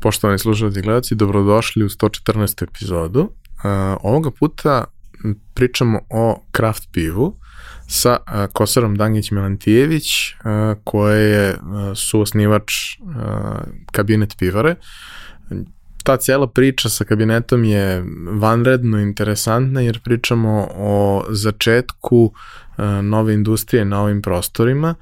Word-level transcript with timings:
Poštovani 0.00 0.38
slušalci 0.38 0.78
i 0.78 0.82
gledalci, 0.82 1.14
dobrodošli 1.14 1.84
u 1.84 1.88
114. 1.88 2.62
epizodu. 2.62 3.20
Uh, 3.20 3.30
ovoga 4.02 4.30
puta 4.30 4.84
pričamo 5.54 6.00
o 6.10 6.42
kraft 6.50 6.88
pivu 6.92 7.36
sa 7.88 8.16
uh, 8.20 8.52
Kosarom 8.52 8.96
Dangić-Melantijević, 8.96 10.34
uh, 10.34 10.78
koje 10.84 11.30
je 11.30 11.50
uh, 11.50 11.58
suosnivač 11.94 12.72
uh, 13.00 13.12
kabinet 13.92 14.36
pivare. 14.38 14.74
Ta 16.04 16.16
cela 16.16 16.46
priča 16.46 16.88
sa 16.88 17.04
kabinetom 17.04 17.64
je 17.64 18.04
vanredno 18.40 19.00
interesantna 19.00 19.80
jer 19.80 20.00
pričamo 20.00 20.68
o 20.74 21.24
začetku 21.28 22.32
nove 23.02 23.34
industrije 23.34 23.84
na 23.84 24.02
ovim 24.02 24.22
prostorima. 24.22 24.94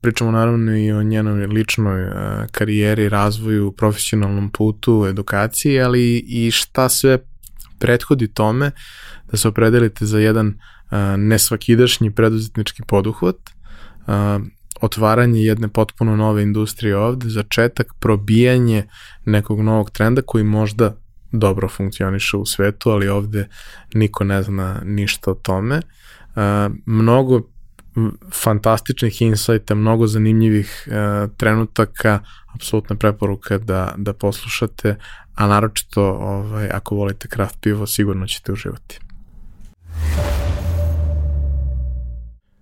Pričamo 0.00 0.30
naravno 0.30 0.76
i 0.76 0.92
o 0.92 1.02
njenoj 1.02 1.46
ličnoj 1.46 2.10
karijeri, 2.50 3.08
razvoju, 3.08 3.72
profesionalnom 3.72 4.50
putu, 4.50 5.06
edukaciji, 5.08 5.80
ali 5.80 6.18
i 6.18 6.50
šta 6.50 6.88
sve 6.88 7.18
prethodi 7.78 8.28
tome 8.28 8.70
da 9.30 9.36
se 9.36 9.48
opredelite 9.48 10.06
za 10.06 10.18
jedan 10.18 10.58
nesvakidašnji 11.16 12.10
preduzetnički 12.10 12.82
poduhvat, 12.88 13.36
otvaranje 14.82 15.40
jedne 15.42 15.68
potpuno 15.68 16.16
nove 16.16 16.42
industrije 16.42 16.96
ovde, 16.96 17.28
začetak, 17.28 17.94
probijanje 18.00 18.86
nekog 19.24 19.60
novog 19.60 19.90
trenda 19.90 20.22
koji 20.22 20.44
možda 20.44 20.96
dobro 21.32 21.68
funkcioniše 21.68 22.36
u 22.36 22.46
svetu, 22.46 22.90
ali 22.90 23.08
ovde 23.08 23.48
niko 23.94 24.24
ne 24.24 24.42
zna 24.42 24.80
ništa 24.84 25.30
o 25.30 25.34
tome. 25.34 25.76
Uh, 25.76 26.42
mnogo 26.86 27.42
fantastičnih 28.32 29.22
insajta, 29.22 29.74
mnogo 29.74 30.06
zanimljivih 30.06 30.88
uh, 30.88 31.30
trenutaka, 31.36 32.20
apsolutna 32.54 32.96
preporuka 32.96 33.58
da, 33.58 33.94
da 33.96 34.12
poslušate, 34.12 34.96
a 35.34 35.46
naročito 35.46 36.02
ovaj, 36.02 36.68
ako 36.72 36.94
volite 36.94 37.28
kraft 37.28 37.56
pivo, 37.60 37.86
sigurno 37.86 38.26
ćete 38.26 38.52
uživati. 38.52 39.00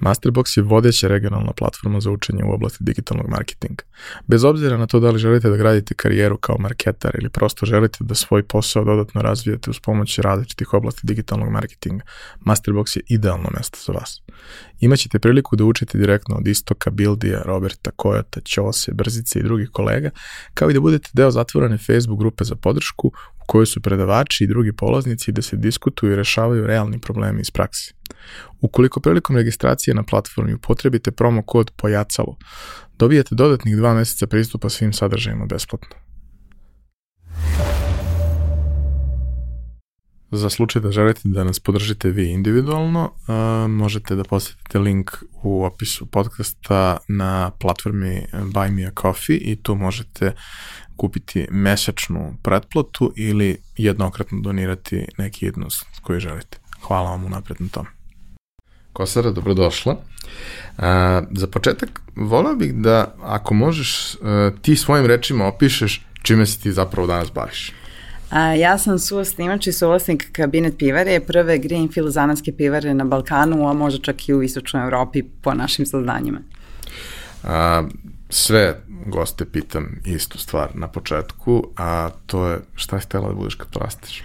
Masterbox 0.00 0.58
je 0.58 0.62
vodeća 0.62 1.08
regionalna 1.08 1.52
platforma 1.52 2.00
za 2.00 2.10
učenje 2.10 2.44
u 2.44 2.52
oblasti 2.54 2.84
digitalnog 2.84 3.28
marketinga. 3.28 3.84
Bez 4.26 4.44
obzira 4.44 4.76
na 4.76 4.86
to 4.86 5.00
da 5.00 5.10
li 5.10 5.18
želite 5.18 5.50
da 5.50 5.56
gradite 5.56 5.94
karijeru 5.94 6.36
kao 6.36 6.58
marketar 6.58 7.16
ili 7.20 7.30
prosto 7.30 7.66
želite 7.66 7.98
da 8.00 8.14
svoj 8.14 8.42
posao 8.42 8.84
dodatno 8.84 9.22
razvijete 9.22 9.70
uz 9.70 9.80
pomoć 9.80 10.18
različitih 10.18 10.74
oblasti 10.74 11.06
digitalnog 11.06 11.50
marketinga, 11.50 12.04
Masterbox 12.40 12.96
je 12.96 13.02
idealno 13.08 13.50
mesto 13.56 13.78
za 13.86 13.92
vas. 13.92 14.22
Imaćete 14.80 15.18
priliku 15.18 15.56
da 15.56 15.64
učite 15.64 15.98
direktno 15.98 16.36
od 16.36 16.46
Istoka, 16.46 16.90
Bildija, 16.90 17.42
Roberta, 17.44 17.90
Kojota, 17.96 18.40
Ćose, 18.40 18.92
Brzice 18.94 19.38
i 19.38 19.42
drugih 19.42 19.68
kolega, 19.72 20.10
kao 20.54 20.70
i 20.70 20.74
da 20.74 20.80
budete 20.80 21.10
deo 21.12 21.30
zatvorene 21.30 21.78
Facebook 21.78 22.18
grupe 22.18 22.44
za 22.44 22.56
podršku 22.56 23.06
u 23.42 23.46
kojoj 23.46 23.66
su 23.66 23.80
predavači 23.80 24.44
i 24.44 24.46
drugi 24.46 24.72
polaznici 24.72 25.32
da 25.32 25.42
se 25.42 25.56
diskutuju 25.56 26.12
i 26.12 26.16
rešavaju 26.16 26.66
realni 26.66 26.98
problemi 26.98 27.40
iz 27.40 27.50
praksi. 27.50 27.94
Ukoliko 28.60 29.00
prilikom 29.00 29.36
registracije 29.36 29.94
na 29.94 30.02
platformi 30.02 30.54
upotrebite 30.54 31.10
promo 31.10 31.42
kod 31.42 31.70
POJACALO, 31.76 32.36
dobijete 32.98 33.34
dodatnih 33.34 33.76
dva 33.76 33.94
meseca 33.94 34.26
pristupa 34.26 34.68
svim 34.68 34.92
sadržajima 34.92 35.46
besplatno. 35.46 35.96
Za 40.34 40.50
slučaj 40.50 40.82
da 40.82 40.92
želite 40.92 41.20
da 41.24 41.44
nas 41.44 41.60
podržite 41.60 42.10
vi 42.10 42.30
individualno, 42.30 43.12
možete 43.68 44.14
da 44.14 44.24
posetite 44.24 44.78
link 44.78 45.10
u 45.42 45.64
opisu 45.64 46.06
podcasta 46.06 46.96
na 47.08 47.50
platformi 47.60 48.26
Buy 48.32 48.70
Me 48.70 48.86
a 48.86 48.90
Coffee 49.02 49.36
i 49.36 49.56
tu 49.62 49.74
možete 49.74 50.32
kupiti 50.96 51.46
mesečnu 51.50 52.36
pretplatu 52.42 53.12
ili 53.16 53.58
jednokratno 53.76 54.40
donirati 54.40 55.06
neki 55.18 55.44
jednost 55.44 55.86
koji 56.02 56.20
želite. 56.20 56.58
Hvala 56.82 57.10
vam 57.10 57.24
unapred 57.24 57.60
na 57.60 57.68
tome. 57.68 57.88
Kosara, 58.92 59.30
dobrodošla. 59.30 59.96
A, 60.78 61.22
za 61.32 61.46
početak, 61.46 62.00
volao 62.16 62.54
bih 62.54 62.74
da, 62.74 63.14
ako 63.22 63.54
možeš, 63.54 64.16
a, 64.22 64.50
ti 64.62 64.76
svojim 64.76 65.06
rečima 65.06 65.46
opišeš 65.46 66.00
čime 66.22 66.46
se 66.46 66.60
ti 66.60 66.72
zapravo 66.72 67.06
danas 67.06 67.32
baviš. 67.32 67.72
A, 68.30 68.40
ja 68.40 68.78
sam 68.78 68.98
suosnimač 68.98 69.66
i 69.66 69.72
suvlasnik 69.72 70.32
kabinet 70.32 70.78
pivare, 70.78 71.20
prve 71.20 71.58
greenfield 71.58 72.12
zanatske 72.12 72.52
pivare 72.52 72.94
na 72.94 73.04
Balkanu, 73.04 73.68
a 73.68 73.72
možda 73.72 74.00
čak 74.02 74.28
i 74.28 74.34
u 74.34 74.42
istočnoj 74.42 74.84
Evropi 74.84 75.22
po 75.22 75.54
našim 75.54 75.86
saznanjima. 75.86 76.40
A, 77.44 77.82
sve 78.28 78.80
goste 79.06 79.44
pitam 79.44 80.00
istu 80.04 80.38
stvar 80.38 80.70
na 80.74 80.88
početku, 80.88 81.68
a 81.76 82.10
to 82.26 82.46
je 82.46 82.58
šta 82.74 83.00
si 83.00 83.06
htela 83.06 83.28
da 83.28 83.34
budeš 83.34 83.54
kad 83.54 83.68
porasteš? 83.68 84.22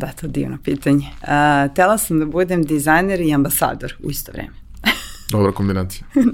Da, 0.00 0.06
to 0.06 0.26
je 0.26 0.30
divno 0.30 0.58
pitanje. 0.64 1.06
Uh, 1.22 1.74
tela 1.74 1.98
sam 1.98 2.18
da 2.18 2.26
budem 2.26 2.62
dizajner 2.62 3.20
i 3.20 3.34
ambasador 3.34 3.94
u 4.02 4.10
isto 4.10 4.32
vreme. 4.32 4.52
Dobra 5.32 5.52
kombinacija. 5.52 6.06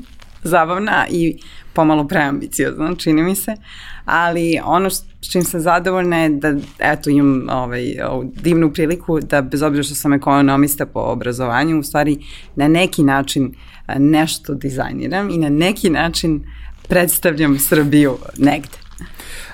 Zabavna 0.42 1.06
i 1.10 1.38
pomalo 1.72 2.08
preambiciozna, 2.08 2.94
čini 2.94 3.22
mi 3.22 3.34
se, 3.34 3.56
ali 4.04 4.60
ono 4.64 4.90
s 4.90 5.04
čim 5.32 5.44
sam 5.44 5.60
zadovoljna 5.60 6.18
je 6.18 6.28
da, 6.28 6.54
eto, 6.78 7.10
imam 7.10 7.48
ovaj, 7.50 7.84
divnu 8.24 8.72
priliku 8.72 9.20
da, 9.20 9.42
bez 9.42 9.62
obzira 9.62 9.82
što 9.82 9.94
sam 9.94 10.12
ekonomista 10.12 10.86
po 10.86 11.00
obrazovanju, 11.00 11.80
u 11.80 11.82
stvari 11.82 12.18
na 12.56 12.68
neki 12.68 13.02
način 13.02 13.54
nešto 13.98 14.54
dizajniram 14.54 15.30
i 15.30 15.38
na 15.38 15.48
neki 15.48 15.90
način 15.90 16.44
predstavljam 16.88 17.58
Srbiju 17.58 18.18
negde. 18.38 18.78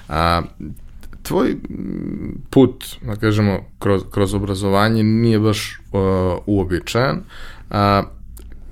A, 0.09 0.43
tvoj 1.23 1.57
put, 2.51 2.85
da 3.03 3.17
kažemo, 3.17 3.59
kroz, 3.79 4.03
kroz 4.11 4.35
obrazovanje 4.35 5.03
nije 5.03 5.39
baš 5.39 5.81
uh, 5.93 6.01
uobičajan. 6.47 7.21
A, 7.71 8.03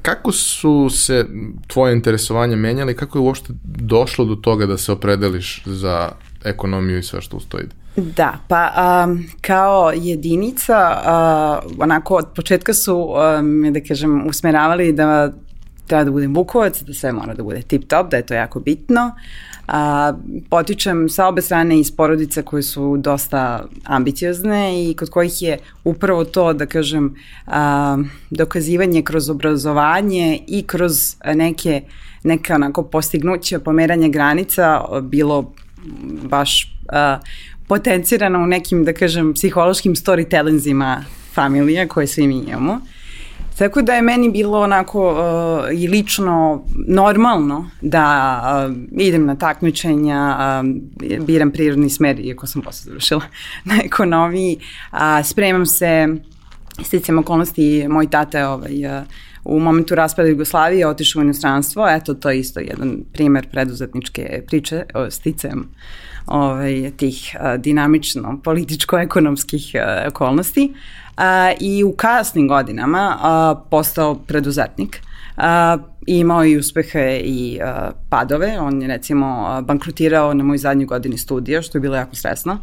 kako 0.03 0.33
su 0.33 0.89
se 0.91 1.27
tvoje 1.67 1.95
interesovanje 1.95 2.57
menjali, 2.57 2.97
kako 2.97 3.19
je 3.19 3.23
uopšte 3.23 3.53
došlo 3.65 4.25
do 4.25 4.35
toga 4.35 4.67
da 4.67 4.79
se 4.79 4.93
opredeliš 4.93 5.63
za 5.67 6.13
ekonomiju 6.45 6.99
i 6.99 7.03
sve 7.03 7.21
što 7.21 7.37
ustoji? 7.37 7.65
Da, 7.97 8.39
pa 8.49 8.71
um, 9.07 9.25
kao 9.41 9.93
jedinica, 9.97 11.01
uh, 11.65 11.73
onako 11.79 12.15
od 12.15 12.27
početka 12.37 12.75
su, 12.75 13.09
um, 13.39 13.73
da 13.73 13.81
kažem, 13.81 14.27
usmeravali 14.27 14.93
da 14.93 15.33
treba 15.87 16.05
da 16.05 16.11
budem 16.11 16.35
bukovac, 16.35 16.83
da 16.83 16.95
sve 16.95 17.13
mora 17.13 17.35
da 17.35 17.43
bude 17.43 17.63
tip 17.63 17.89
top, 17.89 18.11
da 18.11 18.17
je 18.17 18.27
to 18.27 18.35
jako 18.35 18.61
bitno. 18.61 19.11
A, 19.73 20.13
potičem 20.51 21.09
sa 21.09 21.29
obe 21.29 21.43
strane 21.43 21.79
iz 21.81 21.91
porodica 21.91 22.43
koje 22.43 22.63
su 22.63 22.97
dosta 22.97 23.65
ambiciozne 23.85 24.91
i 24.91 24.95
kod 24.95 25.11
kojih 25.11 25.43
je 25.43 25.59
upravo 25.85 26.25
to, 26.25 26.53
da 26.53 26.67
kažem, 26.67 27.15
a, 27.47 27.99
dokazivanje 28.31 29.03
kroz 29.03 29.31
obrazovanje 29.31 30.41
i 30.47 30.63
kroz 30.63 31.17
neke, 31.35 31.83
neka 32.23 32.55
onako 32.55 32.83
postignuće, 32.83 33.59
pomeranje 33.59 34.09
granica 34.09 34.85
bilo 35.03 35.53
baš 36.23 36.77
a, 36.89 37.19
potencirano 37.69 38.43
u 38.43 38.47
nekim, 38.47 38.85
da 38.85 38.93
kažem, 38.93 39.35
psihološkim 39.35 39.95
storytellingsima 39.95 41.03
familija 41.35 41.89
koje 41.89 42.07
svi 42.07 42.27
mi 42.27 42.39
imamo. 42.39 42.81
Tako 43.61 43.83
da 43.83 43.95
je 43.95 44.03
meni 44.03 44.31
bilo 44.31 44.61
onako 44.61 45.11
uh, 45.13 45.81
i 45.81 45.89
lično 45.89 46.65
normalno 46.89 47.71
da 47.81 48.41
uh, 48.69 48.77
idem 49.01 49.27
na 49.27 49.37
takmičenja, 49.37 50.37
uh, 50.39 51.25
biram 51.25 51.51
prirodni 51.51 51.91
smer, 51.91 52.21
iako 52.21 52.47
sam 52.47 52.63
posle 52.63 52.91
završila 52.91 53.21
na 53.65 53.75
ekonomiji, 53.85 54.59
uh, 54.93 54.99
spremam 55.25 55.67
se, 55.67 56.09
sticam 56.85 57.19
okolnosti, 57.19 57.89
moj 57.89 58.11
tata 58.11 58.39
je 58.39 58.47
ovaj, 58.47 58.87
uh, 58.87 59.03
u 59.45 59.61
momentu 59.61 59.95
raspada 59.95 60.29
Jugoslavije 60.29 60.87
otišao 60.87 61.21
u 61.21 61.23
inostranstvo, 61.23 61.89
eto 61.89 62.15
to 62.15 62.31
je 62.31 62.41
isto 62.41 62.61
jedan 62.61 62.99
primer 63.13 63.49
preduzetničke 63.51 64.43
priče 64.47 64.85
o 64.95 65.11
sticajem 65.11 65.69
ovaj, 66.27 66.91
tih 66.97 67.37
dinamično 67.59 68.41
političko-ekonomskih 68.45 69.75
okolnosti 70.09 70.73
a, 71.21 71.53
i 71.61 71.85
u 71.85 71.93
kasnim 71.93 72.49
godinama 72.49 73.17
a, 73.21 73.55
postao 73.71 74.15
preduzetnik 74.15 75.03
a, 75.37 75.79
i 76.07 76.19
imao 76.19 76.45
i 76.45 76.57
uspehe 76.57 77.21
i 77.25 77.61
a, 77.63 77.91
padove. 78.09 78.61
On 78.61 78.83
je 78.83 78.89
recimo 78.89 79.61
bankrotirao 79.63 80.35
na 80.35 80.45
moj 80.45 80.59
zadnjoj 80.59 80.87
godini 80.87 81.19
studija, 81.19 81.63
što 81.63 81.79
je 81.79 81.83
bilo 81.83 81.97
jako 81.97 82.17
stresno. 82.17 82.59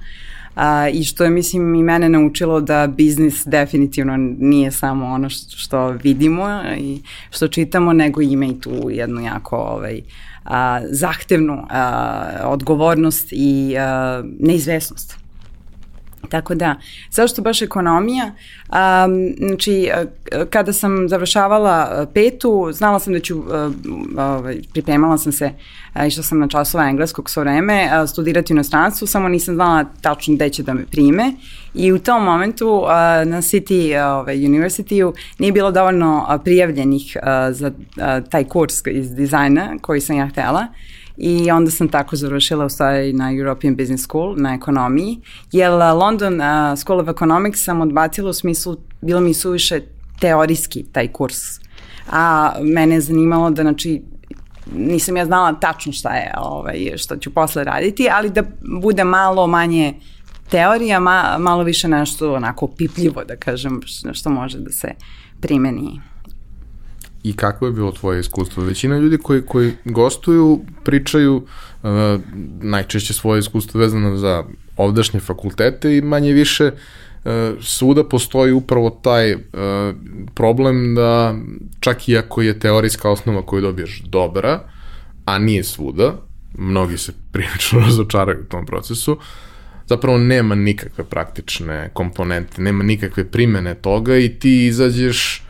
A, 0.56 0.90
I 0.90 1.04
što 1.04 1.24
je, 1.24 1.30
mislim, 1.30 1.76
i 1.76 1.84
mene 1.84 2.10
naučilo 2.10 2.62
da 2.62 2.88
biznis 2.88 3.46
definitivno 3.46 4.18
nije 4.40 4.72
samo 4.72 5.06
ono 5.06 5.30
što, 5.30 5.90
vidimo 5.90 6.62
i 6.78 7.02
što 7.30 7.48
čitamo, 7.48 7.94
nego 7.94 8.22
ima 8.22 8.46
i 8.46 8.60
tu 8.60 8.90
jednu 8.90 9.22
jako 9.22 9.56
ovaj, 9.58 10.02
zahtevnu 10.92 11.68
odgovornost 12.44 13.28
i 13.32 13.76
neizvesnost. 14.40 15.27
Tako 16.30 16.56
da, 16.56 16.76
zašto 17.12 17.42
baš 17.42 17.62
ekonomija? 17.62 18.26
Um, 18.26 19.36
znači, 19.38 19.90
kada 20.50 20.74
sam 20.74 21.10
završavala 21.10 22.06
petu, 22.14 22.70
znala 22.72 23.00
sam 23.00 23.14
da 23.14 23.20
ću, 23.20 23.40
uh, 23.40 23.46
ovaj, 24.18 24.58
pripremala 24.74 25.18
sam 25.18 25.32
se, 25.32 25.52
išla 26.08 26.24
sam 26.24 26.40
na 26.40 26.48
časova 26.48 26.90
engleskog 26.90 27.30
svo 27.30 27.42
vreme, 27.42 27.90
studirati 28.08 28.54
u 28.54 28.56
inostranstvu, 28.56 29.08
samo 29.08 29.30
nisam 29.30 29.56
znala 29.56 29.86
tačno 30.02 30.36
gde 30.36 30.50
će 30.50 30.64
da 30.64 30.74
me 30.74 30.86
prime 30.86 31.34
i 31.74 31.92
u 31.92 32.00
tom 32.00 32.24
momentu 32.24 32.84
na 33.26 33.42
City 33.42 34.04
ovaj, 34.04 34.38
University-u 34.38 35.14
nije 35.40 35.52
bilo 35.52 35.72
dovoljno 35.72 36.40
prijavljenih 36.44 37.18
za 37.52 37.72
taj 38.30 38.44
kurs 38.44 38.74
iz 38.86 39.16
dizajna 39.16 39.78
koji 39.82 40.02
sam 40.02 40.18
ja 40.18 40.28
htela. 40.28 40.68
Uh, 40.70 40.97
i 41.18 41.52
onda 41.52 41.72
sam 41.72 41.88
tako 41.88 42.16
završila 42.16 42.66
u 42.66 42.70
stvari 42.70 43.14
na 43.14 43.32
European 43.32 43.76
Business 43.76 44.04
School 44.04 44.36
na 44.38 44.54
ekonomiji, 44.54 45.22
jer 45.52 45.72
London 45.72 46.34
uh, 46.34 46.80
School 46.80 47.00
of 47.00 47.08
Economics 47.08 47.64
sam 47.64 47.82
odbacila 47.82 48.30
u 48.30 48.34
smislu, 48.34 48.78
bilo 49.02 49.22
mi 49.22 49.34
suviše 49.34 49.82
teorijski 50.20 50.84
taj 50.92 51.08
kurs, 51.08 51.38
a 52.12 52.54
mene 52.62 52.96
je 52.96 53.02
zanimalo 53.02 53.50
da 53.50 53.62
znači 53.62 54.02
nisam 54.76 55.18
ja 55.18 55.26
znala 55.26 55.54
tačno 55.54 55.92
šta 55.92 56.16
je 56.16 56.34
ovaj, 56.38 56.98
što 56.98 57.18
ću 57.18 57.34
posle 57.34 57.64
raditi, 57.64 58.10
ali 58.12 58.30
da 58.30 58.44
bude 58.82 59.04
malo 59.04 59.48
manje 59.48 59.94
teorija, 60.50 61.00
ma, 61.00 61.38
malo 61.40 61.64
više 61.64 61.88
nešto 61.88 62.34
onako 62.34 62.68
pipljivo 62.68 63.24
da 63.24 63.36
kažem, 63.36 63.82
što 64.14 64.30
može 64.30 64.60
da 64.60 64.72
se 64.72 64.92
primeni 65.42 66.02
i 67.30 67.34
kako 67.34 67.66
je 67.66 67.72
bilo 67.72 67.92
tvoje 67.92 68.20
iskustvo? 68.20 68.64
Većina 68.64 68.98
ljudi 68.98 69.18
koji, 69.18 69.42
koji 69.42 69.72
gostuju 69.86 70.62
pričaju 70.84 71.36
uh, 71.36 71.90
najčešće 72.62 73.14
svoje 73.14 73.40
iskustvo 73.40 73.80
vezano 73.80 74.18
za 74.18 74.44
ovdašnje 74.78 75.20
fakultete 75.20 75.98
i 75.98 76.02
manje 76.02 76.34
više 76.34 76.72
uh, 76.72 77.32
svuda 77.62 78.04
postoji 78.04 78.54
upravo 78.54 78.90
taj 78.90 79.34
uh, 79.34 79.40
problem 80.34 80.96
da 80.96 81.36
čak 81.80 82.10
i 82.10 82.18
ako 82.18 82.42
je 82.42 82.60
teorijska 82.60 83.10
osnova 83.10 83.46
koju 83.46 83.62
dobiješ 83.62 84.02
dobra, 84.06 84.60
a 85.26 85.40
nije 85.40 85.64
svuda, 85.64 86.16
mnogi 86.58 86.98
se 86.98 87.14
prilično 87.32 87.80
razočaraju 87.86 88.42
u 88.42 88.50
tom 88.50 88.66
procesu, 88.66 89.18
zapravo 89.86 90.18
nema 90.18 90.56
nikakve 90.56 91.04
praktične 91.04 91.90
komponente, 91.94 92.62
nema 92.62 92.84
nikakve 92.84 93.32
primene 93.32 93.76
toga 93.76 94.18
i 94.18 94.30
ti 94.30 94.66
izađeš 94.66 95.47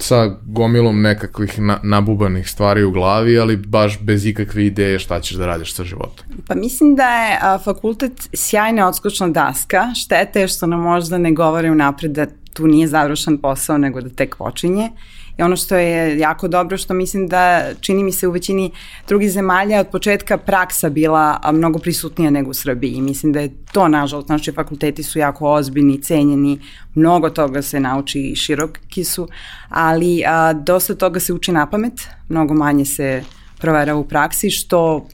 sa 0.00 0.36
gomilom 0.46 1.02
nekakvih 1.02 1.60
na, 1.60 1.78
nabubanih 1.82 2.50
stvari 2.50 2.84
u 2.84 2.90
glavi, 2.90 3.38
ali 3.38 3.56
baš 3.56 3.98
bez 4.00 4.26
ikakve 4.26 4.66
ideje 4.66 4.98
šta 4.98 5.20
ćeš 5.20 5.36
da 5.36 5.46
radiš 5.46 5.74
sa 5.74 5.84
životom. 5.84 6.26
Pa 6.46 6.54
mislim 6.54 6.94
da 6.94 7.08
je 7.08 7.38
a, 7.42 7.58
fakultet 7.58 8.28
sjajna 8.34 8.88
odskočna 8.88 9.28
daska, 9.28 9.94
štete 9.94 10.48
što 10.48 10.66
nam 10.66 10.80
možda 10.80 11.18
ne 11.18 11.32
govore 11.32 11.70
unapred 11.70 12.10
da 12.10 12.26
tu 12.52 12.66
nije 12.66 12.88
završen 12.88 13.38
posao, 13.38 13.78
nego 13.78 14.00
da 14.00 14.08
tek 14.10 14.36
počinje. 14.36 14.90
I 15.38 15.42
ono 15.42 15.56
što 15.56 15.76
je 15.76 16.18
jako 16.18 16.48
dobro, 16.48 16.76
što 16.76 16.94
mislim 16.94 17.28
da 17.28 17.62
čini 17.80 18.04
mi 18.04 18.12
se 18.12 18.28
u 18.28 18.30
većini 18.30 18.70
drugih 19.08 19.30
zemalja 19.30 19.80
od 19.80 19.88
početka 19.88 20.38
praksa 20.38 20.88
bila 20.88 21.40
mnogo 21.52 21.78
prisutnija 21.78 22.30
nego 22.30 22.50
u 22.50 22.54
Srbiji. 22.54 22.92
I 22.92 23.02
mislim 23.02 23.32
da 23.32 23.40
je 23.40 23.54
to, 23.72 23.88
nažalost, 23.88 24.28
naši 24.28 24.52
fakulteti 24.52 25.02
su 25.02 25.18
jako 25.18 25.52
ozbiljni, 25.52 26.02
cenjeni, 26.02 26.60
mnogo 26.94 27.30
toga 27.30 27.62
se 27.62 27.80
nauči 27.80 28.20
i 28.20 28.36
široki 28.36 29.04
su, 29.04 29.28
ali 29.68 30.22
a, 30.26 30.52
dosta 30.52 30.94
toga 30.94 31.20
se 31.20 31.32
uči 31.32 31.52
na 31.52 31.66
pamet, 31.70 32.08
mnogo 32.28 32.54
manje 32.54 32.84
se 32.84 33.22
provera 33.58 33.96
u 33.96 34.08
praksi, 34.08 34.50
što 34.50 35.06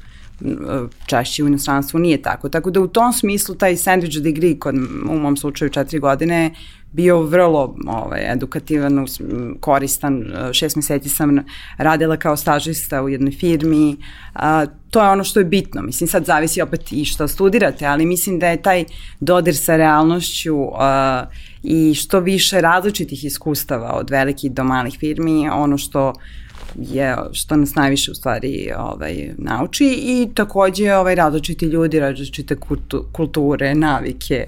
češće 1.06 1.44
u 1.44 1.46
inostranstvu 1.46 2.00
nije 2.00 2.22
tako. 2.22 2.48
Tako 2.48 2.70
da 2.70 2.80
u 2.80 2.88
tom 2.88 3.12
smislu 3.12 3.54
taj 3.54 3.76
sandwich 3.76 4.20
degree, 4.22 4.58
kod, 4.58 4.74
u 5.10 5.18
mom 5.18 5.36
slučaju 5.36 5.70
četiri 5.70 5.98
godine, 5.98 6.54
bio 6.94 7.22
vrlo 7.22 7.76
ovaj, 7.86 8.32
edukativan, 8.32 9.06
koristan. 9.60 10.24
Šest 10.52 10.76
meseci 10.76 11.08
sam 11.08 11.38
radila 11.76 12.16
kao 12.16 12.36
stažista 12.36 13.02
u 13.02 13.08
jednoj 13.08 13.32
firmi. 13.32 13.96
A, 14.34 14.66
to 14.90 15.02
je 15.02 15.10
ono 15.10 15.24
što 15.24 15.40
je 15.40 15.44
bitno. 15.44 15.82
Mislim, 15.82 16.08
sad 16.08 16.24
zavisi 16.24 16.62
opet 16.62 16.92
i 16.92 17.04
što 17.04 17.28
studirate, 17.28 17.86
ali 17.86 18.06
mislim 18.06 18.38
da 18.38 18.48
je 18.48 18.62
taj 18.62 18.84
dodir 19.20 19.56
sa 19.56 19.76
realnošću 19.76 20.56
a, 20.74 21.24
i 21.62 21.94
što 21.94 22.20
više 22.20 22.60
različitih 22.60 23.24
iskustava 23.24 23.92
od 23.92 24.10
velikih 24.10 24.52
do 24.52 24.64
malih 24.64 24.96
firmi, 24.98 25.48
ono 25.48 25.78
što 25.78 26.12
je 26.76 27.16
što 27.32 27.56
nas 27.56 27.74
najviše 27.74 28.10
u 28.10 28.14
stvari 28.14 28.70
ovaj, 28.78 29.30
nauči 29.38 29.84
i 29.84 30.28
takođe 30.34 30.94
ovaj, 30.94 31.14
različiti 31.14 31.66
ljudi, 31.66 32.00
različite 32.00 32.56
kulture, 33.12 33.74
navike, 33.74 34.46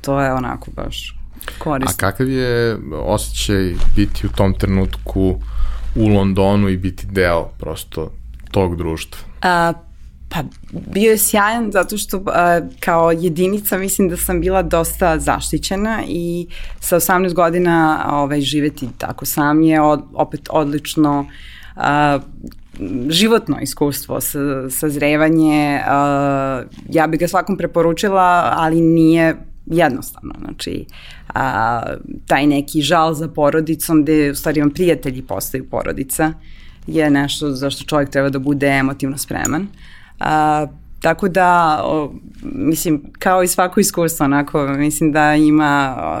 to 0.00 0.20
je 0.20 0.32
onako 0.32 0.70
baš 0.70 1.21
korisno. 1.58 1.90
A 1.90 1.96
kakav 1.96 2.28
je 2.28 2.78
osjećaj 2.92 3.74
biti 3.96 4.26
u 4.26 4.30
tom 4.30 4.54
trenutku 4.54 5.40
u 5.94 6.08
Londonu 6.08 6.68
i 6.68 6.76
biti 6.76 7.06
deo 7.06 7.48
prosto 7.58 8.12
tog 8.50 8.76
društva? 8.76 9.18
A, 9.42 9.72
Pa 10.32 10.42
bio 10.70 11.10
je 11.10 11.18
sjajan 11.18 11.70
zato 11.72 11.98
što 11.98 12.16
uh, 12.16 12.24
kao 12.80 13.12
jedinica 13.12 13.78
mislim 13.78 14.08
da 14.08 14.16
sam 14.16 14.40
bila 14.40 14.62
dosta 14.62 15.18
zaštićena 15.18 16.02
i 16.08 16.46
sa 16.80 16.96
18 16.96 17.34
godina 17.34 18.06
ovaj, 18.10 18.40
živeti 18.40 18.88
tako 18.98 19.24
sam 19.24 19.62
je 19.62 19.80
od, 19.80 20.02
opet 20.14 20.40
odlično 20.50 21.26
uh, 21.76 21.82
životno 23.08 23.58
iskustvo, 23.60 24.20
sa, 24.20 24.70
sazrevanje, 24.70 25.80
uh, 25.80 26.66
ja 26.88 27.06
bih 27.06 27.20
ga 27.20 27.28
svakom 27.28 27.56
preporučila, 27.56 28.52
ali 28.56 28.80
nije 28.80 29.36
jednostavno, 29.66 30.34
znači 30.40 30.84
a, 31.34 31.82
taj 32.26 32.46
neki 32.46 32.80
žal 32.80 33.14
za 33.14 33.28
porodicom 33.28 34.02
gde 34.02 34.30
u 34.30 34.34
stvari 34.34 34.60
vam 34.60 34.70
prijatelji 34.70 35.22
postaju 35.22 35.70
porodica 35.70 36.32
je 36.86 37.10
nešto 37.10 37.50
za 37.50 37.70
što 37.70 37.84
čovjek 37.84 38.10
treba 38.10 38.28
da 38.28 38.38
bude 38.38 38.66
emotivno 38.66 39.18
spreman. 39.18 39.66
A, 40.20 40.66
tako 41.00 41.28
da, 41.28 41.80
o, 41.84 42.12
mislim, 42.42 43.02
kao 43.18 43.42
i 43.42 43.48
svako 43.48 43.80
iskustvo, 43.80 44.24
onako, 44.24 44.66
mislim 44.68 45.12
da 45.12 45.34
ima 45.34 45.96
o, 45.98 46.18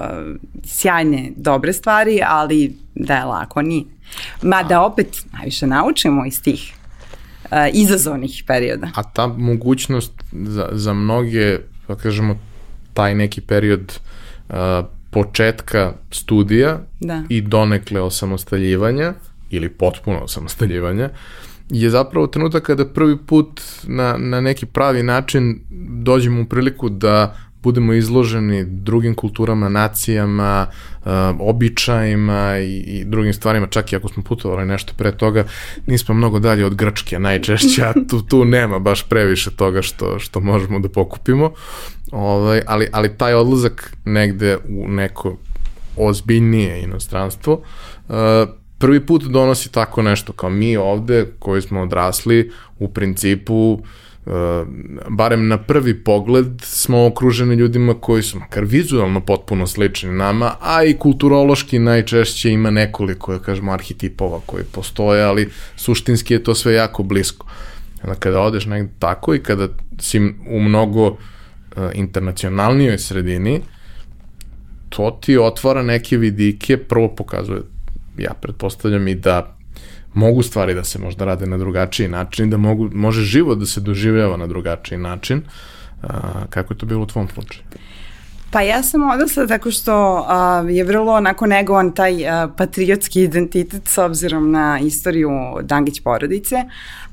sjajne, 0.64 1.32
dobre 1.36 1.72
stvari, 1.72 2.20
ali 2.26 2.76
da 2.94 3.16
je 3.16 3.24
lako, 3.24 3.62
nije. 3.62 3.84
Ma 4.42 4.62
da 4.62 4.82
opet 4.82 5.24
najviše 5.32 5.66
naučimo 5.66 6.26
iz 6.26 6.42
tih 6.42 6.74
uh, 7.44 7.58
izazovnih 7.72 8.44
perioda. 8.46 8.88
A 8.94 9.02
ta 9.02 9.26
mogućnost 9.26 10.12
za, 10.32 10.68
za 10.72 10.92
mnoge, 10.92 11.58
da 11.88 11.94
kažemo, 11.94 12.38
taj 12.94 13.14
neki 13.14 13.40
period 13.40 13.98
uh, 14.48 14.54
početka 15.10 15.92
studija 16.10 16.80
da. 17.00 17.22
i 17.28 17.40
donekle 17.40 18.00
osamostaljivanja 18.00 19.14
ili 19.50 19.68
potpuno 19.68 20.18
osamostaljivanja 20.18 21.10
je 21.70 21.90
zapravo 21.90 22.26
trenutak 22.26 22.62
kada 22.62 22.86
prvi 22.86 23.16
put 23.26 23.60
na, 23.84 24.16
na 24.18 24.40
neki 24.40 24.66
pravi 24.66 25.02
način 25.02 25.60
dođemo 26.02 26.42
u 26.42 26.44
priliku 26.44 26.88
da 26.88 27.36
budemo 27.62 27.92
izloženi 27.92 28.64
drugim 28.64 29.14
kulturama, 29.14 29.68
nacijama, 29.68 30.66
uh, 31.04 31.10
običajima 31.40 32.58
i, 32.58 32.76
i 32.76 33.04
drugim 33.04 33.32
stvarima, 33.32 33.66
čak 33.66 33.92
i 33.92 33.96
ako 33.96 34.08
smo 34.08 34.22
putovali 34.22 34.66
nešto 34.66 34.92
pre 34.96 35.12
toga, 35.12 35.44
nismo 35.86 36.14
mnogo 36.14 36.38
dalje 36.38 36.66
od 36.66 36.74
Grčke 36.74 37.18
najčešće, 37.18 37.82
a 37.82 37.92
tu, 38.08 38.22
tu 38.22 38.44
nema 38.44 38.78
baš 38.78 39.08
previše 39.08 39.50
toga 39.50 39.82
što, 39.82 40.18
što 40.18 40.40
možemo 40.40 40.78
da 40.78 40.88
pokupimo, 40.88 41.52
ovaj, 42.12 42.62
ali, 42.66 42.88
ali 42.92 43.16
taj 43.16 43.34
odlazak 43.34 43.96
negde 44.04 44.56
u 44.68 44.88
neko 44.88 45.36
ozbiljnije 45.96 46.82
inostranstvo, 46.82 47.62
uh, 48.08 48.14
prvi 48.78 49.06
put 49.06 49.24
donosi 49.24 49.72
tako 49.72 50.02
nešto 50.02 50.32
kao 50.32 50.50
mi 50.50 50.76
ovde 50.76 51.26
koji 51.38 51.62
smo 51.62 51.82
odrasli 51.82 52.50
u 52.78 52.88
principu 52.88 53.82
barem 55.08 55.48
na 55.48 55.58
prvi 55.58 56.04
pogled 56.04 56.46
smo 56.62 57.06
okruženi 57.06 57.54
ljudima 57.54 57.94
koji 57.94 58.22
su 58.22 58.38
makar 58.38 58.64
vizualno 58.64 59.20
potpuno 59.20 59.66
slični 59.66 60.12
nama, 60.12 60.54
a 60.60 60.84
i 60.84 60.94
kulturološki 60.94 61.78
najčešće 61.78 62.50
ima 62.50 62.70
nekoliko, 62.70 63.32
da 63.32 63.38
kažemo, 63.38 63.72
arhetipova 63.72 64.40
koji 64.46 64.64
postoje, 64.64 65.24
ali 65.24 65.48
suštinski 65.76 66.34
je 66.34 66.44
to 66.44 66.54
sve 66.54 66.74
jako 66.74 67.02
blisko. 67.02 67.46
Onda 68.02 68.14
kada 68.14 68.40
odeš 68.40 68.66
negde 68.66 68.92
tako 68.98 69.34
i 69.34 69.42
kada 69.42 69.68
si 69.98 70.20
u 70.50 70.60
mnogo 70.60 71.06
uh, 71.06 71.16
internacionalnijoj 71.94 72.98
sredini, 72.98 73.60
to 74.88 75.18
ti 75.22 75.38
otvara 75.38 75.82
neke 75.82 76.16
vidike, 76.16 76.76
prvo 76.76 77.08
pokazuje, 77.08 77.62
ja 78.18 78.34
pretpostavljam 78.40 79.08
i 79.08 79.14
da 79.14 79.56
mogu 80.14 80.42
stvari 80.42 80.74
da 80.74 80.84
se 80.84 80.98
možda 80.98 81.24
rade 81.24 81.46
na 81.46 81.58
drugačiji 81.58 82.08
način, 82.08 82.50
da 82.50 82.56
mogu, 82.56 82.90
može 82.92 83.22
život 83.22 83.58
da 83.58 83.66
se 83.66 83.80
doživljava 83.80 84.36
na 84.36 84.46
drugačiji 84.46 84.98
način. 84.98 85.42
Uh, 86.02 86.10
kako 86.50 86.74
je 86.74 86.78
to 86.78 86.86
bilo 86.86 87.02
u 87.02 87.06
tvom 87.06 87.28
slučaju? 87.28 87.64
Pa 88.52 88.60
ja 88.60 88.82
sam 88.82 89.10
odrasla 89.10 89.46
tako 89.46 89.70
što 89.70 90.24
a, 90.28 90.64
je 90.68 90.84
vrlo 90.84 91.12
onako 91.12 91.46
negovan 91.46 91.92
taj 91.92 92.28
a, 92.28 92.48
patriotski 92.56 93.22
identitet 93.22 93.88
s 93.88 93.98
obzirom 93.98 94.50
na 94.50 94.78
istoriju 94.82 95.30
Dangić 95.62 96.00
porodice, 96.00 96.56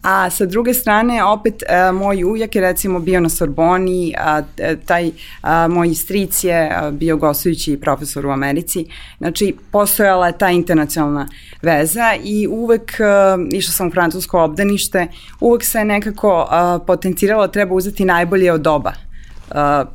a 0.03 0.29
sa 0.29 0.45
druge 0.45 0.73
strane 0.73 1.23
opet 1.23 1.63
a, 1.69 1.91
moj 1.91 2.23
ujak 2.23 2.55
je 2.55 2.61
recimo 2.61 2.99
bio 2.99 3.19
na 3.19 3.29
Sorboni, 3.29 4.15
a, 4.17 4.41
taj 4.85 5.11
a, 5.41 5.67
moj 5.67 5.95
stric 5.95 6.43
je 6.43 6.71
bio 6.91 7.17
gostujući 7.17 7.79
profesor 7.81 8.25
u 8.25 8.31
Americi, 8.31 8.85
znači 9.17 9.55
postojala 9.71 10.27
je 10.27 10.37
ta 10.37 10.49
internacionalna 10.49 11.27
veza 11.61 12.15
i 12.23 12.47
uvek 12.47 12.99
a, 12.99 13.37
išla 13.51 13.71
sam 13.71 13.87
u 13.87 13.91
francusko 13.91 14.43
obdanište, 14.43 15.07
uvek 15.39 15.63
se 15.63 15.85
nekako 15.85 16.47
a, 16.49 16.79
potenciralo 16.87 17.47
treba 17.47 17.75
uzeti 17.75 18.05
najbolje 18.05 18.53
od 18.53 18.67
oba. 18.67 18.93
A, 19.51 19.85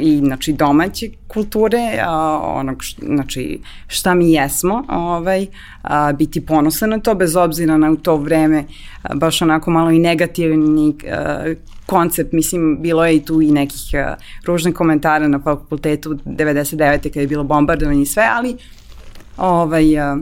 i 0.00 0.18
znači 0.18 0.52
domaće 0.52 1.10
kulture, 1.28 1.98
a, 2.04 2.40
onog 2.44 2.82
š, 2.82 2.96
znači 3.02 3.60
šta 3.86 4.14
mi 4.14 4.32
jesmo, 4.32 4.84
ovaj, 4.88 5.46
a, 5.82 6.12
biti 6.12 6.46
ponosan 6.46 6.90
na 6.90 6.98
to 6.98 7.14
bez 7.14 7.36
obzira 7.36 7.76
na 7.76 7.90
u 7.90 7.96
to 7.96 8.16
vreme 8.16 8.64
a, 9.02 9.14
baš 9.14 9.42
onako 9.42 9.70
malo 9.70 9.90
i 9.90 9.98
negativni 9.98 10.94
a, 11.10 11.54
koncept, 11.86 12.32
mislim 12.32 12.78
bilo 12.80 13.06
je 13.06 13.16
i 13.16 13.24
tu 13.24 13.42
i 13.42 13.50
nekih 13.50 13.80
a, 13.94 14.14
ružnih 14.46 14.74
komentara 14.74 15.28
na 15.28 15.38
fakultetu 15.38 16.14
99. 16.24 17.02
kada 17.02 17.20
je 17.20 17.26
bilo 17.26 17.44
bombardovanje 17.44 18.02
i 18.02 18.06
sve, 18.06 18.28
ali 18.36 18.56
ovaj 19.36 19.98
a, 19.98 20.18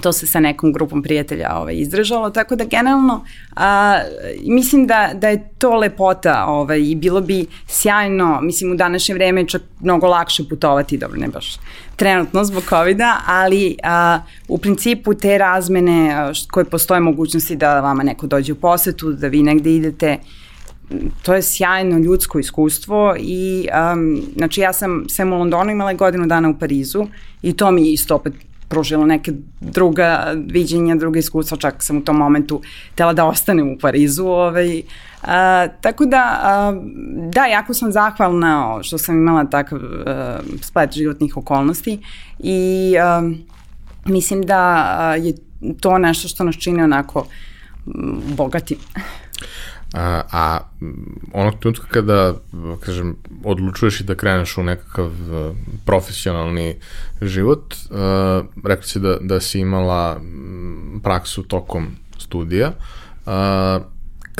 to 0.00 0.12
se 0.12 0.26
sa 0.26 0.40
nekom 0.40 0.72
grupom 0.72 1.02
prijatelja 1.02 1.56
ovaj, 1.56 1.74
izdržalo, 1.76 2.30
tako 2.30 2.56
da 2.56 2.64
generalno 2.64 3.24
a, 3.56 4.00
mislim 4.44 4.86
da, 4.86 5.10
da 5.14 5.28
je 5.28 5.48
to 5.58 5.76
lepota 5.76 6.44
ovaj, 6.48 6.80
i 6.80 6.94
bilo 6.94 7.20
bi 7.20 7.46
sjajno, 7.66 8.40
mislim 8.42 8.72
u 8.72 8.74
današnje 8.74 9.14
vreme 9.14 9.48
čak 9.48 9.62
mnogo 9.80 10.06
lakše 10.06 10.48
putovati, 10.48 10.98
dobro 10.98 11.18
ne 11.18 11.28
baš 11.28 11.58
trenutno 11.96 12.44
zbog 12.44 12.62
covid 12.68 12.98
ali 13.26 13.76
a, 13.82 14.18
u 14.48 14.58
principu 14.58 15.14
te 15.14 15.38
razmene 15.38 16.12
a, 16.14 16.32
koje 16.50 16.64
postoje 16.64 17.00
mogućnosti 17.00 17.56
da 17.56 17.80
vama 17.80 18.02
neko 18.02 18.26
dođe 18.26 18.52
u 18.52 18.56
posetu, 18.56 19.12
da 19.12 19.28
vi 19.28 19.42
negde 19.42 19.74
idete, 19.74 20.18
to 21.22 21.34
je 21.34 21.42
sjajno 21.42 21.98
ljudsko 21.98 22.38
iskustvo 22.38 23.14
i 23.18 23.68
um, 23.92 24.22
znači 24.36 24.60
ja 24.60 24.72
sam 24.72 25.04
sem 25.08 25.32
u 25.32 25.38
Londonu 25.38 25.70
imala 25.70 25.92
godinu 25.92 26.26
dana 26.26 26.48
u 26.48 26.58
Parizu 26.58 27.06
i 27.42 27.52
to 27.52 27.70
mi 27.70 27.86
je 27.86 27.92
isto 27.92 28.14
opet 28.14 28.32
pružilo 28.72 29.06
neke 29.06 29.32
druga 29.60 30.32
viđenja, 30.46 30.94
druga 30.96 31.18
iskustva, 31.18 31.56
čak 31.56 31.82
sam 31.82 31.98
u 31.98 32.04
tom 32.04 32.16
momentu 32.16 32.62
tela 32.94 33.12
da 33.12 33.26
ostanem 33.28 33.68
u 33.68 33.78
Parizu. 33.78 34.24
Ovaj, 34.26 34.82
a, 35.22 35.66
tako 35.80 36.06
da, 36.06 36.22
a, 36.42 36.72
da, 37.32 37.44
jako 37.46 37.74
sam 37.74 37.92
zahvalna 37.92 38.78
što 38.82 38.98
sam 38.98 39.18
imala 39.18 39.44
takav 39.44 39.78
a, 39.78 40.38
splet 40.62 40.92
životnih 40.92 41.36
okolnosti 41.36 41.98
i 42.38 42.96
a, 43.00 43.22
mislim 44.06 44.42
da 44.42 44.64
je 45.20 45.34
to 45.80 45.98
nešto 45.98 46.28
što 46.28 46.44
nas 46.44 46.56
čini 46.56 46.82
onako 46.82 47.26
bogati. 48.36 48.78
A, 49.92 50.22
a 50.32 50.60
onog 51.32 51.58
trenutka 51.60 51.86
kada, 51.90 52.34
kažem, 52.84 53.16
odlučuješ 53.44 54.00
i 54.00 54.04
da 54.04 54.14
kreneš 54.14 54.56
u 54.58 54.62
nekakav 54.62 55.06
e, 55.06 55.52
profesionalni 55.86 56.76
život, 57.20 57.74
uh, 57.74 58.46
rekli 58.64 58.88
si 58.88 59.00
da, 59.00 59.16
da 59.20 59.40
si 59.40 59.60
imala 59.60 60.20
praksu 61.02 61.42
tokom 61.42 61.86
studija, 62.18 62.72
uh, 63.26 63.32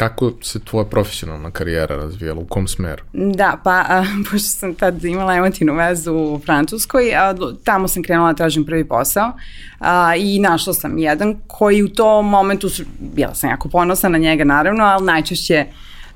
Kako 0.03 0.33
se 0.41 0.61
tvoja 0.61 0.85
profesionalna 0.85 1.51
karijera 1.51 1.97
razvijala, 1.97 2.41
u 2.41 2.45
kom 2.45 2.69
smeru? 2.69 3.03
Da, 3.13 3.61
pa 3.65 3.71
a, 3.71 4.05
pošto 4.31 4.49
sam 4.49 4.75
tad 4.75 5.05
imala 5.05 5.35
emotivnu 5.35 5.75
vezu 5.75 6.13
u 6.13 6.41
Francuskoj, 6.45 7.15
a, 7.15 7.35
tamo 7.65 7.89
sam 7.89 8.03
krenula 8.03 8.33
da 8.33 8.37
tražim 8.37 8.65
prvi 8.65 8.89
posao 8.89 9.33
a, 9.79 10.17
i 10.17 10.39
našla 10.39 10.75
sam 10.75 10.99
jedan 10.99 11.37
koji 11.47 11.83
u 11.83 11.89
tom 11.89 12.29
momentu, 12.29 12.69
su, 12.69 12.83
bila 12.99 13.35
sam 13.35 13.51
jako 13.51 13.69
ponosna 13.69 14.09
na 14.09 14.19
njega 14.19 14.45
naravno, 14.45 14.85
ali 14.85 15.05
najčešće 15.07 15.67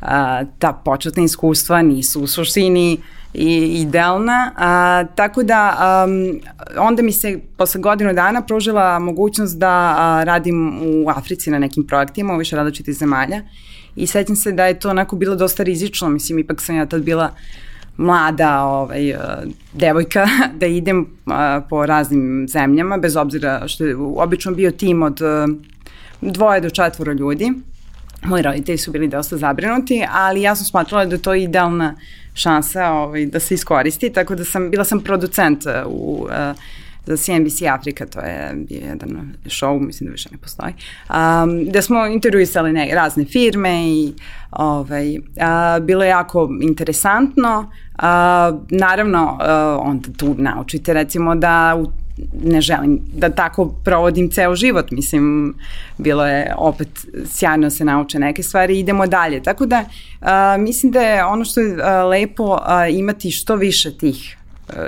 a, 0.00 0.45
ta 0.59 0.73
početna 0.85 1.23
iskustva 1.23 1.83
nisu 1.83 2.23
u 2.23 2.26
suštini 2.26 2.99
i 3.35 3.81
idealna, 3.81 4.52
a, 4.57 5.05
tako 5.14 5.43
da 5.43 5.76
um, 6.07 6.40
onda 6.78 7.02
mi 7.02 7.12
se 7.12 7.40
posle 7.57 7.81
godinu 7.81 8.12
dana 8.12 8.43
pružila 8.43 8.99
mogućnost 8.99 9.59
da 9.59 9.95
a, 9.99 10.25
radim 10.25 10.81
u 10.83 11.11
Africi 11.11 11.50
na 11.50 11.59
nekim 11.59 11.87
projektima 11.87 12.35
u 12.35 12.38
više 12.38 12.57
različitih 12.57 12.95
zemalja 12.95 13.43
i 13.97 14.07
sećam 14.07 14.37
se 14.37 14.53
da 14.53 14.67
je 14.67 14.79
to 14.79 14.91
onako 14.91 15.17
bilo 15.17 15.37
dosta 15.37 15.62
rizično, 15.62 16.09
mislim 16.09 16.38
ipak 16.38 16.61
sam 16.61 16.76
ja 16.76 16.87
tad 16.87 17.03
bila 17.03 17.35
mlada 17.97 18.65
ovaj, 18.65 19.11
uh, 19.11 19.19
devojka 19.73 20.26
da 20.61 20.67
idem 20.67 21.00
uh, 21.00 21.33
po 21.71 21.87
raznim 21.87 22.47
zemljama, 22.49 22.99
bez 22.99 23.17
obzira 23.17 23.69
što 23.69 23.85
je 23.85 23.97
obično 23.97 24.53
bio 24.53 24.71
tim 24.71 25.03
od 25.03 25.21
uh, 25.21 25.57
dvoje 26.21 26.61
do 26.61 26.71
četvoro 26.71 27.12
ljudi. 27.12 27.53
Moji 28.25 28.43
roditelji 28.43 28.79
su 28.79 28.91
bili 28.91 29.09
dosta 29.09 29.37
zabrinuti, 29.37 30.05
ali 30.11 30.43
ja 30.43 30.55
sam 30.55 30.65
smatrala 30.65 31.05
da 31.05 31.15
je 31.15 31.23
to 31.23 31.35
idealna 31.35 31.95
šansa 32.35 32.91
ovaj, 32.93 33.26
da 33.26 33.41
se 33.41 33.55
iskoristi, 33.55 34.12
tako 34.12 34.35
da 34.35 34.45
sam, 34.45 34.71
bila 34.71 34.85
sam 34.85 35.00
producent 35.00 35.65
u 35.87 36.29
uh, 36.29 36.57
za 37.07 37.17
CNBC 37.17 37.63
Afrika, 37.63 38.07
to 38.07 38.21
je 38.21 38.65
jedan 38.69 39.33
show, 39.45 39.81
mislim 39.87 40.07
da 40.07 40.13
više 40.13 40.29
ne 40.33 40.39
postoji, 40.39 40.73
um, 41.09 41.71
da 41.73 41.83
smo 41.83 42.07
intervjuisali 42.07 42.73
ne, 42.73 42.91
razne 42.95 43.25
firme 43.25 43.89
i 43.89 44.13
ovaj, 44.51 45.17
a, 45.41 45.79
bilo 45.81 46.05
je 46.05 46.09
jako 46.09 46.49
interesantno. 46.63 47.71
A, 47.99 48.53
naravno, 48.71 49.39
a, 49.41 49.79
onda 49.83 50.09
tu 50.17 50.35
naučite 50.39 50.93
recimo 50.93 51.35
da 51.35 51.77
u 51.79 52.07
ne 52.45 52.61
želim 52.61 53.01
da 53.13 53.29
tako 53.29 53.67
provodim 53.85 54.31
ceo 54.31 54.55
život, 54.55 54.91
mislim, 54.91 55.55
bilo 55.99 56.27
je 56.27 56.55
opet 56.59 56.89
sjajno 57.27 57.71
se 57.71 57.85
nauče 57.85 58.19
neke 58.19 58.43
stvari 58.43 58.77
i 58.77 58.81
idemo 58.81 59.07
dalje. 59.07 59.43
Tako 59.43 59.67
da, 59.67 59.85
a, 60.21 60.57
mislim 60.59 60.93
da 60.93 61.01
je 61.01 61.25
ono 61.25 61.45
što 61.45 61.61
je 61.61 61.77
a, 61.83 62.05
lepo 62.05 62.59
a, 62.63 62.89
imati 62.89 63.31
što 63.31 63.57
više 63.57 63.99
tih 63.99 64.37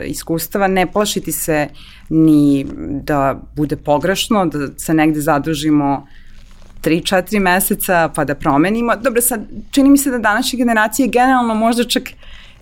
iskustava, 0.04 0.66
ne 0.66 0.92
plašiti 0.92 1.32
se 1.32 1.68
ni 2.08 2.66
da 3.02 3.40
bude 3.56 3.76
pogrešno, 3.76 4.46
da 4.46 4.78
se 4.78 4.94
negde 4.94 5.20
zadržimo 5.20 6.06
3-4 6.82 7.40
meseca 7.40 8.08
pa 8.14 8.24
da 8.24 8.34
promenimo. 8.34 8.96
Dobro, 8.96 9.20
sad, 9.20 9.40
čini 9.70 9.90
mi 9.90 9.98
se 9.98 10.10
da 10.10 10.18
današnje 10.18 10.56
generacije 10.56 11.08
generalno 11.08 11.54
možda 11.54 11.84
čak 11.84 12.02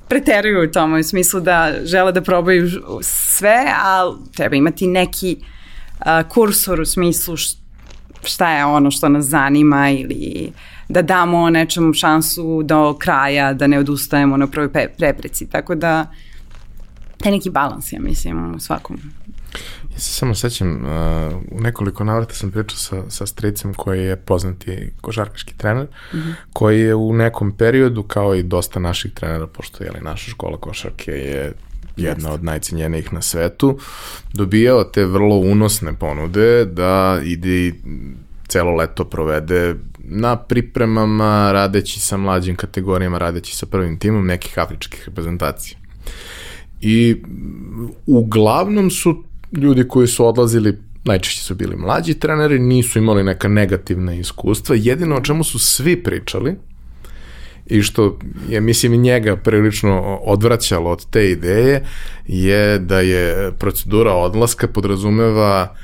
preteruju 0.08 0.68
u 0.68 0.72
tome, 0.72 1.00
u 1.00 1.02
smislu 1.02 1.40
da 1.40 1.72
žele 1.84 2.12
da 2.12 2.22
probaju 2.22 2.70
sve, 3.02 3.64
ali 3.82 4.16
treba 4.36 4.56
imati 4.56 4.86
neki 4.86 5.36
uh, 5.40 6.28
kursor 6.28 6.80
u 6.80 6.84
smislu 6.84 7.36
šta 8.24 8.50
je 8.50 8.64
ono 8.64 8.90
što 8.90 9.08
nas 9.08 9.24
zanima 9.24 9.90
ili 9.90 10.52
da 10.88 11.02
damo 11.02 11.50
nečemu 11.50 11.92
šansu 11.92 12.62
do 12.62 12.94
kraja, 12.98 13.52
da 13.52 13.66
ne 13.66 13.78
odustajemo 13.78 14.36
na 14.36 14.46
prvoj 14.46 14.68
prepreci. 14.98 15.46
Tako 15.50 15.74
da, 15.74 16.06
taj 17.18 17.32
neki 17.32 17.50
balans, 17.50 17.92
ja 17.92 18.00
mislim, 18.00 18.54
u 18.54 18.60
svakom 18.60 18.98
Ja 19.92 19.98
se 19.98 20.12
samo 20.12 20.34
sećam, 20.34 20.70
uh, 20.70 21.32
u 21.50 21.60
nekoliko 21.60 22.04
navrata 22.04 22.34
sam 22.34 22.50
pričao 22.50 22.76
sa, 22.76 23.10
sa 23.10 23.26
stricem 23.26 23.74
koji 23.74 24.04
je 24.04 24.16
poznati 24.16 24.92
košarkaški 25.00 25.54
trener, 25.56 25.86
mm 26.12 26.16
-hmm. 26.16 26.34
koji 26.52 26.80
je 26.80 26.94
u 26.94 27.12
nekom 27.12 27.52
periodu, 27.52 28.02
kao 28.02 28.34
i 28.34 28.42
dosta 28.42 28.80
naših 28.80 29.12
trenera, 29.12 29.46
pošto 29.46 29.84
je 29.84 29.90
li 29.90 30.00
naša 30.00 30.30
škola 30.30 30.56
košarke 30.56 31.12
je 31.12 31.52
jedna 31.96 32.32
od 32.32 32.44
najcenjenijih 32.44 33.12
na 33.12 33.22
svetu, 33.22 33.78
dobijao 34.32 34.84
te 34.84 35.04
vrlo 35.04 35.36
unosne 35.36 35.94
ponude 35.98 36.64
da 36.64 37.20
ide 37.24 37.66
i 37.66 37.74
celo 38.48 38.74
leto 38.74 39.04
provede 39.04 39.74
na 39.98 40.36
pripremama, 40.36 41.52
radeći 41.52 42.00
sa 42.00 42.16
mlađim 42.16 42.56
kategorijama, 42.56 43.18
radeći 43.18 43.56
sa 43.56 43.66
prvim 43.66 43.98
timom 43.98 44.26
nekih 44.26 44.58
afričkih 44.58 45.04
reprezentacija. 45.06 45.78
I 46.80 47.22
uglavnom 48.06 48.90
su 48.90 49.24
ljudi 49.52 49.88
koji 49.88 50.06
su 50.06 50.26
odlazili 50.26 50.78
najčešće 51.04 51.42
su 51.42 51.54
bili 51.54 51.76
mlađi 51.76 52.14
treneri, 52.14 52.58
nisu 52.58 52.98
imali 52.98 53.24
neka 53.24 53.48
negativna 53.48 54.14
iskustva. 54.14 54.76
Jedino 54.78 55.16
o 55.16 55.20
čemu 55.20 55.44
su 55.44 55.58
svi 55.58 56.02
pričali 56.02 56.56
i 57.66 57.82
što 57.82 58.18
je, 58.48 58.60
mislim, 58.60 59.02
njega 59.02 59.36
prilično 59.36 60.18
odvraćalo 60.22 60.90
od 60.90 61.10
te 61.10 61.30
ideje, 61.30 61.84
je 62.26 62.78
da 62.78 63.00
je 63.00 63.52
procedura 63.58 64.12
odlaska 64.12 64.68
podrazumeva 64.68 65.74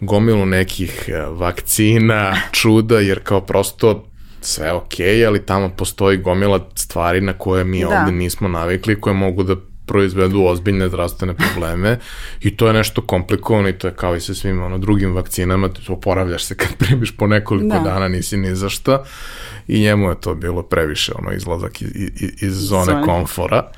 gomilu 0.00 0.46
nekih 0.46 1.08
e, 1.08 1.26
vakcina, 1.30 2.36
čuda, 2.60 3.00
jer 3.00 3.20
kao 3.22 3.40
prosto 3.40 4.08
sve 4.40 4.72
ok, 4.72 4.94
ali 5.28 5.46
tamo 5.46 5.68
postoji 5.68 6.16
gomila 6.16 6.68
stvari 6.74 7.20
na 7.20 7.32
koje 7.32 7.64
mi 7.64 7.80
da. 7.80 7.88
ovde 7.88 8.12
nismo 8.12 8.48
navikli, 8.48 9.00
koje 9.00 9.14
mogu 9.14 9.42
da 9.42 9.56
proizvedu 9.86 10.44
ozbiljne 10.44 10.88
zdravstvene 10.88 11.34
probleme 11.34 11.98
i 12.40 12.56
to 12.56 12.66
je 12.66 12.72
nešto 12.72 13.02
komplikovano 13.02 13.68
i 13.68 13.72
to 13.72 13.86
je 13.86 13.94
kao 13.94 14.16
i 14.16 14.20
sa 14.20 14.34
svim 14.34 14.62
ono, 14.62 14.78
drugim 14.78 15.14
vakcinama, 15.14 15.68
ti 15.68 15.80
oporavljaš 15.88 16.44
se 16.44 16.54
kad 16.54 16.76
primiš 16.78 17.16
po 17.16 17.26
nekoliko 17.26 17.76
da. 17.76 17.80
dana, 17.80 18.08
nisi 18.08 18.36
ni 18.36 18.56
za 18.56 18.68
šta 18.68 19.04
i 19.68 19.80
njemu 19.80 20.08
je 20.08 20.20
to 20.20 20.34
bilo 20.34 20.62
previše 20.62 21.12
ono 21.18 21.32
izlazak 21.32 21.82
iz, 21.82 21.90
iz, 21.94 22.42
iz 22.42 22.54
zone, 22.54 22.84
zone 22.84 23.06
komfora. 23.06 23.70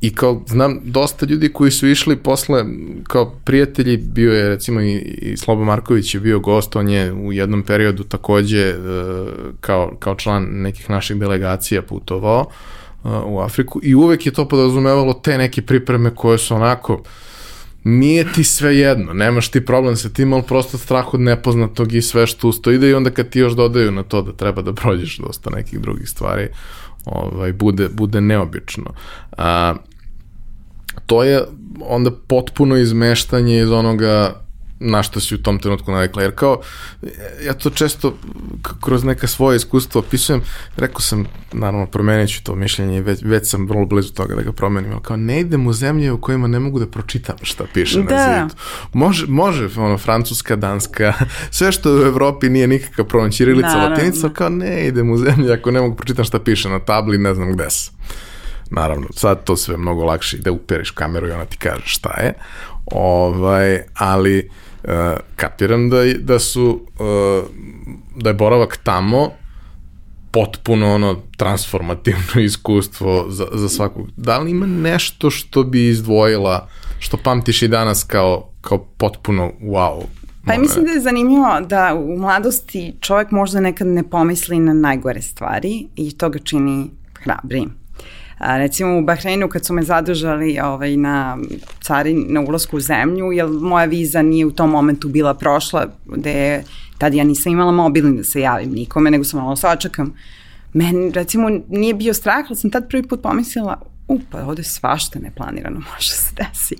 I 0.00 0.14
kao, 0.14 0.42
znam, 0.46 0.80
dosta 0.84 1.26
ljudi 1.26 1.52
koji 1.52 1.70
su 1.70 1.88
išli 1.88 2.16
posle, 2.16 2.64
kao 3.02 3.30
prijatelji, 3.44 3.96
bio 3.96 4.32
je 4.32 4.48
recimo 4.48 4.80
i, 4.80 4.94
i 4.98 5.36
Slobo 5.36 5.64
Marković 5.64 6.14
je 6.14 6.20
bio 6.20 6.40
gost, 6.40 6.76
on 6.76 6.88
je 6.88 7.12
u 7.12 7.32
jednom 7.32 7.62
periodu 7.62 8.04
takođe 8.04 8.60
e, 8.60 8.74
kao, 9.60 9.96
kao 9.98 10.14
član 10.14 10.46
nekih 10.50 10.90
naših 10.90 11.16
delegacija 11.16 11.82
putovao 11.82 12.46
u 13.04 13.40
Afriku 13.40 13.80
i 13.82 13.94
uvek 13.94 14.26
je 14.26 14.32
to 14.32 14.48
podrazumevalo 14.48 15.12
te 15.12 15.38
neke 15.38 15.62
pripreme 15.62 16.14
koje 16.14 16.38
su 16.38 16.54
onako, 16.54 17.02
nije 17.84 18.32
ti 18.32 18.44
sve 18.44 18.76
jedno, 18.78 19.12
nemaš 19.12 19.50
ti 19.50 19.64
problem 19.64 19.96
sa 19.96 20.08
tim, 20.08 20.32
ali 20.32 20.42
prosto 20.42 20.78
strah 20.78 21.14
od 21.14 21.20
nepoznatog 21.20 21.92
i 21.92 22.02
sve 22.02 22.26
što 22.26 22.48
usto 22.48 22.70
ide 22.70 22.90
i 22.90 22.94
onda 22.94 23.10
kad 23.10 23.28
ti 23.28 23.38
još 23.38 23.52
dodaju 23.52 23.92
na 23.92 24.02
to 24.02 24.22
da 24.22 24.32
treba 24.32 24.62
da 24.62 24.72
prođeš 24.72 25.18
dosta 25.18 25.50
nekih 25.50 25.80
drugih 25.80 26.08
stvari, 26.08 26.48
ovaj, 27.04 27.52
bude, 27.52 27.88
bude 27.88 28.20
neobično. 28.20 28.94
A, 29.36 29.74
to 31.06 31.24
je 31.24 31.42
onda 31.80 32.10
potpuno 32.26 32.76
izmeštanje 32.76 33.62
iz 33.62 33.70
onoga 33.70 34.42
na 34.84 35.02
što 35.02 35.20
si 35.20 35.34
u 35.34 35.42
tom 35.42 35.58
trenutku 35.58 35.92
navikla, 35.92 36.22
jer 36.22 36.34
kao, 36.34 36.60
ja 37.46 37.54
to 37.54 37.70
često 37.70 38.16
kroz 38.80 39.04
neka 39.04 39.26
svoje 39.26 39.56
iskustva 39.56 39.98
opisujem, 39.98 40.42
rekao 40.76 41.00
sam, 41.00 41.26
naravno, 41.52 41.86
promenit 41.86 42.30
ću 42.30 42.44
to 42.44 42.54
mišljenje, 42.54 43.00
već, 43.00 43.22
već 43.22 43.48
sam 43.48 43.68
vrlo 43.68 43.86
blizu 43.86 44.12
toga 44.12 44.34
da 44.34 44.42
ga 44.42 44.52
promenim, 44.52 44.92
ali 44.92 45.02
kao 45.02 45.16
ne 45.16 45.40
idem 45.40 45.66
u 45.66 45.72
zemlje 45.72 46.12
u 46.12 46.20
kojima 46.20 46.46
ne 46.46 46.58
mogu 46.58 46.78
da 46.78 46.86
pročitam 46.86 47.36
šta 47.42 47.64
piše 47.74 48.02
da. 48.02 48.14
na 48.14 48.48
zidu. 48.48 48.60
Može, 48.92 49.26
može, 49.26 49.68
ono, 49.76 49.98
francuska, 49.98 50.56
danska, 50.56 51.12
sve 51.50 51.72
što 51.72 51.94
u 51.94 52.02
Evropi 52.02 52.48
nije 52.48 52.66
nikakav 52.66 53.04
problem, 53.04 53.32
ćirilica, 53.32 53.76
latinica, 53.76 54.28
kao 54.28 54.48
ne 54.48 54.86
idem 54.86 55.10
u 55.10 55.16
zemlje 55.16 55.52
ako 55.52 55.70
ne 55.70 55.80
mogu 55.80 55.96
pročitam 55.96 56.24
šta 56.24 56.38
piše 56.38 56.68
na 56.68 56.78
tabli, 56.78 57.18
ne 57.18 57.34
znam 57.34 57.52
gde 57.52 57.70
sam. 57.70 57.94
Naravno, 58.70 59.06
sad 59.14 59.44
to 59.44 59.56
sve 59.56 59.76
mnogo 59.76 60.04
lakše 60.04 60.38
da 60.38 60.52
uperiš 60.52 60.90
kameru 60.90 61.28
i 61.28 61.32
ona 61.32 61.44
ti 61.44 61.56
kaže 61.56 61.82
šta 61.84 62.20
je. 62.20 62.34
Ovaj, 62.86 63.82
ali 63.94 64.50
uh, 64.84 64.90
kapiram 65.36 65.90
da, 65.90 65.96
da 66.18 66.38
su 66.38 66.80
uh, 66.98 67.48
da 68.16 68.30
je 68.30 68.34
boravak 68.34 68.78
tamo 68.82 69.30
potpuno 70.30 70.94
ono 70.94 71.16
transformativno 71.36 72.40
iskustvo 72.44 73.26
za, 73.28 73.46
za 73.52 73.68
svakog. 73.68 74.08
Da 74.16 74.38
li 74.38 74.50
ima 74.50 74.66
nešto 74.66 75.30
što 75.30 75.62
bi 75.62 75.88
izdvojila, 75.88 76.68
što 76.98 77.16
pamtiš 77.16 77.62
i 77.62 77.68
danas 77.68 78.04
kao, 78.04 78.48
kao 78.60 78.78
potpuno 78.78 79.52
wow 79.60 80.02
Pa 80.46 80.58
mislim 80.58 80.84
da 80.84 80.92
je 80.92 81.00
zanimljivo 81.00 81.60
da 81.60 81.94
u 81.94 82.18
mladosti 82.18 82.94
čovjek 83.00 83.30
možda 83.30 83.60
nekad 83.60 83.86
ne 83.86 84.02
pomisli 84.02 84.58
na 84.58 84.72
najgore 84.72 85.22
stvari 85.22 85.86
i 85.96 86.18
to 86.18 86.28
ga 86.28 86.38
čini 86.38 86.90
hrabrim. 87.14 87.81
A, 88.42 88.58
recimo 88.58 88.98
u 88.98 89.02
Bahreinu 89.02 89.48
kad 89.48 89.66
su 89.66 89.74
me 89.74 89.82
zadržali 89.82 90.58
ovaj, 90.64 90.96
na 90.96 91.38
carin, 91.80 92.26
na 92.28 92.40
ulazku 92.40 92.76
u 92.76 92.80
zemlju, 92.80 93.32
jer 93.32 93.46
moja 93.46 93.84
viza 93.84 94.22
nije 94.22 94.46
u 94.46 94.50
tom 94.50 94.70
momentu 94.70 95.08
bila 95.08 95.34
prošla, 95.34 95.86
gde 96.06 96.62
tad 96.98 97.14
ja 97.14 97.24
nisam 97.24 97.52
imala 97.52 97.72
mobilni 97.72 98.16
da 98.16 98.24
se 98.24 98.40
javim 98.40 98.70
nikome, 98.72 99.10
nego 99.10 99.24
sam 99.24 99.40
malo 99.40 99.56
sačekam. 99.56 100.14
Meni, 100.72 101.10
recimo, 101.10 101.48
nije 101.68 101.94
bio 101.94 102.14
strah, 102.14 102.44
ali 102.48 102.56
sam 102.56 102.70
tad 102.70 102.88
prvi 102.88 103.02
put 103.02 103.22
pomislila, 103.22 103.82
u, 104.08 104.20
pa 104.30 104.44
ovde 104.46 104.62
svašta 104.62 105.18
neplanirano 105.18 105.80
može 105.94 106.12
se 106.12 106.34
desi. 106.36 106.76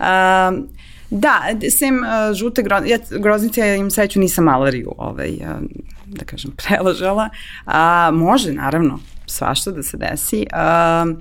Um, 0.00 0.68
Da, 1.10 1.40
sem 1.78 1.96
uh, 1.96 2.34
žute 2.36 2.62
groznice, 2.62 2.90
ja 2.90 2.98
groznice 3.20 3.76
im 3.78 3.90
sreću 3.90 4.20
nisam 4.20 4.44
malariju, 4.44 4.92
ovaj, 4.98 5.30
uh, 5.30 5.62
da 6.08 6.24
kažem, 6.24 6.50
prelažala. 6.56 7.28
A, 7.66 8.10
može, 8.12 8.52
naravno, 8.52 8.98
svašta 9.26 9.70
da 9.70 9.82
se 9.82 9.96
desi. 9.96 10.46
Uh, 10.52 11.18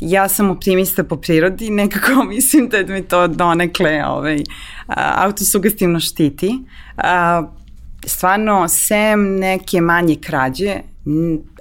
ja 0.00 0.28
sam 0.28 0.50
optimista 0.50 1.04
po 1.04 1.16
prirodi, 1.16 1.70
nekako 1.70 2.24
mislim 2.34 2.68
da 2.68 2.78
mi 2.82 3.02
to 3.02 3.28
donekle 3.28 4.04
ovaj, 4.06 4.36
uh, 4.36 4.94
autosugestivno 4.96 6.00
štiti. 6.00 6.58
Uh, 6.96 7.48
stvarno, 8.06 8.68
sem 8.68 9.38
neke 9.38 9.80
manje 9.80 10.16
krađe, 10.20 10.76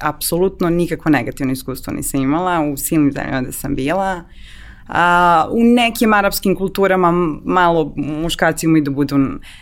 apsolutno 0.01 0.69
nikakvo 0.69 1.11
negativno 1.11 1.53
iskustvo 1.53 1.93
nisam 1.93 2.21
imala 2.21 2.59
u 2.61 2.77
silnim 2.77 3.11
zemljama 3.11 3.41
da 3.41 3.51
sam 3.51 3.75
bila. 3.75 4.23
A, 4.89 5.47
u 5.51 5.63
nekim 5.63 6.13
arapskim 6.13 6.55
kulturama 6.55 7.11
malo 7.45 7.93
muškarci 7.95 8.65
imaju 8.65 8.83
da 8.83 8.91
budu 8.91 9.17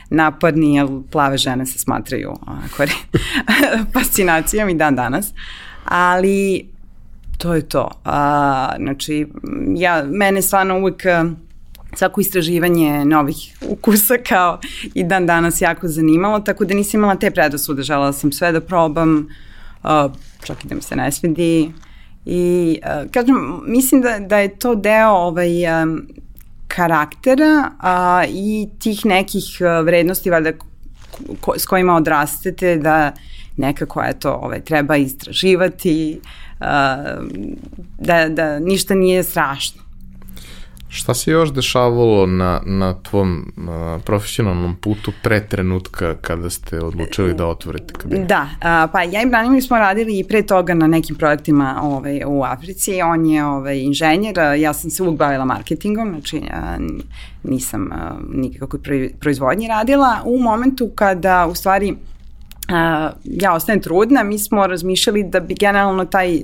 napadni, 0.10 0.76
jer 0.76 0.88
plave 1.12 1.38
žene 1.38 1.66
se 1.66 1.80
smatraju 1.80 2.34
fascinacijom 3.94 4.70
i 4.70 4.76
dan 4.76 4.96
danas 4.96 5.34
ali 5.86 6.68
to 7.38 7.54
je 7.54 7.70
to. 7.70 7.90
A, 8.06 8.76
znači, 8.78 9.28
ja, 9.76 10.04
mene 10.08 10.42
stvarno 10.42 10.80
uvek 10.80 11.04
svako 11.96 12.22
istraživanje 12.22 13.06
novih 13.06 13.58
ukusa 13.70 14.18
kao 14.28 14.60
i 14.94 15.04
dan 15.04 15.26
danas 15.26 15.62
jako 15.62 15.88
zanimalo, 15.88 16.40
tako 16.40 16.66
da 16.66 16.74
nisam 16.74 17.00
imala 17.00 17.16
te 17.16 17.32
predosude, 17.32 17.84
želela 17.84 18.14
sam 18.14 18.32
sve 18.32 18.52
da 18.52 18.62
probam, 18.62 19.28
uh, 19.84 20.12
čak 20.44 20.66
i 20.66 20.68
da 20.68 20.76
mi 20.76 20.82
se 20.82 20.96
ne 20.96 21.12
svidi. 21.12 21.72
I, 22.30 22.80
uh, 22.84 23.12
kažem, 23.12 23.62
mislim 23.66 24.02
da, 24.02 24.20
da 24.20 24.38
je 24.38 24.60
to 24.60 24.76
deo 24.76 25.10
ovaj, 25.10 25.82
um, 25.84 26.08
karaktera 26.68 27.72
a, 27.80 28.24
i 28.30 28.70
tih 28.80 29.06
nekih 29.06 29.44
vrednosti 29.86 30.30
valjda 30.30 30.52
ko, 31.42 31.54
s 31.58 31.66
kojima 31.66 31.96
odrastete 31.96 32.76
da 32.78 33.12
nekako 33.58 34.04
eto, 34.04 34.32
ovaj, 34.32 34.64
treba 34.64 34.98
istraživati, 34.98 36.20
uh, 36.60 36.66
da, 38.00 38.30
da 38.30 38.60
ništa 38.60 38.96
nije 38.96 39.24
strašno. 39.24 39.87
Šta 40.90 41.14
se 41.14 41.32
još 41.32 41.54
dešavalo 41.54 42.26
na, 42.26 42.62
na 42.66 42.94
tvom 42.94 43.54
uh, 43.58 44.02
profesionalnom 44.04 44.76
putu 44.76 45.12
pre 45.24 45.48
trenutka 45.48 46.16
kada 46.22 46.50
ste 46.50 46.80
odlučili 46.80 47.34
da 47.34 47.48
otvorite 47.48 47.94
kabinet? 47.94 48.28
Da, 48.28 48.42
uh, 48.42 48.92
pa 48.92 49.02
ja 49.02 49.22
i 49.22 49.26
Branimir 49.26 49.64
smo 49.64 49.78
radili 49.78 50.20
i 50.20 50.24
pre 50.24 50.42
toga 50.42 50.74
na 50.74 50.88
nekim 50.88 51.16
projektima 51.16 51.80
ovaj, 51.84 52.22
u 52.26 52.44
Africi. 52.44 53.02
On 53.02 53.26
je 53.26 53.46
ovaj, 53.46 53.80
inženjer, 53.80 54.36
ja 54.58 54.74
sam 54.74 54.90
se 54.90 55.04
uvijek 55.04 55.18
bavila 55.18 55.46
marketingom, 55.46 56.10
znači 56.10 56.38
uh, 56.38 56.86
nisam 57.44 57.90
uh, 57.92 58.36
nikakvoj 58.36 59.10
proizvodnji 59.20 59.68
radila. 59.68 60.22
U 60.26 60.38
momentu 60.38 60.90
kada 60.96 61.48
u 61.52 61.56
stvari 61.56 61.96
ja 63.24 63.54
ostajem 63.54 63.82
trudna, 63.82 64.24
mi 64.24 64.40
smo 64.40 64.68
razmišljali 64.68 65.24
da 65.24 65.40
bi 65.40 65.54
generalno 65.54 66.06
taj 66.06 66.36
uh, 66.36 66.42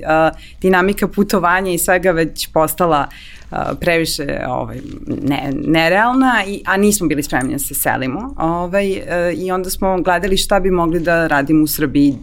dinamika 0.60 1.08
putovanja 1.08 1.72
i 1.72 1.78
svega 1.78 2.10
već 2.10 2.48
postala 2.52 3.06
uh, 3.50 3.58
previše 3.80 4.40
ovaj, 4.48 4.80
ne, 5.22 5.52
nerealna, 5.54 6.44
i, 6.46 6.62
a 6.66 6.76
nismo 6.76 7.06
bili 7.06 7.22
spremni 7.22 7.52
da 7.52 7.58
se 7.58 7.74
selimo. 7.74 8.34
Ovaj, 8.38 8.90
uh, 8.90 8.98
I 9.36 9.50
onda 9.50 9.70
smo 9.70 10.02
gledali 10.02 10.36
šta 10.36 10.60
bi 10.60 10.70
mogli 10.70 11.00
da 11.00 11.26
radimo 11.26 11.64
u 11.64 11.66
Srbiji 11.66 12.14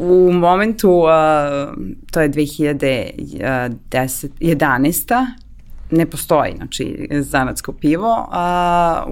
u 0.00 0.32
momentu, 0.32 0.90
uh, 0.90 1.06
to 2.10 2.20
je 2.20 2.30
2011. 2.30 5.26
ne 5.90 6.06
postoji, 6.06 6.52
znači, 6.56 7.08
zanatsko 7.10 7.72
pivo. 7.72 8.28
Uh, 8.28 8.34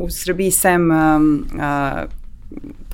u 0.05 0.11
Srbiji 0.11 0.51
sem 0.51 0.91
um, 0.91 1.47
uh, 1.55 1.61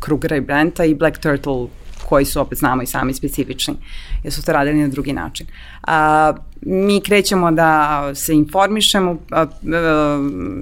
Krugera 0.03 0.37
i 0.37 0.41
Brenta 0.41 0.85
i 0.85 0.95
Black 0.95 1.19
Turtle 1.19 1.67
koji 2.09 2.25
su 2.25 2.41
opet 2.41 2.59
znamo 2.59 2.83
i 2.83 2.87
sami 2.87 3.15
specifični, 3.15 3.75
jer 4.23 4.33
su 4.33 4.45
to 4.45 4.53
radili 4.53 4.83
na 4.83 4.89
drugi 4.89 5.13
način. 5.13 5.47
A, 5.83 6.33
mi 6.61 7.01
krećemo 7.01 7.51
da 7.53 8.11
se 8.15 8.35
informišemo, 8.35 9.17
a, 9.31 9.41
a, 9.41 9.47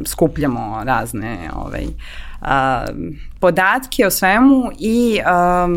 skupljamo 0.07 0.83
razne 0.85 1.51
ovaj, 1.57 1.87
a, 2.41 2.87
podatke 3.41 4.07
o 4.07 4.11
svemu 4.11 4.71
i 4.79 5.21
a, 5.25 5.69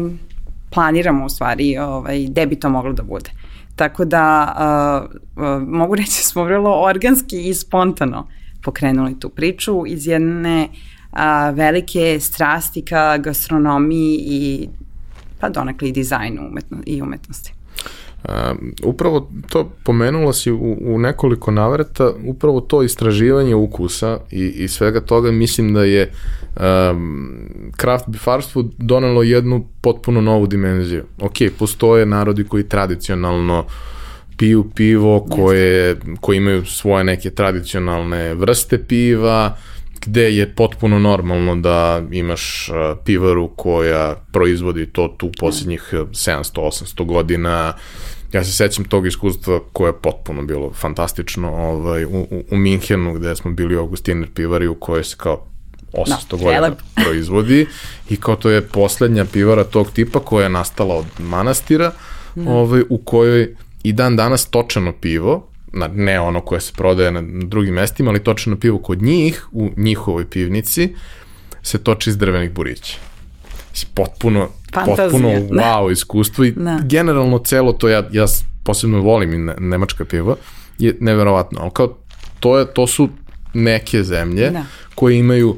planiramo 0.69 1.25
u 1.25 1.29
stvari 1.29 1.77
ovaj, 1.77 2.25
gde 2.29 2.45
bi 2.45 2.55
to 2.55 2.69
moglo 2.69 2.93
da 2.93 3.03
bude. 3.03 3.29
Tako 3.75 4.05
da 4.05 4.53
a, 4.57 5.05
a, 5.37 5.59
mogu 5.67 5.95
reći 5.95 6.19
da 6.19 6.23
smo 6.23 6.43
vrlo 6.43 6.81
organski 6.81 7.49
i 7.49 7.53
spontano 7.53 8.27
pokrenuli 8.63 9.19
tu 9.19 9.29
priču 9.29 9.83
iz 9.87 10.07
jedne 10.07 10.67
uh, 10.69 10.92
a, 11.13 11.49
velike 11.49 12.19
strasti 12.19 12.81
ka 12.81 13.17
gastronomiji 13.17 14.23
i 14.25 14.69
pa 15.39 15.49
donekle 15.49 15.89
i 15.89 15.91
dizajnu 15.91 16.47
umetno, 16.47 16.77
i 16.85 17.01
umetnosti. 17.01 17.53
Um, 18.29 18.73
upravo 18.83 19.29
to 19.49 19.71
pomenulo 19.83 20.33
si 20.33 20.51
u, 20.51 20.77
u 20.81 20.99
nekoliko 20.99 21.51
navrata, 21.51 22.11
upravo 22.25 22.61
to 22.61 22.83
istraživanje 22.83 23.55
ukusa 23.55 24.19
i, 24.31 24.45
i 24.45 24.67
svega 24.67 25.01
toga 25.01 25.31
mislim 25.31 25.73
da 25.73 25.83
je 25.83 26.11
um, 26.55 27.71
craft 27.81 28.05
bifarstvo 28.07 28.63
donelo 28.77 29.23
jednu 29.23 29.67
potpuno 29.81 30.21
novu 30.21 30.47
dimenziju. 30.47 31.03
Ok, 31.21 31.33
postoje 31.59 32.05
narodi 32.05 32.43
koji 32.43 32.69
tradicionalno 32.69 33.65
piju 34.37 34.69
pivo 34.75 35.25
koje, 35.29 35.95
koje 36.21 36.37
imaju 36.37 36.65
svoje 36.65 37.03
neke 37.03 37.29
tradicionalne 37.29 38.33
vrste 38.33 38.77
piva, 38.77 39.57
gde 40.05 40.35
je 40.35 40.55
potpuno 40.55 40.99
normalno 40.99 41.55
da 41.55 42.03
imaš 42.11 42.69
pivaru 43.05 43.47
koja 43.55 44.15
proizvodi 44.31 44.85
to 44.85 45.15
tu 45.17 45.31
posljednjih 45.39 45.93
700-800 45.93 47.05
godina, 47.05 47.73
Ja 48.33 48.43
se 48.43 48.51
sećam 48.51 48.85
tog 48.85 49.07
iskustva 49.07 49.59
koje 49.73 49.89
je 49.89 50.01
potpuno 50.01 50.43
bilo 50.43 50.73
fantastično 50.73 51.51
ovaj, 51.55 52.05
u, 52.05 52.09
u, 52.09 52.43
u 52.51 52.57
Minhenu 52.57 53.13
gde 53.13 53.35
smo 53.35 53.51
bili 53.51 53.75
u 53.75 53.79
Augustiner 53.79 54.29
pivari 54.33 54.67
u 54.67 54.75
kojoj 54.75 55.03
se 55.03 55.15
kao 55.17 55.45
800 55.93 56.31
no, 56.31 56.37
da, 56.37 56.43
godina 56.43 56.75
proizvodi 57.03 57.67
i 58.09 58.17
kao 58.17 58.35
to 58.35 58.49
je 58.49 58.61
poslednja 58.61 59.25
pivara 59.25 59.63
tog 59.63 59.91
tipa 59.91 60.19
koja 60.19 60.43
je 60.43 60.49
nastala 60.49 60.95
od 60.95 61.05
manastira 61.19 61.91
mm. 62.35 62.47
ovaj, 62.47 62.81
u 62.89 62.97
kojoj 62.97 63.55
i 63.83 63.93
dan 63.93 64.15
danas 64.15 64.45
točano 64.45 64.93
pivo 65.01 65.47
na, 65.73 65.87
ne 65.87 66.19
ono 66.19 66.41
koje 66.41 66.61
se 66.61 66.73
prodaje 66.75 67.11
na 67.11 67.21
drugim 67.21 67.73
mestima, 67.73 68.09
ali 68.09 68.23
točeno 68.23 68.55
pivo 68.59 68.77
kod 68.77 69.01
njih, 69.01 69.47
u 69.51 69.71
njihovoj 69.77 70.29
pivnici, 70.29 70.95
se 71.63 71.83
toči 71.83 72.09
iz 72.09 72.17
drvenih 72.17 72.51
burića. 72.51 72.97
Potpuno 73.93 74.49
Fantazija. 74.73 75.09
potpuno 75.09 75.29
wow 75.29 75.91
iskustvo 75.91 76.45
i 76.45 76.51
da. 76.51 76.79
generalno 76.83 77.39
celo 77.39 77.73
to 77.73 77.89
ja, 77.89 78.09
ja 78.11 78.25
posebno 78.63 79.01
volim 79.01 79.33
i 79.33 79.51
nemačka 79.59 80.05
piva 80.05 80.35
je 80.79 80.97
neverovatno, 80.99 81.59
ali 81.61 81.71
kao 81.73 81.97
to, 82.39 82.57
je, 82.57 82.73
to 82.73 82.87
su 82.87 83.09
neke 83.53 84.03
zemlje 84.03 84.49
da. 84.49 84.63
koje 84.95 85.17
imaju 85.17 85.57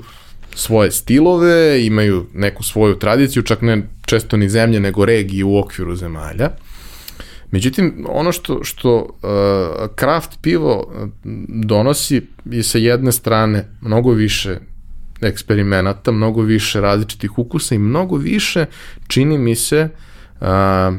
svoje 0.56 0.91
stilove, 0.91 1.86
imaju 1.86 2.25
neku 2.34 2.63
svoju 2.63 2.99
tradiciju, 2.99 3.43
čak 3.43 3.62
ne 3.62 3.82
često 4.06 4.38
ni 4.38 4.49
zemlje, 4.49 4.80
nego 4.80 5.06
regije 5.06 5.43
u 5.43 5.58
okviru 5.58 5.95
zemalja. 5.95 6.49
Međutim, 7.52 8.06
ono 8.10 8.32
što, 8.32 8.64
što 8.64 8.96
uh, 8.96 9.96
kraft 9.96 10.32
pivo 10.42 10.94
donosi 11.48 12.22
je 12.46 12.64
sa 12.64 12.78
jedne 12.78 13.12
strane 13.12 13.66
mnogo 13.82 14.12
više 14.12 14.60
eksperimenata, 15.22 16.12
mnogo 16.12 16.42
više 16.42 16.82
različitih 16.82 17.40
ukusa 17.40 17.76
i 17.76 17.80
mnogo 17.80 18.16
više, 18.16 18.66
čini 19.08 19.38
mi 19.38 19.56
se, 19.56 19.90
a, 20.42 20.92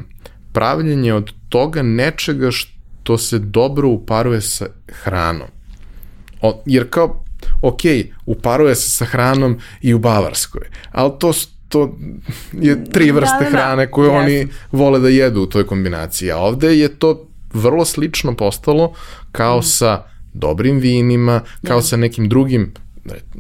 pravljenje 0.53 1.15
od 1.15 1.33
toga 1.49 1.83
nečega 1.83 2.51
što 2.51 3.19
se 3.19 3.39
dobro 3.39 3.89
uparuje 3.89 4.41
sa 4.41 4.67
hranom. 4.89 5.49
O, 6.43 6.63
jer 6.67 6.91
kao, 6.91 7.25
ok, 7.63 7.81
uparuje 8.27 8.75
se 8.75 8.91
sa 8.91 9.05
hranom 9.05 9.59
i 9.81 9.95
u 9.95 9.99
Bavarskoj, 9.99 10.69
ali 10.93 11.13
to, 11.19 11.33
to 11.69 11.97
je 12.53 12.85
tri 12.85 13.07
da, 13.07 13.13
vrste 13.13 13.45
da, 13.45 13.45
da, 13.45 13.51
hrane 13.51 13.91
koje 13.91 14.11
yes. 14.11 14.23
oni 14.23 14.49
vole 14.73 15.01
da 15.01 15.09
jedu 15.09 15.43
u 15.43 15.47
toj 15.47 15.67
kombinaciji, 15.67 16.31
a 16.31 16.39
ovde 16.39 16.79
je 16.79 16.89
to 16.89 17.27
vrlo 17.53 17.85
slično 17.85 18.37
postalo 18.37 18.93
kao 19.33 19.59
mm. 19.59 19.63
sa 19.63 20.03
dobrim 20.33 20.79
vinima, 20.79 21.41
kao 21.67 21.79
yeah. 21.79 21.89
sa 21.89 21.97
nekim 21.97 22.29
drugim 22.29 22.73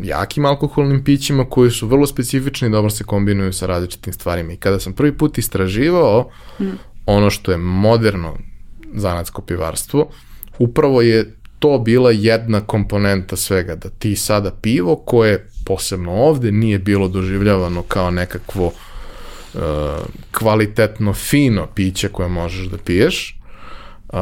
jakim 0.02 0.44
alkoholnim 0.44 1.04
pićima 1.04 1.44
koji 1.50 1.70
su 1.70 1.86
vrlo 1.86 2.06
specifični 2.06 2.68
i 2.68 2.70
dobro 2.70 2.90
se 2.90 3.04
kombinuju 3.04 3.52
sa 3.52 3.66
različitim 3.66 4.12
stvarima. 4.12 4.52
I 4.52 4.56
kada 4.56 4.80
sam 4.80 4.92
prvi 4.92 5.12
put 5.12 5.38
istraživao 5.38 6.30
mm. 6.60 6.64
ono 7.06 7.30
što 7.30 7.52
je 7.52 7.58
moderno 7.58 8.36
zanatsko 8.94 9.42
pivarstvo, 9.42 10.08
upravo 10.58 11.02
je 11.02 11.34
to 11.58 11.78
bila 11.78 12.10
jedna 12.10 12.60
komponenta 12.60 13.36
svega, 13.36 13.74
da 13.74 13.88
ti 13.88 14.16
sada 14.16 14.50
pivo 14.50 14.96
koje 14.96 15.48
posebno 15.64 16.12
ovde 16.12 16.52
nije 16.52 16.78
bilo 16.78 17.08
doživljavano 17.08 17.82
kao 17.82 18.10
nekakvo 18.10 18.66
uh, 18.66 19.60
kvalitetno, 20.32 21.12
fino 21.12 21.66
piće 21.74 22.08
koje 22.08 22.28
možeš 22.28 22.66
da 22.66 22.78
piješ, 22.78 23.40
uh, 24.08 24.18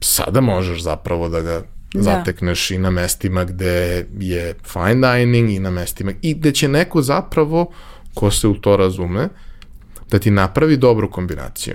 sada 0.00 0.40
možeš 0.40 0.82
zapravo 0.82 1.28
da 1.28 1.40
ga 1.40 1.62
da. 1.94 2.02
zatekneš 2.02 2.70
i 2.70 2.78
na 2.78 2.90
mestima 2.90 3.44
gde 3.44 4.06
je 4.18 4.54
fine 4.72 5.14
dining 5.14 5.50
i 5.50 5.58
na 5.58 5.70
mestima 5.70 6.12
i 6.22 6.34
gde 6.34 6.52
će 6.52 6.68
neko 6.68 7.02
zapravo 7.02 7.72
ko 8.14 8.30
se 8.30 8.48
u 8.48 8.54
to 8.54 8.76
razume 8.76 9.28
da 10.10 10.18
ti 10.18 10.30
napravi 10.30 10.76
dobru 10.76 11.10
kombinaciju. 11.10 11.74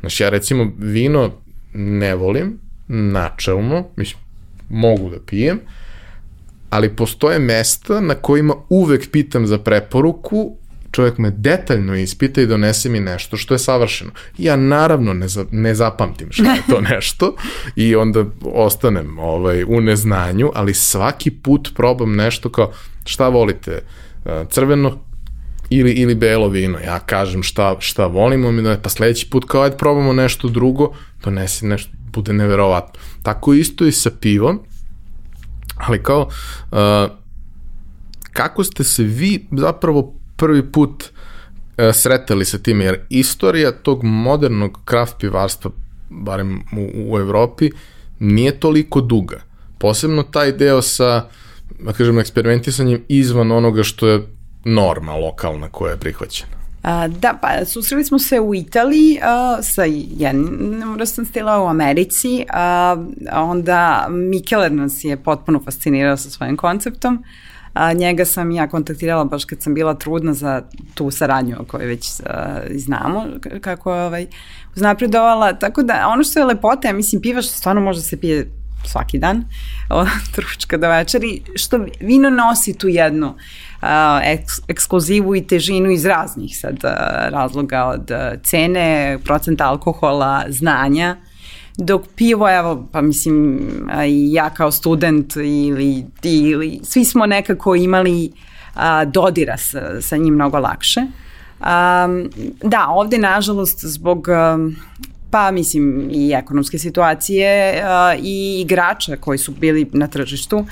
Znači 0.00 0.22
ja 0.22 0.28
recimo 0.28 0.72
vino 0.78 1.30
ne 1.74 2.14
volim 2.14 2.58
načelno, 2.88 3.88
mislim 3.96 4.25
mogu 4.68 5.10
da 5.10 5.16
pijem, 5.26 5.60
ali 6.70 6.96
postoje 6.96 7.38
mesta 7.38 8.00
na 8.00 8.14
kojima 8.14 8.54
uvek 8.68 9.10
pitam 9.10 9.46
za 9.46 9.58
preporuku 9.58 10.56
čovjek 10.90 11.18
me 11.18 11.30
detaljno 11.30 11.94
ispita 11.96 12.40
i 12.40 12.46
donese 12.46 12.88
mi 12.88 13.00
nešto 13.00 13.36
što 13.36 13.54
je 13.54 13.58
savršeno. 13.58 14.10
Ja 14.38 14.56
naravno 14.56 15.14
ne, 15.14 15.28
za, 15.28 15.44
ne 15.50 15.74
zapamtim 15.74 16.28
šta 16.30 16.52
je 16.52 16.62
to 16.68 16.80
nešto 16.94 17.34
i 17.76 17.96
onda 17.96 18.24
ostanem 18.44 19.18
ovaj, 19.18 19.64
u 19.64 19.80
neznanju, 19.80 20.50
ali 20.54 20.74
svaki 20.74 21.30
put 21.30 21.70
probam 21.74 22.16
nešto 22.16 22.48
kao 22.48 22.72
šta 23.04 23.28
volite, 23.28 23.82
crveno 24.50 24.98
ili, 25.70 25.92
ili 25.92 26.14
belo 26.14 26.48
vino. 26.48 26.78
Ja 26.78 26.98
kažem 26.98 27.42
šta, 27.42 27.76
šta 27.78 28.06
volimo, 28.06 28.52
mi 28.52 28.62
da 28.62 28.78
pa 28.82 28.88
sledeći 28.88 29.30
put 29.30 29.44
kao 29.48 29.62
ajde 29.62 29.76
probamo 29.76 30.12
nešto 30.12 30.48
drugo, 30.48 30.94
donesi 31.24 31.66
nešto, 31.66 31.90
bude 32.12 32.32
neverovatno. 32.32 33.00
Tako 33.22 33.54
isto 33.54 33.86
i 33.86 33.92
sa 33.92 34.10
pivom, 34.20 34.60
ali 35.76 36.02
kao 36.02 36.28
uh, 36.70 36.78
kako 38.32 38.64
ste 38.64 38.84
se 38.84 39.02
vi 39.02 39.46
zapravo 39.52 40.14
prvi 40.36 40.72
put 40.72 41.04
e, 41.76 41.92
sretali 41.92 42.44
sa 42.44 42.58
time, 42.58 42.84
jer 42.84 43.00
istorija 43.08 43.72
tog 43.72 44.04
modernog 44.04 44.80
kraft 44.84 45.16
pivarstva, 45.20 45.70
barem 46.10 46.58
u, 46.58 47.12
u 47.12 47.18
Evropi, 47.18 47.70
nije 48.18 48.60
toliko 48.60 49.00
duga. 49.00 49.40
Posebno 49.78 50.22
taj 50.22 50.52
deo 50.52 50.82
sa, 50.82 51.28
da 51.80 51.92
kažem, 51.92 52.18
eksperimentisanjem 52.18 53.02
izvan 53.08 53.52
onoga 53.52 53.82
što 53.82 54.08
je 54.08 54.26
norma 54.66 55.16
lokalna 55.16 55.68
koja 55.68 55.90
je 55.90 55.96
prihvaćena. 55.96 56.56
Da, 57.08 57.38
pa 57.40 57.64
susreli 57.64 58.04
smo 58.04 58.18
se 58.18 58.40
u 58.40 58.54
Italiji 58.54 59.18
a, 59.22 59.58
sa 59.62 59.84
jednim 60.18 60.94
vrstom 60.94 61.24
stila 61.26 61.62
u 61.62 61.66
Americi, 61.66 62.44
a, 62.50 62.96
onda 63.32 64.06
Mikeler 64.10 64.72
nas 64.72 65.04
je 65.04 65.16
potpuno 65.16 65.60
fascinirao 65.64 66.16
sa 66.16 66.30
svojim 66.30 66.56
konceptom. 66.56 67.24
A, 67.74 67.92
njega 67.92 68.24
sam 68.24 68.50
ja 68.50 68.68
kontaktirala 68.68 69.24
baš 69.24 69.44
kad 69.44 69.62
sam 69.62 69.74
bila 69.74 69.94
trudna 69.94 70.34
za 70.34 70.62
tu 70.94 71.10
saradnju 71.10 71.56
o 71.60 71.64
kojoj 71.64 71.86
već 71.86 72.20
a, 72.26 72.60
znamo 72.74 73.26
kako 73.60 73.94
je 73.94 74.02
ovaj, 74.02 74.26
uznapredovala. 74.74 75.52
Tako 75.52 75.82
da 75.82 76.08
ono 76.08 76.24
što 76.24 76.40
je 76.40 76.44
lepota, 76.44 76.88
ja 76.88 76.94
mislim 76.94 77.22
piva 77.22 77.42
što 77.42 77.52
stvarno 77.52 77.80
može 77.80 77.98
da 77.98 78.04
se 78.04 78.20
pije 78.20 78.50
svaki 78.84 79.18
dan, 79.18 79.44
od 79.90 80.08
tručka 80.34 80.76
do 80.76 80.88
večeri, 80.88 81.42
što 81.54 81.78
vino 82.00 82.30
nosi 82.30 82.78
tu 82.78 82.88
jednu 82.88 83.26
uh, 83.26 83.88
eks, 84.24 84.52
ekskluzivu 84.68 85.36
i 85.36 85.46
težinu 85.46 85.90
iz 85.90 86.04
raznih 86.04 86.58
sad 86.58 86.74
uh, 86.74 86.90
razloga 87.28 87.84
od 87.84 88.10
uh, 88.10 88.42
cene, 88.42 89.18
procenta 89.24 89.66
alkohola, 89.66 90.44
znanja, 90.48 91.16
dok 91.78 92.02
pivo, 92.16 92.50
evo, 92.50 92.88
pa 92.92 93.00
mislim, 93.00 93.60
i 94.06 94.32
ja 94.32 94.50
kao 94.50 94.70
student 94.70 95.36
ili 95.36 96.04
ili 96.22 96.80
svi 96.82 97.04
smo 97.04 97.26
nekako 97.26 97.74
imali 97.74 98.32
a, 98.74 99.04
dodira 99.04 99.56
sa, 99.56 100.00
sa 100.00 100.16
njim 100.16 100.34
mnogo 100.34 100.58
lakše. 100.58 101.00
A, 101.60 102.08
da, 102.62 102.86
ovde, 102.88 103.18
nažalost, 103.18 103.84
zbog 103.84 104.28
pa 105.30 105.50
mislim 105.50 106.10
i 106.12 106.32
ekonomske 106.32 106.78
situacije 106.78 107.82
a, 107.84 108.14
i 108.22 108.60
igrača 108.60 109.16
koji 109.16 109.38
su 109.38 109.52
bili 109.52 109.90
na 109.92 110.06
tržištu, 110.06 110.66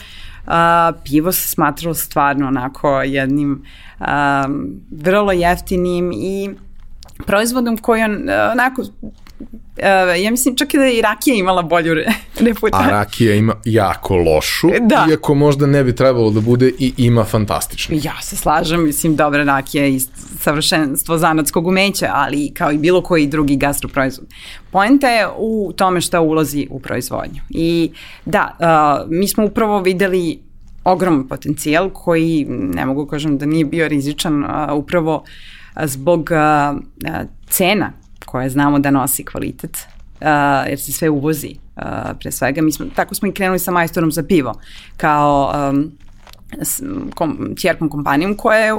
a, 0.47 0.93
pivo 1.05 1.33
se 1.33 1.49
smatralo 1.49 1.95
stvarno 1.95 2.47
onako 2.47 3.03
jednim 3.03 3.65
a, 4.01 4.49
vrlo 4.91 5.33
jeftinim 5.33 6.13
i 6.13 6.51
proizvodom 7.27 7.79
koji 7.79 8.03
on 8.03 8.29
onako 8.53 8.83
Uh, 8.83 9.24
ja 10.23 10.31
mislim 10.31 10.57
čak 10.57 10.75
i 10.75 10.79
da 10.79 10.85
je 10.85 10.99
i 10.99 11.03
rakija 11.03 11.37
imala 11.37 11.63
bolju 11.63 11.95
reputaciju. 12.49 12.89
A 12.89 12.91
rakija 12.91 13.35
ima 13.35 13.55
jako 13.65 14.17
lošu, 14.17 14.69
da. 14.81 15.07
iako 15.11 15.35
možda 15.35 15.67
ne 15.67 15.85
bi 15.85 15.95
trebalo 15.97 16.31
da 16.31 16.41
bude 16.41 16.73
i 16.79 16.93
ima 16.97 17.25
fantastično. 17.25 17.97
Ja 18.03 18.15
se 18.23 18.37
slažem, 18.37 18.85
mislim, 18.85 19.17
dobra 19.17 19.45
rakija 19.45 19.87
i 19.87 20.01
savršenstvo 20.41 21.19
zanatskog 21.19 21.67
umeća, 21.67 22.11
ali 22.13 22.51
kao 22.55 22.73
i 22.73 22.79
bilo 22.79 23.03
koji 23.03 23.27
drugi 23.27 23.57
gastroproizvod. 23.57 24.29
Poenta 24.71 25.09
je 25.09 25.29
u 25.39 25.73
tome 25.77 26.01
šta 26.01 26.21
ulazi 26.21 26.67
u 26.71 26.81
proizvodnju. 26.81 27.41
I 27.51 27.91
da, 28.25 28.57
uh, 28.59 29.11
mi 29.11 29.29
smo 29.29 29.45
upravo 29.45 29.81
videli 29.81 30.39
ogroman 30.85 31.29
potencijal 31.29 31.91
koji, 31.91 32.47
ne 32.49 32.87
mogu 32.87 33.07
kažem 33.07 33.39
da 33.39 33.47
nije 33.47 33.65
bio 33.65 33.89
rizičan, 33.89 34.45
uh, 34.45 34.51
upravo 34.75 35.25
zbog 35.85 36.31
uh, 36.31 36.79
cena 37.49 37.93
koje 38.35 38.51
znamo 38.51 38.79
da 38.79 38.91
nosi 38.91 39.25
kvalitet 39.25 39.77
uh, 40.21 40.69
jer 40.69 40.81
se 40.81 40.93
sve 40.93 41.11
uvozi 41.11 41.55
uh, 41.77 41.83
pre 42.21 42.33
svega. 42.33 42.63
Mi 42.63 42.73
smo, 42.73 42.87
tako 42.95 43.15
smo 43.15 43.29
i 43.29 43.33
krenuli 43.33 43.59
sa 43.59 43.71
majstorom 43.71 44.13
za 44.13 44.23
pivo, 44.23 44.55
kao 44.97 45.53
um, 45.71 45.93
s 46.63 46.83
kom, 47.15 47.55
čjerkom 47.57 47.89
kompanijom 47.89 48.37
koja 48.37 48.59
je 48.59 48.73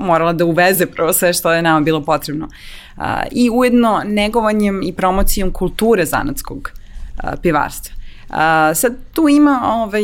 morala 0.00 0.32
da 0.32 0.44
uveze 0.44 0.86
prvo 0.86 1.12
sve 1.12 1.32
što 1.32 1.52
je 1.52 1.62
nama 1.62 1.80
bilo 1.80 2.04
potrebno. 2.04 2.48
Uh, 2.96 3.04
I 3.30 3.50
ujedno 3.50 4.02
negovanjem 4.06 4.82
i 4.82 4.92
promocijom 4.92 5.52
kulture 5.52 6.04
zanatskog 6.04 6.70
uh, 7.24 7.30
pivarstva. 7.42 7.94
Uh, 8.28 8.36
sad 8.74 8.96
tu 9.12 9.28
ima, 9.28 9.60
ovaj, 9.64 10.02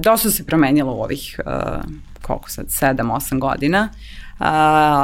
dosta 0.00 0.30
se 0.30 0.46
promenilo 0.46 0.92
u 0.92 1.02
ovih, 1.02 1.40
uh, 1.46 1.84
koliko 2.22 2.50
sad, 2.50 2.66
7-8 2.66 3.38
godina 3.38 3.88
uh, 4.40 4.46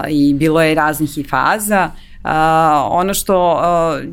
i 0.09 0.35
bilo 0.35 0.63
je 0.63 0.75
raznih 0.75 1.19
i 1.19 1.25
faza. 1.25 1.91
Uh, 1.95 2.07
ono 2.91 3.15
što 3.15 3.61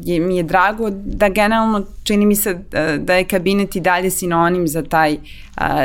je, 0.04 0.20
mi 0.20 0.38
je 0.38 0.44
drago 0.44 0.90
da 0.90 1.30
generalno 1.30 1.86
čini 2.04 2.26
mi 2.26 2.36
se 2.36 2.60
da 3.00 3.14
je 3.14 3.24
kabinet 3.24 3.76
i 3.76 3.80
dalje 3.80 4.10
sinonim 4.10 4.68
za 4.68 4.84
taj 4.84 5.18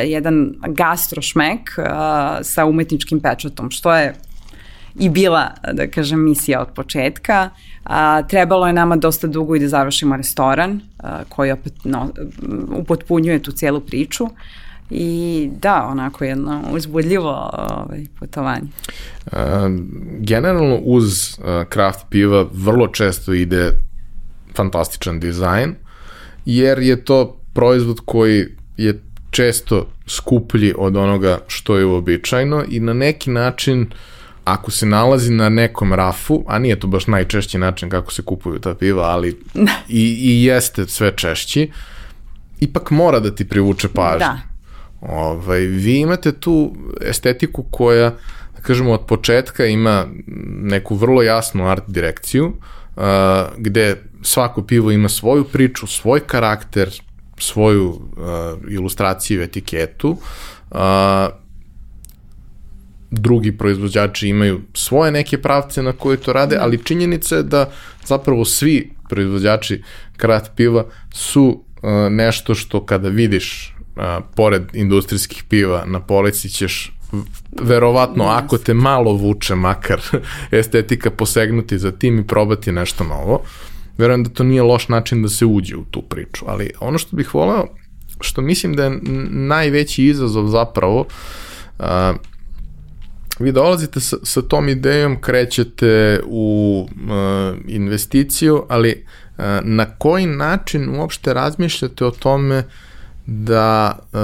jedan 0.05 0.55
gastrošmek 0.67 1.61
uh, 1.79 1.85
sa 2.43 2.65
umetničkim 2.65 3.21
pečatom, 3.21 3.71
što 3.71 3.95
je 3.95 4.15
i 4.99 5.09
bila, 5.09 5.51
da 5.73 5.87
kažem, 5.87 6.25
misija 6.25 6.61
od 6.61 6.69
početka. 6.75 7.51
A, 7.85 8.23
trebalo 8.23 8.67
je 8.67 8.73
nama 8.73 8.97
dosta 8.97 9.27
dugo 9.27 9.57
i 9.57 9.61
da 9.61 9.69
završimo 9.69 10.17
restoran, 10.17 10.81
a, 10.99 11.21
koji 11.29 11.53
opet 11.53 11.73
no, 11.85 12.09
upotpunjuje 12.77 13.43
tu 13.43 13.53
cijelu 13.53 13.81
priču. 13.81 14.29
I 14.91 15.51
da, 15.61 15.87
onako 15.91 16.25
jedno 16.25 16.63
uzbudljivo 16.71 17.51
ovaj, 17.53 18.05
putovanje. 18.19 18.69
Uh, 19.27 19.33
generalno 20.19 20.79
uz 20.83 21.39
uh, 21.39 21.45
craft 21.73 22.07
piva 22.11 22.47
vrlo 22.53 22.89
često 22.89 23.33
ide 23.33 23.73
fantastičan 24.55 25.21
dizajn, 25.21 25.75
jer 26.45 26.79
je 26.79 27.05
to 27.05 27.41
proizvod 27.53 28.01
koji 28.05 28.47
je 28.77 29.03
često 29.31 29.87
skuplji 30.07 30.75
od 30.79 30.97
onoga 30.97 31.39
što 31.47 31.77
je 31.77 31.85
uobičajno 31.85 32.65
i 32.69 32.81
na 32.81 32.93
neki 32.93 33.31
način 33.31 33.91
ako 34.45 34.71
se 34.71 34.87
nalazi 34.87 35.33
na 35.33 35.49
nekom 35.49 35.93
rafu, 35.93 36.45
a 36.47 36.59
nije 36.59 36.81
to 36.81 36.87
baš 36.87 37.07
najčešći 37.07 37.59
način 37.59 37.91
kako 37.91 38.13
se 38.13 38.23
kupuju 38.23 38.59
ta 38.59 38.75
piva, 38.75 39.03
ali 39.03 39.29
i, 39.89 40.05
i 40.21 40.45
jeste 40.45 40.87
sve 40.87 41.13
češći, 41.17 41.71
ipak 42.61 42.91
mora 42.91 43.21
da 43.21 43.35
ti 43.35 43.49
privuče 43.49 43.89
pažnju. 43.89 44.19
Da. 44.19 44.39
Ovaj, 45.01 45.61
vi 45.61 45.99
imate 45.99 46.33
tu 46.33 46.77
estetiku 47.01 47.63
koja, 47.71 48.11
da 48.57 48.63
kažemo, 48.63 48.93
od 48.93 49.07
početka 49.07 49.67
ima 49.67 50.07
neku 50.63 50.95
vrlo 50.95 51.23
jasnu 51.23 51.69
art 51.69 51.85
direkciju, 51.87 52.47
uh, 52.97 53.03
gde 53.57 54.03
svako 54.23 54.63
pivo 54.63 54.91
ima 54.91 55.09
svoju 55.09 55.45
priču, 55.45 55.87
svoj 55.87 56.21
karakter, 56.21 56.91
svoju 57.39 57.89
uh, 57.89 58.71
ilustraciju, 58.71 59.43
etiketu, 59.43 60.17
uh, 60.71 60.79
drugi 63.11 63.59
proizvođači 63.59 64.29
imaju 64.29 64.61
svoje 64.75 65.13
neke 65.13 65.43
pravce 65.43 65.83
na 65.83 65.93
koje 65.93 66.17
to 66.17 66.33
rade, 66.33 66.57
ali 66.61 66.85
činjenica 66.85 67.37
je 67.37 67.43
da 67.43 67.71
zapravo 68.05 68.45
svi 68.45 68.91
proizvođači 69.09 69.83
krat 70.17 70.51
piva 70.57 70.85
su 71.13 71.65
uh, 71.83 71.91
nešto 72.11 72.55
što 72.55 72.87
kada 72.87 73.09
vidiš 73.09 73.75
a, 73.99 74.21
pored 74.37 74.63
industrijskih 74.73 75.45
piva 75.49 75.85
na 75.87 76.01
polici 76.01 76.49
ćeš 76.49 76.93
verovatno 77.63 78.25
yes. 78.25 78.45
ako 78.45 78.59
te 78.59 78.75
malo 78.75 79.13
vuče 79.13 79.55
makar 79.55 80.01
estetika 80.61 81.11
posegnuti 81.11 81.79
za 81.79 81.93
tim 81.93 82.19
i 82.19 82.27
probati 82.27 82.73
nešto 82.73 83.05
novo. 83.05 83.43
Verujem 83.99 84.25
da 84.25 84.31
to 84.31 84.45
nije 84.45 84.63
loš 84.63 84.89
način 84.89 85.23
da 85.23 85.29
se 85.29 85.47
uđe 85.47 85.77
u 85.77 85.85
tu 85.85 86.03
priču, 86.03 86.45
ali 86.49 86.71
ono 86.81 86.99
što 86.99 87.17
bih 87.17 87.35
voleo, 87.35 87.67
što 88.21 88.41
mislim 88.41 88.75
da 88.75 88.85
je 88.85 89.01
najveći 89.31 90.05
izazov 90.05 90.47
zapravo, 90.47 91.07
a, 91.79 92.15
vi 93.39 93.53
dolazite 93.53 94.01
sa, 94.01 94.17
sa 94.23 94.43
tom 94.43 94.69
idejom, 94.69 95.21
krećete 95.21 96.21
u 96.27 96.89
a, 97.11 97.55
investiciju, 97.67 98.65
ali 98.69 99.05
a, 99.39 99.61
na 99.65 99.85
koji 99.85 100.27
način 100.27 100.89
uopšte 100.89 101.35
razmišljate 101.35 102.05
o 102.05 102.11
tome 102.11 102.65
da 103.31 103.99
e, 104.13 104.19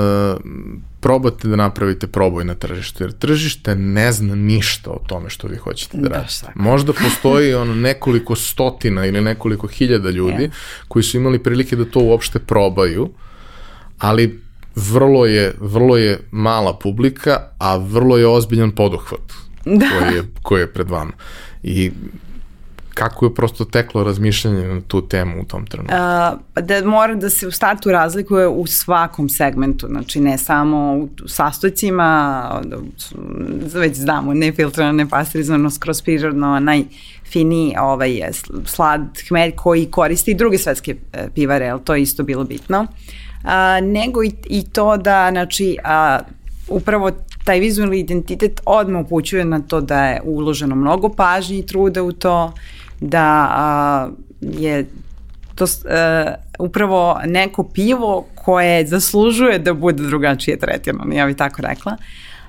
probate 1.01 1.49
da 1.49 1.57
napravite 1.57 2.07
proboj 2.07 2.45
na 2.45 2.55
tržištu, 2.55 3.05
jer 3.05 3.13
tržište 3.13 3.75
ne 3.75 4.13
zna 4.13 4.35
ništa 4.35 4.91
o 4.91 4.99
tome 5.07 5.31
što 5.31 5.49
vi 5.49 5.57
hoćete 5.57 5.99
da, 5.99 6.09
da 6.09 6.15
radite. 6.15 6.53
Možda 6.55 6.93
postoji 6.93 7.55
ono 7.55 7.75
nekoliko 7.75 8.37
stotina 8.37 9.07
ili 9.07 9.21
nekoliko 9.21 9.67
hiljada 9.67 10.11
ljudi 10.11 10.43
yeah. 10.43 10.51
koji 10.89 11.03
su 11.03 11.17
imali 11.17 11.39
prilike 11.39 11.77
da 11.77 11.85
to 11.85 12.01
uopšte 12.01 12.39
probaju, 12.39 13.11
ali 13.99 14.41
vrlo 14.75 15.27
je, 15.27 15.55
vrlo 15.61 15.97
je 15.97 16.21
mala 16.31 16.79
publika, 16.79 17.39
a 17.59 17.77
vrlo 17.77 18.19
je 18.19 18.27
ozbiljan 18.27 18.71
poduhvat 18.71 19.33
da. 19.65 19.87
koji, 19.99 20.17
je, 20.17 20.23
koji 20.43 20.61
je 20.61 20.73
pred 20.73 20.91
vama. 20.91 21.13
I 21.63 21.91
kako 22.95 23.27
je 23.27 23.35
prosto 23.35 23.65
teklo 23.65 24.05
razmišljanje 24.05 24.69
na 24.69 24.81
tu 24.89 25.09
temu 25.09 25.43
u 25.43 25.45
tom 25.45 25.67
trenutku? 25.67 25.95
Uh, 26.55 26.63
da 26.65 26.85
mora 26.85 27.15
da 27.15 27.31
se 27.31 27.47
u 27.47 27.51
startu 27.51 27.91
razlikuje 27.91 28.49
u 28.49 28.67
svakom 28.67 29.29
segmentu, 29.29 29.87
znači 29.87 30.21
ne 30.21 30.39
samo 30.39 30.97
u 30.97 31.09
sastojcima, 31.27 32.63
već 33.75 33.97
znamo, 33.97 34.35
nefiltrano, 34.35 34.93
nepasterizovano, 34.93 35.71
skroz 35.71 36.03
prirodno, 36.03 36.61
najfiniji 36.61 37.75
ovaj, 37.81 38.21
slad 38.65 39.01
hmelj 39.29 39.51
koji 39.57 39.91
koristi 39.91 40.31
i 40.31 40.35
druge 40.35 40.59
svetske 40.59 40.97
e, 41.13 41.29
pivare, 41.35 41.69
ali 41.69 41.81
to 41.85 41.95
je 41.95 42.03
isto 42.03 42.23
bilo 42.23 42.45
bitno. 42.45 42.87
Uh, 43.45 43.51
nego 43.83 44.23
i, 44.23 44.33
i 44.47 44.65
to 44.65 44.97
da, 44.97 45.29
znači, 45.31 45.77
uh, 45.85 46.27
upravo 46.69 47.11
taj 47.45 47.61
vizualni 47.61 47.99
identitet 47.99 48.61
odmah 48.67 49.05
upućuje 49.05 49.45
na 49.45 49.61
to 49.61 49.81
da 49.81 50.07
je 50.07 50.21
uloženo 50.25 50.77
mnogo 50.77 51.09
pažnje 51.09 51.59
i 51.59 51.67
truda 51.67 52.03
u 52.03 52.13
to, 52.13 52.53
da 53.01 53.49
a, 53.51 54.09
je 54.41 54.87
to 55.55 55.65
uh, 55.65 55.71
upravo 56.59 57.21
neko 57.27 57.65
pivo 57.65 58.27
koje 58.35 58.87
zaslužuje 58.87 59.59
da 59.59 59.75
bude 59.75 60.03
drugačije 60.03 60.59
tretirano, 60.59 61.15
ja 61.15 61.27
bih 61.27 61.37
tako 61.37 61.63
rekla. 61.63 61.97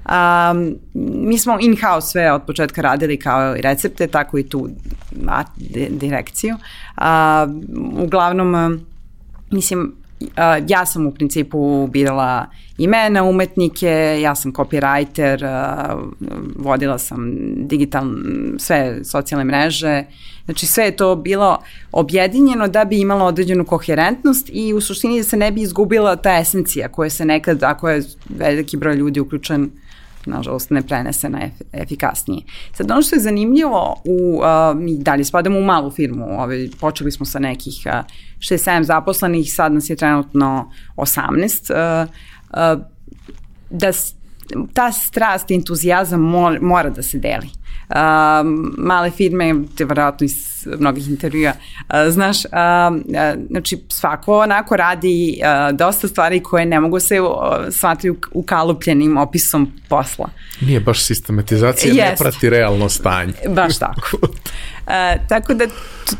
Um, 0.05 0.75
mi 1.23 1.37
smo 1.37 1.57
in-house 1.61 2.07
sve 2.07 2.31
od 2.31 2.41
početka 2.47 2.81
radili 2.81 3.19
kao 3.19 3.57
i 3.57 3.61
recepte, 3.61 4.07
tako 4.07 4.37
i 4.37 4.49
tu 4.49 4.69
direkciju. 5.89 6.55
Uh, 6.97 7.03
uglavnom, 8.03 8.79
mislim, 9.51 9.93
ja 10.67 10.85
sam 10.85 11.07
u 11.07 11.11
principu 11.11 11.87
birala 11.87 12.45
imena 12.77 13.23
umetnike, 13.23 14.19
ja 14.21 14.35
sam 14.35 14.53
copywriter, 14.53 15.43
uh, 15.43 16.03
vodila 16.55 16.97
sam 16.97 17.33
digital, 17.67 18.03
sve 18.57 19.03
socijalne 19.03 19.45
mreže, 19.45 20.03
znači 20.45 20.65
sve 20.65 20.85
je 20.85 20.95
to 20.95 21.15
bilo 21.15 21.57
objedinjeno 21.91 22.67
da 22.67 22.85
bi 22.85 22.99
imalo 22.99 23.25
određenu 23.25 23.65
koherentnost 23.65 24.49
i 24.53 24.73
u 24.73 24.81
suštini 24.81 25.17
da 25.17 25.23
se 25.23 25.37
ne 25.37 25.51
bi 25.51 25.61
izgubila 25.61 26.15
ta 26.15 26.39
esencija 26.39 26.87
koja 26.87 27.09
se 27.09 27.25
nekad, 27.25 27.63
ako 27.63 27.89
je 27.89 28.03
veliki 28.29 28.77
broj 28.77 28.95
ljudi 28.95 29.19
uključen 29.19 29.71
nažalost 30.25 30.69
ne 30.69 30.81
prenese 30.81 31.29
na 31.29 31.49
efikasnije. 31.73 32.41
Sad 32.73 32.91
ono 32.91 33.01
što 33.01 33.15
je 33.15 33.21
zanimljivo, 33.21 33.95
u, 34.05 34.39
uh, 34.39 34.81
mi 34.81 34.97
dalje 34.97 35.23
spadamo 35.23 35.59
u 35.59 35.63
malu 35.63 35.91
firmu, 35.91 36.25
ovaj, 36.25 36.69
počeli 36.79 37.11
smo 37.11 37.25
sa 37.25 37.39
nekih 37.39 37.83
uh, 37.85 37.91
6-7 38.39 38.81
zaposlenih, 38.81 39.53
sad 39.53 39.73
nas 39.73 39.89
je 39.89 39.95
trenutno 39.95 40.71
18, 40.95 42.03
uh, 42.03 42.09
uh, 42.49 42.81
da 43.69 43.91
ta 44.73 44.91
strast 44.91 45.51
i 45.51 45.55
entuzijazam 45.55 46.21
mora, 46.21 46.59
mora 46.61 46.89
da 46.89 47.01
se 47.01 47.17
deli. 47.19 47.47
Uh, 47.89 47.95
male 48.77 49.11
firme, 49.11 49.55
te 49.77 49.85
vratno 49.85 50.25
iz 50.25 50.67
mnogih 50.79 51.09
intervjua, 51.09 51.51
uh, 51.51 52.11
znaš, 52.11 52.45
uh, 52.45 52.51
uh, 52.51 53.01
znači 53.49 53.83
svako 53.89 54.39
onako 54.39 54.75
radi 54.75 55.39
uh, 55.41 55.77
dosta 55.77 56.07
stvari 56.07 56.43
koje 56.43 56.65
ne 56.65 56.79
mogu 56.79 56.99
se 56.99 57.21
uh, 57.21 57.29
smatrati 57.71 58.11
ukalupljenim 58.31 59.17
opisom 59.17 59.71
posla. 59.89 60.29
Nije 60.61 60.79
baš 60.79 61.03
sistematizacija, 61.03 61.93
Jest. 61.93 61.99
ne 62.09 62.15
prati 62.17 62.49
realno 62.49 62.89
stanje. 62.89 63.33
Baš 63.49 63.79
tako. 63.79 64.17
uh, 64.21 65.27
tako 65.29 65.53
da 65.53 65.65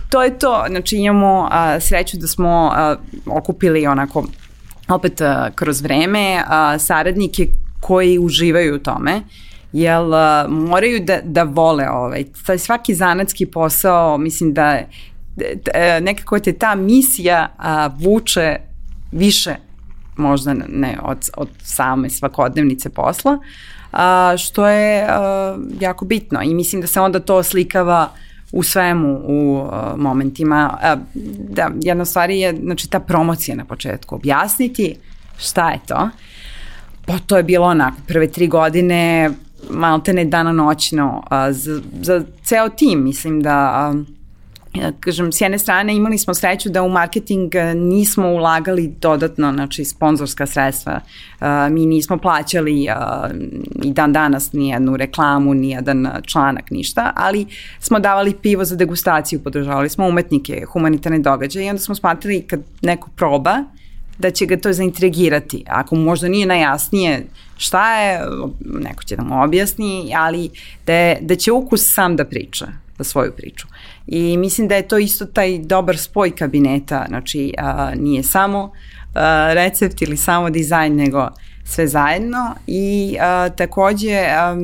to 0.10 0.23
je 0.23 0.39
to, 0.39 0.65
znači 0.69 0.95
imamo 0.95 1.39
uh, 1.39 1.84
sreću 1.84 2.17
da 2.17 2.28
smo 2.28 2.73
uh, 3.25 3.38
okupili 3.38 3.88
onako 3.88 4.28
opet 4.88 5.21
uh, 5.21 5.28
kroz 5.56 5.82
vreme 5.82 6.36
uh, 6.36 6.82
saradnike 6.82 7.47
koji 7.80 8.19
uživaju 8.19 8.75
u 8.75 8.80
tome 8.80 9.21
jel 9.75 10.09
uh, 10.09 10.49
moraju 10.49 10.99
da, 11.03 11.19
da 11.23 11.43
vole 11.43 11.89
ovaj, 11.89 12.25
taj 12.45 12.57
svaki 12.57 12.95
zanatski 12.95 13.45
posao, 13.45 14.17
mislim 14.17 14.53
da 14.53 14.79
e, 15.73 16.01
nekako 16.01 16.39
te 16.39 16.53
ta 16.53 16.75
misija 16.75 17.47
a, 17.57 17.89
vuče 17.99 18.55
više 19.11 19.55
možda 20.17 20.53
ne 20.53 20.97
od, 21.03 21.29
od 21.38 21.49
same 21.63 22.09
svakodnevnice 22.09 22.89
posla, 22.89 23.38
a, 23.91 24.33
što 24.38 24.67
je 24.67 25.07
a, 25.09 25.57
jako 25.79 26.05
bitno 26.05 26.41
i 26.41 26.53
mislim 26.53 26.81
da 26.81 26.88
se 26.88 26.99
onda 26.99 27.19
to 27.19 27.43
slikava 27.43 28.09
u 28.51 28.63
svemu 28.63 29.21
u 29.23 29.57
uh, 29.59 29.71
momentima. 29.97 30.77
Uh, 30.95 31.01
da, 31.49 31.71
jedna 31.81 32.05
stvar 32.05 32.29
je 32.29 32.55
znači, 32.63 32.89
ta 32.89 32.99
promocija 32.99 33.55
na 33.55 33.65
početku. 33.65 34.15
Objasniti 34.15 34.95
šta 35.38 35.69
je 35.69 35.79
to. 35.88 36.09
Pa 37.05 37.17
to 37.19 37.38
je 37.38 37.43
bilo 37.43 37.67
onako, 37.67 37.97
prve 38.07 38.31
tri 38.31 38.47
godine 38.47 39.31
maltene 39.69 40.25
dana 40.25 40.51
noćno 40.51 41.23
uh, 41.25 41.38
za, 41.51 41.82
za 42.01 42.23
ceo 42.43 42.69
tim. 42.69 43.04
Mislim 43.04 43.41
da 43.41 43.91
uh, 43.93 44.15
ja 44.75 44.91
kažem, 44.99 45.32
s 45.32 45.41
jedne 45.41 45.60
strane 45.60 45.95
imali 45.95 46.17
smo 46.17 46.34
sreću 46.34 46.69
da 46.69 46.84
u 46.84 46.89
marketing 46.89 47.56
e, 47.56 47.75
nismo 47.75 48.28
ulagali 48.28 48.93
dodatno, 49.01 49.54
znači 49.54 49.86
sponzorska 49.86 50.45
sredstva. 50.45 50.99
Mi 51.71 51.86
nismo 51.86 52.17
plaćali 52.17 52.88
i 53.84 53.91
dan 53.93 54.13
danas 54.13 54.54
ni 54.54 54.69
jednu 54.69 54.97
reklamu, 54.97 55.54
ni 55.54 55.69
jedan 55.69 56.08
članak, 56.25 56.71
ništa, 56.71 57.12
ali 57.15 57.45
smo 57.80 57.99
davali 57.99 58.34
pivo 58.34 58.65
za 58.65 58.75
degustaciju, 58.75 59.43
podržavali 59.43 59.89
smo 59.89 60.08
umetnike, 60.08 60.65
humanitarne 60.71 61.19
događaje 61.19 61.65
i 61.65 61.69
onda 61.69 61.82
smo 61.82 61.95
smatrali 61.95 62.41
kad 62.41 62.60
neko 62.82 63.10
proba, 63.15 63.63
da 64.17 64.32
će 64.32 64.45
ga 64.45 64.58
to 64.58 64.73
zaintrigirati. 64.73 65.63
Ako 65.67 65.95
možda 65.95 66.28
nije 66.28 66.45
najjasnije 66.45 67.25
šta 67.57 68.01
je, 68.01 68.21
neko 68.59 69.03
će 69.03 69.15
da 69.15 69.23
mu 69.23 69.43
objasni, 69.43 70.13
ali 70.17 70.49
da, 70.85 71.15
da 71.21 71.35
će 71.35 71.51
ukus 71.51 71.93
sam 71.93 72.15
da 72.15 72.25
priča 72.25 72.67
za 72.97 73.03
svoju 73.03 73.31
priču. 73.31 73.67
I 74.07 74.37
mislim 74.37 74.67
da 74.67 74.75
je 74.75 74.87
to 74.87 74.97
isto 74.97 75.25
taj 75.25 75.59
dobar 75.59 75.97
spoj 75.97 76.35
kabineta, 76.35 77.05
znači 77.07 77.53
a, 77.57 77.91
nije 77.95 78.23
samo 78.23 78.71
a, 79.13 79.53
recept 79.53 80.01
ili 80.01 80.17
samo 80.17 80.49
dizajn, 80.49 80.95
nego 80.95 81.29
sve 81.63 81.87
zajedno 81.87 82.55
i 82.67 83.17
a, 83.19 83.49
takođe 83.49 84.19
a, 84.29 84.57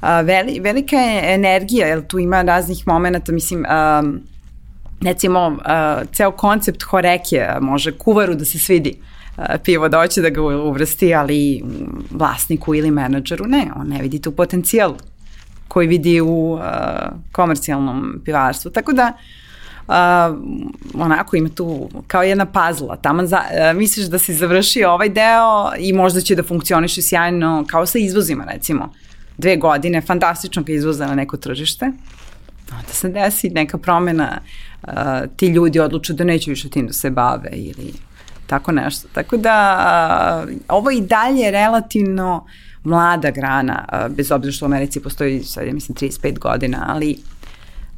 a, 0.00 0.20
veli, 0.20 0.60
velika 0.60 0.96
je 0.96 1.34
energija, 1.34 1.86
jer 1.86 2.06
tu 2.06 2.18
ima 2.18 2.42
raznih 2.42 2.86
momenta, 2.86 3.32
mislim, 3.32 3.64
a, 3.68 4.02
recimo, 5.00 5.46
uh, 5.46 6.08
ceo 6.12 6.30
koncept 6.30 6.82
horeke 6.82 7.46
može 7.60 7.92
kuvaru 7.92 8.34
da 8.34 8.44
se 8.44 8.58
svidi 8.58 8.94
uh, 8.98 9.17
pivo 9.64 9.88
doće 9.88 10.22
da 10.22 10.30
ga 10.30 10.42
uvrsti, 10.42 11.14
ali 11.14 11.62
vlasniku 12.10 12.74
ili 12.74 12.90
menadžeru 12.90 13.46
ne, 13.46 13.70
on 13.76 13.88
ne 13.88 14.02
vidi 14.02 14.22
tu 14.22 14.32
potencijal 14.32 14.94
koji 15.68 15.88
vidi 15.88 16.20
u 16.20 16.52
uh, 16.52 16.60
komercijalnom 17.32 18.20
pivarstvu. 18.24 18.70
Tako 18.70 18.92
da, 18.92 19.12
uh, 19.88 19.94
onako 20.94 21.36
ima 21.36 21.48
tu 21.48 21.88
kao 22.06 22.22
jedna 22.22 22.46
pazla. 22.46 22.96
Tamo 22.96 23.26
za, 23.26 23.36
uh, 23.36 23.76
misliš 23.76 24.06
da 24.06 24.18
si 24.18 24.34
završio 24.34 24.90
ovaj 24.90 25.08
deo 25.08 25.72
i 25.78 25.92
možda 25.92 26.20
će 26.20 26.34
da 26.34 26.42
funkcioniše 26.42 27.02
sjajno 27.02 27.64
kao 27.66 27.86
sa 27.86 27.98
izvozima 27.98 28.44
recimo. 28.52 28.92
Dve 29.38 29.56
godine, 29.56 30.00
fantastično 30.00 30.62
ga 30.62 30.72
izvoza 30.72 31.06
na 31.06 31.14
neko 31.14 31.36
tržište. 31.36 31.92
Onda 32.72 32.92
se 32.92 33.08
desi 33.08 33.50
neka 33.50 33.78
promena, 33.78 34.40
uh, 34.82 34.92
ti 35.36 35.46
ljudi 35.46 35.80
odluče 35.80 36.12
da 36.12 36.24
neće 36.24 36.50
više 36.50 36.70
tim 36.70 36.86
da 36.86 36.92
se 36.92 37.10
bave 37.10 37.50
ili 37.52 37.92
tako 38.48 38.72
nešto. 38.72 39.08
Tako 39.12 39.36
da 39.36 40.46
ovo 40.68 40.90
i 40.90 41.00
dalje 41.00 41.50
relativno 41.50 42.46
mlada 42.84 43.30
grana, 43.30 43.84
bez 44.08 44.30
obzira 44.30 44.52
što 44.52 44.64
u 44.64 44.68
Americi 44.68 45.00
postoji 45.00 45.42
sad, 45.42 45.66
ja 45.66 45.72
mislim, 45.72 45.96
35 45.96 46.38
godina, 46.38 46.84
ali 46.88 47.18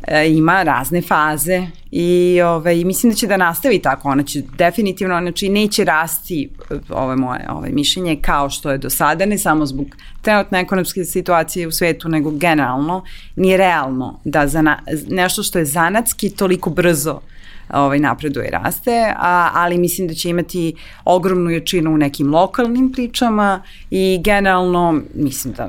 e, 0.07 0.29
ima 0.31 0.63
razne 0.63 1.03
faze 1.03 1.67
i 1.91 2.41
ovaj, 2.45 2.85
mislim 2.85 3.13
da 3.13 3.17
će 3.17 3.27
da 3.27 3.37
nastavi 3.37 3.79
tako, 3.79 4.09
ona 4.09 4.23
će 4.23 4.43
definitivno, 4.59 5.21
znači 5.21 5.49
neće 5.49 5.85
rasti 5.85 6.51
ove 6.89 7.17
moje 7.17 7.47
ove 7.51 7.71
mišljenje 7.71 8.17
kao 8.23 8.51
što 8.51 8.71
je 8.71 8.79
do 8.79 8.91
sada, 8.91 9.27
ne 9.27 9.39
samo 9.39 9.67
zbog 9.67 9.87
trenutne 10.23 10.61
ekonomske 10.61 11.05
situacije 11.05 11.69
u 11.69 11.73
svetu, 11.73 12.09
nego 12.09 12.31
generalno, 12.31 13.05
nije 13.37 13.57
realno 13.57 14.21
da 14.25 14.47
za 14.47 14.63
na, 14.63 14.79
nešto 15.09 15.43
što 15.43 15.59
je 15.59 15.65
zanatski 15.65 16.31
toliko 16.31 16.71
brzo 16.71 17.13
uh, 17.15 17.40
ovaj, 17.73 17.99
napreduje 17.99 18.49
i 18.49 18.51
raste, 18.51 19.15
a, 19.17 19.51
ali 19.55 19.79
mislim 19.79 20.09
da 20.09 20.15
će 20.15 20.31
imati 20.31 20.75
ogromnu 21.05 21.51
jačinu 21.51 21.95
u 21.95 21.99
nekim 21.99 22.35
lokalnim 22.35 22.93
pričama 22.93 23.63
i 23.91 24.21
generalno 24.25 25.01
mislim 25.15 25.55
da 25.55 25.69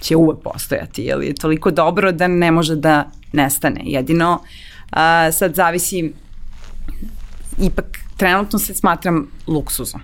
će 0.00 0.16
uvek 0.16 0.38
postojati, 0.38 1.02
jer 1.02 1.22
je 1.22 1.34
toliko 1.34 1.70
dobro 1.70 2.12
da 2.12 2.28
ne 2.28 2.50
može 2.50 2.76
da 2.76 3.10
nestane. 3.32 3.80
Jedino 3.84 4.42
a, 4.90 5.32
sad 5.32 5.54
zavisi, 5.54 6.12
ipak 7.60 7.98
trenutno 8.16 8.58
se 8.58 8.74
smatram 8.74 9.30
luksuzom. 9.46 10.00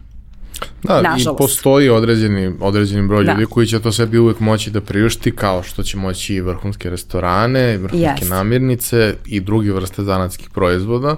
Da, 0.83 1.03
Nažalost. 1.03 1.41
i 1.41 1.43
postoji 1.43 1.89
određeni, 1.89 2.55
određeni 2.61 3.09
broj 3.09 3.25
da. 3.25 3.33
ljudi 3.33 3.47
koji 3.47 3.67
će 3.67 3.81
to 3.81 3.93
sebi 3.93 4.19
uvek 4.19 4.41
moći 4.41 4.71
da 4.71 4.81
priušti, 4.81 5.31
kao 5.37 5.63
što 5.63 5.83
će 5.83 5.97
moći 5.97 6.35
i 6.35 6.41
vrhunske 6.41 6.91
restorane, 6.91 7.79
vrhunske 7.79 8.25
yes. 8.25 8.31
namirnice 8.31 9.15
i 9.27 9.41
drugi 9.41 9.71
vrste 9.71 10.03
zanatskih 10.03 10.51
proizvoda. 10.51 11.17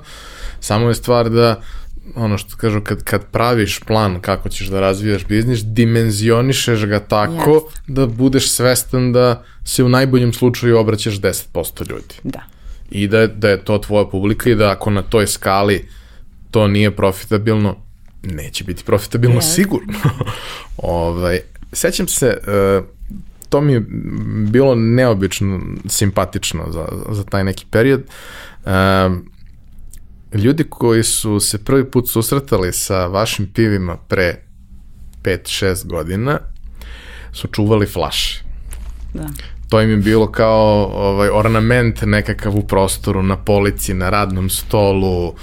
Samo 0.60 0.88
je 0.88 0.94
stvar 0.94 1.30
da 1.30 1.60
ono 2.14 2.38
što 2.38 2.56
kažu, 2.56 2.80
kad, 2.80 3.04
kad 3.04 3.24
praviš 3.30 3.80
plan 3.80 4.20
kako 4.20 4.48
ćeš 4.48 4.66
da 4.66 4.80
razvijaš 4.80 5.26
biznis, 5.26 5.64
dimenzionišeš 5.64 6.84
ga 6.84 7.00
tako 7.00 7.50
yes. 7.50 7.80
da 7.86 8.06
budeš 8.06 8.50
svestan 8.50 9.12
da 9.12 9.44
se 9.64 9.84
u 9.84 9.88
najboljem 9.88 10.32
slučaju 10.32 10.78
obraćaš 10.78 11.14
10% 11.20 11.90
ljudi. 11.90 12.14
Da. 12.22 12.40
I 12.90 13.08
da, 13.08 13.26
da 13.26 13.48
je 13.48 13.64
to 13.64 13.78
tvoja 13.78 14.04
publika 14.04 14.50
i 14.50 14.54
da 14.54 14.70
ako 14.70 14.90
na 14.90 15.02
toj 15.02 15.26
skali 15.26 15.88
to 16.50 16.68
nije 16.68 16.90
profitabilno, 16.90 17.76
neće 18.22 18.64
biti 18.64 18.84
profitabilno 18.84 19.40
yes. 19.40 19.54
sigurno. 19.54 19.94
ovaj, 20.76 21.40
sećam 21.72 22.08
se, 22.08 22.38
uh, 22.80 22.84
to 23.48 23.60
mi 23.60 23.72
je 23.72 23.84
bilo 24.50 24.74
neobično 24.74 25.60
simpatično 25.88 26.64
za, 26.72 26.88
za 27.10 27.24
taj 27.24 27.44
neki 27.44 27.66
period. 27.70 28.02
Uh, 28.64 28.70
ljudi 30.34 30.64
koji 30.68 31.02
su 31.02 31.40
se 31.40 31.64
prvi 31.64 31.90
put 31.90 32.08
susretali 32.08 32.72
sa 32.72 33.06
vašim 33.06 33.46
pivima 33.54 33.96
pre 33.96 34.42
5-6 35.22 35.86
godina 35.86 36.38
su 37.32 37.48
čuvali 37.48 37.86
flaše. 37.86 38.44
Da. 39.14 39.26
To 39.68 39.80
im 39.80 39.90
je 39.90 39.96
bilo 39.96 40.32
kao 40.32 40.90
ovaj, 40.94 41.28
ornament 41.32 42.02
nekakav 42.02 42.56
u 42.56 42.66
prostoru, 42.66 43.22
na 43.22 43.36
polici, 43.36 43.94
na 43.94 44.10
radnom 44.10 44.50
stolu, 44.50 45.28
uh, 45.28 45.34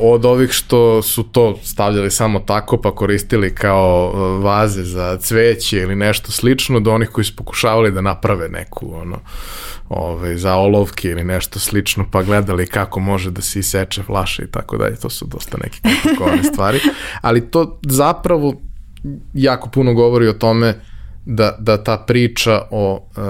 od 0.00 0.24
ovih 0.24 0.50
što 0.50 1.02
su 1.02 1.22
to 1.22 1.58
stavljali 1.62 2.10
samo 2.10 2.38
tako 2.38 2.76
pa 2.76 2.94
koristili 2.94 3.54
kao 3.54 4.12
uh, 4.14 4.44
vaze 4.44 4.82
za 4.82 5.16
cveće 5.16 5.78
ili 5.78 5.96
nešto 5.96 6.32
slično 6.32 6.80
do 6.80 6.92
onih 6.92 7.08
koji 7.08 7.24
su 7.24 7.36
pokušavali 7.36 7.92
da 7.92 8.00
naprave 8.00 8.48
neku 8.48 8.94
ono 8.94 9.18
ovaj, 9.88 10.36
za 10.36 10.54
olovke 10.54 11.08
ili 11.08 11.24
nešto 11.24 11.58
slično 11.58 12.06
pa 12.10 12.22
gledali 12.22 12.66
kako 12.66 13.00
može 13.00 13.30
da 13.30 13.42
se 13.42 13.58
iseče 13.58 14.02
flaša 14.02 14.42
i 14.42 14.50
tako 14.50 14.76
dalje. 14.76 14.96
To 14.96 15.10
su 15.10 15.26
dosta 15.26 15.58
neke 15.62 15.78
komplikovane 15.82 16.42
stvari. 16.52 16.80
Ali 17.20 17.50
to 17.50 17.78
zapravo 17.82 18.54
jako 19.34 19.68
puno 19.68 19.94
govori 19.94 20.28
o 20.28 20.32
tome 20.32 20.68
uh, 20.68 20.93
da, 21.26 21.56
da 21.58 21.84
ta 21.84 21.96
priča 21.98 22.62
o 22.70 23.08
uh, 23.16 23.24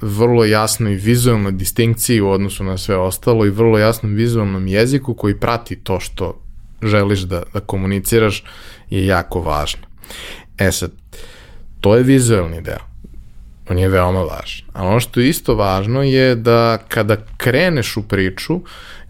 vrlo 0.00 0.44
jasnoj 0.44 0.94
vizualnoj 0.94 1.52
distinkciji 1.52 2.20
u 2.20 2.30
odnosu 2.30 2.64
na 2.64 2.78
sve 2.78 2.96
ostalo 2.96 3.46
i 3.46 3.50
vrlo 3.50 3.78
jasnom 3.78 4.14
vizualnom 4.14 4.66
jeziku 4.66 5.14
koji 5.14 5.40
prati 5.40 5.76
to 5.76 6.00
što 6.00 6.40
želiš 6.82 7.20
da, 7.20 7.42
da 7.52 7.60
komuniciraš 7.60 8.44
je 8.90 9.06
jako 9.06 9.40
važno. 9.40 9.86
E 10.58 10.72
sad, 10.72 10.90
to 11.80 11.96
je 11.96 12.02
vizualni 12.02 12.60
deo. 12.60 12.86
On 13.68 13.78
je 13.78 13.88
veoma 13.88 14.20
važan. 14.20 14.66
A 14.72 14.86
ono 14.86 15.00
što 15.00 15.20
je 15.20 15.28
isto 15.28 15.54
važno 15.54 16.02
je 16.02 16.34
da 16.34 16.78
kada 16.88 17.16
kreneš 17.36 17.96
u 17.96 18.02
priču, 18.02 18.60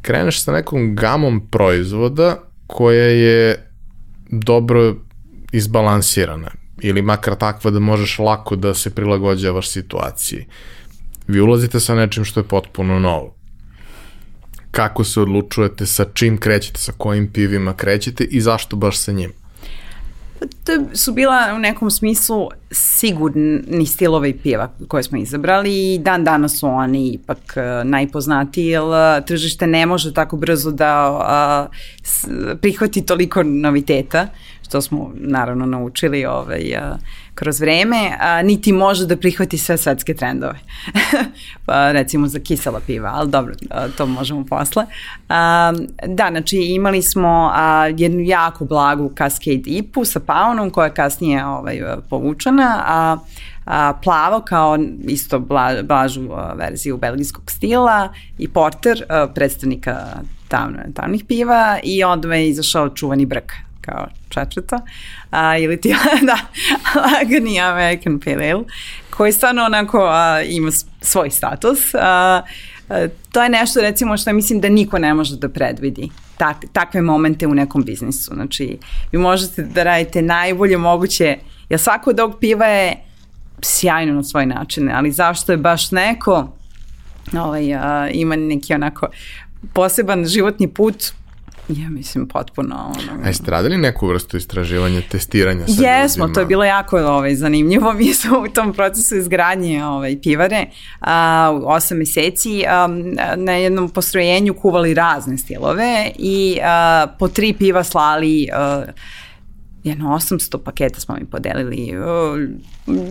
kreneš 0.02 0.42
sa 0.42 0.52
nekom 0.52 0.94
gamom 0.96 1.48
proizvoda 1.50 2.36
koja 2.66 3.04
je 3.04 3.68
dobro 4.30 4.94
izbalansirana 5.52 6.65
ili 6.82 7.02
makar 7.02 7.34
takva 7.34 7.70
da 7.70 7.78
možeš 7.78 8.18
lako 8.18 8.56
da 8.56 8.74
se 8.74 8.94
prilagođavaš 8.94 9.68
situaciji. 9.68 10.46
Vi 11.26 11.40
ulazite 11.40 11.80
sa 11.80 11.94
nečim 11.94 12.24
što 12.24 12.40
je 12.40 12.48
potpuno 12.48 12.98
novo. 12.98 13.34
Kako 14.70 15.04
se 15.04 15.20
odlučujete, 15.20 15.86
sa 15.86 16.04
čim 16.14 16.38
krećete, 16.38 16.80
sa 16.80 16.92
kojim 16.98 17.32
pivima 17.32 17.74
krećete 17.74 18.24
i 18.24 18.40
zašto 18.40 18.76
baš 18.76 18.98
sa 18.98 19.12
njim? 19.12 19.32
To 20.38 20.96
su 20.96 21.12
bila 21.12 21.52
u 21.56 21.58
nekom 21.58 21.90
smislu 21.90 22.48
sigurni 22.70 23.86
stilovi 23.86 24.32
piva 24.32 24.70
koje 24.88 25.02
smo 25.02 25.18
izabrali 25.18 25.94
i 25.94 25.98
dan 25.98 26.24
danas 26.24 26.58
su 26.58 26.66
oni 26.66 27.08
ipak 27.08 27.56
e, 27.56 27.84
najpoznatiji 27.84 28.66
jer 28.66 28.82
e, 28.82 29.24
tržište 29.26 29.66
ne 29.66 29.86
može 29.86 30.14
tako 30.14 30.36
brzo 30.36 30.70
da 30.70 31.18
a, 31.20 31.66
s, 32.02 32.28
prihvati 32.60 33.06
toliko 33.06 33.42
noviteta 33.42 34.28
što 34.68 34.82
smo 34.82 35.12
naravno 35.14 35.66
naučili 35.66 36.24
ovaj, 36.24 36.76
a, 36.76 36.96
kroz 37.34 37.60
vreme, 37.60 38.16
a, 38.20 38.42
niti 38.42 38.72
može 38.72 39.06
da 39.06 39.16
prihvati 39.16 39.58
sve 39.58 39.76
svetske 39.76 40.14
trendove. 40.14 40.58
pa 41.66 41.92
recimo 41.92 42.26
za 42.26 42.38
kisela 42.38 42.80
piva, 42.86 43.10
ali 43.14 43.30
dobro, 43.30 43.54
a, 43.70 43.88
to 43.88 44.06
možemo 44.06 44.44
posle. 44.44 44.84
A, 45.28 45.72
da, 46.06 46.28
znači 46.30 46.56
imali 46.56 47.02
smo 47.02 47.50
a, 47.54 47.86
jednu 47.96 48.20
jako 48.20 48.64
blagu 48.64 49.12
Cascade 49.18 49.62
IPU 49.66 50.04
sa 50.04 50.20
paunom 50.20 50.70
koja 50.70 50.86
je 50.86 50.94
kasnije 50.94 51.46
ovaj, 51.46 51.80
povučena 52.10 52.65
crvena, 52.66 52.82
a, 52.86 53.18
a 53.64 53.92
plavo 54.02 54.40
kao 54.40 54.78
isto 55.08 55.38
bla, 55.38 55.82
blažu 55.82 56.28
verziju 56.54 56.96
belgijskog 56.96 57.50
stila 57.50 58.12
i 58.38 58.48
porter 58.48 59.04
a, 59.08 59.26
predstavnika 59.34 60.06
tamno, 60.48 60.78
tamnih 60.94 61.24
piva 61.24 61.78
i 61.82 62.04
onda 62.04 62.34
je 62.34 62.48
izašao 62.48 62.88
čuvani 62.88 63.26
brk 63.26 63.52
kao 63.80 64.06
četvrta, 64.28 64.80
a, 65.30 65.58
ili 65.58 65.80
ti, 65.80 65.94
da, 66.28 66.38
lagani 67.00 67.60
American 67.60 68.20
Pale 68.20 68.50
Ale, 68.50 68.64
koji 69.10 69.32
stvarno 69.32 69.64
onako 69.64 69.98
a, 70.10 70.42
ima 70.42 70.70
svoj 71.00 71.30
status. 71.30 71.94
A, 71.94 72.42
a, 72.88 73.06
to 73.32 73.42
je 73.42 73.48
nešto 73.48 73.80
recimo 73.80 74.16
što 74.16 74.32
mislim 74.32 74.60
da 74.60 74.68
niko 74.68 74.98
ne 74.98 75.14
može 75.14 75.36
da 75.36 75.48
predvidi 75.48 76.10
tak, 76.38 76.56
takve 76.72 77.02
momente 77.02 77.46
u 77.46 77.54
nekom 77.54 77.84
biznisu. 77.84 78.34
Znači, 78.34 78.78
vi 79.12 79.18
možete 79.18 79.62
da 79.62 79.82
radite 79.82 80.22
najbolje 80.22 80.76
moguće, 80.76 81.36
jer 81.68 81.80
svako 81.80 82.10
od 82.10 82.20
ovog 82.20 82.38
piva 82.40 82.66
je 82.66 82.96
sjajno 83.62 84.14
na 84.14 84.22
svoj 84.22 84.46
način, 84.46 84.90
ali 84.90 85.12
zašto 85.12 85.52
je 85.52 85.58
baš 85.58 85.90
neko 85.90 86.48
ovaj, 87.38 87.74
a, 87.74 88.08
ima 88.12 88.36
neki 88.36 88.74
onako 88.74 89.06
poseban 89.72 90.26
životni 90.26 90.68
put, 90.68 91.12
ja 91.68 91.90
mislim 91.90 92.28
potpuno 92.28 92.74
ono... 92.74 93.22
A 93.24 93.26
jeste 93.26 93.50
radili 93.50 93.78
neku 93.78 94.06
vrstu 94.06 94.36
istraživanja, 94.36 95.00
testiranja 95.10 95.66
sa 95.66 95.82
Jesmo, 95.82 96.24
ljudima? 96.24 96.34
to 96.34 96.40
je 96.40 96.46
bilo 96.46 96.64
jako 96.64 96.98
ovaj, 96.98 97.34
zanimljivo. 97.34 97.92
Mi 97.98 98.14
smo 98.14 98.38
u 98.38 98.48
tom 98.48 98.72
procesu 98.72 99.16
izgradnje 99.16 99.84
ovaj, 99.84 100.20
pivare 100.22 100.66
a, 101.00 101.58
u 101.62 101.68
osam 101.68 101.98
meseci 101.98 102.64
a, 102.68 102.88
na 103.36 103.52
jednom 103.52 103.88
postrojenju 103.88 104.54
kuvali 104.54 104.94
razne 104.94 105.38
stilove 105.38 106.10
i 106.18 106.58
a, 106.62 107.06
po 107.18 107.28
tri 107.28 107.52
piva 107.52 107.84
slali 107.84 108.48
a, 108.52 108.84
jedno 109.86 110.08
800 110.08 110.58
paketa 110.58 111.00
smo 111.00 111.14
mi 111.20 111.26
podelili 111.26 111.92
a, 111.96 112.46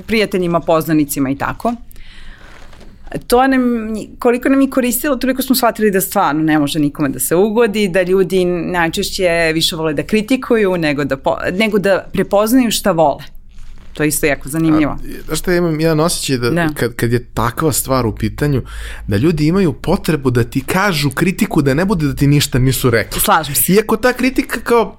prijateljima, 0.07 0.59
poznanicima 0.59 1.29
i 1.29 1.35
tako 1.35 1.73
to 3.27 3.47
nam, 3.47 3.61
koliko 4.19 4.49
nam 4.49 4.61
je 4.61 4.69
koristilo, 4.69 5.15
toliko 5.15 5.41
smo 5.41 5.55
shvatili 5.55 5.91
da 5.91 6.01
stvarno 6.01 6.43
ne 6.43 6.59
može 6.59 6.79
nikome 6.79 7.09
da 7.09 7.19
se 7.19 7.35
ugodi, 7.35 7.87
da 7.87 8.01
ljudi 8.01 8.45
najčešće 8.45 9.51
više 9.53 9.75
vole 9.75 9.93
da 9.93 10.03
kritikuju 10.03 10.77
nego 10.77 11.03
da, 11.03 11.17
po, 11.17 11.37
nego 11.53 11.79
da 11.79 12.05
prepoznaju 12.13 12.71
šta 12.71 12.91
vole. 12.91 13.23
To 13.93 14.03
je 14.03 14.07
isto 14.07 14.25
jako 14.25 14.49
zanimljivo. 14.49 14.97
Znaš 15.25 15.39
šta, 15.39 15.51
ja 15.51 15.57
imam 15.57 15.79
jedan 15.79 15.99
osjećaj 15.99 16.37
da, 16.37 16.49
Da. 16.49 16.69
kad, 16.73 16.95
kad 16.95 17.11
je 17.11 17.25
takva 17.33 17.71
stvar 17.71 18.05
u 18.05 18.15
pitanju, 18.15 18.61
da 19.07 19.17
ljudi 19.17 19.47
imaju 19.47 19.73
potrebu 19.73 20.31
da 20.31 20.43
ti 20.43 20.63
kažu 20.65 21.09
kritiku 21.09 21.61
da 21.61 21.73
ne 21.73 21.85
bude 21.85 22.07
da 22.07 22.15
ti 22.15 22.27
ništa 22.27 22.59
nisu 22.59 22.89
rekli. 22.89 23.21
Slažem 23.21 23.55
se. 23.55 23.73
Iako 23.73 23.97
ta 23.97 24.13
kritika 24.13 24.59
kao, 24.59 24.97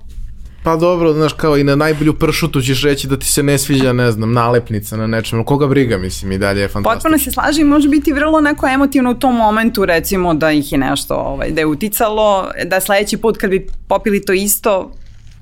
pa 0.66 0.76
dobro, 0.76 1.12
znaš, 1.12 1.32
kao 1.32 1.56
i 1.56 1.64
na 1.64 1.76
najbolju 1.76 2.14
pršutu 2.14 2.62
ćeš 2.62 2.82
reći 2.82 3.06
da 3.06 3.16
ti 3.16 3.26
se 3.26 3.42
ne 3.42 3.58
sviđa, 3.58 3.92
ne 3.92 4.10
znam, 4.10 4.32
nalepnica 4.32 4.96
na 4.96 5.06
nečemu, 5.06 5.44
koga 5.44 5.66
briga, 5.66 5.98
mislim, 5.98 6.32
i 6.32 6.38
dalje 6.38 6.60
je 6.60 6.68
fantastično. 6.68 6.94
Potpuno 6.94 7.18
se 7.18 7.30
slaže 7.30 7.60
i 7.60 7.64
može 7.64 7.88
biti 7.88 8.12
vrlo 8.12 8.38
onako 8.38 8.66
emotivno 8.68 9.10
u 9.10 9.14
tom 9.14 9.36
momentu, 9.36 9.84
recimo 9.84 10.34
da 10.34 10.50
ih 10.52 10.72
je 10.72 10.78
nešto, 10.78 11.14
ovaj, 11.14 11.50
da 11.50 11.60
je 11.60 11.66
uticalo, 11.66 12.50
da 12.64 12.80
sledeći 12.80 13.16
put 13.16 13.36
kad 13.36 13.50
bi 13.50 13.66
popili 13.88 14.24
to 14.24 14.32
isto, 14.32 14.92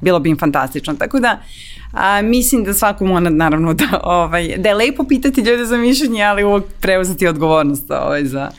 bilo 0.00 0.18
bi 0.18 0.30
im 0.30 0.38
fantastično. 0.38 0.94
Tako 0.94 1.20
da, 1.20 1.40
a, 1.92 2.22
mislim 2.22 2.64
da 2.64 2.74
svako 2.74 3.06
mora 3.06 3.30
naravno 3.30 3.74
da, 3.74 4.00
ovaj, 4.02 4.54
da 4.58 4.68
je 4.68 4.74
lepo 4.74 5.04
pitati 5.04 5.40
ljude 5.40 5.64
za 5.64 5.76
mišljenje, 5.76 6.22
ali 6.22 6.44
uvijek 6.44 6.64
preuzeti 6.80 7.26
odgovornost 7.26 7.90
ovaj, 7.90 8.24
za 8.24 8.50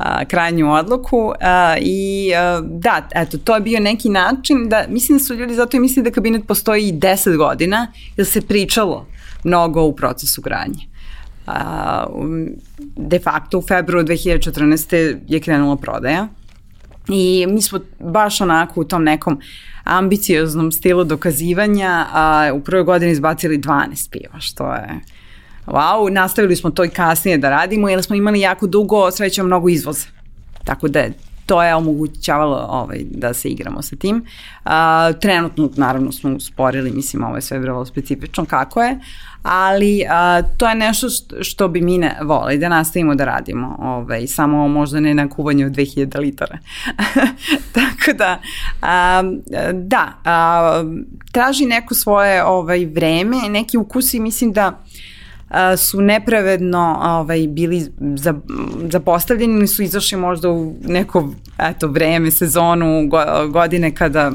a, 0.00 0.24
krajnju 0.24 0.72
odluku 0.72 1.32
a, 1.40 1.76
i 1.80 2.32
a, 2.34 2.60
da, 2.64 3.08
eto, 3.14 3.38
to 3.38 3.54
je 3.54 3.60
bio 3.60 3.80
neki 3.80 4.08
način 4.08 4.68
da, 4.68 4.84
mislim 4.88 5.18
da 5.18 5.24
su 5.24 5.34
ljudi 5.34 5.54
zato 5.54 5.76
i 5.76 5.80
mislili 5.80 6.04
da 6.04 6.14
kabinet 6.14 6.46
postoji 6.46 6.88
i 6.88 6.92
10 6.92 7.36
godina, 7.36 7.92
jer 8.16 8.26
se 8.26 8.40
pričalo 8.40 9.06
mnogo 9.44 9.82
u 9.82 9.96
procesu 9.96 10.42
gradnje. 10.42 10.86
A, 11.46 12.06
um, 12.14 12.48
de 12.96 13.18
facto 13.18 13.58
u 13.58 13.62
februaru 13.62 14.06
2014. 14.06 15.18
je 15.28 15.40
krenula 15.40 15.76
prodaja 15.76 16.28
i 17.08 17.46
mi 17.48 17.62
smo 17.62 17.80
baš 17.98 18.40
onako 18.40 18.80
u 18.80 18.84
tom 18.84 19.04
nekom 19.04 19.40
ambicioznom 19.84 20.72
stilu 20.72 21.04
dokazivanja 21.04 22.06
a, 22.12 22.50
u 22.54 22.60
prvoj 22.60 22.84
godini 22.84 23.12
izbacili 23.12 23.58
12 23.58 24.10
piva, 24.10 24.40
što 24.40 24.72
je 24.72 25.00
wow, 25.70 26.12
nastavili 26.12 26.56
smo 26.56 26.70
to 26.70 26.84
i 26.84 26.88
kasnije 26.88 27.38
da 27.38 27.50
radimo 27.50 27.88
jer 27.88 28.02
smo 28.02 28.16
imali 28.16 28.40
jako 28.40 28.66
dugo, 28.66 29.10
srećom, 29.10 29.46
mnogo 29.46 29.68
izvoza. 29.68 30.06
Tako 30.64 30.88
da 30.88 31.04
to 31.50 31.62
je 31.62 31.74
omogućavalo 31.74 32.66
ovaj, 32.70 32.98
da 33.10 33.34
se 33.34 33.48
igramo 33.48 33.82
sa 33.82 33.96
tim. 33.96 34.24
A, 34.64 35.12
trenutno, 35.20 35.70
naravno, 35.76 36.12
smo 36.12 36.30
usporili, 36.30 36.90
mislim, 36.90 37.24
ovo 37.24 37.36
je 37.36 37.42
sve 37.42 37.58
vrlo 37.58 37.86
specifično 37.86 38.44
kako 38.44 38.82
je, 38.82 38.98
ali 39.42 40.04
a, 40.10 40.42
to 40.56 40.68
je 40.68 40.74
nešto 40.74 41.06
što, 41.40 41.68
bi 41.68 41.80
mi 41.80 41.98
ne 41.98 42.16
volili 42.22 42.58
da 42.58 42.68
nastavimo 42.68 43.14
da 43.14 43.24
radimo, 43.24 43.76
ovaj, 43.80 44.26
samo 44.26 44.68
možda 44.68 45.00
ne 45.00 45.14
na 45.14 45.28
kuvanju 45.28 45.66
od 45.66 45.72
2000 45.72 46.18
litara. 46.18 46.58
Tako 47.76 48.16
da, 48.18 48.40
a, 48.82 49.22
da, 49.72 50.12
a, 50.24 50.84
traži 51.32 51.66
neko 51.66 51.94
svoje 51.94 52.44
ovaj, 52.44 52.84
vreme, 52.84 53.36
neki 53.48 53.78
ukusi, 53.78 54.20
mislim 54.20 54.52
da 54.52 54.82
su 55.76 56.00
nepravedno 56.00 56.98
ovaj, 57.02 57.46
bili 57.48 57.86
za, 58.16 58.34
zapostavljeni 58.90 59.54
ili 59.54 59.66
su 59.66 59.82
izašli 59.82 60.18
možda 60.18 60.50
u 60.50 60.74
neko 60.82 61.28
eto, 61.58 61.88
vreme, 61.88 62.30
sezonu, 62.30 63.08
go, 63.08 63.48
godine 63.48 63.94
kada 63.94 64.32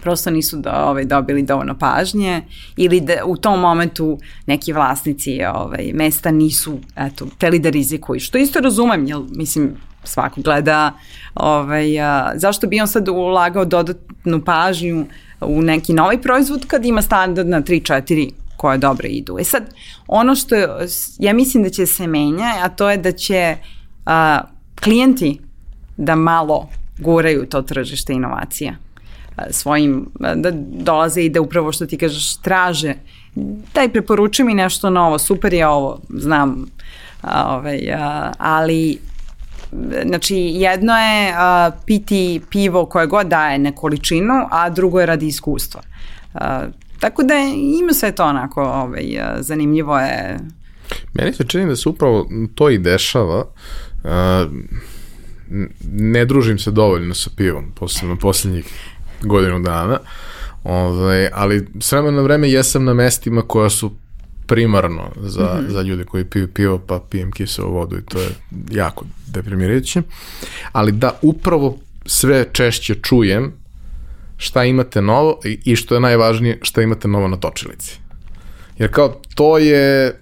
prosto 0.00 0.30
nisu 0.30 0.56
do, 0.56 0.70
ovaj, 0.70 1.04
dobili 1.04 1.42
dovoljno 1.42 1.78
pažnje 1.78 2.42
ili 2.76 3.00
da 3.00 3.14
u 3.24 3.36
tom 3.36 3.60
momentu 3.60 4.18
neki 4.46 4.72
vlasnici 4.72 5.44
ovaj, 5.44 5.90
mesta 5.94 6.30
nisu 6.30 6.78
eto, 6.96 7.26
teli 7.38 7.58
da 7.58 7.70
rizikuju, 7.70 8.20
što 8.20 8.38
isto 8.38 8.60
razumem, 8.60 9.06
jer 9.06 9.18
mislim 9.36 9.76
svako 10.04 10.40
gleda 10.40 10.92
ovaj, 11.34 12.00
a, 12.00 12.32
zašto 12.34 12.66
bi 12.66 12.80
on 12.80 12.88
sad 12.88 13.08
ulagao 13.08 13.64
dodatnu 13.64 14.44
pažnju 14.44 15.06
u 15.40 15.62
neki 15.62 15.92
novi 15.92 16.18
proizvod 16.22 16.66
kad 16.66 16.84
ima 16.84 17.02
standard 17.02 17.48
na 17.48 17.62
3-4 17.62 18.30
koje 18.60 18.78
dobro 18.78 19.08
idu. 19.08 19.38
E 19.38 19.44
sad, 19.44 19.62
ono 20.06 20.34
što 20.34 20.54
je, 20.54 20.68
ja 21.18 21.32
mislim 21.32 21.62
da 21.62 21.70
će 21.70 21.86
se 21.86 22.06
menja, 22.06 22.52
a 22.62 22.68
to 22.68 22.90
je 22.90 22.96
da 22.96 23.12
će 23.12 23.56
a, 24.06 24.40
klijenti 24.82 25.40
da 25.96 26.14
malo 26.14 26.68
guraju 26.98 27.46
to 27.46 27.62
tržište 27.62 28.12
inovacija 28.12 28.74
svojim, 29.50 30.06
da 30.36 30.50
dolaze 30.84 31.22
i 31.22 31.28
da 31.28 31.40
upravo 31.40 31.72
što 31.72 31.86
ti 31.86 31.98
kažeš 31.98 32.36
traže, 32.36 32.94
daj 33.74 33.88
preporučuj 33.88 34.44
mi 34.44 34.54
nešto 34.54 34.90
novo, 34.90 35.18
super 35.18 35.54
je 35.54 35.66
ovo, 35.66 36.00
znam, 36.08 36.66
a, 37.22 37.56
ovaj, 37.56 37.92
a, 37.92 38.32
ali 38.38 38.98
znači 40.06 40.36
jedno 40.36 40.98
je 40.98 41.32
a, 41.36 41.70
piti 41.86 42.40
pivo 42.50 42.86
koje 42.86 43.06
god 43.06 43.26
daje 43.26 43.58
na 43.58 43.72
količinu, 43.72 44.34
a 44.50 44.70
drugo 44.70 45.00
je 45.00 45.06
radi 45.06 45.26
iskustva. 45.26 45.80
A, 46.34 46.66
tako 47.00 47.22
da 47.22 47.34
ima 47.80 47.92
sve 47.92 48.12
to 48.12 48.24
onako 48.24 48.62
ovaj, 48.62 49.20
a, 49.20 49.42
zanimljivo 49.42 49.98
je. 49.98 50.38
Meni 51.14 51.32
se 51.32 51.44
čini 51.48 51.66
da 51.66 51.76
se 51.76 51.88
upravo 51.88 52.28
to 52.54 52.70
i 52.70 52.78
dešava. 52.78 53.44
A, 54.04 54.46
ne 55.92 56.24
družim 56.24 56.58
se 56.58 56.70
dovoljno 56.70 57.14
sa 57.14 57.30
pivom, 57.36 57.72
posebno 57.74 58.16
poslednjih 58.16 58.64
godinu 59.22 59.60
dana, 59.60 59.98
ovaj, 60.64 61.28
ali 61.32 61.68
s 61.80 61.92
vremena 61.92 62.16
na 62.16 62.22
vreme 62.22 62.50
jesam 62.50 62.84
na 62.84 62.94
mestima 62.94 63.42
koja 63.42 63.70
su 63.70 63.92
primarno 64.46 65.10
za, 65.16 65.44
mm 65.44 65.64
-hmm. 65.64 65.70
za 65.70 65.82
ljude 65.82 66.04
koji 66.04 66.24
piju 66.24 66.48
pivo 66.48 66.78
pa 66.78 67.00
pijem 67.10 67.32
kisevu 67.32 67.72
vodu 67.72 67.98
i 67.98 68.02
to 68.02 68.20
je 68.20 68.28
jako 68.70 69.04
deprimirajuće. 69.26 70.02
Ali 70.72 70.92
da 70.92 71.18
upravo 71.22 71.78
sve 72.06 72.46
češće 72.52 72.94
čujem 72.94 73.52
šta 74.40 74.64
imate 74.64 75.02
novo 75.02 75.38
i, 75.44 75.58
i 75.64 75.76
što 75.76 75.94
je 75.94 76.00
najvažnije 76.00 76.58
šta 76.62 76.82
imate 76.82 77.08
novo 77.08 77.28
na 77.28 77.36
točilici. 77.36 77.98
Jer 78.78 78.90
kao 78.90 79.20
to 79.34 79.58
je 79.58 80.14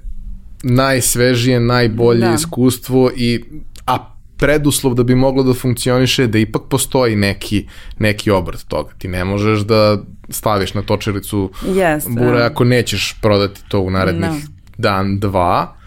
najsvežije, 0.62 1.61
najbolje 1.61 2.27
da. 2.27 2.35
iskustvo 2.35 3.11
i 3.16 3.45
a 3.87 4.14
preduslov 4.37 4.95
da 4.95 5.03
bi 5.03 5.14
moglo 5.14 5.43
da 5.43 5.55
funkcioniše 5.55 6.27
da 6.27 6.39
ipak 6.39 6.62
postoji 6.71 7.16
neki, 7.16 7.66
neki 7.99 8.31
obrt 8.31 8.64
toga. 8.69 8.91
Ti 8.99 9.09
ne 9.09 9.25
možeš 9.25 9.61
da 9.61 9.99
staviš 10.29 10.75
na 10.75 10.83
točilicu 10.83 11.51
yes, 11.64 12.19
bure 12.19 12.43
ako 12.43 12.64
nećeš 12.64 13.16
prodati 13.23 13.61
to 13.69 13.81
u 13.81 13.91
narednih 13.91 14.31
no. 14.31 14.41
dan, 14.79 15.19
dva. 15.19 15.78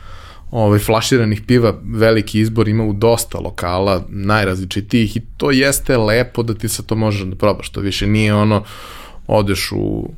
Ovaj, 0.51 0.79
flaširanih 0.79 1.41
piva 1.41 1.73
veliki 1.83 2.39
izbor 2.39 2.67
ima 2.67 2.83
u 2.83 2.93
dosta 2.93 3.39
lokala, 3.39 4.05
najrazličitijih 4.09 5.17
i 5.17 5.21
to 5.37 5.51
jeste 5.51 5.97
lepo 5.97 6.43
da 6.43 6.53
ti 6.53 6.69
se 6.69 6.83
to 6.83 6.95
može 6.95 7.25
da 7.25 7.35
probaš. 7.35 7.69
To 7.69 7.81
više 7.81 8.07
nije 8.07 8.33
ono, 8.33 8.63
odeš 9.27 9.71
u 9.71 10.09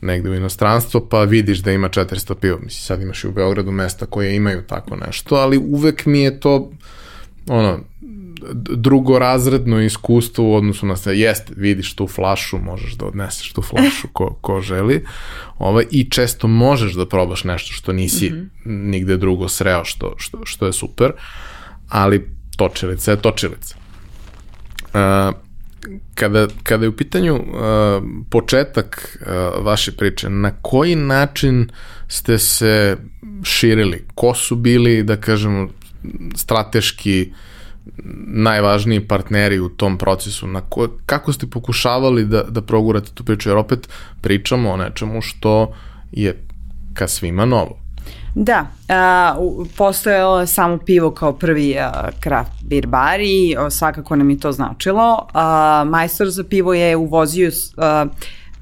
negde 0.00 0.30
u 0.30 0.34
inostranstvo 0.34 1.06
pa 1.10 1.24
vidiš 1.24 1.58
da 1.58 1.72
ima 1.72 1.88
400 1.88 2.34
piva. 2.34 2.56
Mislim, 2.56 2.80
sad 2.80 3.02
imaš 3.02 3.24
i 3.24 3.28
u 3.28 3.32
Beogradu 3.32 3.70
mesta 3.70 4.06
koje 4.06 4.36
imaju 4.36 4.62
tako 4.62 4.96
nešto, 4.96 5.34
ali 5.34 5.58
uvek 5.58 6.06
mi 6.06 6.20
je 6.20 6.40
to 6.40 6.70
ono, 7.48 7.80
drugorazredno 8.76 9.80
iskustvo 9.80 10.44
u 10.44 10.54
odnosu 10.54 10.86
na 10.86 10.96
sve. 10.96 11.18
Jeste, 11.18 11.52
vidiš 11.56 11.94
tu 11.94 12.06
flašu, 12.06 12.58
možeš 12.58 12.94
da 12.94 13.06
odneseš 13.06 13.52
tu 13.52 13.62
flašu 13.62 14.08
ko, 14.12 14.38
ko 14.40 14.60
želi 14.60 15.04
ovaj, 15.58 15.84
i 15.90 16.10
često 16.10 16.48
možeš 16.48 16.92
da 16.92 17.06
probaš 17.06 17.44
nešto 17.44 17.72
što 17.72 17.92
nisi 17.92 18.30
mm 18.30 18.34
-hmm. 18.34 18.50
nigde 18.64 19.16
drugo 19.16 19.48
sreo, 19.48 19.84
što, 19.84 20.14
što, 20.18 20.40
što 20.44 20.66
je 20.66 20.72
super, 20.72 21.12
ali 21.88 22.30
točilica 22.56 23.10
je 23.10 23.16
točilica. 23.16 23.76
Uh, 24.94 25.34
kada, 26.14 26.46
kada 26.62 26.84
je 26.84 26.88
u 26.88 26.96
pitanju 26.96 27.34
uh, 27.34 27.42
početak 28.30 29.18
uh, 29.20 29.64
vaše 29.64 29.92
priče, 29.92 30.30
na 30.30 30.50
koji 30.62 30.96
način 30.96 31.70
ste 32.08 32.38
se 32.38 32.96
širili? 33.44 34.04
Ko 34.14 34.34
su 34.34 34.56
bili, 34.56 35.02
da 35.02 35.16
kažemo, 35.16 35.68
strateški 36.36 37.32
najvažniji 38.26 39.08
partneri 39.08 39.60
u 39.60 39.68
tom 39.68 39.98
procesu? 39.98 40.46
Na 40.46 40.60
ko, 40.60 40.88
kako 41.06 41.32
ste 41.32 41.46
pokušavali 41.46 42.24
da, 42.24 42.42
da 42.42 42.62
progurate 42.62 43.10
tu 43.14 43.24
priču? 43.24 43.48
Jer 43.48 43.58
opet 43.58 43.88
pričamo 44.20 44.70
o 44.70 44.76
nečemu 44.76 45.22
što 45.22 45.74
je 46.12 46.46
ka 46.94 47.08
svima 47.08 47.44
novo. 47.44 47.80
Da, 48.34 48.66
a, 48.88 49.36
postojalo 49.76 50.40
je 50.40 50.46
samo 50.46 50.78
pivo 50.78 51.10
kao 51.10 51.32
prvi 51.32 51.78
a, 51.78 52.08
craft 52.22 52.52
beer 52.62 52.86
bar 52.86 53.20
i 53.20 53.56
svakako 53.70 54.16
nam 54.16 54.30
je 54.30 54.38
to 54.38 54.52
značilo. 54.52 55.26
A, 55.34 55.84
majstor 55.86 56.30
za 56.30 56.44
pivo 56.44 56.74
je 56.74 56.96
uvozio 56.96 57.50
a, 57.76 58.06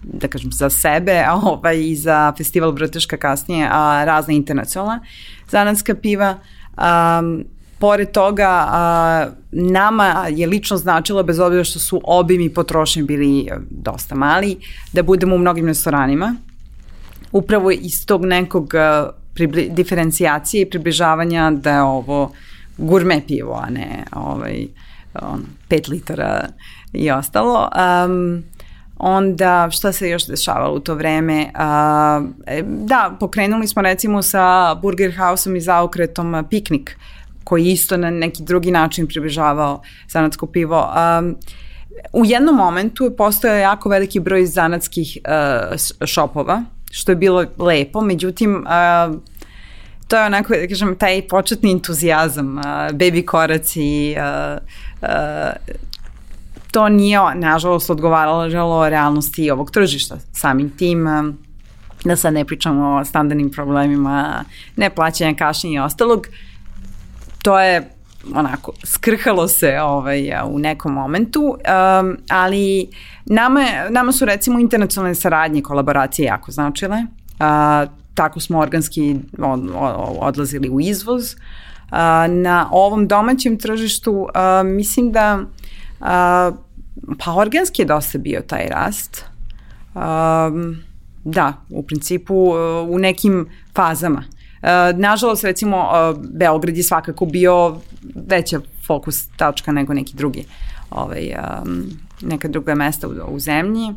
da 0.02 0.28
kažem, 0.28 0.52
za 0.52 0.70
sebe, 0.70 1.24
a 1.26 1.34
ovaj, 1.34 1.80
i 1.80 1.96
za 1.96 2.32
festival 2.36 2.72
Brteška 2.72 3.16
kasnije, 3.16 3.68
a, 3.70 4.04
razne 4.04 4.36
internacionalna 4.36 5.00
zanatska 5.50 5.94
piva. 5.94 6.38
A, 6.76 7.22
pored 7.78 8.10
toga, 8.10 8.66
a, 8.68 9.26
nama 9.52 10.26
je 10.30 10.46
lično 10.46 10.76
značilo, 10.76 11.22
bez 11.22 11.38
obzira 11.38 11.64
što 11.64 11.78
su 11.78 12.00
obimi 12.04 12.54
potrošnje 12.54 13.02
bili 13.02 13.48
dosta 13.70 14.14
mali, 14.14 14.56
da 14.92 15.02
budemo 15.02 15.34
u 15.34 15.38
mnogim 15.38 15.66
restoranima. 15.66 16.34
Upravo 17.32 17.70
iz 17.70 18.06
tog 18.06 18.24
nekog 18.24 18.74
pribli, 19.34 19.68
diferencijacije 19.70 20.62
i 20.62 20.70
približavanja 20.70 21.50
da 21.50 21.70
je 21.70 21.82
ovo 21.82 22.32
gurme 22.78 23.20
pivo, 23.26 23.60
a 23.62 23.70
ne 23.70 24.04
ovaj, 24.12 24.66
on, 25.14 25.42
5 25.68 25.90
litara 25.90 26.48
i 26.92 27.10
ostalo. 27.10 27.70
Um, 28.04 28.44
onda 28.96 29.68
šta 29.70 29.92
se 29.92 30.08
još 30.08 30.26
dešavalo 30.26 30.74
u 30.74 30.80
to 30.80 30.94
vreme? 30.94 31.50
Uh, 31.54 32.28
da, 32.66 33.16
pokrenuli 33.20 33.68
smo 33.68 33.82
recimo 33.82 34.22
sa 34.22 34.74
Burger 34.74 35.16
House-om 35.16 35.56
i 35.56 35.60
zaokretom 35.60 36.44
Piknik, 36.50 36.96
koji 37.48 37.64
isto 37.64 37.96
na 37.96 38.10
neki 38.10 38.42
drugi 38.42 38.70
način 38.70 39.06
približavao 39.06 39.82
zanatsko 40.08 40.46
pivo. 40.46 40.92
Um, 41.18 41.36
u 42.12 42.24
jednom 42.24 42.56
momentu 42.56 43.04
je 43.04 43.16
postojao 43.16 43.56
jako 43.56 43.88
veliki 43.88 44.20
broj 44.20 44.46
zanatskih 44.46 45.18
uh, 45.24 46.06
šopova, 46.06 46.62
što 46.90 47.12
je 47.12 47.16
bilo 47.16 47.44
lepo, 47.58 48.00
međutim, 48.00 48.66
uh, 48.66 49.16
to 50.08 50.16
je 50.16 50.26
onako, 50.26 50.54
da 50.56 50.68
kažem, 50.68 50.96
taj 50.96 51.22
početni 51.28 51.72
entuzijazam, 51.72 52.58
uh, 52.58 52.64
baby 52.92 53.24
koraci, 53.24 54.14
uh, 54.16 54.58
uh, 55.02 55.78
to 56.72 56.88
nije, 56.88 57.18
nažalost, 57.34 57.90
odgovaralo 57.90 58.88
realnosti 58.88 59.50
ovog 59.50 59.70
tržišta. 59.70 60.18
Samim 60.32 60.70
tim, 60.70 61.06
uh, 61.06 61.34
da 62.04 62.16
sad 62.16 62.34
ne 62.34 62.44
pričamo 62.44 62.96
o 62.96 63.04
standardnim 63.04 63.50
problemima, 63.50 64.44
neplaćanja, 64.76 65.34
kašnjenja 65.34 65.80
i 65.80 65.84
ostalog, 65.84 66.26
to 67.42 67.60
je 67.60 67.90
onako 68.34 68.72
skrhalo 68.84 69.48
se 69.48 69.80
ovaj, 69.80 70.30
u 70.46 70.58
nekom 70.58 70.92
momentu, 70.92 71.40
um, 71.40 72.16
ali 72.30 72.88
nama, 73.24 73.64
nama 73.90 74.12
su 74.12 74.24
recimo 74.24 74.58
internacionalne 74.58 75.14
saradnje, 75.14 75.62
kolaboracije 75.62 76.26
jako 76.26 76.52
značile. 76.52 76.96
Uh, 76.96 77.90
tako 78.14 78.40
smo 78.40 78.58
organski 78.58 79.16
od, 79.38 79.70
odlazili 80.20 80.68
u 80.68 80.80
izvoz. 80.80 81.34
Uh, 81.34 81.98
na 82.28 82.68
ovom 82.72 83.08
domaćem 83.08 83.58
tržištu 83.58 84.12
uh, 84.12 84.28
mislim 84.66 85.12
da 85.12 85.38
uh, 86.00 86.06
pa 87.18 87.34
organski 87.34 87.82
je 87.82 87.86
dosta 87.86 88.18
bio 88.18 88.40
taj 88.46 88.68
rast. 88.68 89.24
Um, 89.94 90.76
da, 91.24 91.52
u 91.70 91.82
principu 91.82 92.34
u 92.88 92.98
nekim 92.98 93.48
fazama. 93.74 94.24
Uh, 94.62 94.98
nažalost, 94.98 95.44
recimo, 95.44 95.76
uh, 95.76 96.24
Beograd 96.32 96.76
je 96.76 96.82
svakako 96.82 97.26
bio 97.26 97.76
veća 98.14 98.60
fokus 98.86 99.26
tačka 99.36 99.72
nego 99.72 99.94
neki 99.94 100.16
drugi, 100.16 100.44
ovaj, 100.90 101.34
um, 101.62 101.84
neka 102.22 102.48
druga 102.48 102.74
mesta 102.74 103.08
u, 103.08 103.12
u 103.28 103.38
zemlji, 103.38 103.94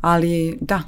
ali 0.00 0.58
da, 0.60 0.82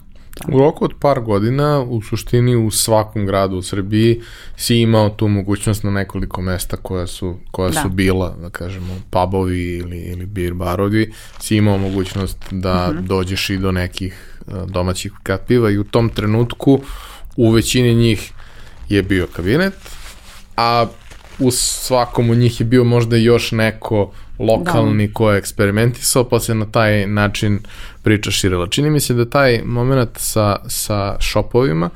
U 0.48 0.58
roku 0.58 0.84
od 0.84 0.92
par 1.00 1.20
godina, 1.20 1.80
u 1.80 2.02
suštini 2.02 2.56
u 2.56 2.70
svakom 2.70 3.26
gradu 3.26 3.56
u 3.56 3.62
Srbiji 3.62 4.20
si 4.56 4.76
imao 4.76 5.10
tu 5.10 5.28
mogućnost 5.28 5.82
na 5.82 5.90
nekoliko 5.90 6.42
mesta 6.42 6.76
koja 6.76 7.06
su, 7.06 7.36
koja 7.50 7.70
da. 7.70 7.82
su 7.82 7.88
bila, 7.88 8.36
da 8.40 8.50
kažemo, 8.50 8.94
pubovi 9.10 9.76
ili, 9.76 9.98
ili 9.98 10.26
beer 10.26 10.54
barovi, 10.54 11.12
si 11.40 11.56
imao 11.56 11.78
mogućnost 11.78 12.38
da 12.50 12.88
mhm. 12.90 12.98
-huh. 12.98 13.06
dođeš 13.06 13.50
i 13.50 13.58
do 13.58 13.72
nekih 13.72 14.40
domaćih 14.66 15.12
piva 15.46 15.70
i 15.70 15.78
u 15.78 15.84
tom 15.84 16.08
trenutku 16.08 16.80
u 17.36 17.50
većini 17.50 17.94
njih 17.94 18.32
je 18.88 19.02
bio 19.02 19.26
kabinet, 19.26 19.74
a 20.56 20.86
u 21.38 21.50
svakom 21.50 22.30
od 22.30 22.38
njih 22.38 22.60
je 22.60 22.66
bio 22.66 22.84
možda 22.84 23.16
još 23.16 23.52
neko 23.52 24.12
lokalni 24.38 25.06
da. 25.06 25.12
ko 25.12 25.32
je 25.32 25.38
eksperimentisao, 25.38 26.28
pa 26.28 26.40
se 26.40 26.54
na 26.54 26.66
taj 26.66 27.06
način 27.06 27.58
priča 28.02 28.30
širila. 28.30 28.66
Čini 28.68 28.90
mi 28.90 29.00
se 29.00 29.14
da 29.14 29.30
taj 29.30 29.62
moment 29.64 30.10
sa, 30.16 30.56
sa 30.68 31.16
shopovima, 31.20 31.90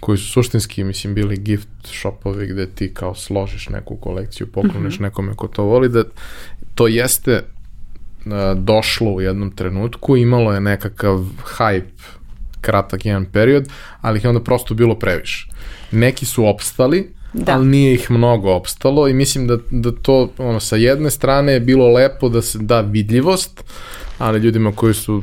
koji 0.00 0.18
su 0.18 0.30
suštinski, 0.32 0.84
mislim, 0.84 1.14
bili 1.14 1.36
gift 1.36 1.68
shopovi 1.84 2.46
gde 2.46 2.66
ti 2.66 2.94
kao 2.94 3.14
složiš 3.14 3.68
neku 3.68 3.96
kolekciju, 3.96 4.46
pokloniš 4.46 4.94
mm 4.94 4.98
-hmm. 4.98 5.02
nekome 5.02 5.34
ko 5.36 5.48
to 5.48 5.62
voli, 5.62 5.88
da 5.88 6.04
to 6.74 6.86
jeste 6.86 7.42
došlo 8.56 9.10
u 9.10 9.20
jednom 9.20 9.50
trenutku, 9.50 10.16
imalo 10.16 10.52
je 10.52 10.60
nekakav 10.60 11.24
hype 11.58 12.02
kratak 12.62 13.06
jedan 13.06 13.24
period, 13.24 13.68
ali 14.00 14.18
ih 14.18 14.24
je 14.24 14.28
onda 14.28 14.40
prosto 14.40 14.74
bilo 14.74 14.94
previše. 14.94 15.48
Neki 15.90 16.26
su 16.26 16.46
opstali, 16.46 17.10
da. 17.32 17.52
ali 17.52 17.66
nije 17.66 17.94
ih 17.94 18.10
mnogo 18.10 18.52
opstalo 18.54 19.08
i 19.08 19.14
mislim 19.14 19.46
da, 19.46 19.58
da 19.70 19.92
to 19.92 20.28
ono, 20.38 20.60
sa 20.60 20.76
jedne 20.76 21.10
strane 21.10 21.52
je 21.52 21.60
bilo 21.60 21.92
lepo 21.92 22.28
da 22.28 22.42
se 22.42 22.58
da 22.58 22.80
vidljivost, 22.80 23.64
ali 24.18 24.40
ljudima 24.40 24.72
koji 24.72 24.94
su 24.94 25.22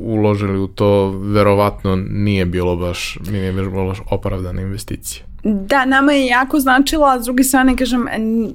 uložili 0.00 0.58
u 0.58 0.66
to 0.66 1.10
verovatno 1.10 1.96
nije 1.96 2.44
bilo 2.44 2.76
baš, 2.76 3.18
nije 3.30 3.52
bilo 3.52 3.86
baš 3.86 3.98
opravdana 4.10 4.62
investicija. 4.62 5.33
Da, 5.44 5.84
nama 5.84 6.12
je 6.12 6.26
jako 6.26 6.60
značilo, 6.60 7.06
a 7.06 7.20
s 7.20 7.24
druge 7.24 7.44
strane, 7.44 7.76
kažem, 7.76 8.06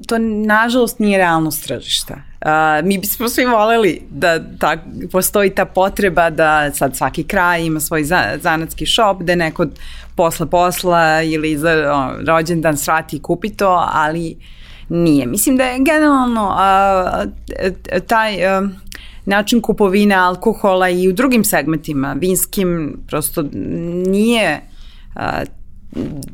to 0.07 0.17
nažalost 0.45 0.99
nije 0.99 1.17
realnost 1.17 1.63
tržišta. 1.63 2.13
Uh, 2.13 2.87
mi 2.87 2.97
bismo 2.97 3.29
svi 3.29 3.45
voleli 3.45 4.01
da 4.09 4.39
ta, 4.59 4.77
postoji 5.11 5.49
ta 5.49 5.65
potreba 5.65 6.29
da 6.29 6.71
sad 6.73 6.95
svaki 6.95 7.23
kraj 7.23 7.65
ima 7.65 7.79
svoj 7.79 8.03
za, 8.03 8.23
zanatski 8.41 8.85
shop, 8.85 9.21
da 9.21 9.35
neko 9.35 9.65
posle 10.15 10.49
posla 10.49 11.21
ili 11.21 11.57
za 11.57 11.71
o, 11.71 12.23
rođendan 12.27 12.77
srati 12.77 13.15
i 13.15 13.21
kupi 13.21 13.49
to, 13.49 13.89
ali 13.93 14.37
nije. 14.89 15.25
Mislim 15.25 15.57
da 15.57 15.63
je 15.63 15.79
generalno 15.79 16.47
uh, 16.47 18.01
taj 18.07 18.35
uh, 18.35 18.69
način 19.25 19.61
kupovine 19.61 20.15
alkohola 20.15 20.89
i 20.89 21.09
u 21.09 21.13
drugim 21.13 21.43
segmentima, 21.43 22.15
vinskim, 22.19 22.99
prosto 23.07 23.43
nije 24.07 24.61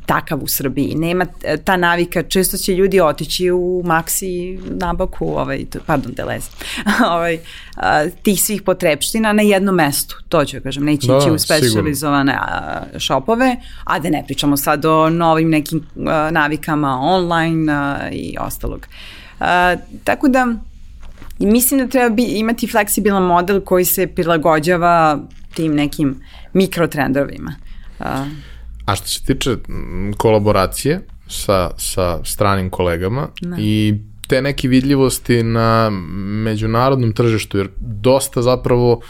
takav 0.06 0.44
u 0.44 0.48
Srbiji. 0.48 0.96
Nema 0.96 1.26
ta 1.64 1.78
navika, 1.78 2.24
često 2.24 2.58
će 2.58 2.76
ljudi 2.76 3.02
otići 3.02 3.52
u 3.52 3.84
Maxi 3.86 4.60
nabavku, 4.80 5.26
ovaj, 5.26 5.66
pardon, 5.86 6.14
Delez, 6.14 6.50
ovaj, 7.14 7.40
a, 7.76 8.06
tih 8.24 8.42
svih 8.42 8.62
potrepština 8.62 9.34
na 9.34 9.42
jednom 9.42 9.76
mestu, 9.76 10.16
to 10.30 10.46
ću 10.46 10.58
kažem, 10.64 10.84
neće 10.84 11.08
da, 11.08 11.18
ići 11.18 11.32
u 11.32 11.40
specializovane 11.40 12.34
a, 12.34 12.84
šopove, 13.00 13.56
a 13.84 14.00
da 14.00 14.10
ne 14.10 14.24
pričamo 14.26 14.58
sad 14.58 14.86
o 14.86 15.10
novim 15.10 15.50
nekim 15.50 15.86
a, 16.08 16.30
navikama 16.32 17.00
online 17.02 17.74
a, 17.74 18.10
i 18.12 18.36
ostalog. 18.40 18.88
A, 19.40 19.76
tako 20.04 20.28
da, 20.28 20.48
mislim 21.40 21.80
da 21.80 21.88
treba 21.88 22.10
bi, 22.10 22.24
imati 22.24 22.68
fleksibilan 22.68 23.24
model 23.24 23.62
koji 23.62 23.86
se 23.86 24.08
prilagođava 24.08 25.20
tim 25.54 25.76
nekim 25.76 26.22
mikrotrendovima. 26.54 27.56
Uh, 28.00 28.06
A 28.86 28.96
što 28.96 29.08
se 29.08 29.24
tiče 29.26 29.56
kolaboracije 30.18 31.02
sa, 31.28 31.72
sa 31.78 32.20
stranim 32.24 32.70
kolegama 32.70 33.28
ne. 33.42 33.58
i 33.60 33.94
te 34.28 34.42
neke 34.42 34.68
vidljivosti 34.68 35.44
na 35.44 35.90
međunarodnom 36.44 37.14
tržištu, 37.14 37.58
jer 37.58 37.70
dosta 37.78 38.42
zapravo 38.42 39.02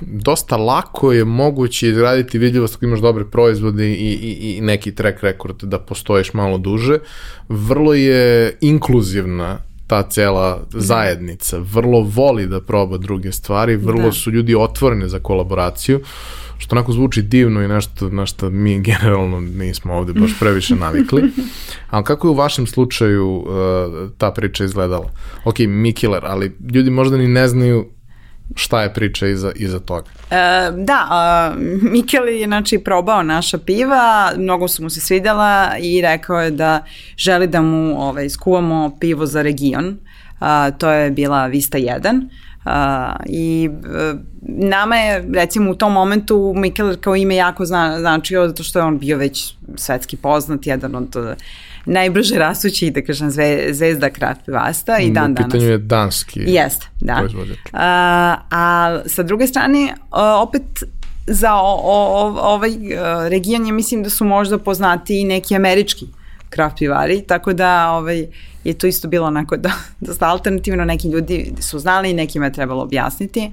dosta 0.00 0.56
lako 0.56 1.12
je 1.12 1.24
moguće 1.24 1.88
izgraditi 1.88 2.38
vidljivost 2.38 2.74
ako 2.76 2.84
imaš 2.84 3.00
dobre 3.00 3.24
proizvode 3.24 3.90
i, 3.90 3.92
i, 3.92 4.56
i 4.56 4.60
neki 4.60 4.94
track 4.94 5.22
record 5.22 5.62
da 5.62 5.78
postojiš 5.78 6.32
malo 6.32 6.58
duže. 6.58 6.98
Vrlo 7.48 7.94
je 7.94 8.56
inkluzivna 8.60 9.58
ta 9.86 10.02
cela 10.02 10.60
zajednica 10.70 11.58
vrlo 11.58 12.00
voli 12.00 12.46
da 12.46 12.60
proba 12.60 12.98
druge 12.98 13.32
stvari, 13.32 13.76
vrlo 13.76 14.02
Da. 14.02 14.12
su 14.12 14.30
ljudi 14.30 14.54
otvoreni 14.54 15.08
za 15.08 15.18
kolaboraciju, 15.18 16.00
što 16.62 16.76
onako 16.76 16.92
zvuči 16.92 17.22
divno 17.22 17.62
i 17.62 17.68
nešto 17.68 18.08
na 18.10 18.26
što 18.26 18.50
mi 18.50 18.80
generalno 18.80 19.40
nismo 19.40 19.94
ovde 19.94 20.12
baš 20.12 20.30
previše 20.40 20.74
navikli. 20.74 21.22
Ali 21.90 22.04
kako 22.04 22.26
je 22.26 22.30
u 22.30 22.34
vašem 22.34 22.66
slučaju 22.66 23.28
uh, 23.28 23.44
ta 24.18 24.30
priča 24.30 24.64
izgledala? 24.64 25.10
Ok, 25.44 25.58
Mikiller, 25.58 26.24
ali 26.24 26.56
ljudi 26.74 26.90
možda 26.90 27.16
ni 27.16 27.28
ne 27.28 27.48
znaju 27.48 27.86
šta 28.54 28.82
je 28.82 28.94
priča 28.94 29.26
iza, 29.26 29.52
iza 29.54 29.80
toga. 29.80 30.10
E, 30.30 30.36
da, 30.76 31.06
a, 31.10 31.54
Mikel 31.82 32.28
je 32.28 32.46
znači 32.46 32.78
probao 32.78 33.22
naša 33.22 33.58
piva, 33.58 34.32
mnogo 34.36 34.68
su 34.68 34.82
mu 34.82 34.90
se 34.90 35.00
svidela 35.00 35.76
i 35.80 36.00
rekao 36.00 36.40
je 36.40 36.50
da 36.50 36.84
želi 37.16 37.46
da 37.46 37.62
mu 37.62 38.02
ovaj, 38.02 38.28
skuvamo 38.28 38.96
pivo 39.00 39.26
za 39.26 39.42
region. 39.42 39.98
A, 40.40 40.70
to 40.70 40.90
je 40.90 41.10
bila 41.10 41.46
Vista 41.46 41.78
1. 41.78 42.28
A, 42.64 43.16
I 43.26 43.70
e, 43.84 44.14
nama 44.42 44.96
je 44.96 45.24
recimo 45.34 45.70
u 45.70 45.74
tom 45.74 45.92
momentu 45.92 46.52
Mikel 46.56 46.96
kao 47.00 47.16
ime 47.16 47.36
jako 47.36 47.64
zna, 47.64 48.00
značio 48.00 48.48
zato 48.48 48.62
što 48.62 48.78
je 48.78 48.84
on 48.84 48.98
bio 48.98 49.16
već 49.16 49.54
svetski 49.76 50.16
poznat, 50.16 50.66
jedan 50.66 50.94
od 50.94 51.16
e, 51.16 51.34
najbrže 51.86 52.34
rastućih, 52.38 52.92
da 52.92 53.02
kažem, 53.02 53.30
zve, 53.30 53.68
zvezda 53.70 54.10
kraft 54.10 54.40
pivasta 54.46 54.98
i 54.98 55.10
dan 55.10 55.30
u 55.30 55.34
danas. 55.34 55.52
pitanju 55.52 55.70
je 55.70 55.78
danski 55.78 56.40
Jeste, 56.46 56.86
da. 57.00 57.16
proizvođač. 57.16 57.58
A, 57.72 58.36
a 58.50 58.98
sa 59.06 59.22
druge 59.22 59.46
strane, 59.46 59.94
a, 60.10 60.42
opet 60.42 60.62
za 61.26 61.54
o, 61.54 61.80
o, 61.84 62.34
ovaj 62.40 62.70
region 63.28 63.66
je 63.66 63.72
mislim 63.72 64.02
da 64.02 64.10
su 64.10 64.24
možda 64.24 64.58
poznati 64.58 65.20
i 65.20 65.24
neki 65.24 65.56
američki 65.56 66.06
kraft 66.52 66.78
pivari, 66.78 67.22
tako 67.22 67.52
da 67.52 67.90
ovaj, 67.90 68.26
je 68.64 68.74
to 68.74 68.86
isto 68.86 69.08
bilo 69.08 69.26
onako 69.26 69.56
da, 69.56 69.72
dosta 70.00 70.28
alternativno, 70.28 70.84
neki 70.84 71.08
ljudi 71.08 71.52
su 71.60 71.78
znali, 71.78 72.12
nekima 72.12 72.44
je 72.44 72.52
trebalo 72.52 72.82
objasniti 72.82 73.50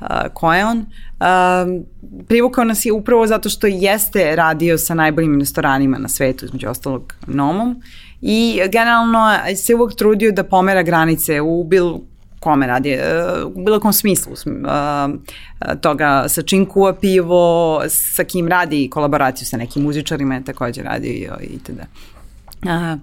uh, 0.00 0.06
ko 0.34 0.54
je 0.54 0.66
on. 0.66 0.78
Uh, 0.78 1.84
privukao 2.28 2.64
nas 2.64 2.84
je 2.84 2.92
upravo 2.92 3.26
zato 3.26 3.48
što 3.48 3.66
jeste 3.66 4.36
radio 4.36 4.78
sa 4.78 4.94
najboljim 4.94 5.40
restoranima 5.40 5.98
na 5.98 6.08
svetu, 6.08 6.44
između 6.44 6.68
ostalog 6.68 7.14
Nomom, 7.26 7.82
i 8.20 8.60
generalno 8.72 9.36
se 9.56 9.74
uvek 9.74 9.96
trudio 9.96 10.32
da 10.32 10.44
pomera 10.44 10.82
granice 10.82 11.40
u 11.40 11.64
bilo 11.64 12.00
kome 12.40 12.66
radi, 12.66 12.90
e, 12.90 13.24
u 13.44 13.64
bilo 13.64 13.80
kom 13.80 13.92
smislu 13.92 14.36
sm- 14.36 14.66
e, 14.66 15.80
toga 15.80 16.24
sa 16.28 16.42
čim 16.42 16.66
kuva 16.66 16.92
pivo, 16.94 17.82
sa 17.88 18.24
kim 18.24 18.48
radi 18.48 18.90
kolaboraciju 18.90 19.46
sa 19.46 19.56
nekim 19.56 19.82
muzičarima 19.82 20.34
je 20.34 20.44
takođe 20.44 20.82
radio 20.82 21.36
i 21.42 21.46
itd. 21.46 21.80
A, 22.62 22.96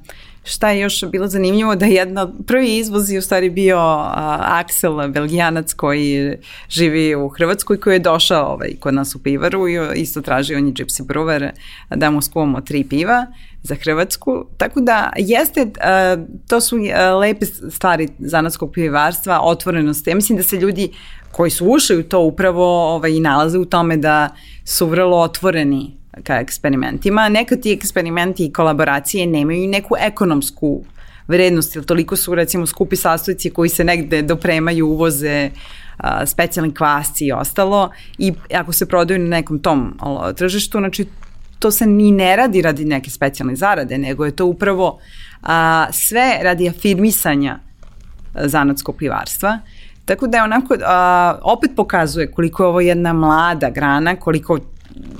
šta 0.43 0.69
je 0.69 0.79
još 0.79 1.03
bilo 1.11 1.27
zanimljivo 1.27 1.75
da 1.75 1.85
je 1.85 1.93
jedna, 1.93 2.33
prvi 2.47 2.77
izvoz 2.77 3.11
je 3.11 3.19
u 3.19 3.21
stvari 3.21 3.49
bio 3.49 3.77
a, 3.79 4.63
Axel, 4.63 5.11
belgijanac 5.11 5.73
koji 5.73 6.37
živi 6.69 7.15
u 7.15 7.29
Hrvatskoj, 7.29 7.79
koji 7.79 7.95
je 7.95 7.99
došao 7.99 8.53
ovaj, 8.53 8.75
kod 8.79 8.93
nas 8.93 9.15
u 9.15 9.23
pivaru 9.23 9.67
i 9.67 9.79
isto 9.95 10.21
tražio, 10.21 10.57
on 10.57 10.67
je 10.67 10.73
Gypsy 10.73 11.05
Brewer, 11.05 11.49
da 11.95 12.11
mu 12.11 12.21
skuvamo 12.21 12.61
tri 12.61 12.83
piva 12.83 13.25
za 13.61 13.75
Hrvatsku. 13.75 14.45
Tako 14.57 14.81
da 14.81 15.13
jeste, 15.17 15.71
a, 15.81 16.17
to 16.47 16.61
su 16.61 16.77
a, 16.95 17.15
lepe 17.15 17.45
stvari 17.45 18.09
zanatskog 18.19 18.71
pivarstva, 18.73 19.39
otvorenost. 19.41 20.07
Ja 20.07 20.15
mislim 20.15 20.37
da 20.37 20.43
se 20.43 20.55
ljudi 20.55 20.91
koji 21.31 21.51
su 21.51 21.65
ušli 21.65 21.97
u 21.97 22.03
to 22.03 22.19
upravo 22.19 22.93
ovaj, 22.95 23.11
nalaze 23.11 23.57
u 23.57 23.65
tome 23.65 23.97
da 23.97 24.29
su 24.65 24.85
vrlo 24.85 25.17
otvoreni 25.17 26.02
ka 26.23 26.39
eksperimentima. 26.39 27.29
Nekad 27.29 27.61
ti 27.61 27.71
eksperimenti 27.71 28.45
i 28.45 28.53
kolaboracije 28.53 29.27
nemaju 29.27 29.67
neku 29.67 29.95
ekonomsku 29.99 30.83
vrednost, 31.27 31.75
jer 31.75 31.85
toliko 31.85 32.15
su 32.15 32.35
recimo 32.35 32.65
skupi 32.65 32.95
sastojci 32.95 33.49
koji 33.49 33.69
se 33.69 33.83
negde 33.83 34.21
dopremaju, 34.21 34.87
uvoze, 34.87 35.49
a, 35.97 36.25
specijalni 36.25 36.73
kvasci 36.73 37.25
i 37.25 37.31
ostalo 37.31 37.89
i 38.17 38.33
ako 38.53 38.73
se 38.73 38.85
prodaju 38.85 39.19
na 39.19 39.29
nekom 39.29 39.59
tom 39.59 39.97
tržištu, 40.37 40.77
znači 40.77 41.05
to 41.59 41.71
se 41.71 41.85
ni 41.85 42.11
ne 42.11 42.35
radi 42.35 42.61
radi 42.61 42.85
neke 42.85 43.09
specijalne 43.09 43.55
zarade, 43.55 43.97
nego 43.97 44.25
je 44.25 44.35
to 44.35 44.45
upravo 44.45 44.99
a, 45.41 45.87
sve 45.91 46.39
radi 46.41 46.69
afirmisanja 46.69 47.59
zanatskog 48.35 48.95
pivarstva. 48.97 49.59
Tako 50.05 50.27
da 50.27 50.37
je 50.37 50.43
onako, 50.43 50.77
a, 50.85 51.39
opet 51.41 51.71
pokazuje 51.75 52.31
koliko 52.31 52.63
je 52.63 52.67
ovo 52.67 52.81
jedna 52.81 53.13
mlada 53.13 53.69
grana, 53.69 54.15
koliko 54.15 54.59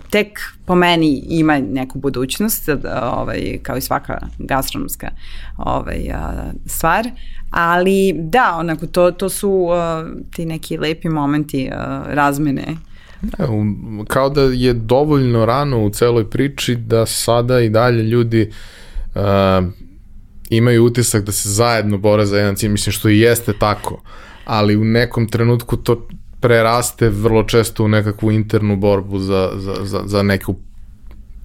tek 0.10 0.40
po 0.66 0.76
meni 0.76 1.24
ima 1.30 1.60
neku 1.60 2.00
budućnost, 2.00 2.70
ovaj, 3.02 3.60
kao 3.64 3.78
i 3.78 3.82
svaka 3.82 4.18
gastronomska 4.38 5.10
ovaj, 5.58 6.00
stvar, 6.66 7.10
ali 7.50 8.14
da, 8.18 8.56
onako, 8.60 8.88
to, 8.88 9.12
to 9.12 9.30
su 9.30 9.68
a, 9.72 10.06
ti 10.36 10.46
neki 10.46 10.78
lepi 10.78 11.10
momenti 11.10 11.70
a, 11.72 12.04
razmene. 12.08 12.78
Evo, 13.40 13.66
kao 14.08 14.30
da 14.30 14.42
je 14.42 14.74
dovoljno 14.74 15.46
rano 15.46 15.86
u 15.86 15.90
celoj 15.90 16.30
priči 16.30 16.76
da 16.76 17.06
sada 17.06 17.60
i 17.60 17.70
dalje 17.70 18.04
ljudi 18.04 18.52
uh, 19.16 19.22
imaju 20.50 20.86
utisak 20.86 21.24
da 21.24 21.32
se 21.32 21.50
zajedno 21.50 21.98
bore 21.98 22.26
za 22.26 22.38
jedan 22.38 22.56
cilj, 22.56 22.70
mislim 22.70 22.94
što 22.94 23.10
i 23.10 23.20
jeste 23.20 23.54
tako, 23.60 24.02
ali 24.46 24.78
u 24.78 24.84
nekom 24.84 25.28
trenutku 25.28 25.78
to 25.78 26.08
preraste 26.44 27.10
vrlo 27.10 27.44
često 27.44 27.84
u 27.84 27.88
nekakvu 27.88 28.32
internu 28.32 28.76
borbu 28.76 29.20
za, 29.20 29.52
za, 29.56 29.76
za, 29.82 30.02
za 30.06 30.24
neku 30.24 30.56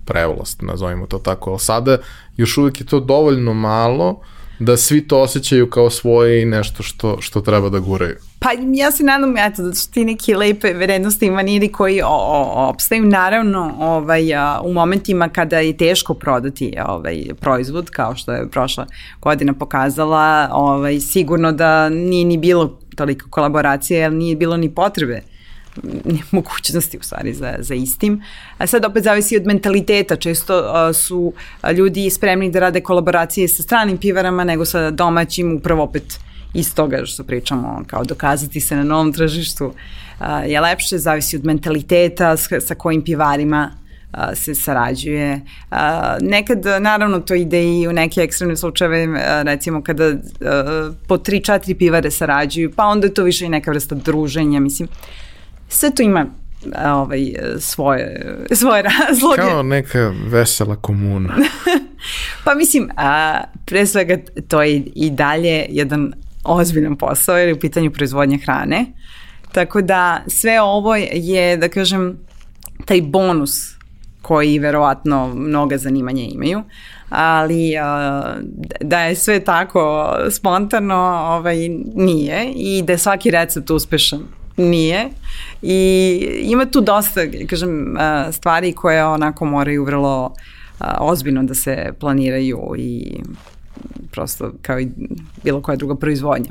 prevlast, 0.04 0.62
nazovimo 0.62 1.06
to 1.06 1.18
tako, 1.18 1.50
ali 1.50 1.58
sada 1.58 1.98
još 2.36 2.58
uvek 2.58 2.80
je 2.80 2.86
to 2.86 3.00
dovoljno 3.00 3.54
malo 3.54 4.20
da 4.58 4.76
svi 4.76 5.08
to 5.08 5.20
osjećaju 5.20 5.70
kao 5.70 5.90
svoje 5.90 6.42
i 6.42 6.44
nešto 6.44 6.82
što, 6.82 7.20
što 7.20 7.40
treba 7.40 7.68
da 7.68 7.78
guraju. 7.78 8.16
Pa 8.38 8.48
ja 8.74 8.90
se 8.90 9.04
nadam, 9.04 9.36
eto, 9.36 9.62
da 9.62 9.74
su 9.74 9.90
ti 9.90 10.04
neki 10.04 10.34
lepe 10.34 10.72
vrednosti 10.74 11.26
i 11.26 11.30
maniri 11.30 11.72
koji 11.72 12.00
opstaju. 12.54 13.04
Naravno, 13.04 13.74
ovaj, 13.78 14.34
a, 14.34 14.60
u 14.64 14.72
momentima 14.72 15.28
kada 15.28 15.58
je 15.58 15.76
teško 15.76 16.14
prodati 16.14 16.74
ovaj, 16.86 17.24
proizvod, 17.40 17.90
kao 17.90 18.16
što 18.16 18.32
je 18.32 18.50
prošla 18.50 18.86
godina 19.20 19.52
pokazala, 19.52 20.48
ovaj, 20.52 21.00
sigurno 21.00 21.52
da 21.52 21.88
nije 21.88 22.24
ni 22.24 22.38
bilo 22.38 22.78
toliko 22.96 23.30
kolaboracije, 23.30 24.00
jer 24.00 24.12
nije 24.12 24.36
bilo 24.36 24.56
ni 24.56 24.74
potrebe 24.74 25.14
ni 25.14 25.37
mogućnosti 26.30 26.98
u 26.98 27.02
stvari 27.02 27.34
za, 27.34 27.54
za 27.58 27.74
istim. 27.74 28.22
A 28.58 28.66
sad 28.66 28.84
opet 28.84 29.04
zavisi 29.04 29.36
od 29.36 29.46
mentaliteta. 29.46 30.16
Često 30.16 30.54
a, 30.54 30.92
su 30.92 31.32
ljudi 31.76 32.10
spremni 32.10 32.50
da 32.50 32.58
rade 32.58 32.80
kolaboracije 32.80 33.48
sa 33.48 33.62
stranim 33.62 33.98
pivarama 33.98 34.44
nego 34.44 34.64
sa 34.64 34.90
domaćim, 34.90 35.56
upravo 35.56 35.82
opet 35.82 36.18
iz 36.54 36.74
toga 36.74 37.04
što 37.04 37.24
pričamo, 37.24 37.84
kao 37.86 38.04
dokazati 38.04 38.60
se 38.60 38.76
na 38.76 38.84
novom 38.84 39.12
tržištu 39.12 39.72
a, 40.18 40.40
je 40.40 40.60
lepše, 40.60 40.98
zavisi 40.98 41.36
od 41.36 41.44
mentaliteta 41.44 42.36
sa, 42.36 42.60
sa 42.60 42.74
kojim 42.74 43.02
pivarima 43.04 43.70
a, 44.12 44.34
se 44.34 44.54
sarađuje. 44.54 45.40
A, 45.70 46.16
nekad, 46.20 46.64
naravno, 46.80 47.20
to 47.20 47.34
ide 47.34 47.64
i 47.64 47.88
u 47.88 47.92
neke 47.92 48.20
ekstremne 48.20 48.56
slučajeve, 48.56 49.06
recimo 49.42 49.82
kada 49.82 50.12
po 51.06 51.18
tri, 51.18 51.40
četiri 51.44 51.74
pivare 51.74 52.10
sarađuju, 52.10 52.72
pa 52.76 52.84
onda 52.84 53.06
je 53.06 53.14
to 53.14 53.22
više 53.22 53.46
i 53.46 53.48
neka 53.48 53.70
vrsta 53.70 53.94
druženja, 53.94 54.60
mislim. 54.60 54.88
Sve 55.68 55.90
to 55.94 56.02
ima 56.02 56.26
a, 56.74 56.94
ovaj, 56.94 57.34
svoje, 57.58 58.34
svoje 58.52 58.82
razloge. 58.82 59.36
Kao 59.36 59.62
neka 59.62 60.12
vesela 60.26 60.76
komuna. 60.76 61.34
pa 62.44 62.54
mislim, 62.54 62.90
a, 62.96 63.40
pre 63.66 63.86
svega 63.86 64.18
to 64.48 64.62
je 64.62 64.82
i 64.94 65.10
dalje 65.10 65.66
jedan 65.68 66.12
ozbiljan 66.44 66.96
posao 66.96 67.38
jer 67.38 67.48
je 67.48 67.54
u 67.54 67.60
pitanju 67.60 67.90
proizvodnja 67.90 68.38
hrane. 68.44 68.86
Tako 69.52 69.82
da 69.82 70.22
sve 70.26 70.60
ovo 70.60 70.96
je, 71.12 71.56
da 71.56 71.68
kažem, 71.68 72.18
taj 72.84 73.02
bonus 73.02 73.78
koji 74.22 74.58
verovatno 74.58 75.34
mnoga 75.34 75.78
zanimanja 75.78 76.22
imaju, 76.22 76.62
ali 77.08 77.72
da 78.80 79.00
je 79.00 79.14
sve 79.14 79.40
tako 79.40 80.14
spontano, 80.30 80.94
ovaj, 81.28 81.68
nije 81.94 82.52
i 82.54 82.82
da 82.82 82.92
je 82.92 82.98
svaki 82.98 83.30
recept 83.30 83.70
uspešan, 83.70 84.20
nije. 84.58 85.08
I 85.62 86.20
ima 86.42 86.66
tu 86.66 86.80
dosta, 86.80 87.20
kažem, 87.48 87.96
stvari 88.32 88.72
koje 88.72 89.04
onako 89.04 89.44
moraju 89.44 89.84
vrlo 89.84 90.34
ozbiljno 90.98 91.42
da 91.42 91.54
se 91.54 91.92
planiraju 92.00 92.74
i 92.78 93.20
prosto 94.10 94.52
kao 94.62 94.80
i 94.80 94.88
bilo 95.44 95.62
koja 95.62 95.76
druga 95.76 95.94
proizvodnja. 95.94 96.50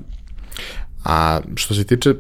A 1.05 1.39
što 1.55 1.74
se 1.74 1.84
tiče 1.84 2.14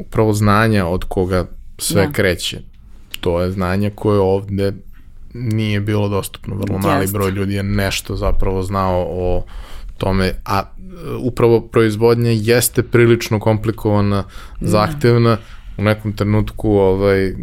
upravo 0.00 0.32
znanja 0.32 0.86
od 0.86 1.04
koga 1.04 1.46
sve 1.78 2.06
da. 2.06 2.12
kreće, 2.12 2.60
to 3.20 3.40
je 3.40 3.50
znanje 3.50 3.90
koje 3.90 4.20
ovde 4.20 4.72
nije 5.34 5.80
bilo 5.80 6.08
dostupno. 6.08 6.56
Vrlo 6.56 6.78
mali 6.78 7.02
Jest. 7.02 7.12
broj 7.12 7.30
ljudi 7.30 7.54
je 7.54 7.62
nešto 7.62 8.16
zapravo 8.16 8.62
znao 8.62 9.06
o 9.10 9.44
tome, 10.02 10.32
a 10.44 10.62
upravo 11.20 11.60
proizvodnja 11.60 12.30
jeste 12.30 12.82
prilično 12.82 13.40
komplikovana, 13.40 14.24
zahtevna, 14.60 15.36
u 15.78 15.82
nekom 15.82 16.12
trenutku 16.12 16.70
ovaj, 16.70 17.34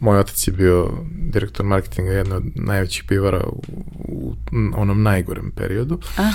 moj 0.00 0.18
otac 0.18 0.48
je 0.48 0.52
bio 0.52 0.90
direktor 1.32 1.66
marketinga 1.66 2.12
jedne 2.12 2.34
od 2.34 2.42
najvećih 2.54 3.04
pivara 3.08 3.44
u, 3.46 3.62
u 4.08 4.34
onom 4.76 5.02
najgorem 5.02 5.52
periodu. 5.56 5.98
A? 6.18 6.30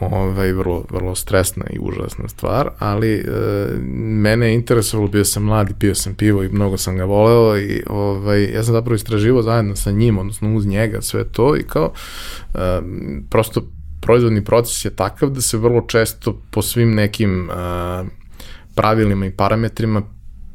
Ovaj, 0.00 0.52
vrlo, 0.52 0.84
vrlo 0.90 1.14
stresna 1.14 1.64
i 1.70 1.78
užasna 1.80 2.28
stvar, 2.28 2.70
ali 2.78 3.14
e, 3.14 3.24
mene 3.96 4.46
je 4.46 4.54
interesovalo, 4.54 5.08
bio 5.08 5.24
sam 5.24 5.42
mladi, 5.42 5.74
pio 5.78 5.94
sam 5.94 6.14
pivo 6.14 6.42
i 6.42 6.48
mnogo 6.48 6.76
sam 6.76 6.96
ga 6.96 7.04
voleo 7.04 7.58
i 7.58 7.82
ovaj, 7.86 8.44
ja 8.44 8.64
sam 8.64 8.74
zapravo 8.74 8.94
istraživo 8.94 9.42
zajedno 9.42 9.76
sa 9.76 9.90
njim, 9.90 10.18
odnosno 10.18 10.54
uz 10.54 10.66
njega 10.66 11.00
sve 11.00 11.24
to 11.24 11.56
i 11.56 11.62
kao 11.62 11.92
e, 12.54 12.58
prosto 13.30 13.62
proizvodni 14.00 14.44
proces 14.44 14.84
je 14.84 14.90
takav 14.90 15.30
da 15.30 15.40
se 15.40 15.58
vrlo 15.58 15.80
često 15.88 16.40
po 16.50 16.62
svim 16.62 16.94
nekim 16.94 17.50
uh, 17.50 18.06
pravilima 18.74 19.26
i 19.26 19.30
parametrima 19.30 20.02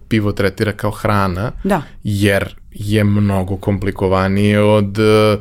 pivo 0.07 0.31
tretira 0.31 0.71
kao 0.71 0.91
hrana, 0.91 1.51
da. 1.63 1.81
jer 2.03 2.55
je 2.71 3.03
mnogo 3.03 3.57
komplikovanije 3.57 4.61
od 4.61 4.97
uh, 4.97 5.39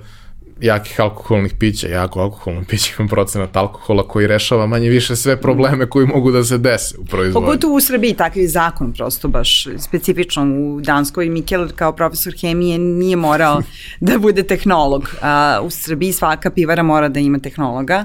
jakih 0.61 1.01
alkoholnih 1.01 1.55
pića, 1.59 1.89
jako 1.89 2.21
alkoholno 2.21 2.65
piće 2.69 2.95
ima 2.99 3.09
procenat 3.09 3.57
alkohola 3.57 4.09
koji 4.09 4.27
rešava 4.27 4.67
manje 4.67 4.89
više 4.89 5.17
sve 5.17 5.41
probleme 5.41 5.91
koji 5.91 6.07
mogu 6.07 6.31
da 6.31 6.45
se 6.45 6.59
dese 6.59 6.95
u 6.99 7.05
proizvodnju. 7.05 7.47
Pogotovo 7.47 7.75
u 7.75 7.81
Srbiji 7.81 8.15
takav 8.15 8.43
zakon 8.47 8.93
prosto 8.93 9.29
baš 9.29 9.67
specifično 9.79 10.43
u 10.43 10.81
Danskoj. 10.81 11.29
Mikel 11.29 11.69
kao 11.77 11.93
profesor 11.93 12.35
hemije 12.41 12.79
nije 12.79 13.17
morao 13.17 13.63
da 14.01 14.19
bude 14.19 14.43
tehnolog. 14.43 15.09
A, 15.23 15.61
u 15.63 15.71
Srbiji 15.71 16.13
svaka 16.13 16.51
pivara 16.51 16.83
mora 16.83 17.09
da 17.09 17.21
ima 17.21 17.39
tehnologa. 17.39 18.05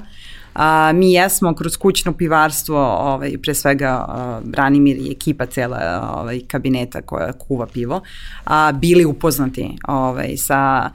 A, 0.56 0.92
mi 0.94 1.14
jesmo 1.14 1.56
kroz 1.56 1.78
kućno 1.78 2.14
pivarstvo, 2.14 2.78
ovaj, 2.86 3.38
pre 3.42 3.54
svega 3.54 4.06
a, 4.08 4.42
Branimir 4.44 4.98
i 4.98 5.12
ekipa 5.12 5.46
cela 5.46 6.12
ovaj, 6.16 6.40
kabineta 6.48 7.02
koja 7.02 7.34
kuva 7.34 7.68
pivo, 7.68 8.02
a, 8.44 8.72
bili 8.72 9.06
upoznati 9.06 9.70
ovaj, 9.88 10.38
sa 10.38 10.90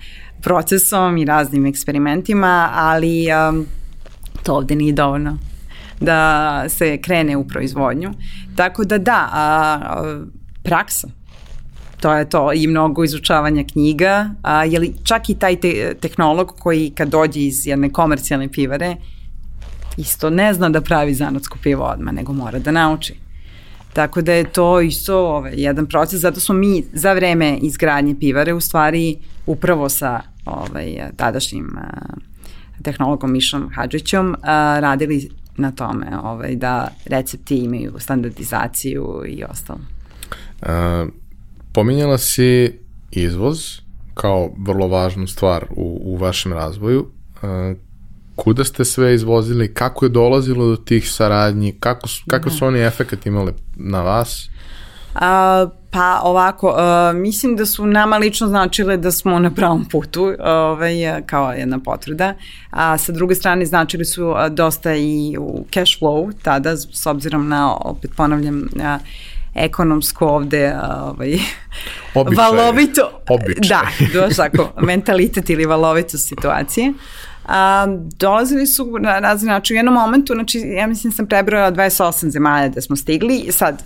procesom 0.45 1.17
i 1.17 1.25
raznim 1.25 1.67
eksperimentima, 1.67 2.71
ali 2.75 3.27
um, 3.49 3.67
to 4.43 4.55
ovde 4.55 4.75
nije 4.77 4.93
dovoljno 4.93 5.39
da 6.01 6.65
se 6.69 6.99
krene 7.03 7.37
u 7.37 7.49
proizvodnju. 7.49 8.11
Tako 8.57 8.85
da 8.85 8.99
da, 8.99 9.29
a, 9.33 9.81
a, 9.83 10.25
praksa, 10.63 11.09
to 12.01 12.13
je 12.15 12.29
to 12.29 12.53
i 12.53 12.67
mnogo 12.67 13.05
izučavanja 13.05 13.65
knjiga, 13.73 14.31
a, 14.43 14.65
je 14.65 14.79
li 14.79 14.95
čak 15.05 15.31
i 15.31 15.35
taj 15.35 15.57
te, 15.57 15.95
tehnolog 16.01 16.53
koji 16.59 16.91
kad 16.91 17.09
dođe 17.09 17.41
iz 17.41 17.67
jedne 17.67 17.93
komercijalne 17.93 18.53
pivare 18.53 18.97
isto 19.97 20.31
ne 20.31 20.55
zna 20.55 20.69
da 20.69 20.81
pravi 20.81 21.15
zanatsko 21.15 21.59
pivo 21.63 21.85
odmah, 21.85 22.15
nego 22.15 22.33
mora 22.33 22.59
da 22.59 22.71
nauči. 22.71 23.15
Tako 23.93 24.23
da 24.23 24.33
je 24.33 24.45
to 24.45 24.81
isto 24.81 25.19
ovaj, 25.19 25.53
jedan 25.57 25.87
proces, 25.87 26.21
zato 26.21 26.41
smo 26.41 26.55
mi 26.55 26.85
za 26.93 27.13
vreme 27.13 27.59
izgradnje 27.63 28.15
pivare 28.21 28.53
u 28.53 28.61
stvari 28.61 29.17
upravo 29.47 29.89
sa 29.89 30.21
ovaj, 30.45 31.11
tadašnjim 31.17 31.71
tehnologom 32.83 33.33
Mišom 33.33 33.71
Hadžićom 33.75 34.35
radili 34.81 35.31
na 35.57 35.71
tome 35.71 36.19
ovaj, 36.23 36.57
da 36.57 36.89
recepti 37.07 37.57
imaju 37.57 37.95
standardizaciju 37.99 39.23
i 39.27 39.45
ostalo. 39.45 39.81
A, 40.63 41.07
pominjala 41.73 42.19
si 42.19 42.79
izvoz 43.11 43.81
kao 44.15 44.51
vrlo 44.59 44.89
važnu 44.89 45.27
stvar 45.27 45.65
u, 45.71 46.01
u 46.05 46.17
vašem 46.17 46.53
razvoju. 46.53 47.07
A, 47.43 47.75
kuda 48.37 48.65
ste 48.65 48.85
sve 48.85 49.15
izvozili, 49.15 49.75
kako 49.75 50.05
je 50.05 50.09
dolazilo 50.09 50.67
do 50.67 50.77
tih 50.77 51.11
saradnji, 51.11 51.73
kako, 51.81 52.09
kako 52.27 52.51
su 52.51 52.61
da. 52.61 52.67
oni 52.67 52.81
efekt 52.81 53.27
imali 53.27 53.53
na 53.77 54.03
vas? 54.03 54.49
A, 55.15 55.67
pa 55.95 56.21
ovako, 56.23 56.75
a, 56.77 57.13
mislim 57.15 57.57
da 57.57 57.67
su 57.67 57.87
nama 57.87 58.17
lično 58.17 58.49
značile 58.49 58.97
da 58.97 59.11
smo 59.11 59.39
na 59.39 59.51
pravom 59.51 59.85
putu, 59.85 60.33
ovaj, 60.41 61.23
kao 61.27 61.53
jedna 61.53 61.79
potvrda, 61.79 62.35
a 62.71 62.99
sa 62.99 63.13
druge 63.13 63.35
strane 63.35 63.67
značili 63.67 64.05
su 64.05 64.35
dosta 64.51 64.95
i 64.95 65.37
u 65.39 65.65
cash 65.75 66.01
flow 66.01 66.33
tada, 66.43 66.77
s 66.77 67.07
obzirom 67.07 67.49
na, 67.49 67.75
opet 67.75 68.11
ponavljam, 68.17 68.69
a, 68.83 68.99
ekonomsko 69.55 70.27
ovde 70.27 70.75
ovaj, 71.01 71.39
Običaj. 72.15 72.45
valovito. 72.45 73.11
Običaj. 73.29 73.79
Da, 74.13 74.21
baš 74.21 74.37
tako, 74.37 74.73
mentalitet 74.81 75.51
ili 75.51 75.67
valovito 75.67 76.19
situacije. 76.19 76.93
A, 77.47 77.87
dolazili 78.19 78.67
su 78.67 78.99
na 79.01 79.19
razne 79.19 79.53
način. 79.53 79.75
U 79.75 79.79
jednom 79.79 79.95
momentu, 79.95 80.35
znači, 80.35 80.59
ja 80.59 80.87
mislim 80.87 81.13
sam 81.13 81.27
prebrojala 81.27 81.73
28 81.73 82.29
zemalja 82.29 82.69
da 82.69 82.81
smo 82.81 82.97
stigli. 82.97 83.47
Sad, 83.51 83.83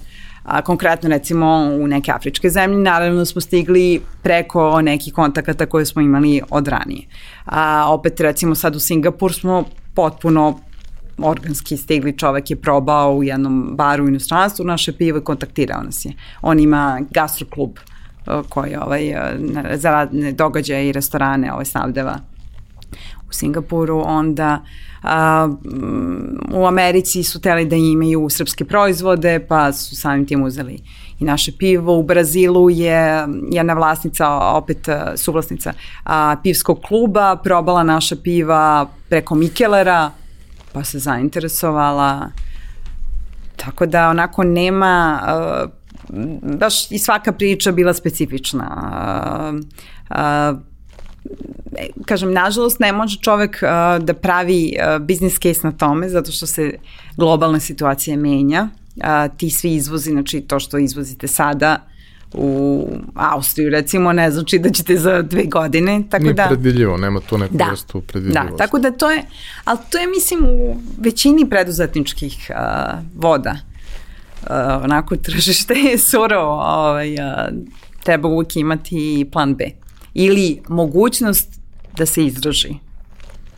a, 0.48 0.62
konkretno 0.62 1.08
recimo 1.08 1.70
u 1.80 1.86
neke 1.86 2.12
afričke 2.12 2.50
zemlje, 2.50 2.78
naravno 2.78 3.24
smo 3.24 3.40
stigli 3.40 4.00
preko 4.22 4.80
nekih 4.82 5.14
kontakata 5.14 5.66
koje 5.66 5.86
smo 5.86 6.02
imali 6.02 6.42
od 6.50 6.68
ranije. 6.68 7.06
A, 7.44 7.84
opet 7.88 8.20
recimo 8.20 8.54
sad 8.54 8.76
u 8.76 8.80
Singapur 8.80 9.32
smo 9.32 9.64
potpuno 9.94 10.58
organski 11.18 11.76
stigli, 11.76 12.18
čovek 12.18 12.50
je 12.50 12.56
probao 12.56 13.14
u 13.14 13.24
jednom 13.24 13.76
baru 13.76 14.04
u 14.04 14.08
inostranstvu 14.08 14.64
naše 14.64 14.92
pivo 14.92 15.18
i 15.18 15.24
kontaktirao 15.24 15.82
nas 15.82 16.04
je. 16.04 16.12
On 16.42 16.60
ima 16.60 17.00
gastroklub 17.10 17.70
koji 18.48 18.76
ovaj, 18.76 19.14
za 19.74 19.90
radne 19.90 20.32
događaje 20.32 20.88
i 20.88 20.92
restorane 20.92 21.52
ovaj, 21.52 21.64
snabdeva 21.64 22.18
u 23.28 23.32
Singapuru, 23.32 24.02
onda 24.06 24.62
a, 25.02 25.48
u 26.52 26.66
Americi 26.66 27.22
su 27.22 27.40
teli 27.40 27.64
da 27.66 27.76
imaju 27.76 28.28
srpske 28.30 28.64
proizvode, 28.64 29.46
pa 29.48 29.72
su 29.72 29.96
samim 29.96 30.26
tim 30.26 30.42
uzeli 30.42 30.82
i 31.18 31.24
naše 31.24 31.52
pivo. 31.58 31.98
U 31.98 32.02
Brazilu 32.02 32.70
je 32.70 33.26
jedna 33.50 33.74
vlasnica, 33.74 34.28
opet 34.30 34.88
suvlasnica 35.16 35.72
a, 36.04 36.36
pivskog 36.42 36.80
kluba, 36.80 37.36
probala 37.36 37.82
naša 37.82 38.16
piva 38.16 38.86
preko 39.08 39.34
Mikelera, 39.34 40.10
pa 40.72 40.84
se 40.84 40.98
zainteresovala. 40.98 42.30
Tako 43.56 43.86
da 43.86 44.08
onako 44.08 44.44
nema, 44.44 45.20
a, 45.22 45.66
baš 46.42 46.90
i 46.90 46.98
svaka 46.98 47.32
priča 47.32 47.72
bila 47.72 47.94
specifična. 47.94 48.66
A, 48.70 49.52
a, 50.10 50.54
kažem, 52.04 52.32
nažalost 52.32 52.80
ne 52.80 52.92
može 52.92 53.18
čovek 53.18 53.62
uh, 53.62 54.04
da 54.04 54.14
pravi 54.14 54.74
uh, 54.76 55.06
business 55.06 55.38
case 55.38 55.60
na 55.62 55.72
tome, 55.72 56.08
zato 56.08 56.32
što 56.32 56.46
se 56.46 56.72
globalna 57.16 57.60
situacija 57.60 58.16
menja. 58.16 58.68
Uh, 58.96 59.36
ti 59.36 59.50
svi 59.50 59.74
izvozi, 59.74 60.10
znači 60.10 60.40
to 60.40 60.60
što 60.60 60.78
izvozite 60.78 61.26
sada, 61.26 61.88
u 62.34 62.86
Austriju 63.14 63.70
recimo 63.70 64.12
ne 64.12 64.30
znači 64.30 64.58
da 64.58 64.70
ćete 64.70 64.96
za 64.96 65.22
dve 65.22 65.44
godine 65.44 66.02
tako 66.10 66.22
Nije 66.22 66.34
da 66.34 66.46
predvidljivo, 66.46 66.96
nema 66.96 67.20
tu 67.20 67.38
neku 67.38 67.56
da, 67.56 67.70
vrstu 67.70 68.00
predvidljivosti. 68.00 68.52
Da, 68.52 68.56
tako 68.56 68.78
da 68.78 68.90
to 68.90 69.10
je 69.10 69.22
ali 69.64 69.78
to 69.90 69.98
je 69.98 70.06
mislim 70.06 70.40
u 70.44 70.76
većini 70.98 71.50
preduzetničkih 71.50 72.50
uh, 72.50 72.98
voda 73.14 73.56
uh, 74.42 74.48
onako 74.84 75.16
tržište 75.26 75.74
je 75.74 75.98
surovo 75.98 76.52
ovaj, 76.52 77.14
uh, 77.14 77.18
treba 78.02 78.28
uvijek 78.28 78.56
imati 78.56 79.28
plan 79.32 79.54
B 79.54 79.64
ili 80.14 80.62
mogućnost 80.68 81.60
da 81.96 82.06
se 82.06 82.24
izraži 82.24 82.74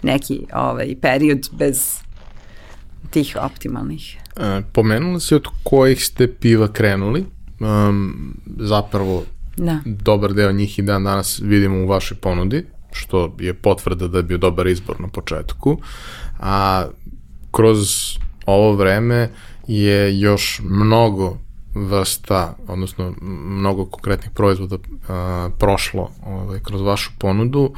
neki 0.03 0.46
ovaj, 0.53 0.94
period 1.01 1.48
bez 1.53 2.01
tih 3.11 3.36
optimalnih. 3.40 4.18
E, 4.36 4.62
pomenula 4.72 5.20
si 5.20 5.34
od 5.34 5.46
kojih 5.62 6.05
ste 6.05 6.34
piva 6.34 6.68
krenuli, 6.68 7.24
um, 7.61 8.34
zapravo 8.59 9.24
da. 9.57 9.78
dobar 9.84 10.32
deo 10.34 10.53
njih 10.53 10.78
i 10.78 10.82
dan 10.82 11.05
danas 11.05 11.40
vidimo 11.44 11.84
u 11.84 11.86
vašoj 11.86 12.16
ponudi, 12.16 12.66
što 12.92 13.36
je 13.40 13.55
potvrda 13.55 14.09
da 14.09 14.18
je 14.18 14.22
bio 14.22 14.38
dobar 14.38 14.66
izbor 14.66 15.01
na 15.01 15.09
početku, 15.09 15.78
a 16.40 16.86
kroz 17.51 17.88
ovo 18.46 18.72
vreme 18.72 19.30
je 19.66 20.20
još 20.20 20.61
mnogo 20.64 21.38
vrsta, 21.74 22.54
odnosno 22.68 23.14
mnogo 23.20 23.84
konkretnih 23.84 24.30
proizvoda 24.30 24.76
a, 25.08 25.50
prošlo 25.58 26.10
ovaj, 26.26 26.60
kroz 26.62 26.80
vašu 26.80 27.10
ponudu. 27.18 27.72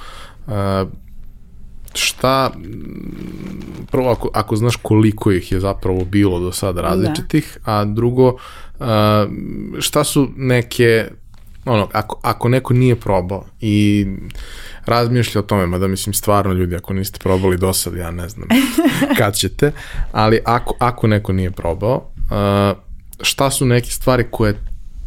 A, 0.47 0.86
šta, 1.95 2.51
prvo 3.90 4.11
ako, 4.11 4.30
ako 4.34 4.57
znaš 4.57 4.76
koliko 4.76 5.32
ih 5.32 5.53
je 5.53 5.61
zapravo 5.61 6.05
bilo 6.05 6.40
do 6.40 6.53
sada 6.53 6.82
da. 6.82 6.88
različitih, 6.88 7.59
da. 7.64 7.72
a 7.72 7.84
drugo, 7.84 8.36
a, 8.80 9.26
šta 9.80 10.05
su 10.05 10.28
neke 10.36 11.09
ono, 11.64 11.88
ako, 11.93 12.20
ako 12.22 12.49
neko 12.49 12.74
nije 12.74 12.97
probao 12.97 13.45
i 13.61 14.07
razmišlja 14.84 15.40
o 15.40 15.45
tome, 15.45 15.66
mada 15.66 15.88
mislim 15.88 16.14
stvarno 16.14 16.53
ljudi, 16.53 16.76
ako 16.76 16.95
niste 16.95 17.18
probali 17.18 17.57
do 17.57 17.72
sada, 17.72 17.99
ja 17.99 18.11
ne 18.11 18.28
znam 18.28 18.49
kad 19.18 19.34
ćete, 19.34 19.72
ali 20.12 20.40
ako, 20.45 20.74
ako 20.78 21.07
neko 21.07 21.32
nije 21.32 21.51
probao, 21.51 22.11
uh, 22.16 22.91
šta 23.21 23.51
su 23.51 23.67
neke 23.67 23.91
stvari 23.91 24.25
koje 24.31 24.55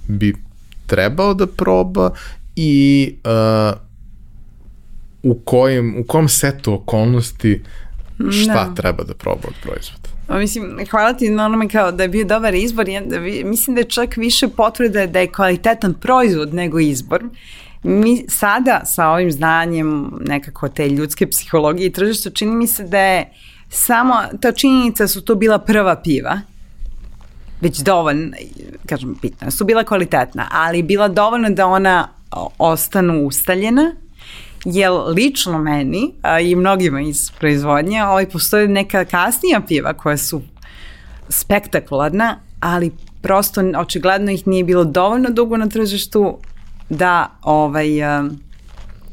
bi 0.08 0.36
trebao 0.88 1.34
da 1.34 1.48
proba 1.48 2.12
i 2.56 3.16
uh, 3.24 3.78
u, 5.24 5.40
kojim, 5.46 5.96
u 6.00 6.04
kom 6.04 6.30
setu 6.30 6.74
okolnosti 6.74 7.62
šta 8.32 8.66
da. 8.66 8.76
treba 8.76 9.04
da 9.04 9.14
proba 9.14 9.48
od 9.48 9.54
proizvoda. 9.64 10.10
Pa 10.28 10.38
mislim, 10.38 10.80
hvala 10.92 11.14
ti 11.14 11.30
na 11.30 11.46
onome 11.46 11.70
kao 11.70 11.92
da 11.92 12.04
je 12.04 12.10
bio 12.10 12.26
dobar 12.26 12.54
izbor. 12.54 12.90
Ja, 12.90 13.02
da 13.02 13.20
mislim 13.20 13.76
da 13.76 13.82
je 13.82 13.90
čak 13.90 14.18
više 14.18 14.48
potvrda 14.48 15.08
da 15.08 15.20
je 15.20 15.32
kvalitetan 15.32 15.94
proizvod 15.94 16.54
nego 16.54 16.80
izbor. 16.80 17.24
mi 17.84 18.26
sada 18.30 18.82
sa 18.86 19.10
ovim 19.10 19.32
znanjem 19.32 20.12
nekako 20.20 20.70
te 20.70 20.90
ljudske 20.90 21.28
psihologije 21.28 21.88
i 21.88 21.92
tržišta 21.92 22.30
čini 22.30 22.56
mi 22.56 22.68
se 22.68 22.84
da 22.84 23.00
je 23.00 23.30
samo 23.70 24.16
ta 24.42 24.52
činjenica 24.52 25.08
su 25.08 25.22
to 25.22 25.36
bila 25.36 25.60
prva 25.60 26.02
piva 26.02 26.42
već 27.62 27.80
dovoljno, 27.80 28.32
kažem 28.86 29.16
bitno, 29.22 29.52
su 29.52 29.66
bila 29.66 29.84
kvalitetna, 29.84 30.48
ali 30.52 30.84
bila 30.84 31.08
dovoljno 31.08 31.50
da 31.50 31.68
ona 31.68 32.08
ostanu 32.58 33.26
ustaljena, 33.26 33.96
jer 34.66 34.92
lično 34.92 35.60
meni 35.60 36.14
a, 36.22 36.40
i 36.40 36.56
mnogima 36.56 37.02
iz 37.02 37.32
proizvodnje 37.40 38.04
ovaj, 38.04 38.30
postoje 38.30 38.68
neka 38.68 39.06
kasnija 39.06 39.62
piva 39.68 39.94
koja 39.94 40.18
su 40.18 40.42
spektakularna, 41.30 42.40
ali 42.60 42.92
prosto 43.22 43.62
očigledno 43.78 44.32
ih 44.32 44.48
nije 44.48 44.64
bilo 44.64 44.84
dovoljno 44.84 45.30
dugo 45.30 45.58
na 45.58 45.68
tržištu 45.68 46.38
da 46.90 47.32
ovaj 47.42 47.88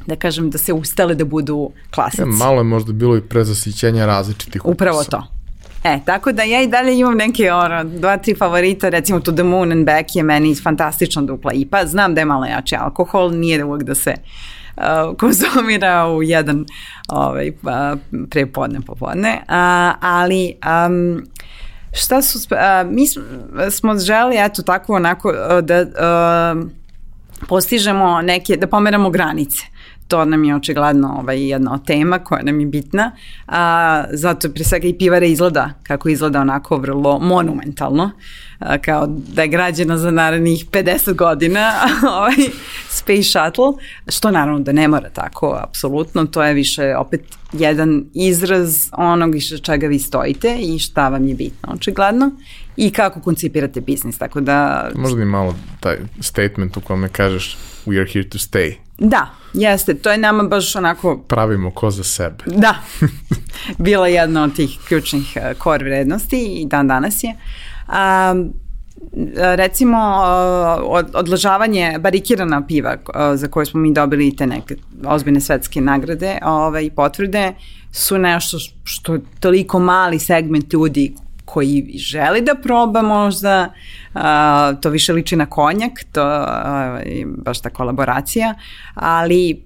da 0.06 0.16
kažem 0.16 0.50
da 0.50 0.58
se 0.58 0.72
ustale 0.72 1.14
da 1.14 1.24
budu 1.24 1.70
klasici. 1.94 2.22
Ja, 2.22 2.26
malo 2.26 2.60
je 2.60 2.64
možda 2.64 2.92
bilo 2.92 3.16
i 3.16 3.20
prezasićenja 3.20 4.06
različitih 4.06 4.64
ukusa. 4.64 4.72
Upravo 4.72 5.04
to. 5.04 5.22
E, 5.84 5.98
tako 6.06 6.32
da 6.32 6.42
ja 6.42 6.62
i 6.62 6.66
dalje 6.66 6.98
imam 6.98 7.16
neke 7.16 7.52
ono, 7.52 7.84
dva, 7.84 8.16
tri 8.16 8.34
favorita, 8.34 8.88
recimo 8.88 9.20
To 9.20 9.32
the 9.32 9.42
Moon 9.42 9.72
and 9.72 9.86
Back 9.86 10.16
je 10.16 10.22
meni 10.22 10.54
fantastično 10.54 11.22
dupla 11.22 11.52
IPA. 11.52 11.86
Znam 11.86 12.14
da 12.14 12.20
je 12.20 12.24
malo 12.24 12.44
jači 12.44 12.76
alkohol, 12.76 13.30
nije 13.30 13.58
da 13.58 13.66
uvijek 13.66 13.82
da 13.82 13.94
se 13.94 14.14
uh, 14.76 15.16
konzumira 15.18 16.08
u 16.08 16.22
jedan 16.22 16.64
ovaj, 17.08 17.52
pa, 17.62 17.96
prepodne, 18.30 18.80
popodne, 18.86 19.42
uh, 19.48 19.94
ali 20.00 20.54
um, 20.86 21.22
šta 21.92 22.22
su, 22.22 22.38
uh, 22.38 22.90
mi 22.90 23.06
smo 23.70 23.98
želi, 23.98 24.36
eto 24.38 24.62
tako 24.62 24.94
onako, 24.94 25.32
da 25.62 25.80
uh, 25.82 26.68
postižemo 27.48 28.22
neke, 28.22 28.56
da 28.56 28.66
pomeramo 28.66 29.10
granice 29.10 29.71
to 30.12 30.24
nam 30.24 30.44
je 30.44 30.56
očigledno 30.56 31.16
ovaj, 31.18 31.48
jedna 31.48 31.74
od 31.74 31.86
tema 31.86 32.18
koja 32.18 32.42
nam 32.42 32.60
je 32.60 32.66
bitna, 32.66 33.12
a, 33.46 34.04
zato 34.12 34.48
pre 34.48 34.64
svega 34.64 34.88
i 34.88 34.98
pivara 34.98 35.26
izgleda 35.26 35.70
kako 35.82 36.08
izgleda 36.08 36.40
onako 36.40 36.76
vrlo 36.76 37.18
monumentalno, 37.18 38.10
a, 38.58 38.78
kao 38.78 39.06
da 39.06 39.42
je 39.42 39.48
građena 39.48 39.98
za 39.98 40.10
narednih 40.10 40.66
50 40.70 41.14
godina 41.14 41.72
ovaj, 42.18 42.34
Space 42.88 43.22
Shuttle, 43.22 43.72
što 44.08 44.30
naravno 44.30 44.60
da 44.60 44.72
ne 44.72 44.88
mora 44.88 45.10
tako, 45.10 45.58
apsolutno, 45.68 46.26
to 46.26 46.42
je 46.42 46.54
više 46.54 46.96
opet 46.96 47.20
jedan 47.52 48.04
izraz 48.14 48.88
onog 48.92 49.36
iz 49.36 49.44
čega 49.62 49.86
vi 49.86 49.98
stojite 49.98 50.58
i 50.60 50.78
šta 50.78 51.08
vam 51.08 51.28
je 51.28 51.34
bitno, 51.34 51.72
očigledno, 51.72 52.30
i 52.76 52.90
kako 52.90 53.20
koncipirate 53.20 53.80
biznis, 53.80 54.18
tako 54.18 54.40
da... 54.40 54.90
Možda 54.94 55.22
i 55.22 55.24
malo 55.24 55.54
taj 55.80 55.96
statement 56.20 56.76
u 56.76 56.80
kome 56.80 57.08
kažeš 57.08 57.56
we 57.86 58.00
are 58.00 58.10
here 58.12 58.28
to 58.28 58.38
stay. 58.38 58.74
Da, 59.02 59.26
jeste, 59.52 59.94
to 59.94 60.10
je 60.10 60.18
nama 60.18 60.42
baš 60.42 60.76
onako... 60.76 61.16
Pravimo 61.28 61.70
ko 61.70 61.90
za 61.90 62.04
sebe. 62.04 62.44
Da, 62.46 62.74
bila 63.78 64.08
jedna 64.08 64.42
od 64.42 64.56
tih 64.56 64.78
ključnih 64.88 65.36
uh, 65.36 65.62
core 65.62 65.84
vrednosti 65.84 66.44
i 66.44 66.66
dan 66.66 66.88
danas 66.88 67.24
je. 67.24 67.36
Um, 67.88 68.52
recimo 69.36 69.98
uh, 69.98 71.04
odlažavanje 71.14 71.98
barikirana 72.00 72.66
piva 72.66 72.96
za 73.34 73.48
koje 73.48 73.66
smo 73.66 73.80
mi 73.80 73.92
dobili 73.92 74.36
te 74.36 74.46
neke 74.46 74.76
ozbiljne 75.04 75.40
svetske 75.40 75.80
nagrade 75.80 76.38
ovaj, 76.42 76.90
potvrde 76.90 77.52
su 77.92 78.18
nešto 78.18 78.58
što 78.84 79.18
toliko 79.40 79.78
mali 79.78 80.18
segment 80.18 80.72
ljudi 80.72 81.14
koji 81.52 81.92
želi 81.94 82.40
da 82.40 82.54
proba 82.54 83.02
možda, 83.02 83.72
a, 84.14 84.72
to 84.80 84.90
više 84.90 85.12
liči 85.12 85.36
na 85.36 85.46
konjak, 85.46 85.92
to 86.12 86.22
je 87.04 87.26
baš 87.26 87.60
ta 87.60 87.70
kolaboracija, 87.70 88.54
ali 88.94 89.62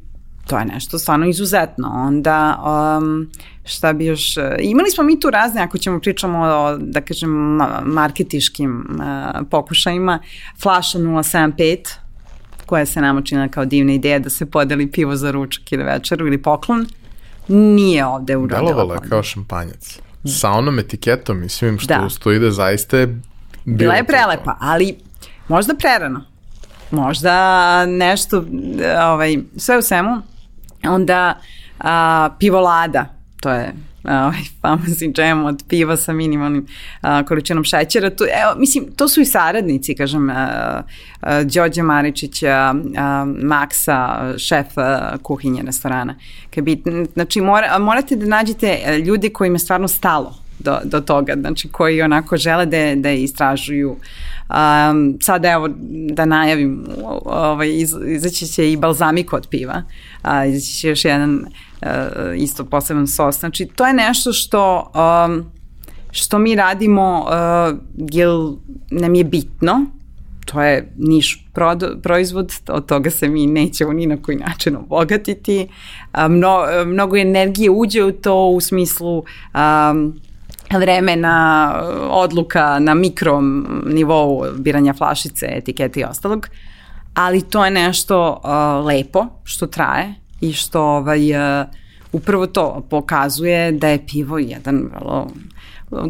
to 0.47 0.59
je 0.59 0.65
nešto 0.65 0.99
stvarno 0.99 1.27
izuzetno. 1.27 1.89
Onda, 1.95 2.63
um, 2.99 3.31
šta 3.65 3.93
bi 3.93 4.07
još, 4.07 4.35
imali 4.61 4.91
smo 4.91 5.05
mi 5.05 5.21
tu 5.21 5.31
razne, 5.31 5.63
ako 5.63 5.79
ćemo 5.79 6.01
pričamo 6.01 6.39
o, 6.39 6.77
da 6.77 7.01
kažem, 7.01 7.31
marketiškim 7.85 8.87
uh, 8.91 9.49
pokušajima, 9.51 10.19
Flaša 10.63 10.99
075, 10.99 11.79
koja 12.67 12.87
se 12.87 13.01
nama 13.01 13.23
čina 13.23 13.49
kao 13.49 13.65
divna 13.65 13.93
ideja 13.93 14.19
da 14.19 14.31
se 14.31 14.47
podeli 14.47 14.91
pivo 14.91 15.17
za 15.17 15.31
ručak 15.31 15.73
ili 15.73 15.85
večeru 15.85 16.27
ili 16.27 16.43
poklon, 16.43 16.87
nije 17.49 18.07
ovde 18.07 18.37
uradila. 18.37 18.73
Delovala 18.73 19.01
kao 19.09 19.23
šampanjac 19.23 20.06
sa 20.27 20.51
onom 20.51 20.79
etiketom 20.79 21.43
i 21.43 21.49
svim 21.49 21.79
što 21.79 21.95
da. 21.95 22.09
stoji 22.11 22.39
da 22.39 22.51
zaista 22.51 22.99
je 22.99 23.21
bila 23.65 23.95
je 23.95 24.05
prelepa, 24.05 24.53
to. 24.53 24.59
ali 24.61 24.97
možda 25.49 25.75
prerano. 25.75 26.25
Možda 26.91 27.87
nešto, 27.87 28.45
ovaj, 29.03 29.37
sve 29.57 29.79
u 29.79 29.83
svemu, 29.83 30.23
onda 30.85 31.41
a, 31.79 32.29
pivolada, 32.39 33.07
to 33.41 33.51
je 33.51 33.73
ovaj 34.09 34.43
famousni 34.63 35.13
džem 35.13 35.45
od 35.45 35.65
piva 35.69 35.97
sa 35.97 36.13
minimalnim 36.13 36.67
a, 37.01 37.23
količinom 37.23 37.65
šećera. 37.65 38.11
To, 38.11 38.25
evo, 38.25 38.61
mislim, 38.61 38.85
to 38.97 39.09
su 39.09 39.21
i 39.21 39.25
saradnici, 39.25 39.95
kažem, 39.95 40.31
a, 40.31 40.83
a, 41.21 41.43
Đorđe 41.43 41.83
Maričića, 41.83 42.75
a, 42.97 43.25
Maksa, 43.43 44.33
šef 44.39 44.79
a, 44.79 45.17
kuhinje 45.23 45.63
restorana. 45.67 46.15
Bi, 46.57 46.83
znači, 47.15 47.41
mora, 47.41 47.79
morate 47.79 48.17
da 48.17 48.27
nađete 48.27 48.79
e, 48.85 48.99
ljude 48.99 49.29
koji 49.29 49.49
im 49.49 49.59
stvarno 49.59 49.89
stalo 49.89 50.35
do, 50.59 50.79
do 50.85 51.01
toga, 51.01 51.35
znači 51.41 51.69
koji 51.69 52.03
onako 52.03 52.37
žele 52.37 52.67
da, 52.67 52.95
da 52.95 53.11
istražuju 53.11 53.97
Um, 54.49 55.19
sad 55.21 55.45
evo 55.45 55.69
da 56.11 56.25
najavim, 56.25 56.85
ovaj, 57.25 57.69
iz, 57.69 57.95
izaći 58.07 58.47
će 58.47 58.73
i 58.73 58.77
balzamiko 58.77 59.37
od 59.37 59.47
piva, 59.51 59.83
a, 60.23 60.47
izaći 60.47 60.73
će 60.73 60.89
još 60.89 61.05
jedan 61.05 61.47
isto 62.37 62.65
poseban 62.65 63.07
sos. 63.07 63.41
Znači, 63.41 63.67
to 63.67 63.87
je 63.87 63.93
nešto 63.93 64.33
što, 64.33 64.93
um, 65.27 65.45
što 66.11 66.39
mi 66.39 66.55
radimo, 66.55 67.27
uh, 67.27 67.79
jer 68.13 68.29
nam 68.91 69.15
je 69.15 69.25
bitno, 69.25 69.87
to 70.45 70.63
je 70.63 70.93
niš 70.97 71.47
proizvod, 72.03 72.53
od 72.69 72.87
toga 72.87 73.11
se 73.11 73.29
mi 73.29 73.47
nećemo 73.47 73.93
ni 73.93 74.07
na 74.07 74.23
koji 74.23 74.37
način 74.37 74.77
obogatiti. 74.77 75.69
Mno, 76.29 76.65
mnogo 76.87 77.17
energije 77.17 77.71
uđe 77.71 78.05
u 78.05 78.13
to 78.13 78.49
u 78.49 78.61
smislu 78.61 79.19
um, 79.19 80.21
vremena, 80.79 81.73
odluka 82.11 82.79
na 82.79 82.95
mikrom 82.95 83.67
nivou 83.87 84.45
biranja 84.57 84.95
flašice, 84.95 85.47
etikete 85.51 86.01
i 86.01 86.05
ostalog, 86.05 86.49
ali 87.15 87.43
to 87.43 87.65
je 87.65 87.71
nešto 87.71 88.41
uh, 88.45 88.87
lepo 88.87 89.27
što 89.45 89.67
traje 89.67 90.15
i 90.49 90.53
što 90.53 90.83
ovaj, 90.83 91.61
uh, 91.61 91.67
upravo 92.13 92.47
to 92.47 92.87
pokazuje 92.91 93.73
da 93.73 93.89
je 93.89 94.07
pivo 94.07 94.39
jedan 94.39 94.91
vrlo 94.95 95.29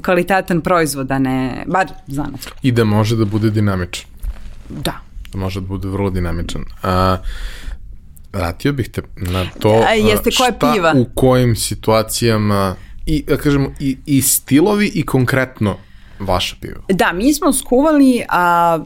kvalitetan 0.04 0.60
proizvod, 0.60 1.10
a 1.10 1.18
ne, 1.18 1.64
bar 1.66 1.86
zanat. 2.06 2.40
I 2.62 2.72
da 2.72 2.84
može 2.84 3.16
da 3.16 3.24
bude 3.24 3.50
dinamičan. 3.50 4.06
Da. 4.68 5.00
Da 5.32 5.38
može 5.38 5.60
da 5.60 5.66
bude 5.66 5.88
vrlo 5.88 6.10
dinamičan. 6.10 6.64
A, 6.82 7.16
vratio 8.32 8.72
bih 8.72 8.88
te 8.88 9.02
na 9.16 9.46
to 9.60 9.84
a, 9.88 9.92
jeste 9.92 10.30
šta 10.30 10.52
koja 10.58 10.72
piva? 10.72 10.94
u 10.96 11.06
kojim 11.14 11.56
situacijama 11.56 12.74
i, 13.06 13.22
da 13.22 13.36
kažemo, 13.36 13.70
i, 13.80 13.96
i 14.06 14.22
stilovi 14.22 14.90
i 14.94 15.06
konkretno 15.06 15.76
vaša 16.18 16.56
piva. 16.60 16.80
Da, 16.88 17.12
mi 17.12 17.34
smo 17.34 17.52
skuvali 17.52 18.22
a, 18.28 18.78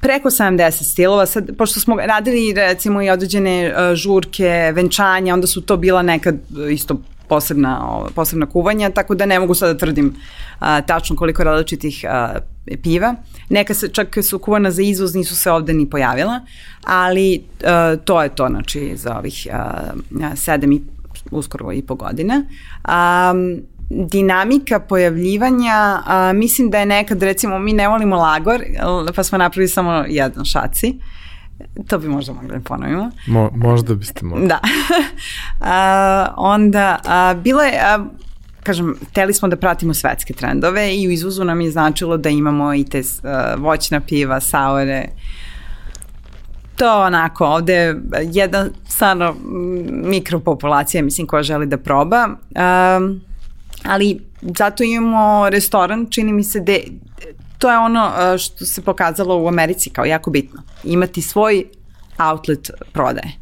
preko 0.00 0.30
70 0.30 0.82
stilova, 0.92 1.26
sad, 1.26 1.56
pošto 1.58 1.80
smo 1.80 1.96
radili 1.96 2.52
recimo 2.52 3.02
i 3.02 3.10
određene 3.10 3.72
a, 3.76 3.94
žurke, 3.94 4.72
venčanja, 4.74 5.34
onda 5.34 5.46
su 5.46 5.60
to 5.60 5.76
bila 5.76 6.02
nekad 6.02 6.36
isto 6.70 7.00
posebna, 7.28 8.00
posebna 8.14 8.46
kuvanja, 8.46 8.90
tako 8.90 9.14
da 9.14 9.26
ne 9.26 9.40
mogu 9.40 9.54
sad 9.54 9.68
da 9.68 9.78
tvrdim 9.78 10.14
a, 10.58 10.80
tačno 10.80 11.16
koliko 11.16 11.44
različitih 11.44 12.04
a, 12.08 12.38
piva. 12.82 13.14
Neka 13.48 13.74
se 13.74 13.88
čak 13.88 14.18
su 14.22 14.38
kuvana 14.38 14.70
za 14.70 14.82
izvoz, 14.82 15.14
nisu 15.14 15.36
se 15.36 15.50
ovde 15.50 15.74
ni 15.74 15.90
pojavila, 15.90 16.40
ali 16.84 17.42
a, 17.64 17.96
to 18.04 18.22
je 18.22 18.28
to, 18.28 18.48
znači, 18.48 18.92
za 18.96 19.18
ovih 19.18 19.46
a, 19.52 19.92
sedam 20.36 20.72
i 20.72 20.82
uskoro 21.30 21.72
i 21.72 21.82
po 21.82 21.94
godina. 21.94 22.44
Um, 22.88 23.62
dinamika 23.90 24.80
pojavljivanja, 24.80 26.02
a, 26.06 26.32
mislim 26.34 26.70
da 26.70 26.78
je 26.78 26.86
nekad, 26.86 27.22
recimo, 27.22 27.58
mi 27.58 27.72
ne 27.72 27.88
volimo 27.88 28.16
lagor, 28.16 28.62
pa 29.14 29.22
smo 29.22 29.38
napravili 29.38 29.68
samo 29.68 30.04
jedan 30.08 30.44
šaci. 30.44 30.94
To 31.86 31.98
bi 31.98 32.08
možda 32.08 32.32
mogli 32.32 32.48
da 32.48 32.60
ponovimo. 32.60 33.10
Mo, 33.26 33.50
možda 33.54 33.94
biste 33.94 34.24
mogli. 34.24 34.48
Da. 34.48 34.58
a, 35.60 36.34
onda, 36.36 36.98
a, 37.04 37.34
bilo 37.34 37.62
je, 37.62 37.80
a, 37.80 38.04
kažem, 38.62 38.94
teli 39.12 39.34
smo 39.34 39.48
da 39.48 39.56
pratimo 39.56 39.94
svetske 39.94 40.34
trendove 40.34 40.96
i 40.96 41.08
u 41.08 41.10
izvozu 41.10 41.44
nam 41.44 41.60
je 41.60 41.70
značilo 41.70 42.16
da 42.16 42.28
imamo 42.28 42.74
i 42.74 42.84
te 42.84 43.02
a, 43.22 43.54
voćna 43.58 44.00
piva, 44.00 44.40
saore, 44.40 45.08
to 46.76 47.02
onako, 47.02 47.46
ovde 47.46 47.74
je 47.74 48.00
jedna 48.32 48.66
stvarno 48.88 49.34
mikropopulacija, 50.04 51.02
mislim, 51.02 51.26
koja 51.26 51.42
želi 51.42 51.66
da 51.66 51.76
proba. 51.76 52.28
Um, 52.28 53.27
ali 53.84 54.20
zato 54.58 54.84
imamo 54.84 55.50
restoran, 55.50 56.06
čini 56.10 56.32
mi 56.32 56.44
se, 56.44 56.60
de, 56.60 56.80
to 57.58 57.70
je 57.70 57.78
ono 57.78 58.12
što 58.38 58.64
se 58.64 58.82
pokazalo 58.82 59.36
u 59.36 59.48
Americi 59.48 59.90
kao 59.90 60.04
jako 60.04 60.30
bitno. 60.30 60.62
Imati 60.84 61.22
svoj 61.22 61.64
outlet 62.18 62.70
prodaje 62.92 63.32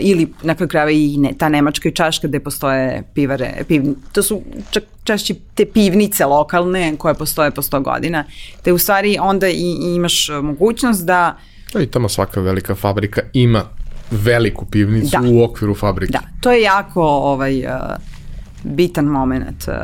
ili 0.00 0.32
na 0.42 0.54
kraju 0.54 0.68
krajeva 0.68 0.90
i 0.90 1.16
ne, 1.16 1.32
ta 1.38 1.48
nemačka 1.48 1.88
i 1.88 1.94
čaška 1.94 2.28
gde 2.28 2.40
postoje 2.40 3.02
pivare, 3.14 3.64
piv, 3.68 3.82
to 4.12 4.22
su 4.22 4.42
čak, 4.70 4.82
češće 5.04 5.34
te 5.54 5.66
pivnice 5.66 6.26
lokalne 6.26 6.96
koje 6.96 7.14
postoje 7.14 7.50
po 7.50 7.62
100 7.62 7.82
godina, 7.82 8.24
te 8.62 8.72
u 8.72 8.78
stvari 8.78 9.18
onda 9.20 9.48
i, 9.48 9.76
i 9.82 9.94
imaš 9.94 10.28
mogućnost 10.42 11.04
da 11.04 11.36
I 11.80 11.86
tamo 11.86 12.08
svaka 12.08 12.40
velika 12.40 12.74
fabrika 12.74 13.22
ima 13.32 13.64
veliku 14.10 14.66
pivnicu 14.66 15.16
da. 15.22 15.28
u 15.30 15.44
okviru 15.44 15.74
fabrike. 15.74 16.12
Da, 16.12 16.20
to 16.40 16.52
je 16.52 16.62
jako 16.62 17.02
ovaj, 17.02 17.58
uh, 17.58 17.72
bitan 18.62 19.04
moment. 19.04 19.68
Uh, 19.68 19.74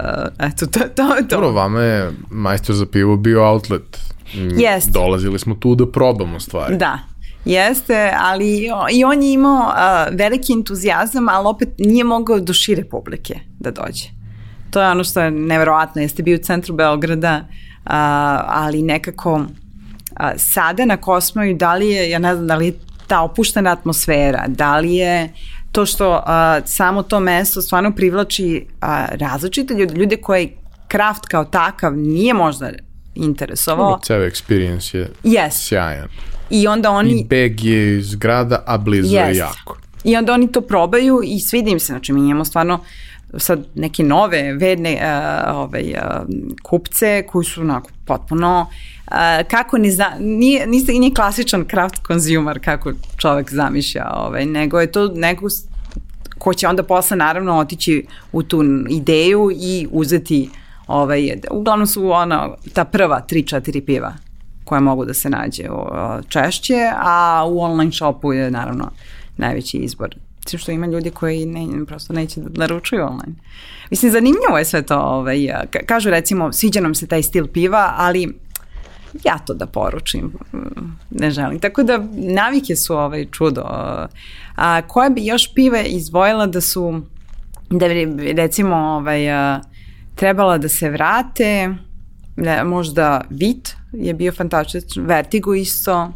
eto, 0.47 0.67
to, 0.67 0.81
to, 0.81 0.89
to. 0.95 1.17
Dobro, 1.31 1.51
vama 1.51 1.81
je 1.81 2.13
majstor 2.31 2.77
za 2.77 2.87
pivo 2.87 3.17
bio 3.17 3.45
outlet. 3.51 4.01
Jest. 4.35 4.91
Dolazili 4.91 5.39
smo 5.39 5.55
tu 5.55 5.75
da 5.75 5.91
probamo 5.91 6.41
stvari. 6.41 6.77
Da, 6.77 6.99
Jeste, 7.45 8.13
ali 8.19 8.69
i 8.91 9.05
on 9.05 9.23
je 9.23 9.33
imao 9.33 9.67
uh, 9.67 10.17
veliki 10.19 10.53
entuzijazam, 10.53 11.29
ali 11.29 11.47
opet 11.47 11.69
nije 11.79 12.05
mogao 12.05 12.41
do 12.41 12.53
šire 12.53 12.85
publike 12.85 13.35
da 13.61 13.71
dođe. 13.71 14.09
To 14.71 14.83
je 14.83 14.89
ono 14.89 15.05
što 15.05 15.21
je 15.21 15.31
neverovatno, 15.31 16.03
jeste 16.03 16.23
bio 16.23 16.35
u 16.37 16.43
centru 16.43 16.75
Beograda, 16.75 17.41
uh, 17.47 17.91
ali 18.47 18.83
nekako 18.83 19.35
uh, 19.35 19.47
sada 20.37 20.85
na 20.85 20.97
Kosmoju, 20.97 21.57
da 21.57 21.75
li 21.75 21.91
je, 21.91 22.11
ja 22.11 22.19
ne 22.19 22.35
znam, 22.35 22.47
da 22.47 22.57
li 22.57 22.67
je 22.67 22.73
ta 23.07 23.21
opuštena 23.21 23.73
atmosfera, 23.73 24.45
da 24.49 24.79
li 24.79 24.95
je 24.95 25.33
to 25.75 25.87
što 25.87 26.15
uh, 26.15 26.23
samo 26.67 27.03
to 27.03 27.21
mesto 27.21 27.63
stvarno 27.63 27.93
privlači 27.95 28.67
uh, 28.67 28.89
različite 29.11 29.75
ljude, 29.75 29.95
ljude 29.95 30.17
koje 30.17 30.57
kraft 30.89 31.27
kao 31.27 31.45
takav 31.45 31.97
nije 31.97 32.35
možda 32.35 32.71
interesovao. 33.15 33.99
Ceo 34.03 34.21
experience 34.21 34.97
je 34.97 35.11
yes. 35.25 35.51
sjajan. 35.51 36.09
I 36.51 36.67
onda 36.67 36.91
oni... 36.91 37.21
I 37.21 37.25
beg 37.25 37.65
je 37.65 37.99
iz 37.99 38.15
grada, 38.15 38.63
a 38.67 38.79
blizu 38.79 39.09
yes. 39.09 39.29
je 39.29 39.37
jako. 39.37 39.79
I 40.05 40.17
onda 40.17 40.33
oni 40.33 40.53
to 40.53 40.61
probaju 40.61 41.21
i 41.25 41.41
svidi 41.41 41.71
im 41.71 41.81
se, 41.81 41.87
znači 41.87 42.13
mi 42.13 42.21
imamo 42.21 42.45
stvarno 42.45 42.85
sad 43.37 43.67
neke 43.75 44.03
nove 44.03 44.53
vedne 44.53 44.95
uh, 44.95 45.57
ovaj, 45.57 45.93
uh, 45.93 46.27
kupce 46.63 47.23
koji 47.27 47.45
su 47.45 47.61
onako 47.61 47.91
potpuno 48.07 48.67
uh, 49.07 49.15
kako 49.51 49.79
ne 49.79 49.91
zna, 49.91 50.13
nije, 50.21 50.67
nije, 50.67 50.85
nije 50.87 51.15
klasičan 51.15 51.65
craft 51.71 52.07
consumer 52.07 52.61
kako 52.65 52.93
čovek 53.17 53.53
zamišlja, 53.53 54.11
ovaj, 54.15 54.47
nego 54.47 54.81
je 54.81 54.93
to 54.93 55.09
neko 55.09 55.49
ko 56.39 56.55
će 56.55 56.69
onda 56.69 56.83
posle 56.83 57.17
naravno 57.17 57.59
otići 57.59 58.07
u 58.33 58.43
tu 58.43 58.63
ideju 58.91 59.51
i 59.55 59.89
uzeti 59.91 60.51
ovaj, 60.87 61.39
uglavnom 61.51 61.87
su 61.87 62.11
ona, 62.11 62.49
ta 62.73 62.85
prva 62.85 63.23
3-4 63.31 63.85
piva 63.87 64.13
koja 64.65 64.81
mogu 64.81 65.05
da 65.05 65.15
se 65.15 65.31
nađe 65.31 65.65
češće, 66.29 66.91
a 66.97 67.45
u 67.49 67.61
online 67.61 67.93
shopu 67.93 68.33
je 68.33 68.51
naravno 68.51 68.91
najveći 69.37 69.77
izbor. 69.77 70.15
Sve 70.49 70.59
što 70.59 70.73
ima 70.73 70.87
ljudi 70.87 71.11
koji 71.11 71.47
ne, 71.47 71.87
prosto 71.87 72.13
neće 72.13 72.41
da 72.41 72.49
naručuju 72.55 73.03
online. 73.03 73.35
Mislim, 73.91 74.13
zanimljivo 74.13 74.59
je 74.59 74.65
sve 74.65 74.83
to. 74.83 74.99
Ovaj, 74.99 75.49
kažu 75.87 76.11
recimo, 76.11 76.53
sviđa 76.53 76.81
nam 76.81 76.95
se 76.95 77.07
taj 77.07 77.23
stil 77.23 77.47
piva, 77.47 77.95
ali 77.97 78.35
ja 79.25 79.39
to 79.39 79.55
da 79.55 79.67
poručim 79.67 80.33
ne 81.11 81.31
želim. 81.31 81.59
Tako 81.59 81.83
da 81.83 82.05
navike 82.15 82.77
su 82.77 82.97
ovaj 82.97 83.27
čudo. 83.31 83.63
A 84.57 84.83
koje 84.89 85.11
bi 85.11 85.27
još 85.27 85.55
pive 85.55 85.85
izdvojila 85.85 86.47
da 86.47 86.61
su 86.61 87.01
da 87.71 87.87
recimo 88.35 88.77
ovaj, 88.77 89.21
trebala 90.15 90.59
da 90.59 90.69
se 90.69 90.91
vrate 90.91 91.75
ne, 92.37 92.65
možda 92.65 93.21
Vit 93.31 93.77
je 93.93 94.15
bio 94.15 94.33
fantastičan, 94.33 95.07
Vertigo 95.07 95.55
isto. 95.55 96.13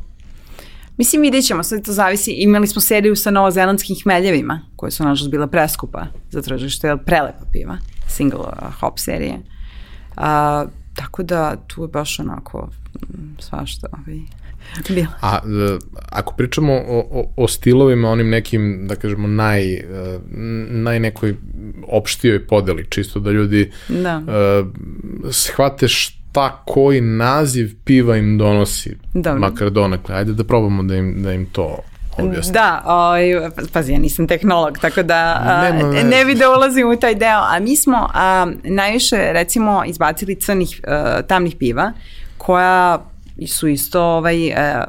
Mislim, 0.99 1.22
vidjet 1.22 1.46
ćemo, 1.46 1.62
sve 1.62 1.82
to 1.82 1.92
zavisi. 1.92 2.30
Imali 2.30 2.66
smo 2.66 2.80
seriju 2.80 3.16
sa 3.16 3.30
novozelandskim 3.30 3.96
hmeljevima, 4.03 4.61
koje 4.76 4.90
su 4.90 5.05
nažalost 5.05 5.30
bila 5.30 5.46
preskupa 5.46 6.07
za 6.30 6.42
tržište, 6.42 6.96
prelepa 7.07 7.44
piva, 7.53 7.78
single 8.09 8.40
uh, 8.40 8.74
hop 8.80 8.99
serije. 8.99 9.34
Uh, 10.16 10.22
tako 10.94 11.22
da 11.22 11.57
tu 11.66 11.82
je 11.82 11.88
baš 11.88 12.18
onako 12.20 12.68
mm, 12.94 13.36
svašta 13.38 13.86
ovaj, 13.92 14.18
bilo. 14.94 15.12
A 15.20 15.36
e, 15.36 15.78
ako 16.11 16.34
pričamo 16.34 16.72
o, 16.72 17.09
o, 17.11 17.32
o 17.36 17.49
stilovima, 17.49 18.09
onim 18.09 18.28
nekim, 18.28 18.84
da 18.88 18.96
kažemo, 18.96 19.28
naj, 19.28 19.72
e, 19.72 19.84
naj 20.68 21.01
nekoj 21.01 21.36
opštijoj 21.88 22.46
podeli, 22.46 22.86
čisto 22.90 23.20
da 23.20 23.30
ljudi 23.30 23.70
da. 23.88 24.16
Uh, 24.18 24.68
shvate 25.32 25.88
šta 26.39 26.62
koji 26.64 27.01
naziv 27.01 27.74
piva 27.84 28.16
im 28.16 28.39
donosi, 28.39 28.97
Dobro. 29.14 29.41
makar 29.41 29.70
donakle. 29.70 30.14
Ajde 30.14 30.32
da 30.32 30.45
probamo 30.45 30.82
da 30.82 30.97
im, 30.97 31.22
da 31.22 31.32
im 31.32 31.47
to 31.47 31.78
objasnim. 32.18 32.53
Da, 32.53 32.82
oj, 32.86 33.51
pazi, 33.72 33.93
ja 33.93 33.99
nisam 33.99 34.26
tehnolog, 34.26 34.78
tako 34.78 35.03
da 35.03 35.43
Nema, 35.62 35.93
ne, 35.93 36.05
ne 36.05 36.24
bi 36.24 36.34
da 36.34 36.51
ulazim 36.51 36.91
u 36.91 36.97
taj 36.97 37.14
deo. 37.14 37.39
A 37.39 37.59
mi 37.61 37.76
smo 37.76 38.09
a, 38.14 38.47
najviše, 38.64 39.32
recimo, 39.32 39.82
izbacili 39.86 40.34
crnih, 40.34 40.80
a, 40.86 41.22
tamnih 41.22 41.57
piva, 41.57 41.93
koja 42.39 42.99
su 43.47 43.68
isto 43.68 44.03
ovaj, 44.03 44.49
e, 44.49 44.84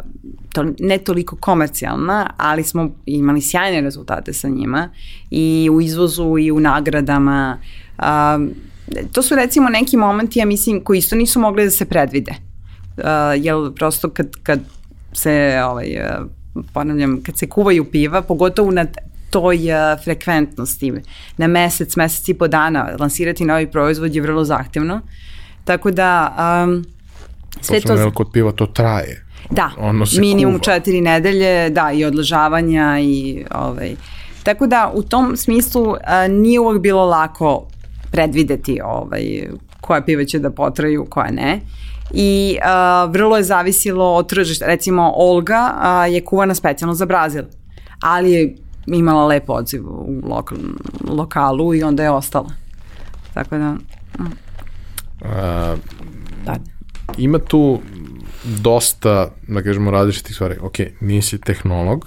to, 0.53 0.65
ne 0.79 0.97
toliko 0.97 1.35
komercijalna, 1.35 2.29
ali 2.37 2.63
smo 2.63 2.91
imali 3.05 3.41
sjajne 3.41 3.81
rezultate 3.81 4.33
sa 4.33 4.47
njima 4.47 4.89
i 5.31 5.69
u 5.71 5.81
izvozu 5.81 6.37
i 6.37 6.51
u 6.51 6.59
nagradama. 6.59 7.57
Um, 8.35 8.53
to 9.11 9.21
su 9.21 9.35
recimo 9.35 9.69
neki 9.69 9.97
momenti, 9.97 10.39
ja 10.39 10.45
mislim, 10.45 10.83
koji 10.83 10.97
isto 10.97 11.15
nisu 11.15 11.39
mogli 11.39 11.63
da 11.63 11.71
se 11.71 11.85
predvide. 11.85 12.31
Uh, 12.97 13.03
jel 13.37 13.71
prosto 13.73 14.09
kad, 14.09 14.27
kad 14.43 14.59
se, 15.13 15.61
ovaj, 15.65 15.87
e, 15.87 16.19
ponavljam, 16.73 17.21
kad 17.23 17.37
se 17.37 17.47
kuvaju 17.47 17.91
piva, 17.91 18.21
pogotovo 18.21 18.71
na 18.71 18.85
toj 19.29 19.57
uh, 19.57 20.03
frekventnosti, 20.03 20.93
na 21.37 21.47
mesec, 21.47 21.95
mesec 21.95 22.29
i 22.29 22.33
po 22.33 22.47
dana 22.47 22.89
lansirati 22.99 23.45
novi 23.45 23.71
proizvod 23.71 24.15
je 24.15 24.21
vrlo 24.21 24.43
zahtevno. 24.43 25.01
Tako 25.63 25.91
da 25.91 26.35
um, 26.63 26.85
Sve 27.61 27.81
to, 27.81 27.95
to... 27.95 28.11
kod 28.11 28.27
piva 28.33 28.51
to 28.51 28.65
traje. 28.65 29.25
Da, 29.49 29.71
ono 29.77 30.05
minimum 30.19 30.53
kuva. 30.53 30.63
četiri 30.63 31.01
nedelje, 31.01 31.69
da, 31.69 31.91
i 31.91 32.05
odležavanja 32.05 32.99
i 32.99 33.45
ovaj. 33.51 33.95
Tako 34.43 34.67
da 34.67 34.91
u 34.93 35.03
tom 35.03 35.37
smislu 35.37 35.95
a, 36.03 36.27
nije 36.27 36.59
uvek 36.59 36.81
bilo 36.81 37.05
lako 37.05 37.67
predvideti 38.11 38.79
ovaj, 38.83 39.47
koja 39.81 40.01
piva 40.01 40.25
će 40.25 40.39
da 40.39 40.51
potraju, 40.51 41.05
koja 41.09 41.31
ne. 41.31 41.59
I 42.13 42.57
a, 42.63 43.05
vrlo 43.05 43.37
je 43.37 43.43
zavisilo 43.43 44.15
od 44.15 44.29
tržišta. 44.29 44.65
Recimo, 44.65 45.13
Olga 45.15 45.71
a, 45.79 46.05
je 46.05 46.25
kuvana 46.25 46.55
specijalno 46.55 46.93
za 46.93 47.05
Brazil, 47.05 47.43
ali 48.01 48.31
je 48.31 48.55
imala 48.87 49.25
lep 49.25 49.49
odziv 49.49 49.87
u 49.87 50.21
lokal, 50.23 50.57
lokalu 51.09 51.75
i 51.75 51.83
onda 51.83 52.03
je 52.03 52.11
ostala. 52.11 52.49
Tako 53.33 53.57
da... 53.57 53.71
Mm. 53.71 54.31
A, 55.21 55.75
da 56.45 56.55
ima 57.17 57.39
tu 57.39 57.79
dosta, 58.43 59.31
da 59.47 59.61
kažemo, 59.61 59.91
različitih 59.91 60.35
stvari. 60.35 60.55
Ok, 60.61 60.75
nisi 61.01 61.41
tehnolog, 61.41 62.05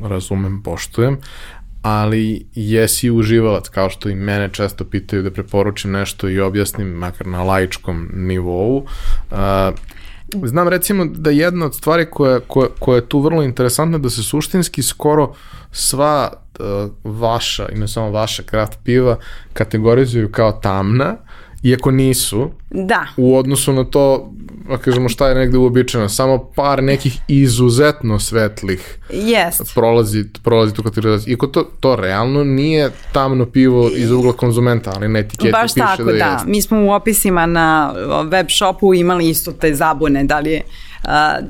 razumem, 0.00 0.62
poštujem, 0.62 1.18
ali 1.82 2.46
jesi 2.54 3.10
uživalac, 3.10 3.68
kao 3.68 3.90
što 3.90 4.08
i 4.08 4.14
mene 4.14 4.48
često 4.52 4.84
pitaju 4.84 5.22
da 5.22 5.30
preporučim 5.30 5.90
nešto 5.90 6.28
i 6.28 6.40
objasnim, 6.40 6.88
makar 6.88 7.26
na 7.26 7.42
laičkom 7.42 8.08
nivou. 8.14 8.76
Uh, 8.76 9.36
znam 10.44 10.68
recimo 10.68 11.04
da 11.04 11.30
jedna 11.30 11.66
od 11.66 11.74
stvari 11.74 12.06
koja, 12.10 12.40
koja, 12.40 12.68
koja 12.78 12.96
je 12.96 13.08
tu 13.08 13.20
vrlo 13.20 13.42
interesantna 13.42 13.98
da 13.98 14.10
se 14.10 14.22
suštinski 14.22 14.82
skoro 14.82 15.34
sva 15.72 16.32
uh, 16.32 16.90
vaša, 17.04 17.68
i 17.68 17.78
ne 17.78 17.88
samo 17.88 18.10
vaša 18.10 18.42
kraft 18.42 18.78
piva 18.84 19.18
kategorizuju 19.52 20.32
kao 20.32 20.52
tamna, 20.52 21.16
iako 21.62 21.90
nisu, 21.90 22.50
da. 22.70 23.06
u 23.16 23.36
odnosu 23.36 23.72
na 23.72 23.84
to, 23.84 24.32
da 24.68 24.76
kažemo 24.76 25.08
šta 25.08 25.28
je 25.28 25.34
negde 25.34 25.58
uobičajeno, 25.58 26.08
samo 26.08 26.50
par 26.56 26.82
nekih 26.82 27.18
izuzetno 27.28 28.18
svetlih 28.18 28.98
yes. 29.10 29.74
prolazi, 29.74 30.24
prolazi 30.42 30.74
tu 30.74 30.82
kategorizaciju. 30.82 31.32
Iako 31.32 31.46
to, 31.46 31.62
to 31.80 31.96
realno 31.96 32.44
nije 32.44 32.90
tamno 33.12 33.46
pivo 33.46 33.90
iz 33.96 34.10
ugla 34.10 34.32
konzumenta, 34.32 34.92
ali 34.96 35.08
na 35.08 35.18
etiketi 35.18 35.52
Baš 35.52 35.74
piše 35.74 35.86
tako, 35.86 36.04
da, 36.04 36.12
da. 36.12 36.24
Jest. 36.24 36.46
Mi 36.46 36.62
smo 36.62 36.84
u 36.84 36.90
opisima 36.90 37.46
na 37.46 37.94
web 38.30 38.46
shopu 38.48 38.94
imali 38.94 39.28
isto 39.28 39.52
te 39.52 39.74
zabune, 39.74 40.24
da 40.24 40.40
li 40.40 40.50
je 40.50 40.62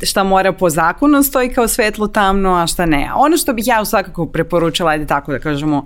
šta 0.03 0.25
mora 0.25 0.53
po 0.53 0.71
zakonu 0.71 1.23
stoji 1.23 1.49
kao 1.49 1.69
svetlo 1.69 2.07
tamno, 2.07 2.55
a 2.55 2.67
šta 2.67 2.87
ne. 2.87 3.11
Ono 3.17 3.37
što 3.37 3.53
bih 3.53 3.67
ja 3.67 3.85
svakako 3.85 4.27
preporučila, 4.27 4.91
ajde 4.91 5.07
tako 5.07 5.33
da 5.33 5.39
kažemo, 5.39 5.85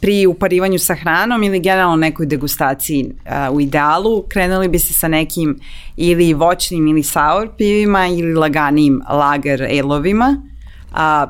pri 0.00 0.26
uparivanju 0.26 0.78
sa 0.78 0.94
hranom 0.94 1.42
ili 1.42 1.60
generalno 1.60 1.96
nekoj 1.96 2.26
degustaciji 2.26 3.12
u 3.52 3.60
idealu, 3.60 4.24
krenuli 4.28 4.68
bi 4.68 4.78
se 4.78 4.92
sa 4.92 5.08
nekim 5.08 5.58
ili 5.96 6.34
voćnim 6.34 6.86
ili 6.86 7.02
sour 7.02 7.48
pivima 7.58 8.06
ili 8.06 8.34
laganim 8.34 9.02
lager 9.10 9.66
elovima. 9.70 10.42
A, 10.92 11.26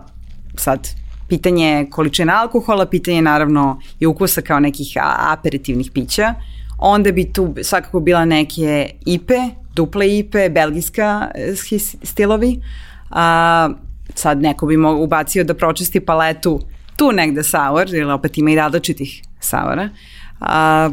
sad, 0.56 0.88
pitanje 1.28 1.66
je 1.66 1.90
količina 1.90 2.40
alkohola, 2.42 2.86
pitanje 2.86 3.16
je 3.16 3.22
naravno 3.22 3.80
i 4.00 4.06
ukusa 4.06 4.40
kao 4.40 4.60
nekih 4.60 4.96
aperitivnih 5.32 5.90
pića. 5.94 6.34
Onda 6.78 7.12
bi 7.12 7.32
tu 7.32 7.54
svakako 7.62 8.00
bila 8.00 8.24
neke 8.24 8.90
ipe, 9.06 9.38
duple 9.76 10.08
ipe, 10.18 10.48
belgijska 10.48 11.30
stilovi. 12.02 12.60
A, 13.10 13.68
sad 14.14 14.42
neko 14.42 14.66
bi 14.66 14.76
mogu 14.76 15.04
ubacio 15.04 15.44
da 15.44 15.54
pročisti 15.54 16.00
paletu 16.00 16.60
tu 16.96 17.12
negde 17.12 17.42
sour, 17.42 17.94
jer 17.94 18.10
opet 18.10 18.38
ima 18.38 18.50
i 18.50 18.56
različitih 18.56 19.22
soura. 19.40 19.88
A, 20.40 20.90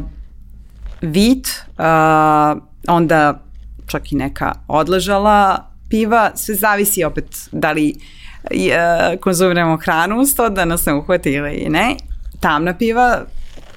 vit, 1.02 1.48
a, 1.78 2.56
onda 2.88 3.40
čak 3.86 4.12
i 4.12 4.16
neka 4.16 4.52
odležala 4.68 5.70
piva, 5.90 6.30
sve 6.34 6.54
zavisi 6.54 7.04
opet 7.04 7.48
da 7.52 7.72
li 7.72 7.94
e, 8.50 9.16
konzumiramo 9.20 9.76
hranu 9.76 10.20
uz 10.20 10.34
to 10.34 10.48
da 10.48 10.64
nas 10.64 10.86
ne 10.86 10.94
uhvati 10.94 11.32
ili 11.32 11.66
ne. 11.68 11.96
Tamna 12.40 12.74
piva 12.74 13.24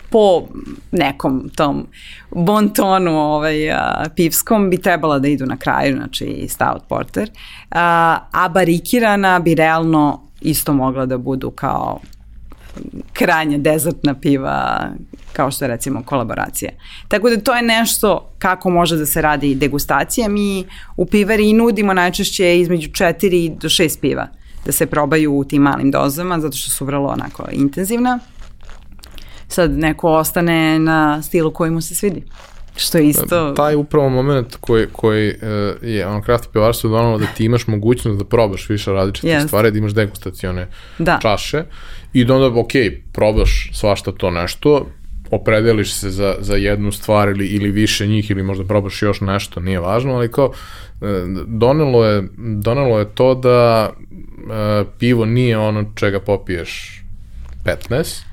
po 0.10 0.44
nekom 0.92 1.50
tom 1.56 1.88
bontonu 2.32 3.20
ovaj, 3.20 3.72
a, 3.72 4.06
pivskom 4.16 4.70
bi 4.70 4.78
trebala 4.78 5.20
da 5.20 5.28
idu 5.28 5.46
na 5.46 5.58
kraju, 5.58 5.96
znači 5.96 6.46
stout 6.50 6.84
porter, 6.90 7.32
a, 7.72 8.18
a 8.32 8.50
barikirana 8.50 9.40
bi 9.40 9.56
realno 9.56 10.22
isto 10.42 10.74
mogla 10.74 11.06
da 11.06 11.18
budu 11.18 11.52
kao 11.52 12.00
krajnje 13.14 13.58
dezertna 13.58 14.14
piva 14.14 14.90
kao 15.34 15.52
što 15.52 15.66
je 15.66 15.70
recimo 15.70 16.04
kolaboracija. 16.04 16.72
Tako 17.08 17.30
da 17.30 17.40
to 17.40 17.56
je 17.56 17.62
nešto 17.62 18.30
kako 18.40 18.70
može 18.70 18.98
da 18.98 19.06
se 19.06 19.22
radi 19.22 19.56
degustacija. 19.56 20.30
Mi 20.30 20.66
u 20.98 21.06
pivari 21.06 21.54
nudimo 21.54 21.94
najčešće 21.94 22.60
između 22.60 22.90
4 22.90 23.58
do 23.58 23.70
6 23.70 24.00
piva 24.02 24.28
da 24.66 24.72
se 24.72 24.86
probaju 24.86 25.34
u 25.34 25.44
tim 25.44 25.62
malim 25.62 25.92
dozama 25.92 26.40
zato 26.40 26.58
što 26.58 26.72
su 26.72 26.86
vrlo 26.86 27.08
onako 27.08 27.44
intenzivna. 27.52 28.20
Sad 29.48 29.72
neko 29.72 30.12
ostane 30.12 30.80
na 30.80 31.22
stilu 31.22 31.52
koji 31.52 31.72
mu 31.72 31.82
se 31.82 31.96
svidi. 31.96 32.24
Što 32.78 32.98
je 32.98 33.08
isto... 33.08 33.52
Taj 33.52 33.76
upravo 33.76 34.10
moment 34.10 34.56
koji, 34.60 34.88
koji 34.92 35.30
uh, 35.30 35.90
je 35.90 36.08
ono 36.08 36.22
craft 36.22 36.50
pivarstvo 36.54 36.90
donalo 36.90 37.18
da 37.18 37.26
ti 37.26 37.46
imaš 37.46 37.68
mogućnost 37.68 38.18
da 38.18 38.26
probaš 38.26 38.70
više 38.70 38.92
različite 38.92 39.28
yes. 39.28 39.48
stvari, 39.48 39.72
da 39.72 39.78
imaš 39.78 39.92
degustacione 39.92 40.68
da. 41.00 41.20
čaše 41.22 41.64
i 42.14 42.26
da 42.26 42.36
onda, 42.36 42.60
ok, 42.60 42.72
probaš 43.14 43.70
svašta 43.74 44.12
to 44.12 44.32
nešto, 44.32 44.86
opredeliš 45.32 45.94
se 45.94 46.10
za, 46.10 46.36
za 46.40 46.56
jednu 46.56 46.92
stvar 46.92 47.30
ili, 47.30 47.46
ili 47.46 47.72
više 47.72 48.08
njih 48.08 48.32
ili 48.32 48.44
možda 48.44 48.64
probaš 48.64 49.02
još 49.02 49.22
nešto, 49.22 49.60
nije 49.60 49.80
važno, 49.80 50.14
ali 50.14 50.32
kao 50.32 50.52
e, 51.02 51.06
donelo 51.48 52.06
je, 52.06 52.28
donelo 52.38 53.00
je 53.00 53.06
to 53.16 53.36
da 53.36 53.90
uh, 53.90 54.88
pivo 55.00 55.26
nije 55.26 55.58
ono 55.58 55.86
čega 55.96 56.20
popiješ 56.20 57.02
15, 57.90 58.27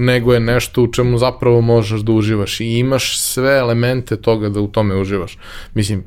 nego 0.00 0.34
je 0.34 0.40
nešto 0.40 0.82
u 0.82 0.92
čemu 0.92 1.18
zapravo 1.18 1.60
možeš 1.60 2.00
da 2.00 2.12
uživaš 2.12 2.60
i 2.60 2.66
imaš 2.66 3.18
sve 3.18 3.58
elemente 3.58 4.16
toga 4.16 4.48
da 4.48 4.60
u 4.60 4.68
tome 4.68 4.96
uživaš. 4.96 5.38
Mislim, 5.74 6.04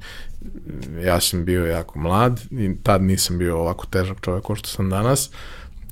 ja 1.04 1.20
sam 1.20 1.46
bio 1.46 1.66
jako 1.66 2.00
mlad 2.00 2.42
i 2.52 2.76
tad 2.84 3.02
nisam 3.04 3.38
bio 3.38 3.58
ovako 3.58 3.86
težak 3.86 4.18
čovjek 4.22 4.46
kao 4.46 4.56
što 4.56 4.70
sam 4.70 4.90
danas 4.90 5.30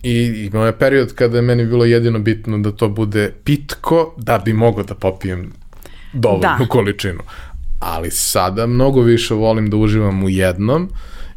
i 0.04 0.50
imao 0.52 0.66
je 0.66 0.78
period 0.78 1.16
kada 1.16 1.38
je 1.38 1.42
meni 1.42 1.66
bilo 1.66 1.86
jedino 1.86 2.20
bitno 2.20 2.58
da 2.58 2.72
to 2.72 2.90
bude 2.90 3.34
pitko 3.44 4.14
da 4.18 4.38
bi 4.46 4.54
mogao 4.54 4.84
da 4.84 4.96
popijem 4.96 5.54
dovoljnu 6.14 6.58
da. 6.60 6.68
količinu. 6.70 7.20
Ali 7.80 8.12
sada 8.12 8.68
mnogo 8.68 9.02
više 9.02 9.34
volim 9.34 9.70
da 9.70 9.78
uživam 9.78 10.24
u 10.24 10.30
jednom 10.30 10.90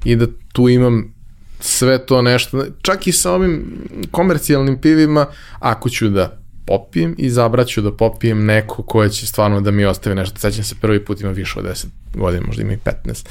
i 0.04 0.16
da 0.16 0.26
tu 0.52 0.68
imam 0.68 1.14
sve 1.60 2.06
to 2.06 2.22
nešto, 2.22 2.64
čak 2.82 3.06
i 3.06 3.12
sa 3.12 3.32
ovim 3.32 3.64
komercijalnim 4.10 4.80
pivima, 4.80 5.26
ako 5.58 5.88
ću 5.88 6.08
da 6.08 6.43
popijem 6.66 7.14
i 7.18 7.30
zabraću 7.30 7.82
da 7.82 7.92
popijem 7.92 8.44
neko 8.44 8.82
koje 8.82 9.10
će 9.10 9.26
stvarno 9.26 9.60
da 9.60 9.70
mi 9.70 9.84
ostave 9.84 10.16
nešto. 10.16 10.38
Sećam 10.38 10.64
se 10.64 10.74
prvi 10.80 11.04
put 11.04 11.20
ima 11.20 11.30
više 11.30 11.58
od 11.58 11.64
10 11.64 11.86
godina, 12.14 12.46
možda 12.46 12.62
ima 12.62 12.72
i 12.72 12.78
15. 13.06 13.26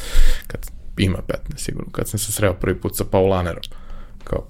Kad 0.48 0.72
ima 0.98 1.18
15 1.28 1.38
sigurno, 1.58 1.92
kad 1.92 2.08
sam 2.08 2.20
se 2.20 2.32
sreo 2.32 2.54
prvi 2.54 2.76
put 2.76 2.98
sa 2.98 3.04
Paulanerom. 3.06 3.64
Kao, 4.24 4.48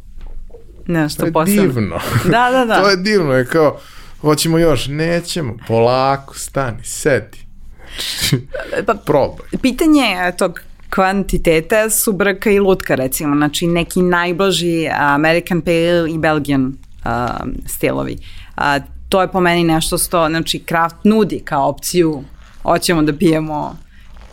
Nešto 0.87 1.21
to 1.21 1.25
je 1.25 1.33
posebno. 1.33 1.61
divno. 1.61 1.99
Da, 2.25 2.49
da, 2.51 2.65
da. 2.65 2.75
to 2.81 2.89
je 2.89 2.97
divno, 2.97 3.33
je 3.33 3.45
kao, 3.45 3.79
hoćemo 4.21 4.57
još, 4.57 4.87
nećemo, 4.87 5.57
polako, 5.67 6.37
stani, 6.37 6.83
sedi. 6.83 7.37
pa, 8.87 8.93
Probaj. 8.93 9.47
Pitanje 9.61 10.31
tog 10.37 10.59
kvantiteta 10.89 11.89
su 11.89 12.13
brka 12.13 12.49
i 12.51 12.59
lutka 12.59 12.95
recimo, 12.95 13.35
znači 13.35 13.67
neki 13.67 14.01
najblaži 14.01 14.87
American 14.99 15.61
Pale 15.61 16.11
i 16.11 16.17
Belgian 16.17 16.65
uh, 16.65 17.11
stilovi. 17.67 18.17
A, 18.55 18.79
to 19.09 19.21
je 19.21 19.31
po 19.31 19.39
meni 19.39 19.63
nešto 19.63 19.97
što, 19.97 20.29
znači, 20.29 20.59
Kraft 20.59 20.95
nudi 21.03 21.39
kao 21.39 21.69
opciju, 21.69 22.23
hoćemo 22.63 23.01
da 23.01 23.13
pijemo 23.13 23.77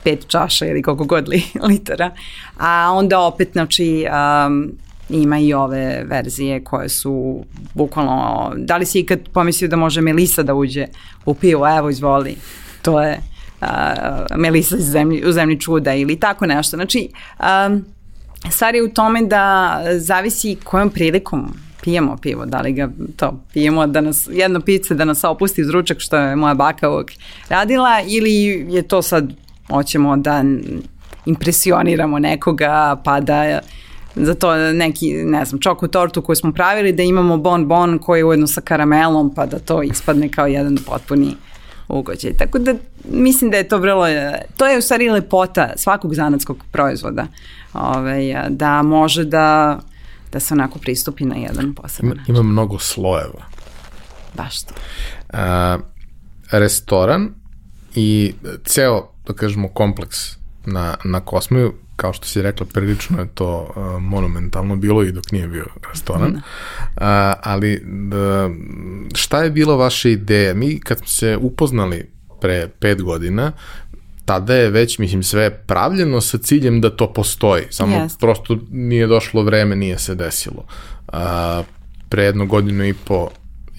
pet 0.04 0.28
čaša 0.28 0.66
ili 0.66 0.82
koliko 0.82 1.04
god 1.04 1.28
li, 1.28 1.42
litara, 1.68 2.10
a 2.58 2.90
onda 2.92 3.20
opet, 3.20 3.52
znači, 3.52 4.06
um, 4.46 4.72
ima 5.08 5.38
i 5.38 5.54
ove 5.54 6.04
verzije 6.04 6.64
koje 6.64 6.88
su 6.88 7.44
bukvalno, 7.74 8.52
da 8.56 8.76
li 8.76 8.86
si 8.86 9.00
ikad 9.00 9.20
pomislio 9.32 9.68
da 9.68 9.76
može 9.76 10.00
Melisa 10.00 10.42
da 10.42 10.54
uđe 10.54 10.86
u 11.26 11.34
pivo, 11.34 11.76
evo 11.78 11.90
izvoli, 11.90 12.36
to 12.82 13.02
je 13.02 13.20
uh, 13.60 13.66
Melisa 14.36 14.76
iz 14.76 14.84
zemlji, 14.84 15.28
u 15.28 15.32
zemlji 15.32 15.60
čuda 15.60 15.94
ili 15.94 16.20
tako 16.20 16.46
nešto. 16.46 16.76
Znači, 16.76 17.08
um, 17.40 17.84
stvar 18.50 18.74
je 18.74 18.82
u 18.82 18.88
tome 18.88 19.22
da 19.22 19.76
zavisi 19.96 20.56
kojom 20.64 20.90
prilikom 20.90 21.54
pijemo 21.82 22.16
pivo, 22.16 22.46
da 22.46 22.60
li 22.60 22.72
ga 22.72 22.88
to 23.16 23.40
pijemo 23.52 23.86
da 23.86 24.00
nas, 24.00 24.28
jedno 24.32 24.60
pice 24.60 24.94
da 24.94 25.04
nas 25.04 25.24
opusti 25.24 25.62
uz 25.62 25.70
ručak 25.70 26.00
što 26.00 26.16
je 26.16 26.36
moja 26.36 26.54
baka 26.54 26.90
uvijek 26.90 27.12
radila 27.48 28.00
ili 28.06 28.34
je 28.74 28.82
to 28.82 29.02
sad 29.02 29.32
hoćemo 29.70 30.16
da 30.16 30.44
impresioniramo 31.26 32.18
nekoga 32.18 33.00
pa 33.04 33.20
da 33.20 33.60
za 34.14 34.34
to 34.34 34.72
neki, 34.72 35.12
ne 35.12 35.44
znam, 35.44 35.60
čoku 35.60 35.88
tortu 35.88 36.22
koju 36.22 36.36
smo 36.36 36.52
pravili 36.52 36.92
da 36.92 37.02
imamo 37.02 37.36
bon 37.36 37.66
bon 37.66 37.98
koji 37.98 38.20
je 38.20 38.24
ujedno 38.24 38.46
sa 38.46 38.60
karamelom 38.60 39.34
pa 39.34 39.46
da 39.46 39.58
to 39.58 39.82
ispadne 39.82 40.28
kao 40.28 40.46
jedan 40.46 40.78
potpuni 40.86 41.34
ugođaj. 41.88 42.32
Tako 42.32 42.58
da 42.58 42.74
mislim 43.10 43.50
da 43.50 43.56
je 43.56 43.68
to 43.68 43.78
vrlo, 43.78 44.06
to 44.56 44.66
je 44.66 44.78
u 44.78 44.82
stvari 44.82 45.10
lepota 45.10 45.72
svakog 45.76 46.14
zanatskog 46.14 46.64
proizvoda. 46.72 47.26
Ove, 47.74 47.98
ovaj, 47.98 48.50
da 48.50 48.82
može 48.82 49.24
da 49.24 49.78
da 50.32 50.40
se 50.40 50.54
onako 50.54 50.78
pristupi 50.78 51.24
na 51.24 51.36
jedan 51.36 51.74
poseban 51.74 52.16
način. 52.16 52.34
Ima 52.34 52.42
mnogo 52.42 52.78
slojeva. 52.78 53.44
Baš 54.36 54.62
to. 54.62 54.74
A, 55.32 55.78
restoran 56.50 57.28
i 57.94 58.34
ceo, 58.64 59.10
da 59.26 59.32
kažemo, 59.32 59.68
kompleks 59.68 60.18
na, 60.66 60.96
na 61.04 61.20
Kosmeju, 61.20 61.74
kao 61.96 62.12
što 62.12 62.26
si 62.26 62.42
rekla, 62.42 62.66
prilično 62.72 63.20
je 63.20 63.28
to 63.34 63.72
uh, 63.76 64.02
monumentalno 64.02 64.76
bilo 64.76 65.02
i 65.02 65.12
dok 65.12 65.32
nije 65.32 65.48
bio 65.48 65.66
restoran. 65.88 66.32
Da. 66.32 66.38
Uh, 66.38 67.40
ali 67.42 67.82
da, 67.84 68.50
šta 69.14 69.42
je 69.42 69.50
bila 69.50 69.76
vaša 69.76 70.08
ideja? 70.08 70.54
Mi 70.54 70.80
kad 70.80 70.98
smo 70.98 71.06
se 71.06 71.36
upoznali 71.36 72.10
pre 72.40 72.68
pet 72.68 73.02
godina, 73.02 73.52
tada 74.30 74.54
je 74.54 74.70
već, 74.70 74.98
mislim, 74.98 75.22
sve 75.22 75.50
pravljeno 75.50 76.20
sa 76.20 76.38
ciljem 76.38 76.80
da 76.80 76.90
to 76.90 77.12
postoji. 77.12 77.64
Samo 77.70 77.96
yes. 77.96 78.18
prosto 78.20 78.58
nije 78.70 79.06
došlo 79.06 79.42
vreme, 79.42 79.76
nije 79.76 79.98
se 79.98 80.14
desilo. 80.14 80.64
A, 81.08 81.62
pre 82.08 82.24
jednu 82.24 82.46
godinu 82.46 82.84
i 82.84 82.94
po 82.94 83.28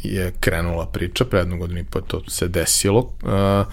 je 0.04 0.34
krenula 0.40 0.86
priča, 0.86 1.26
pre 1.26 1.40
jednu 1.40 1.58
godinu 1.58 1.80
i 1.80 1.84
po 1.84 2.02
to 2.02 2.22
se 2.28 2.48
desilo. 2.48 3.14
A, 3.24 3.64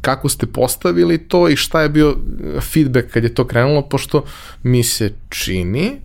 kako 0.00 0.28
ste 0.28 0.46
postavili 0.46 1.18
to 1.18 1.48
i 1.48 1.56
šta 1.56 1.82
je 1.82 1.88
bio 1.88 2.16
feedback 2.60 3.08
kad 3.10 3.24
je 3.24 3.34
to 3.34 3.46
krenulo, 3.46 3.82
pošto 3.82 4.24
mi 4.62 4.84
se 4.84 5.12
čini, 5.28 6.00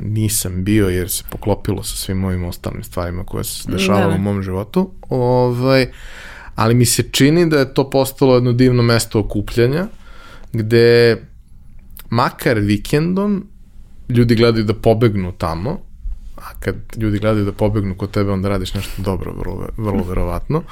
nisam 0.00 0.64
bio 0.64 0.88
jer 0.88 1.10
se 1.10 1.24
poklopilo 1.30 1.82
sa 1.82 1.96
svim 1.96 2.18
mojim 2.18 2.44
ostalim 2.44 2.82
stvarima 2.82 3.24
koje 3.24 3.44
se 3.44 3.72
dešavalo 3.72 4.04
da, 4.04 4.10
da. 4.10 4.16
u 4.16 4.22
mom 4.22 4.42
životu, 4.42 4.90
ovaj, 5.08 5.82
uh, 5.82 5.88
ali 6.56 6.74
mi 6.74 6.84
se 6.84 7.02
čini 7.10 7.50
da 7.50 7.58
je 7.58 7.74
to 7.74 7.90
postalo 7.90 8.34
jedno 8.34 8.52
divno 8.52 8.82
mesto 8.82 9.20
okupljanja, 9.20 9.86
gde 10.52 11.16
makar 12.10 12.58
vikendom 12.58 13.46
ljudi 14.08 14.34
gledaju 14.34 14.64
da 14.64 14.74
pobegnu 14.74 15.32
tamo, 15.32 15.80
a 16.46 16.50
kad 16.60 16.76
ljudi 16.96 17.18
gledaju 17.18 17.44
da 17.44 17.52
pobegnu 17.52 17.94
kod 17.94 18.10
tebe, 18.10 18.30
onda 18.30 18.48
radiš 18.48 18.74
nešto 18.74 19.02
dobro, 19.02 19.32
vrlo, 19.32 19.68
vrlo 19.76 20.04
verovatno. 20.08 20.62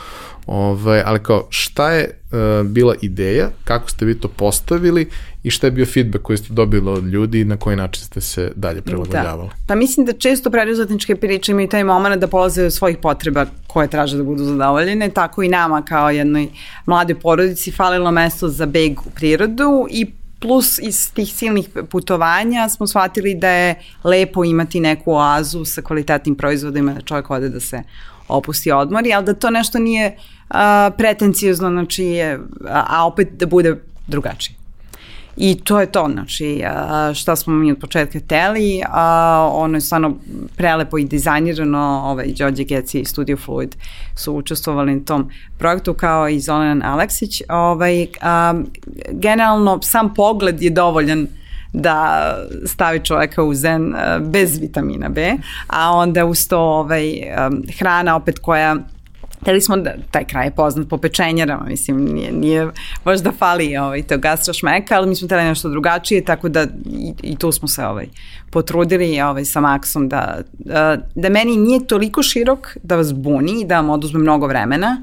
Ove, 0.46 0.82
ovaj, 0.82 1.02
ali 1.06 1.22
kao, 1.22 1.46
šta 1.51 1.90
je 1.90 2.10
uh, 2.32 2.66
bila 2.66 2.94
ideja, 3.01 3.51
kako 3.64 3.90
ste 3.90 4.05
vi 4.05 4.18
to 4.20 4.28
postavili 4.28 5.09
i 5.42 5.51
šta 5.51 5.66
je 5.66 5.70
bio 5.70 5.86
feedback 5.86 6.24
koji 6.24 6.38
ste 6.38 6.52
dobili 6.52 6.90
od 6.90 7.05
ljudi 7.05 7.40
i 7.40 7.44
na 7.44 7.56
koji 7.56 7.76
način 7.76 8.05
ste 8.05 8.20
se 8.20 8.52
dalje 8.56 8.82
prilagođavali? 8.82 9.48
Da. 9.48 9.55
Pa 9.66 9.74
mislim 9.74 10.06
da 10.06 10.12
često 10.12 10.51
preduzetničke 10.51 11.16
priče 11.16 11.52
imaju 11.52 11.68
taj 11.68 11.84
moment 11.84 12.20
da 12.20 12.26
polaze 12.26 12.64
od 12.64 12.72
svojih 12.72 12.98
potreba 12.98 13.46
koje 13.66 13.88
traže 13.88 14.16
da 14.16 14.22
budu 14.22 14.44
zadovoljene, 14.44 15.10
tako 15.10 15.42
i 15.42 15.48
nama 15.48 15.82
kao 15.82 16.10
jednoj 16.10 16.48
mladoj 16.86 17.20
porodici 17.20 17.70
falilo 17.70 18.10
mesto 18.10 18.48
za 18.48 18.66
beg 18.66 19.01
u 19.01 19.10
prirodu 19.10 19.86
i 19.90 20.06
plus 20.45 20.79
iz 20.79 21.12
tih 21.12 21.29
silnih 21.35 21.69
putovanja 21.91 22.69
smo 22.69 22.87
shvatili 22.87 23.35
da 23.35 23.49
je 23.49 23.75
lepo 24.05 24.45
imati 24.45 24.81
neku 24.81 25.12
oazu 25.12 25.65
sa 25.65 25.83
kvalitetnim 25.83 26.35
proizvodima 26.35 26.93
da 26.93 27.01
čovjek 27.01 27.31
ode 27.31 27.49
da 27.49 27.61
se 27.61 27.83
opusti 28.29 28.73
odmori, 28.73 29.12
ali 29.12 29.25
da 29.25 29.35
to 29.35 29.51
nešto 29.51 29.79
nije 29.79 30.16
uh, 30.16 30.57
pretencijozno, 30.99 31.71
znači, 31.71 32.21
a, 32.23 32.85
a 32.89 33.07
opet 33.07 33.29
da 33.33 33.47
bude 33.47 33.77
drugačije. 34.07 34.64
I 35.36 35.61
to 35.65 35.81
je 35.81 35.86
to, 35.86 36.09
znači, 36.12 36.62
šta 37.15 37.36
smo 37.36 37.55
mi 37.55 37.73
od 37.73 37.78
početka 37.78 38.20
teli, 38.20 38.82
a 38.89 39.48
ono 39.52 39.77
je 39.77 39.81
stvarno 39.81 40.16
prelepo 40.56 40.98
i 40.98 41.05
dizajnirano, 41.05 42.02
ovaj, 42.05 42.27
Đorđe 42.39 42.65
Geci 42.65 43.01
i 43.01 43.05
Studio 43.05 43.36
Fluid 43.36 43.77
su 44.16 44.32
učestvovali 44.32 44.94
na 44.94 45.05
tom 45.05 45.31
projektu 45.59 45.94
kao 45.94 46.28
i 46.28 46.40
Zolan 46.40 46.82
Aleksić. 46.82 47.43
Ovaj, 47.48 48.06
a, 48.20 48.55
generalno, 49.11 49.78
sam 49.82 50.15
pogled 50.15 50.62
je 50.62 50.70
dovoljan 50.70 51.27
da 51.73 52.31
stavi 52.66 53.01
čoveka 53.05 53.43
u 53.43 53.55
zen 53.55 53.94
bez 54.20 54.59
vitamina 54.59 55.09
B, 55.09 55.32
a 55.66 55.90
onda 55.90 56.24
uz 56.24 56.48
to 56.48 56.61
ovaj, 56.61 57.12
hrana 57.78 58.16
opet 58.16 58.39
koja 58.39 58.77
Hteli 59.45 59.61
smo 59.61 59.77
da, 59.77 59.93
taj 60.11 60.25
kraj 60.25 60.47
je 60.47 60.51
poznat 60.51 60.89
po 60.89 60.99
pečenjarama, 60.99 61.65
mislim, 61.65 62.05
nije, 62.05 62.33
nije 62.33 62.69
baš 63.05 63.21
da 63.21 63.33
fali 63.33 63.77
ovaj, 63.77 64.03
to 64.03 64.19
gastrošmeka, 64.19 64.95
ali 64.95 65.09
mi 65.09 65.16
smo 65.16 65.29
hteli 65.29 65.45
nešto 65.45 65.69
drugačije, 65.69 66.25
tako 66.25 66.49
da 66.49 66.66
i, 66.87 67.12
i 67.23 67.37
tu 67.37 67.53
smo 67.53 67.69
se 67.69 67.87
ovaj, 67.87 68.07
potrudili 68.51 69.21
ovaj, 69.21 69.45
sa 69.45 69.61
Maksom 69.61 70.09
da, 70.09 70.39
da, 70.53 70.97
da 71.15 71.29
meni 71.29 71.57
nije 71.57 71.87
toliko 71.87 72.23
širok 72.23 72.77
da 72.83 72.97
vas 72.97 73.15
buni 73.15 73.61
i 73.61 73.65
da 73.65 73.77
vam 73.77 73.91
oduzme 73.91 74.21
mnogo 74.21 74.47
vremena, 74.47 74.97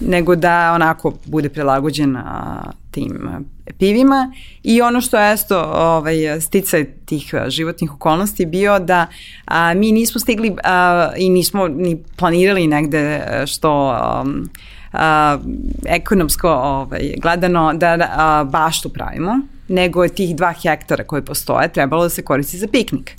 nego 0.00 0.36
da 0.36 0.72
onako 0.74 1.12
bude 1.26 1.48
prilagođen 1.48 2.16
a, 2.16 2.62
tim 2.90 3.28
pivima 3.78 4.32
i 4.62 4.82
ono 4.82 5.00
što 5.00 5.18
je 5.18 5.32
esto 5.32 5.60
ovaj, 5.74 6.40
sticaj 6.40 6.84
tih 7.04 7.34
životnih 7.48 7.94
okolnosti 7.94 8.46
bio 8.46 8.78
da 8.78 9.06
a, 9.44 9.74
mi 9.74 9.92
nismo 9.92 10.20
stigli 10.20 10.56
a, 10.64 11.10
i 11.16 11.28
nismo 11.28 11.68
ni 11.68 12.02
planirali 12.16 12.66
negde 12.66 13.26
što 13.46 13.98
um, 14.22 14.48
a, 14.92 15.38
ekonomsko 15.86 16.50
ovaj, 16.50 17.14
gledano 17.22 17.72
da 17.74 18.08
a, 18.16 18.44
baštu 18.44 18.88
pravimo, 18.88 19.40
nego 19.68 20.02
je 20.02 20.14
tih 20.14 20.36
dva 20.36 20.52
hektara 20.52 21.04
koje 21.04 21.24
postoje 21.24 21.72
trebalo 21.72 22.02
da 22.02 22.08
se 22.08 22.22
koristi 22.22 22.58
za 22.58 22.66
piknik. 22.66 23.16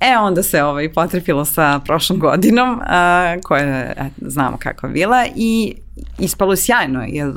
E, 0.00 0.18
onda 0.18 0.42
se 0.42 0.62
ovaj, 0.62 0.92
potrefilo 0.92 1.44
sa 1.44 1.80
prošlom 1.84 2.18
godinom, 2.18 2.80
a, 2.86 3.36
koja 3.44 3.90
et, 3.90 4.12
znamo 4.20 4.56
kakva 4.56 4.88
bila 4.88 5.26
i 5.36 5.74
ispalo 6.18 6.52
je 6.52 6.56
sjajno, 6.56 7.04
jer 7.08 7.28
uh, 7.28 7.34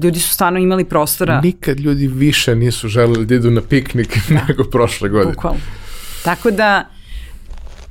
ljudi 0.00 0.20
su 0.20 0.34
stvarno 0.34 0.58
imali 0.58 0.84
prostora. 0.84 1.40
Nikad 1.40 1.80
ljudi 1.80 2.06
više 2.06 2.54
nisu 2.56 2.88
želeli 2.88 3.26
da 3.26 3.34
idu 3.34 3.50
na 3.50 3.60
piknik 3.60 4.18
da. 4.28 4.34
nego 4.48 4.64
prošle 4.64 5.08
godine. 5.08 5.32
Bukvalno. 5.32 5.60
Tako 6.24 6.50
da, 6.50 6.86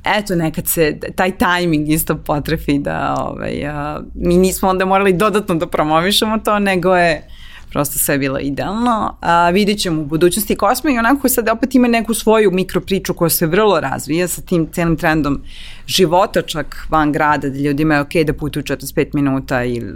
eto, 0.04 0.34
nekad 0.34 0.68
se 0.68 0.98
taj 1.16 1.38
tajming 1.38 1.88
isto 1.90 2.16
potrefi 2.16 2.78
da 2.78 3.14
ovaj, 3.18 3.68
uh, 3.68 4.04
mi 4.14 4.36
nismo 4.36 4.68
onda 4.68 4.84
morali 4.84 5.12
dodatno 5.12 5.54
da 5.54 5.66
promovišemo 5.66 6.38
to, 6.38 6.58
nego 6.58 6.96
je 6.96 7.28
prosto 7.72 7.98
sve 7.98 8.18
bilo 8.18 8.38
idealno. 8.38 9.16
A, 9.20 9.50
vidjet 9.50 9.78
ćemo 9.78 10.00
u 10.00 10.04
budućnosti 10.04 10.56
Kosmo 10.56 10.90
i 10.90 10.98
onako 10.98 11.28
sad 11.28 11.48
opet 11.48 11.74
ima 11.74 11.88
neku 11.88 12.14
svoju 12.14 12.50
mikropriču 12.50 13.14
koja 13.14 13.28
se 13.28 13.46
vrlo 13.46 13.80
razvija 13.80 14.28
sa 14.28 14.42
tim 14.42 14.68
celim 14.72 14.96
trendom 14.96 15.42
života 15.86 16.42
čak 16.42 16.86
van 16.88 17.12
grada, 17.12 17.48
da 17.48 17.58
ljudima 17.58 17.94
je 17.94 18.00
okej 18.00 18.22
okay 18.22 18.26
da 18.26 18.32
putuju 18.32 18.62
45 18.62 19.06
minuta 19.12 19.64
ili 19.64 19.92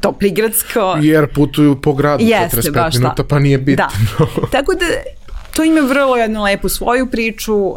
to 0.00 0.12
prigradsko. 0.12 0.96
Jer 1.00 1.34
putuju 1.34 1.80
po 1.80 1.92
gradu 1.92 2.24
Jeste, 2.24 2.56
45 2.56 2.98
minuta, 2.98 3.24
pa 3.24 3.38
nije 3.38 3.58
bitno. 3.58 3.86
Da. 4.18 4.26
Tako 4.58 4.74
da 4.74 4.86
to 5.56 5.64
ima 5.64 5.80
vrlo 5.80 6.16
jednu 6.16 6.42
lepu 6.42 6.68
svoju 6.68 7.06
priču, 7.10 7.56
uh, 7.56 7.76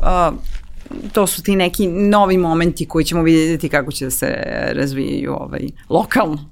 to 1.12 1.28
su 1.28 1.44
ti 1.44 1.56
neki 1.56 1.88
novi 1.88 2.38
momenti 2.38 2.86
koji 2.86 3.06
ćemo 3.06 3.24
vidjeti 3.24 3.70
kako 3.70 3.92
će 3.92 4.06
da 4.06 4.12
se 4.12 4.36
razvijaju 4.74 5.34
ovaj, 5.34 5.62
lokalno. 5.90 6.50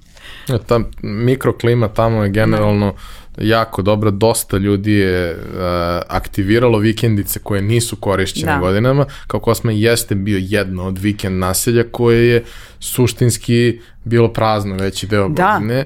Ja, 0.48 0.58
ta 0.58 0.80
mikroklima 1.02 1.88
tamo 1.88 2.22
je 2.22 2.30
generalno 2.30 2.94
jako 3.38 3.82
dobra, 3.82 4.10
dosta 4.10 4.56
ljudi 4.56 4.92
je 4.92 5.32
uh, 5.32 5.60
aktiviralo 6.08 6.78
vikendice 6.78 7.38
koje 7.38 7.62
nisu 7.62 7.96
korišćene 7.96 8.52
da. 8.52 8.58
godinama, 8.58 9.06
kao 9.26 9.40
Kosma 9.40 9.72
jeste 9.72 10.14
bio 10.14 10.38
jedno 10.42 10.86
od 10.86 10.98
vikend 10.98 11.38
naselja 11.38 11.84
koje 11.90 12.28
je 12.28 12.44
suštinski 12.80 13.80
bilo 14.04 14.32
prazno 14.32 14.76
veći 14.76 15.06
deo 15.06 15.28
da. 15.28 15.52
godine. 15.52 15.84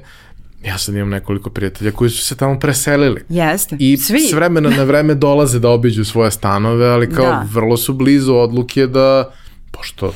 Ja 0.64 0.78
sad 0.78 0.94
imam 0.94 1.08
nekoliko 1.08 1.50
prijatelja 1.50 1.90
koji 1.90 2.10
su 2.10 2.24
se 2.24 2.36
tamo 2.36 2.58
preselili. 2.58 3.22
Jeste, 3.28 3.76
I 3.78 3.96
svi. 3.96 4.20
s 4.20 4.32
vremena 4.32 4.70
na 4.70 4.82
vreme 4.82 5.14
dolaze 5.14 5.58
da 5.58 5.68
obiđu 5.68 6.04
svoje 6.04 6.30
stanove, 6.30 6.86
ali 6.86 7.10
kao 7.10 7.26
da. 7.26 7.46
vrlo 7.52 7.76
su 7.76 7.94
blizu 7.94 8.34
odluke 8.34 8.86
da, 8.86 9.30
pošto 9.70 10.14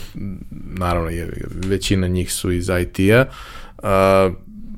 naravno 0.79 1.11
je, 1.11 1.31
većina 1.67 2.07
njih 2.07 2.33
su 2.33 2.53
iz 2.53 2.69
IT-a, 2.81 3.25
uh, 3.29 3.35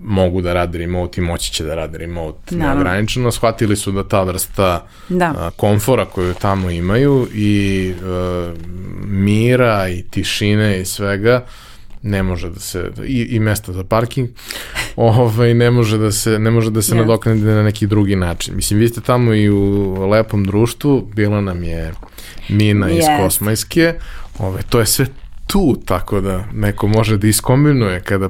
mogu 0.02 0.40
da 0.40 0.54
rade 0.54 0.78
remote 0.78 1.20
i 1.20 1.24
moći 1.24 1.52
će 1.52 1.64
da 1.64 1.74
rade 1.74 1.98
remote 1.98 2.56
Naravno. 2.56 2.74
neograničeno. 2.74 3.32
Shvatili 3.32 3.76
su 3.76 3.92
da 3.92 4.08
ta 4.08 4.22
vrsta 4.22 4.86
da. 5.08 5.34
A, 5.38 5.50
komfora 5.56 6.04
koju 6.04 6.34
tamo 6.34 6.70
imaju 6.70 7.28
i 7.34 7.92
a, 8.02 8.54
mira 9.04 9.88
i 9.88 10.02
tišine 10.02 10.80
i 10.80 10.84
svega 10.84 11.44
ne 12.02 12.22
može 12.22 12.50
da 12.50 12.60
se 12.60 12.90
i, 13.06 13.22
i 13.30 13.40
mesta 13.40 13.72
za 13.72 13.84
parking 13.84 14.28
ovaj 14.96 15.54
ne 15.54 15.70
može 15.70 15.98
da 15.98 16.12
se 16.12 16.38
ne 16.38 16.50
može 16.50 16.70
da 16.70 16.82
se 16.82 16.94
yes. 16.94 16.98
nadoknadi 16.98 17.40
na 17.40 17.62
neki 17.62 17.86
drugi 17.86 18.16
način. 18.16 18.56
Mislim 18.56 18.80
vi 18.80 18.88
ste 18.88 19.00
tamo 19.00 19.34
i 19.34 19.50
u 19.50 19.94
lepom 20.10 20.44
društvu, 20.44 21.08
bila 21.14 21.40
nam 21.40 21.64
je 21.64 21.92
Mina 22.48 22.86
yes. 22.86 22.98
iz 22.98 23.04
Kosmajske. 23.20 23.94
Ovaj 24.38 24.62
to 24.68 24.80
je 24.80 24.86
sve 24.86 25.06
tu, 25.46 25.76
tako 25.84 26.20
da 26.20 26.44
neko 26.52 26.86
može 26.86 27.18
da 27.18 27.26
iskombinuje 27.26 28.00
kada 28.00 28.28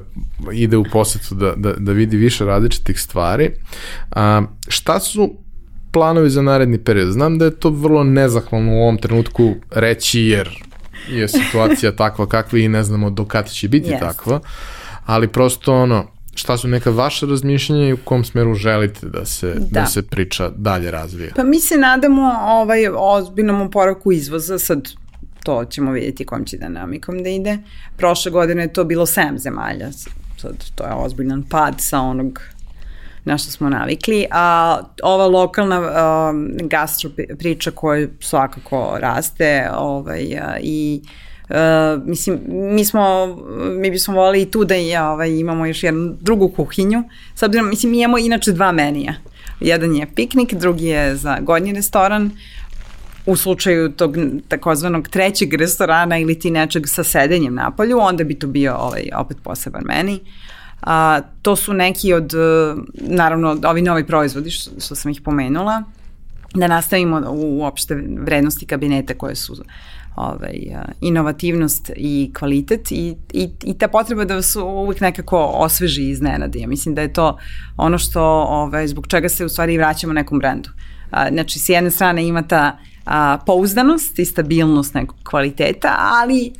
ide 0.52 0.76
u 0.76 0.84
posetu 0.92 1.34
da, 1.34 1.54
da, 1.56 1.72
da 1.72 1.92
vidi 1.92 2.16
više 2.16 2.44
različitih 2.44 3.00
stvari. 3.00 3.50
A, 4.10 4.42
šta 4.68 5.00
su 5.00 5.34
planovi 5.92 6.30
za 6.30 6.42
naredni 6.42 6.78
period? 6.78 7.12
Znam 7.12 7.38
da 7.38 7.44
je 7.44 7.50
to 7.50 7.70
vrlo 7.70 8.04
nezahvalno 8.04 8.72
u 8.72 8.82
ovom 8.82 8.98
trenutku 8.98 9.54
reći 9.70 10.20
jer 10.20 10.62
je 11.08 11.28
situacija 11.28 11.92
takva 12.02 12.26
kakva 12.26 12.58
i 12.58 12.68
ne 12.68 12.82
znamo 12.82 13.10
do 13.10 13.24
kada 13.24 13.48
će 13.48 13.68
biti 13.68 13.90
yes. 13.90 14.00
takva, 14.00 14.40
ali 15.06 15.28
prosto 15.28 15.74
ono, 15.74 16.06
šta 16.34 16.56
su 16.56 16.68
neka 16.68 16.90
vaša 16.90 17.26
razmišljanja 17.26 17.88
i 17.88 17.92
u 17.92 17.96
kom 18.04 18.24
smeru 18.24 18.54
želite 18.54 19.06
da 19.06 19.24
se, 19.24 19.54
da. 19.54 19.80
da 19.80 19.86
se 19.86 20.02
priča 20.02 20.50
dalje 20.56 20.90
razvija? 20.90 21.32
Pa 21.36 21.44
mi 21.44 21.60
se 21.60 21.76
nadamo 21.76 22.22
ovaj, 22.46 22.88
ozbiljnom 22.96 23.60
oporavku 23.60 24.12
izvoza, 24.12 24.58
sad 24.58 24.88
to 25.42 25.64
ćemo 25.64 25.92
vidjeti 25.92 26.26
kom 26.26 26.44
će 26.44 26.56
dinamikom 26.56 27.22
da 27.22 27.28
ide. 27.28 27.58
Prošle 27.96 28.30
godine 28.30 28.62
je 28.62 28.72
to 28.72 28.84
bilo 28.84 29.06
7 29.06 29.38
zemalja, 29.38 29.92
sad 30.38 30.64
to 30.74 30.84
je 30.84 30.92
ozbiljan 30.92 31.42
pad 31.42 31.74
sa 31.78 32.00
onog 32.00 32.40
na 33.24 33.38
što 33.38 33.50
smo 33.50 33.68
navikli, 33.68 34.26
a 34.30 34.78
ova 35.02 35.26
lokalna 35.26 35.78
um, 35.80 36.50
gastro 36.62 37.10
priča 37.38 37.70
koja 37.70 38.08
svakako 38.20 38.96
raste 39.00 39.68
ovaj, 39.76 40.26
i 40.62 41.02
Uh, 41.48 42.02
mislim, 42.06 42.40
mi 42.48 42.84
smo, 42.84 43.36
mi 43.80 43.90
bismo 43.90 44.14
volili 44.14 44.42
i 44.42 44.50
tu 44.50 44.64
da 44.64 44.74
je, 44.74 45.02
ovaj, 45.02 45.30
imamo 45.30 45.66
još 45.66 45.82
jednu 45.82 46.14
drugu 46.20 46.48
kuhinju. 46.48 47.04
S 47.34 47.42
obzirom, 47.42 47.68
mislim, 47.68 47.92
mi 47.92 47.98
imamo 47.98 48.18
inače 48.18 48.52
dva 48.52 48.72
menija. 48.72 49.14
Jedan 49.60 49.94
je 49.94 50.06
piknik, 50.14 50.54
drugi 50.54 50.86
je 50.86 51.16
za 51.16 51.38
godnji 51.40 51.72
restoran. 51.72 52.30
U 53.26 53.36
slučaju 53.36 53.92
tog 53.92 54.16
takozvanog 54.48 55.08
trećeg 55.08 55.54
restorana 55.54 56.18
ili 56.18 56.38
ti 56.38 56.50
nečeg 56.50 56.88
sa 56.88 57.04
sedenjem 57.04 57.54
na 57.54 57.70
polju, 57.70 57.98
onda 57.98 58.24
bi 58.24 58.38
to 58.38 58.46
bio 58.46 58.76
ovaj, 58.76 59.02
opet 59.16 59.36
poseban 59.42 59.82
meni. 59.84 60.20
A, 60.82 61.20
to 61.42 61.56
su 61.56 61.72
neki 61.72 62.12
od, 62.12 62.32
naravno, 62.94 63.56
ovi 63.64 63.82
novi 63.82 64.06
proizvodi 64.06 64.50
što, 64.50 64.70
što 64.80 64.94
sam 64.94 65.10
ih 65.10 65.20
pomenula, 65.20 65.82
da 66.54 66.66
nastavimo 66.66 67.22
uopšte 67.34 67.94
vrednosti 68.18 68.66
kabineta 68.66 69.14
koje 69.14 69.36
su 69.36 69.64
ovaj, 70.16 70.54
inovativnost 71.00 71.90
i 71.96 72.32
kvalitet 72.38 72.92
i, 72.92 73.16
i, 73.32 73.50
i 73.64 73.78
ta 73.78 73.88
potreba 73.88 74.24
da 74.24 74.34
vas 74.34 74.56
uvijek 74.56 75.00
nekako 75.00 75.38
osveži 75.38 76.02
i 76.02 76.10
iznenadi. 76.10 76.60
Ja 76.60 76.68
mislim 76.68 76.94
da 76.94 77.02
je 77.02 77.12
to 77.12 77.38
ono 77.76 77.98
što, 77.98 78.22
ovaj, 78.48 78.86
zbog 78.86 79.06
čega 79.06 79.28
se 79.28 79.44
u 79.44 79.48
stvari 79.48 79.78
vraćamo 79.78 80.12
nekom 80.12 80.38
brendu. 80.38 80.70
Znači, 81.30 81.58
s 81.58 81.68
jedne 81.68 81.90
strane 81.90 82.26
ima 82.26 82.42
ta 82.42 82.78
a, 83.04 83.38
pouzdanost 83.46 84.18
i 84.18 84.24
stabilnost 84.24 84.94
nekog 84.94 85.16
kvaliteta, 85.24 85.96
ali 85.98 86.52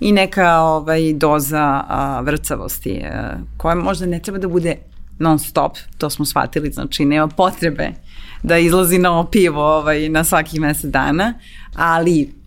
i 0.00 0.12
neka 0.12 0.60
ovaj, 0.60 1.12
doza 1.12 1.84
a, 1.88 2.20
vrcavosti 2.20 3.02
a, 3.04 3.36
koja 3.56 3.74
možda 3.74 4.06
ne 4.06 4.20
treba 4.20 4.38
da 4.38 4.48
bude 4.48 4.76
non 5.18 5.38
stop, 5.38 5.76
to 5.98 6.10
smo 6.10 6.24
shvatili, 6.24 6.70
znači 6.72 7.04
nema 7.04 7.28
potrebe 7.28 7.92
da 8.42 8.58
izlazi 8.58 8.98
na 8.98 9.26
pivo 9.30 9.76
ovaj, 9.76 10.08
na 10.08 10.24
svaki 10.24 10.60
mesec 10.60 10.90
dana, 10.90 11.34
ali 11.74 12.38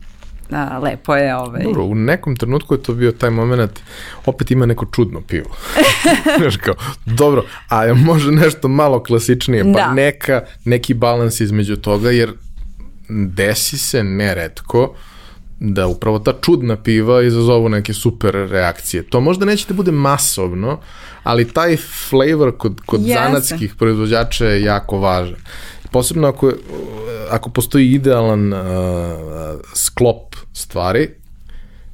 a, 0.51 0.79
lepo 0.79 1.15
je. 1.15 1.35
Ovaj. 1.35 1.63
Dobro, 1.63 1.83
u 1.83 1.95
nekom 1.95 2.35
trenutku 2.35 2.73
je 2.73 2.83
to 2.83 2.93
bio 2.93 3.11
taj 3.11 3.29
moment, 3.29 3.79
opet 4.25 4.51
ima 4.51 4.65
neko 4.65 4.85
čudno 4.85 5.21
pivo. 5.21 5.49
Znaš 6.39 6.57
kao, 6.57 6.75
dobro, 7.05 7.43
a 7.69 7.93
može 7.93 8.31
nešto 8.31 8.67
malo 8.67 9.03
klasičnije, 9.03 9.63
pa 9.63 9.79
da. 9.79 9.93
neka, 9.93 10.41
neki 10.65 10.93
balans 10.93 11.39
između 11.39 11.75
toga, 11.75 12.11
jer 12.11 12.33
desi 13.11 13.77
se 13.77 14.03
neretko 14.03 14.95
da 15.59 15.87
upravo 15.87 16.19
ta 16.19 16.33
čudna 16.41 16.75
piva 16.75 17.23
izazovu 17.23 17.69
neke 17.69 17.93
super 17.93 18.33
reakcije. 18.33 19.03
To 19.03 19.21
možda 19.21 19.45
neće 19.45 19.65
da 19.67 19.73
bude 19.73 19.91
masovno, 19.91 20.79
ali 21.23 21.47
taj 21.47 21.77
flavor 21.77 22.57
kod, 22.57 22.81
kod 22.85 23.01
Jeste. 23.01 23.23
zanatskih 23.23 23.75
proizvođača 23.75 24.45
je 24.45 24.63
jako 24.63 24.99
važan. 24.99 25.35
Posebno 25.91 26.27
ako, 26.27 26.51
ako 27.29 27.49
postoji 27.49 27.91
idealan 27.91 28.53
uh, 28.53 28.59
sklop 29.75 30.35
stvari, 30.53 31.09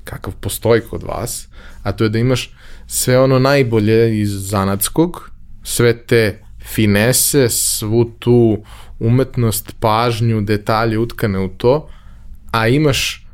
kakav 0.03 0.33
postoji 0.39 0.81
kod 0.81 1.03
vas, 1.03 1.47
a 1.83 1.91
to 1.91 2.03
je 2.03 2.09
da 2.09 2.19
imaš 2.19 2.53
sve 2.87 3.19
ono 3.19 3.39
najbolje 3.39 4.19
iz 4.19 4.49
zanatskog, 4.49 5.31
sve 5.63 5.97
te 5.97 6.39
finese, 6.73 7.49
svu 7.49 8.05
tu 8.19 8.63
umetnost, 8.99 9.75
pažnju, 9.79 10.41
detalje 10.41 10.99
utkane 10.99 11.39
u 11.39 11.47
to, 11.47 11.89
a 12.51 12.67
imaš 12.67 13.27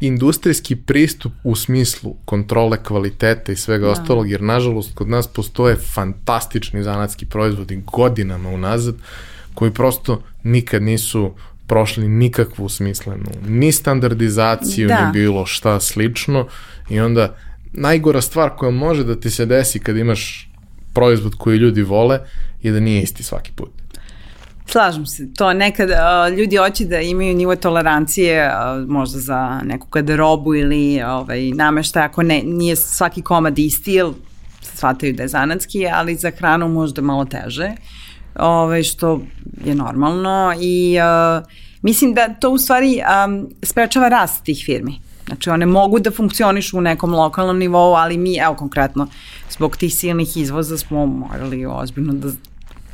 industrijski 0.00 0.76
pristup 0.76 1.32
u 1.44 1.56
smislu 1.56 2.14
kontrole 2.24 2.82
kvalitete 2.84 3.52
i 3.52 3.56
svega 3.56 3.86
da. 3.86 3.92
ostalog, 3.92 4.30
jer 4.30 4.42
nažalost 4.42 4.94
kod 4.94 5.08
nas 5.08 5.26
postoje 5.26 5.76
fantastični 5.76 6.82
zanatski 6.82 7.26
proizvodi 7.26 7.82
godinama 7.86 8.48
unazad, 8.48 8.94
koji 9.54 9.70
prosto 9.70 10.22
nikad 10.42 10.82
nisu 10.82 11.34
prošli 11.66 12.08
nikakvu 12.08 12.68
smislenu, 12.68 13.30
ni 13.48 13.72
standardizaciju, 13.72 14.88
da. 14.88 15.06
ni 15.06 15.12
bilo 15.12 15.46
šta 15.46 15.80
slično 15.80 16.46
i 16.88 17.00
onda 17.00 17.36
najgora 17.72 18.20
stvar 18.20 18.50
koja 18.56 18.70
može 18.70 19.04
da 19.04 19.20
ti 19.20 19.30
se 19.30 19.46
desi 19.46 19.78
kad 19.78 19.96
imaš 19.96 20.50
proizvod 20.94 21.34
koji 21.38 21.58
ljudi 21.58 21.82
vole 21.82 22.20
je 22.62 22.72
da 22.72 22.80
nije 22.80 23.02
isti 23.02 23.22
svaki 23.22 23.52
put. 23.56 23.79
Slažem 24.72 25.06
se. 25.06 25.28
To 25.34 25.52
nekad 25.52 25.88
ljudi 26.38 26.56
hoće 26.56 26.84
da 26.84 27.00
imaju 27.00 27.34
nivo 27.34 27.56
tolerancije 27.56 28.52
možda 28.88 29.18
za 29.18 29.60
neku 29.64 29.88
garderobu 29.90 30.54
ili 30.54 31.02
ovaj, 31.02 31.50
nameštaj 31.50 32.02
ako 32.02 32.22
ne, 32.22 32.42
nije 32.44 32.76
svaki 32.76 33.22
komad 33.22 33.58
isti, 33.58 33.94
ili 33.94 34.14
shvataju 34.62 35.12
da 35.12 35.22
je 35.22 35.28
zanatski, 35.28 35.86
ali 35.92 36.14
za 36.14 36.30
hranu 36.38 36.68
možda 36.68 37.02
malo 37.02 37.24
teže, 37.24 37.70
ovaj, 38.38 38.82
što 38.82 39.20
je 39.64 39.74
normalno 39.74 40.54
i 40.60 40.96
uh, 40.98 41.46
mislim 41.82 42.14
da 42.14 42.28
to 42.28 42.50
u 42.50 42.58
stvari 42.58 43.00
um, 43.26 43.48
sprečava 43.62 44.08
rast 44.08 44.44
tih 44.44 44.62
firmi. 44.66 45.00
Znači 45.26 45.50
one 45.50 45.66
mogu 45.66 45.98
da 45.98 46.10
funkcionišu 46.10 46.78
u 46.78 46.80
nekom 46.80 47.14
lokalnom 47.14 47.58
nivou, 47.58 47.94
ali 47.94 48.18
mi, 48.18 48.36
evo 48.36 48.54
konkretno, 48.54 49.06
zbog 49.50 49.76
tih 49.76 49.94
silnih 49.94 50.36
izvoza 50.36 50.78
smo 50.78 51.06
morali 51.06 51.66
ozbiljno 51.66 52.12
da 52.12 52.28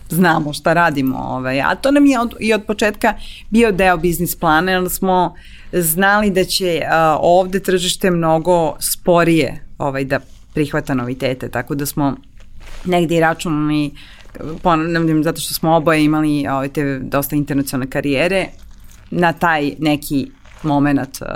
znamo 0.08 0.52
šta 0.52 0.72
radimo. 0.72 1.18
Ovaj. 1.18 1.60
A 1.60 1.74
to 1.74 1.90
nam 1.90 2.06
je 2.06 2.20
od, 2.20 2.34
i 2.40 2.54
od 2.54 2.64
početka 2.66 3.14
bio 3.50 3.72
deo 3.72 3.96
biznis 3.96 4.36
plana, 4.36 4.72
jer 4.72 4.90
smo 4.90 5.34
znali 5.72 6.30
da 6.30 6.44
će 6.44 6.82
a, 6.90 7.18
ovde 7.20 7.60
tržište 7.60 8.10
mnogo 8.10 8.76
sporije 8.80 9.64
ovaj, 9.78 10.04
da 10.04 10.20
prihvata 10.54 10.94
novitete, 10.94 11.48
tako 11.48 11.74
da 11.74 11.86
smo 11.86 12.16
negde 12.84 13.16
i 13.16 13.20
računali 13.20 13.90
ponavljam 14.62 15.24
zato 15.24 15.40
što 15.40 15.54
smo 15.54 15.76
oboje 15.76 16.04
imali 16.04 16.46
ovaj, 16.46 16.68
te 16.68 16.98
dosta 16.98 17.36
internacionalne 17.36 17.90
karijere 17.90 18.46
na 19.10 19.32
taj 19.32 19.72
neki 19.78 20.30
moment 20.62 21.18
uh, 21.20 21.28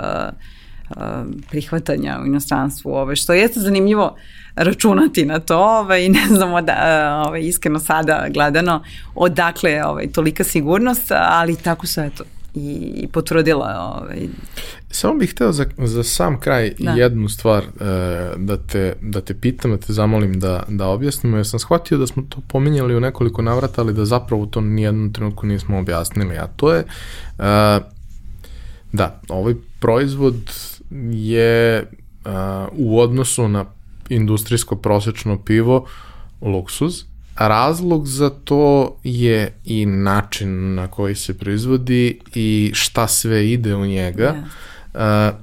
uh, 0.89 1.03
prihvatanja 1.49 2.19
u 2.23 2.25
inostranstvu, 2.25 2.89
ovaj, 2.89 3.15
što 3.15 3.33
jeste 3.33 3.59
zanimljivo 3.59 4.15
računati 4.55 5.25
na 5.25 5.39
to 5.39 5.57
ovaj, 5.57 6.09
ne 6.09 6.27
znamo 6.27 6.61
da, 6.61 6.75
ovaj, 7.27 7.41
iskreno 7.41 7.79
sada 7.79 8.27
gledano 8.33 8.83
odakle 9.15 9.83
ovaj, 9.85 10.07
tolika 10.07 10.43
sigurnost, 10.43 11.11
ali 11.11 11.55
tako 11.55 11.87
se 11.87 12.09
eto 12.13 12.23
i, 12.53 12.93
i 12.95 13.07
potvrdila. 13.07 13.97
Ovaj. 14.01 14.27
Samo 14.89 15.13
bih 15.13 15.31
hteo 15.31 15.51
za, 15.51 15.65
za 15.77 16.03
sam 16.03 16.39
kraj 16.39 16.73
da. 16.79 16.91
jednu 16.91 17.29
stvar 17.29 17.63
e, 17.63 17.85
da, 18.37 18.57
te, 18.57 18.93
da 19.01 19.21
te 19.21 19.33
pitam, 19.33 19.71
da 19.71 19.77
te 19.77 19.93
zamolim 19.93 20.39
da, 20.39 20.63
da 20.67 20.87
objasnimo, 20.87 21.37
jer 21.37 21.47
sam 21.47 21.59
shvatio 21.59 21.97
da 21.97 22.07
smo 22.07 22.23
to 22.29 22.37
pominjali 22.47 22.95
u 22.95 22.99
nekoliko 22.99 23.41
navrata, 23.41 23.81
ali 23.81 23.93
da 23.93 24.05
zapravo 24.05 24.45
to 24.45 24.61
nijednom 24.61 25.13
trenutku 25.13 25.45
nismo 25.45 25.79
objasnili, 25.79 26.37
a 26.37 26.47
to 26.55 26.73
je 26.73 26.79
e, 26.79 26.85
da, 28.91 29.21
ovaj 29.29 29.53
proizvod 29.79 30.51
je 31.11 31.77
e, 31.77 31.85
u 32.71 32.99
odnosu 32.99 33.47
na 33.47 33.65
industrijsko 34.15 34.75
prosečno 34.75 35.43
pivo 35.43 35.87
luksuz, 36.41 37.03
Razlog 37.35 38.07
za 38.07 38.29
to 38.29 38.95
je 39.03 39.53
i 39.65 39.85
način 39.85 40.75
na 40.75 40.87
koji 40.87 41.15
se 41.15 41.37
proizvodi 41.37 42.19
i 42.35 42.71
šta 42.73 43.07
sve 43.07 43.49
ide 43.49 43.75
u 43.75 43.85
njega. 43.85 44.35
Yeah. 44.93 45.29
Uh, 45.29 45.35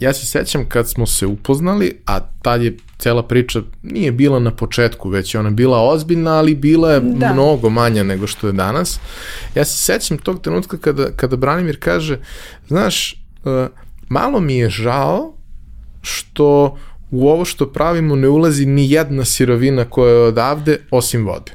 ja 0.00 0.12
se 0.12 0.26
sećam 0.26 0.64
kad 0.68 0.90
smo 0.90 1.06
se 1.06 1.26
upoznali, 1.26 1.98
a 2.06 2.20
tad 2.42 2.62
je 2.62 2.76
cela 2.98 3.22
priča 3.22 3.60
nije 3.82 4.12
bila 4.12 4.38
na 4.38 4.50
početku, 4.50 5.08
već 5.08 5.34
je 5.34 5.40
ona 5.40 5.50
bila 5.50 5.82
ozbiljna, 5.82 6.34
ali 6.34 6.54
bila 6.54 6.92
je 6.92 7.00
da. 7.00 7.32
mnogo 7.32 7.70
manja 7.70 8.02
nego 8.02 8.26
što 8.26 8.46
je 8.46 8.52
danas. 8.52 9.00
Ja 9.54 9.64
se 9.64 9.82
sećam 9.82 10.18
tog 10.18 10.40
trenutka 10.40 10.76
kada, 10.76 11.10
kada 11.16 11.36
Branimir 11.36 11.76
kaže, 11.80 12.18
znaš, 12.68 13.12
uh, 13.44 13.66
malo 14.08 14.40
mi 14.40 14.56
je 14.56 14.70
žao 14.70 15.34
što 16.02 16.76
u 17.10 17.28
ovo 17.28 17.44
što 17.44 17.66
pravimo 17.66 18.16
ne 18.16 18.28
ulazi 18.28 18.66
ni 18.66 18.90
jedna 18.90 19.24
sirovina 19.24 19.84
koja 19.84 20.12
je 20.12 20.20
odavde 20.20 20.78
osim 20.90 21.26
vode. 21.26 21.52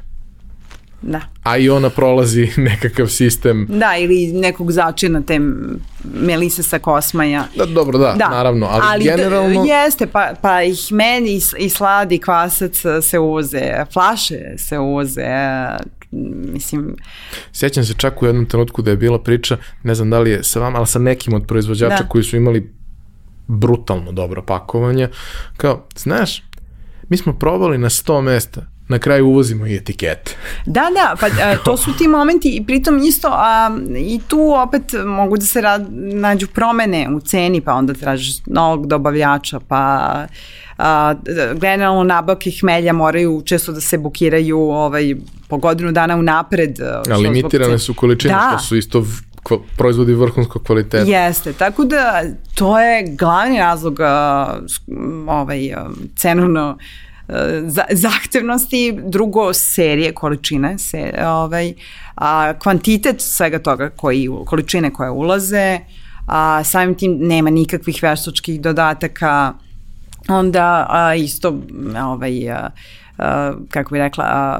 Da. 1.02 1.22
A 1.44 1.58
i 1.58 1.70
ona 1.70 1.90
prolazi 1.90 2.50
nekakav 2.70 3.08
sistem. 3.08 3.68
Da, 3.70 3.98
ili 3.98 4.34
nekog 4.34 4.72
začina 4.72 5.22
te 5.22 5.40
melise 6.14 6.64
sa 6.64 6.80
kosmaja. 6.80 7.44
Da, 7.56 7.66
dobro, 7.66 7.98
da, 7.98 8.16
da. 8.18 8.30
naravno, 8.30 8.68
ali, 8.72 8.84
ali 8.86 9.04
generalno... 9.04 9.66
Jeste, 9.66 10.08
pa, 10.08 10.34
pa 10.42 10.64
i 10.64 10.74
meni 10.92 11.40
i 11.58 11.70
sladi 11.70 12.18
kvasac 12.18 12.84
se 13.02 13.20
uvoze, 13.20 13.86
flaše 13.94 14.40
se 14.58 14.80
uvoze, 14.80 15.26
mislim... 16.54 16.96
Sjećam 17.54 17.84
se 17.84 17.94
čak 17.94 18.22
u 18.22 18.26
jednom 18.26 18.46
trenutku 18.46 18.82
da 18.82 18.92
je 18.92 18.98
bila 18.98 19.20
priča, 19.24 19.58
ne 19.84 19.96
znam 19.96 20.10
da 20.10 20.20
li 20.20 20.30
je 20.30 20.44
sa 20.44 20.60
vama, 20.60 20.78
ali 20.78 20.88
sa 20.88 21.00
nekim 21.00 21.34
od 21.34 21.48
proizvođača 21.48 22.04
da. 22.04 22.08
koji 22.08 22.24
su 22.24 22.38
imali 22.38 22.81
brutalno 23.48 24.12
dobro 24.12 24.42
pakovanje, 24.42 25.10
kao, 25.58 25.86
znaš, 25.96 26.44
mi 27.10 27.18
smo 27.18 27.34
probali 27.34 27.78
na 27.78 27.90
100 27.90 28.22
mesta, 28.22 28.66
na 28.92 29.00
kraju 29.00 29.28
uvozimo 29.28 29.68
i 29.68 29.76
etikete. 29.76 30.36
Da, 30.66 30.82
da, 30.96 31.16
pa 31.20 31.26
a, 31.26 31.58
to 31.66 31.78
su 31.78 31.98
ti 31.98 32.08
momenti 32.08 32.50
i 32.50 32.66
pritom 32.66 32.98
isto 32.98 33.28
a, 33.32 33.78
i 33.98 34.20
tu 34.28 34.54
opet 34.68 34.84
mogu 35.06 35.38
da 35.38 35.46
se 35.46 35.62
rad, 35.62 35.88
nađu 35.94 36.48
promene 36.48 37.10
u 37.16 37.20
ceni, 37.20 37.62
pa 37.62 37.74
onda 37.74 37.94
tražiš 37.94 38.46
novog 38.46 38.88
dobavljača, 38.88 39.60
pa 39.68 40.26
a, 40.78 41.14
generalno 41.54 42.04
nabavke 42.04 42.52
hmelja 42.60 42.94
moraju 42.94 43.42
često 43.46 43.72
da 43.72 43.82
se 43.82 43.98
bukiraju 43.98 44.60
ovaj, 44.60 45.16
po 45.48 45.58
godinu 45.58 45.92
dana 45.92 46.16
unapred. 46.16 46.80
A 47.10 47.18
limitirane 47.18 47.80
su 47.80 47.94
količine, 47.94 48.34
da. 48.34 48.58
što 48.58 48.68
su 48.68 48.78
isto 48.78 49.06
proizvodi 49.78 50.14
vrhunskog 50.14 50.64
kvaliteta. 50.64 51.12
Jeste, 51.12 51.54
tako 51.54 51.86
da 51.86 52.24
to 52.56 52.80
je 52.80 53.16
glavni 53.18 53.60
razlog 53.60 54.00
ovaj, 55.28 55.74
cenovno 56.16 56.70
uh, 56.70 57.12
zahtevnosti, 57.92 59.00
drugo 59.04 59.54
serije, 59.54 60.14
količine, 60.14 60.78
se, 60.78 61.14
ovaj, 61.26 61.74
a, 62.16 62.54
kvantitet 62.60 63.22
svega 63.22 63.60
toga, 63.60 63.90
koji, 63.90 64.30
količine 64.46 64.94
koje 64.94 65.10
ulaze, 65.10 65.80
a 66.28 66.64
samim 66.64 66.96
tim 66.96 67.18
nema 67.20 67.50
nikakvih 67.50 68.04
veštačkih 68.04 68.62
dodataka, 68.62 69.54
onda 70.28 70.86
a, 70.90 71.16
isto 71.16 71.62
ovaj, 72.04 72.52
a, 72.52 72.70
a, 73.18 73.54
kako 73.70 73.94
bih 73.94 74.00
rekla, 74.02 74.26
a, 74.28 74.60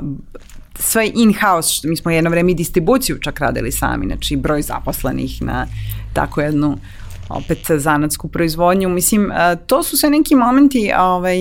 sve 0.82 1.12
in-house, 1.16 1.74
što 1.74 1.88
mi 1.88 1.98
smo 1.98 2.12
jedno 2.12 2.30
vreme 2.30 2.52
i 2.52 2.56
distribuciju 2.56 3.18
čak 3.20 3.40
radili 3.40 3.72
sami, 3.72 4.06
znači 4.06 4.36
broj 4.36 4.62
zaposlenih 4.62 5.42
na 5.42 5.68
tako 6.14 6.42
jednu 6.42 6.78
opet 7.30 7.72
zanatsku 7.78 8.28
proizvodnju. 8.28 8.90
Mislim, 8.90 9.32
to 9.68 9.84
su 9.84 9.98
sve 9.98 10.10
neki 10.10 10.36
momenti, 10.36 10.92
ovaj, 10.98 11.38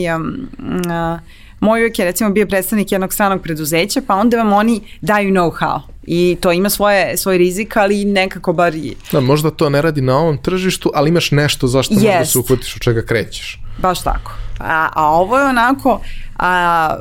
moj 1.60 1.80
uvijek 1.80 1.98
je 1.98 2.04
recimo 2.04 2.30
bio 2.30 2.46
predstavnik 2.46 2.92
jednog 2.92 3.12
stranog 3.12 3.42
preduzeća, 3.42 4.02
pa 4.06 4.14
onda 4.14 4.36
vam 4.36 4.52
oni 4.52 4.80
daju 5.00 5.30
know-how 5.30 5.80
i 6.02 6.36
to 6.40 6.52
ima 6.52 6.70
svoje, 6.70 7.16
svoj 7.16 7.38
rizik, 7.38 7.76
ali 7.76 8.04
nekako 8.04 8.52
bar... 8.52 8.74
I... 8.74 8.96
Da, 9.12 9.20
možda 9.20 9.50
to 9.50 9.70
ne 9.70 9.82
radi 9.82 10.00
na 10.00 10.18
ovom 10.18 10.38
tržištu, 10.38 10.90
ali 10.94 11.08
imaš 11.08 11.30
nešto 11.30 11.66
zašto 11.66 11.94
yes. 11.94 12.04
možda 12.04 12.24
se 12.24 12.38
uhvatiš 12.38 12.76
od 12.76 12.82
čega 12.82 13.02
krećeš. 13.02 13.60
Baš 13.78 14.02
tako. 14.02 14.32
A, 14.58 14.88
a 14.94 15.06
ovo 15.06 15.38
je 15.38 15.44
onako... 15.44 16.00
A, 16.38 16.98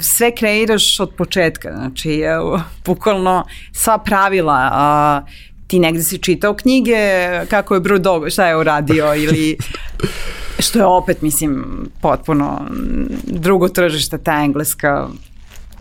sve 0.00 0.34
kreiraš 0.34 1.00
od 1.00 1.14
početka, 1.14 1.72
znači 1.74 2.22
bukvalno 2.86 3.44
sva 3.72 3.98
pravila, 3.98 4.70
a, 4.72 5.22
ti 5.66 5.78
negde 5.78 6.02
si 6.02 6.18
čitao 6.18 6.54
knjige 6.54 6.96
kako 7.50 7.74
je 7.74 7.80
Brudo, 7.80 8.30
šta 8.30 8.46
je 8.46 8.56
uradio 8.56 9.14
ili 9.14 9.56
što 10.64 10.78
je 10.78 10.84
opet, 10.84 11.22
mislim, 11.22 11.64
potpuno 12.00 12.60
drugo 13.24 13.68
tržište, 13.68 14.18
ta 14.18 14.42
engleska 14.44 15.08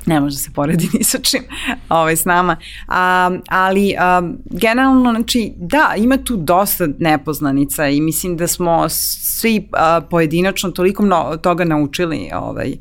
ne 0.06 0.20
može 0.20 0.38
se 0.38 0.52
poredi 0.56 0.90
ni 0.94 1.04
sa 1.04 1.20
čim 1.20 1.44
ovaj, 1.90 2.16
s 2.16 2.26
nama, 2.26 2.58
a, 2.88 3.32
ali 3.48 3.96
a, 4.00 4.22
generalno, 4.46 5.12
znači, 5.12 5.54
da, 5.58 5.94
ima 5.98 6.18
tu 6.18 6.36
dosta 6.38 6.88
nepoznanica 7.00 7.88
i 7.88 8.02
mislim 8.02 8.38
da 8.38 8.48
smo 8.48 8.90
svi 8.90 9.70
a, 9.74 10.02
pojedinačno 10.10 10.72
toliko 10.72 11.04
mno, 11.04 11.38
toga 11.42 11.64
naučili 11.64 12.30
ovaj, 12.34 12.76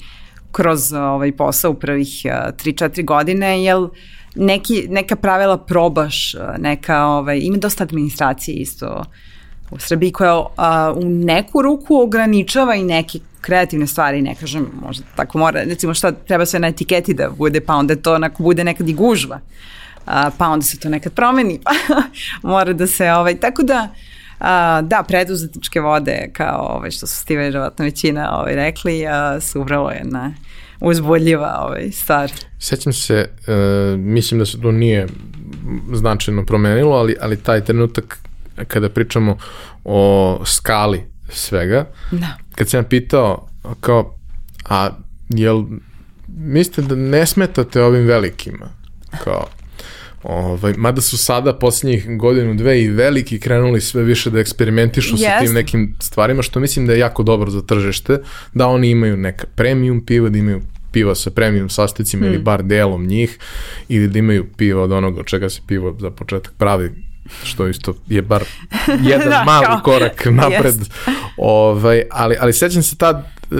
kroz 0.52 0.93
ovaj 0.93 1.32
posao 1.32 1.70
u 1.70 1.74
prvih 1.74 2.09
3-4 2.09 3.05
godine, 3.05 3.64
jer 3.64 3.77
neki, 4.35 4.86
neka 4.89 5.16
pravila 5.16 5.59
probaš, 5.59 6.35
neka, 6.59 7.05
ovaj, 7.05 7.39
ima 7.43 7.56
dosta 7.56 7.85
administracije 7.85 8.56
isto 8.56 9.05
u 9.70 9.78
Srbiji 9.78 10.12
koja 10.12 10.44
a, 10.56 10.93
u 10.97 11.05
neku 11.05 11.62
ruku 11.62 12.01
ograničava 12.02 12.74
i 12.74 12.85
neke 12.85 13.18
kreativne 13.40 13.86
stvari, 13.86 14.22
ne 14.22 14.35
kažem, 14.35 14.66
možda 14.86 15.05
tako 15.16 15.39
mora, 15.39 15.62
recimo 15.62 15.94
šta 15.94 16.12
treba 16.12 16.47
sve 16.47 16.60
na 16.60 16.68
etiketi 16.68 17.14
da 17.14 17.31
bude, 17.31 17.60
pa 17.60 17.74
onda 17.74 17.97
to 17.97 18.14
onako 18.14 18.43
bude 18.43 18.64
nekad 18.64 18.89
i 18.89 18.93
gužva, 18.93 19.40
a, 20.06 20.31
pa 20.39 20.48
onda 20.48 20.64
se 20.64 20.78
to 20.78 20.89
nekad 20.89 21.12
promeni, 21.12 21.60
pa 21.64 21.70
mora 22.48 22.72
da 22.72 22.86
se, 22.86 23.12
ovaj, 23.12 23.36
tako 23.40 23.62
da, 23.62 23.89
a, 24.40 24.82
da, 24.82 25.04
preduzetničke 25.08 25.80
vode, 25.80 26.30
kao 26.32 26.76
ovaj, 26.76 26.90
što 26.90 27.06
su 27.06 27.16
Steve 27.16 27.48
i 27.48 27.82
većina 27.82 28.38
ovaj, 28.38 28.54
rekli, 28.54 29.06
a, 29.06 29.40
su 29.40 29.60
uvrlo 29.60 29.90
jedna 29.90 30.34
uzbudljiva 30.80 31.58
ovaj, 31.66 31.90
stvar. 31.92 32.32
Sećam 32.58 32.92
se, 32.92 33.28
uh, 33.38 34.00
mislim 34.00 34.38
da 34.40 34.46
se 34.46 34.60
to 34.60 34.72
nije 34.72 35.06
značajno 35.92 36.46
promenilo, 36.46 36.96
ali, 36.96 37.16
ali 37.20 37.36
taj 37.36 37.64
trenutak 37.64 38.18
kada 38.68 38.88
pričamo 38.88 39.36
o 39.84 40.40
skali 40.44 41.02
svega, 41.28 41.86
da. 42.10 42.36
kad 42.54 42.68
sam 42.68 42.84
pitao 42.84 43.48
kao, 43.80 44.14
a 44.68 44.90
jel 45.28 45.64
mislite 46.28 46.82
da 46.82 46.94
ne 46.94 47.26
smetate 47.26 47.82
ovim 47.82 48.06
velikima? 48.06 48.68
Kao, 49.24 49.46
Ovaj, 50.22 50.74
mada 50.76 51.01
su 51.01 51.18
sada 51.18 51.55
posljednjih 51.55 52.18
godinu, 52.18 52.55
dve 52.55 52.82
i 52.82 52.88
veliki 52.88 53.40
krenuli 53.40 53.80
sve 53.80 54.02
više 54.02 54.30
da 54.30 54.40
eksperimentišu 54.40 55.16
yes. 55.16 55.18
sa 55.18 55.44
tim 55.44 55.55
nekim 55.55 55.94
stvarima, 56.01 56.42
što 56.42 56.60
mislim 56.60 56.86
da 56.86 56.92
je 56.92 56.98
jako 56.98 57.22
dobro 57.22 57.51
za 57.51 57.62
tržište, 57.62 58.18
da 58.55 58.66
oni 58.66 58.90
imaju 58.90 59.16
neka 59.16 59.47
premium 59.55 60.05
piva, 60.06 60.28
da 60.28 60.38
imaju 60.38 60.60
piva 60.92 61.14
sa 61.14 61.30
premium 61.30 61.68
sastojcima 61.68 62.26
hmm. 62.26 62.34
ili 62.34 62.42
bar 62.42 62.62
delom 62.62 63.06
njih, 63.06 63.38
ili 63.88 64.09
da 64.09 64.18
imaju 64.18 64.47
piva 64.56 64.82
od 64.82 64.92
onoga 64.92 65.20
od 65.20 65.26
čega 65.26 65.48
se 65.48 65.60
pivo 65.66 65.97
za 66.01 66.10
početak 66.10 66.52
pravi, 66.59 66.90
što 67.44 67.68
isto 67.68 67.94
je 68.09 68.22
bar 68.22 68.44
jedan 69.10 69.28
da, 69.28 69.44
mali 69.47 69.66
kao, 69.66 69.80
korak 69.84 70.26
napred. 70.42 70.74
Yes. 70.74 70.90
Ovaj, 71.36 72.02
ali, 72.10 72.36
ali 72.40 72.52
sećam 72.52 72.82
se 72.82 72.97
tad 72.97 73.16
uh, 73.16 73.59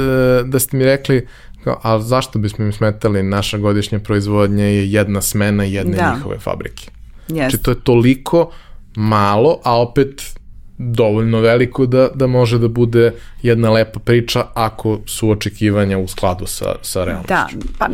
da 0.49 0.59
ste 0.59 0.77
mi 0.77 0.85
rekli 0.85 1.27
kao, 1.65 1.81
ali 1.83 2.03
zašto 2.03 2.39
bismo 2.39 2.65
im 2.65 2.73
smetali, 2.73 3.23
naša 3.23 3.59
godišnja 3.59 3.99
proizvodnja 3.99 4.65
je 4.65 4.93
jedna 4.93 5.21
smena 5.21 5.65
jedne 5.65 5.97
da. 5.97 6.15
njihove 6.15 6.39
fabrike. 6.39 6.91
Yes. 7.29 7.35
Znači 7.35 7.59
to 7.59 7.71
je 7.71 7.81
toliko 7.81 8.51
malo, 8.97 9.61
a 9.65 9.81
opet 9.81 10.41
dovoljno 10.79 11.41
veliko 11.41 11.87
da, 11.87 12.09
da 12.15 12.27
može 12.27 12.59
da 12.59 12.69
bude 12.69 13.13
jedna 13.43 13.71
lepa 13.71 14.01
priča 14.01 14.45
ako 14.55 14.99
su 15.07 15.31
očekivanja 15.31 15.99
u 15.99 16.09
skladu 16.09 16.47
sa, 16.47 16.75
sa 16.83 17.05
realnošću. 17.05 17.57
Da, 17.59 17.69
pa 17.79 17.89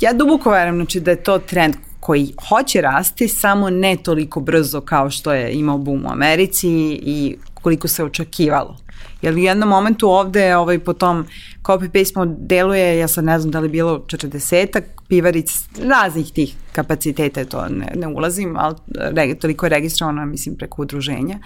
ja 0.00 0.12
duboko 0.12 0.50
verujem 0.50 0.76
znači, 0.76 1.00
da 1.00 1.10
je 1.10 1.22
to 1.22 1.38
trend 1.38 1.74
koji 2.02 2.32
hoće 2.48 2.80
rasti, 2.80 3.28
samo 3.28 3.70
ne 3.70 3.96
toliko 3.96 4.40
brzo 4.40 4.80
kao 4.80 5.10
što 5.10 5.32
je 5.32 5.52
imao 5.52 5.78
boom 5.78 6.06
u 6.06 6.10
Americi 6.10 6.68
i 7.02 7.36
koliko 7.54 7.88
se 7.88 8.04
očekivalo. 8.04 8.76
Jer 9.22 9.34
u 9.34 9.38
jednom 9.38 9.68
momentu 9.68 10.08
ovde 10.08 10.56
ovaj, 10.56 10.78
po 10.78 10.92
tom 10.92 11.26
copy-paste 11.62 12.16
modelu 12.16 12.74
je, 12.74 12.98
ja 12.98 13.08
sad 13.08 13.24
ne 13.24 13.38
znam 13.38 13.50
da 13.50 13.60
li 13.60 13.68
bilo 13.68 13.98
40-ak 13.98 14.82
pivaric 15.08 15.68
raznih 15.82 16.32
tih 16.32 16.54
kapaciteta, 16.72 17.44
to 17.44 17.68
ne, 17.68 17.92
ne 17.94 18.06
ulazim, 18.06 18.56
ali 18.58 18.74
re, 18.94 19.34
toliko 19.34 19.66
je 19.66 19.70
registrovano, 19.70 20.26
mislim, 20.26 20.56
preko 20.56 20.82
udruženja. 20.82 21.38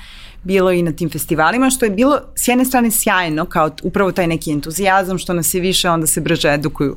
Bilo 0.47 0.73
i 0.73 0.83
na 0.83 0.93
tim 0.93 1.11
festivalima, 1.11 1.71
što 1.71 1.85
je 1.85 1.91
bilo 1.91 2.21
s 2.35 2.49
jedne 2.49 2.65
strane 2.65 2.91
sjajno, 2.91 3.45
kao 3.45 3.71
upravo 3.83 4.13
taj 4.13 4.27
neki 4.27 4.53
entuzijazam, 4.53 5.19
što 5.19 5.33
nas 5.33 5.55
je 5.55 5.61
više, 5.61 5.91
onda 5.91 6.07
se 6.07 6.21
brže 6.21 6.53
edukuju. 6.55 6.97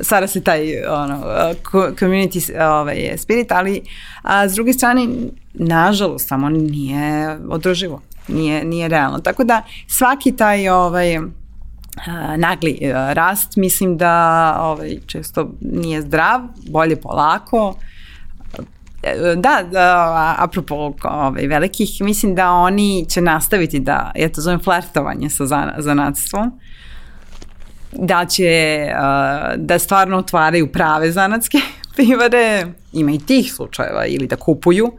Sada 0.00 0.26
se 0.26 0.40
taj 0.40 0.84
ono, 0.86 1.24
community 1.72 2.62
ovaj, 2.80 3.18
spirit, 3.18 3.52
ali 3.52 3.82
a, 4.22 4.48
s 4.48 4.54
druge 4.54 4.72
strane, 4.72 5.08
nažalost, 5.54 6.28
samo 6.28 6.48
nije 6.48 7.38
održivo 7.48 8.00
nije, 8.28 8.64
nije 8.64 8.88
realno. 8.88 9.18
Tako 9.18 9.44
da 9.44 9.62
svaki 9.86 10.32
taj 10.32 10.68
ovaj, 10.68 11.18
nagli 12.36 12.78
rast 13.12 13.56
mislim 13.56 13.96
da 13.96 14.56
ovaj, 14.60 14.98
često 15.06 15.50
nije 15.60 16.02
zdrav, 16.02 16.40
bolje 16.70 16.96
polako. 16.96 17.74
Da, 19.36 19.62
da 19.70 20.34
apropo 20.38 20.92
ovaj, 21.04 21.46
velikih, 21.46 22.00
mislim 22.00 22.34
da 22.34 22.50
oni 22.50 23.06
će 23.08 23.20
nastaviti 23.20 23.80
da, 23.80 24.12
ja 24.14 24.28
to 24.28 24.40
zovem 24.40 24.60
flertovanje 24.60 25.30
sa 25.30 25.44
zanatstvom, 25.78 26.60
da 27.92 28.26
će 28.26 28.86
da 29.56 29.78
stvarno 29.78 30.18
otvaraju 30.18 30.72
prave 30.72 31.12
zanatske 31.12 31.58
pivare, 31.96 32.66
ima 32.92 33.10
i 33.10 33.18
tih 33.18 33.52
slučajeva, 33.52 34.06
ili 34.06 34.26
da 34.26 34.36
kupuju, 34.36 34.92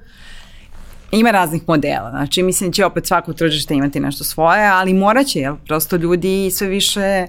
Ima 1.13 1.31
raznih 1.31 1.61
modela, 1.67 2.09
znači 2.09 2.43
mislim 2.43 2.71
će 2.71 2.85
opet 2.85 3.07
svako 3.07 3.33
tržište 3.33 3.73
imati 3.73 3.99
nešto 3.99 4.23
svoje, 4.23 4.67
ali 4.67 4.93
morat 4.93 5.27
će, 5.27 5.39
jel, 5.39 5.55
prosto 5.67 5.95
ljudi 5.95 6.51
sve 6.51 6.67
više 6.67 7.27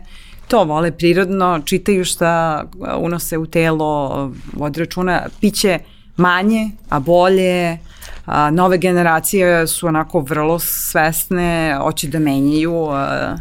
to 0.48 0.64
vole 0.64 0.92
prirodno, 0.92 1.60
čitaju 1.64 2.05
šta 2.05 2.64
unose 2.98 3.38
u 3.38 3.46
telo, 3.46 4.32
vodi 4.52 4.80
računa, 4.80 5.22
piće 5.40 5.78
manje, 6.16 6.70
a 6.89 7.01
bolje, 7.01 7.78
a, 8.27 8.51
nove 8.51 8.78
generacije 8.78 9.66
su 9.66 9.86
onako 9.86 10.20
vrlo 10.20 10.59
svesne, 10.59 11.77
hoće 11.81 12.09
da 12.09 12.19
menjaju, 12.19 12.89
a, 12.91 13.36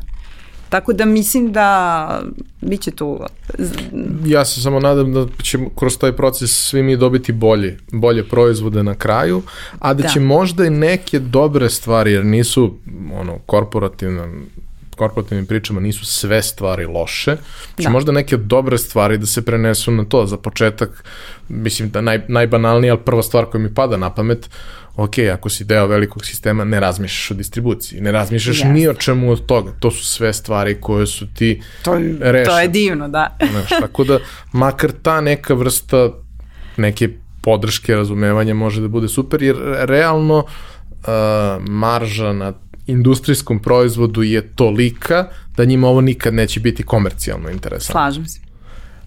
Tako 0.73 0.93
da 0.93 1.05
mislim 1.05 1.51
da 1.51 2.21
bit 2.61 2.81
će 2.81 2.91
tu... 2.91 3.19
Ja 4.25 4.45
se 4.45 4.61
samo 4.61 4.79
nadam 4.79 5.13
da 5.13 5.25
ćemo 5.43 5.69
kroz 5.69 5.97
taj 5.97 6.11
proces 6.11 6.69
svi 6.69 6.83
mi 6.83 6.97
dobiti 6.97 7.31
bolje, 7.31 7.77
bolje 7.91 8.23
proizvode 8.23 8.83
na 8.83 8.95
kraju, 8.95 9.41
a 9.79 9.93
da, 9.93 10.03
da. 10.03 10.09
će 10.09 10.19
možda 10.19 10.65
i 10.65 10.69
neke 10.69 11.19
dobre 11.19 11.69
stvari, 11.69 12.11
jer 12.11 12.25
nisu 12.25 12.73
ono, 13.19 13.37
korporativne, 13.45 14.21
korporativnim 15.03 15.45
pričama 15.45 15.79
nisu 15.79 16.05
sve 16.05 16.41
stvari 16.41 16.85
loše, 16.85 17.35
će 17.77 17.83
da. 17.83 17.89
možda 17.89 18.11
neke 18.11 18.37
dobre 18.37 18.77
stvari 18.77 19.17
da 19.17 19.25
se 19.25 19.45
prenesu 19.45 19.91
na 19.91 20.05
to. 20.05 20.25
Za 20.25 20.37
početak, 20.37 21.03
mislim 21.49 21.89
da 21.89 22.01
naj, 22.01 22.21
najbanalnije, 22.27 22.91
ali 22.91 22.99
prva 23.05 23.23
stvar 23.23 23.45
koja 23.45 23.61
mi 23.61 23.73
pada 23.73 23.97
na 23.97 24.13
pamet, 24.13 24.49
ok, 24.95 25.17
ako 25.33 25.49
si 25.49 25.63
deo 25.63 25.87
velikog 25.87 26.25
sistema, 26.25 26.63
ne 26.63 26.79
razmišljaš 26.79 27.31
o 27.31 27.33
distribuciji, 27.33 28.01
ne 28.01 28.11
razmišljaš 28.11 28.61
yes. 28.61 28.71
ni 28.71 28.87
o 28.87 28.93
čemu 28.93 29.31
od 29.31 29.45
toga. 29.45 29.71
To 29.79 29.91
su 29.91 30.05
sve 30.05 30.33
stvari 30.33 30.77
koje 30.81 31.07
su 31.07 31.27
ti 31.33 31.61
to, 31.83 31.93
rešene. 32.19 32.45
To 32.45 32.59
je 32.59 32.67
divno, 32.67 33.07
da. 33.07 33.37
Znaš, 33.51 33.69
tako 33.69 34.03
da, 34.03 34.19
makar 34.51 34.91
ta 35.01 35.21
neka 35.21 35.53
vrsta 35.53 36.09
neke 36.77 37.09
podrške, 37.41 37.95
razumevanja 37.95 38.53
može 38.53 38.81
da 38.81 38.87
bude 38.87 39.07
super, 39.07 39.43
jer 39.43 39.55
realno 39.79 40.37
uh, 40.37 41.07
marža 41.69 42.33
na 42.33 42.53
industrijskom 42.87 43.59
proizvodu 43.59 44.23
je 44.23 44.41
tolika 44.41 45.27
da 45.57 45.65
njima 45.65 45.87
ovo 45.87 46.01
nikad 46.01 46.33
neće 46.33 46.59
biti 46.59 46.83
komercijalno 46.83 47.49
interesantno. 47.49 47.93
Slažem 47.93 48.25
se 48.25 48.39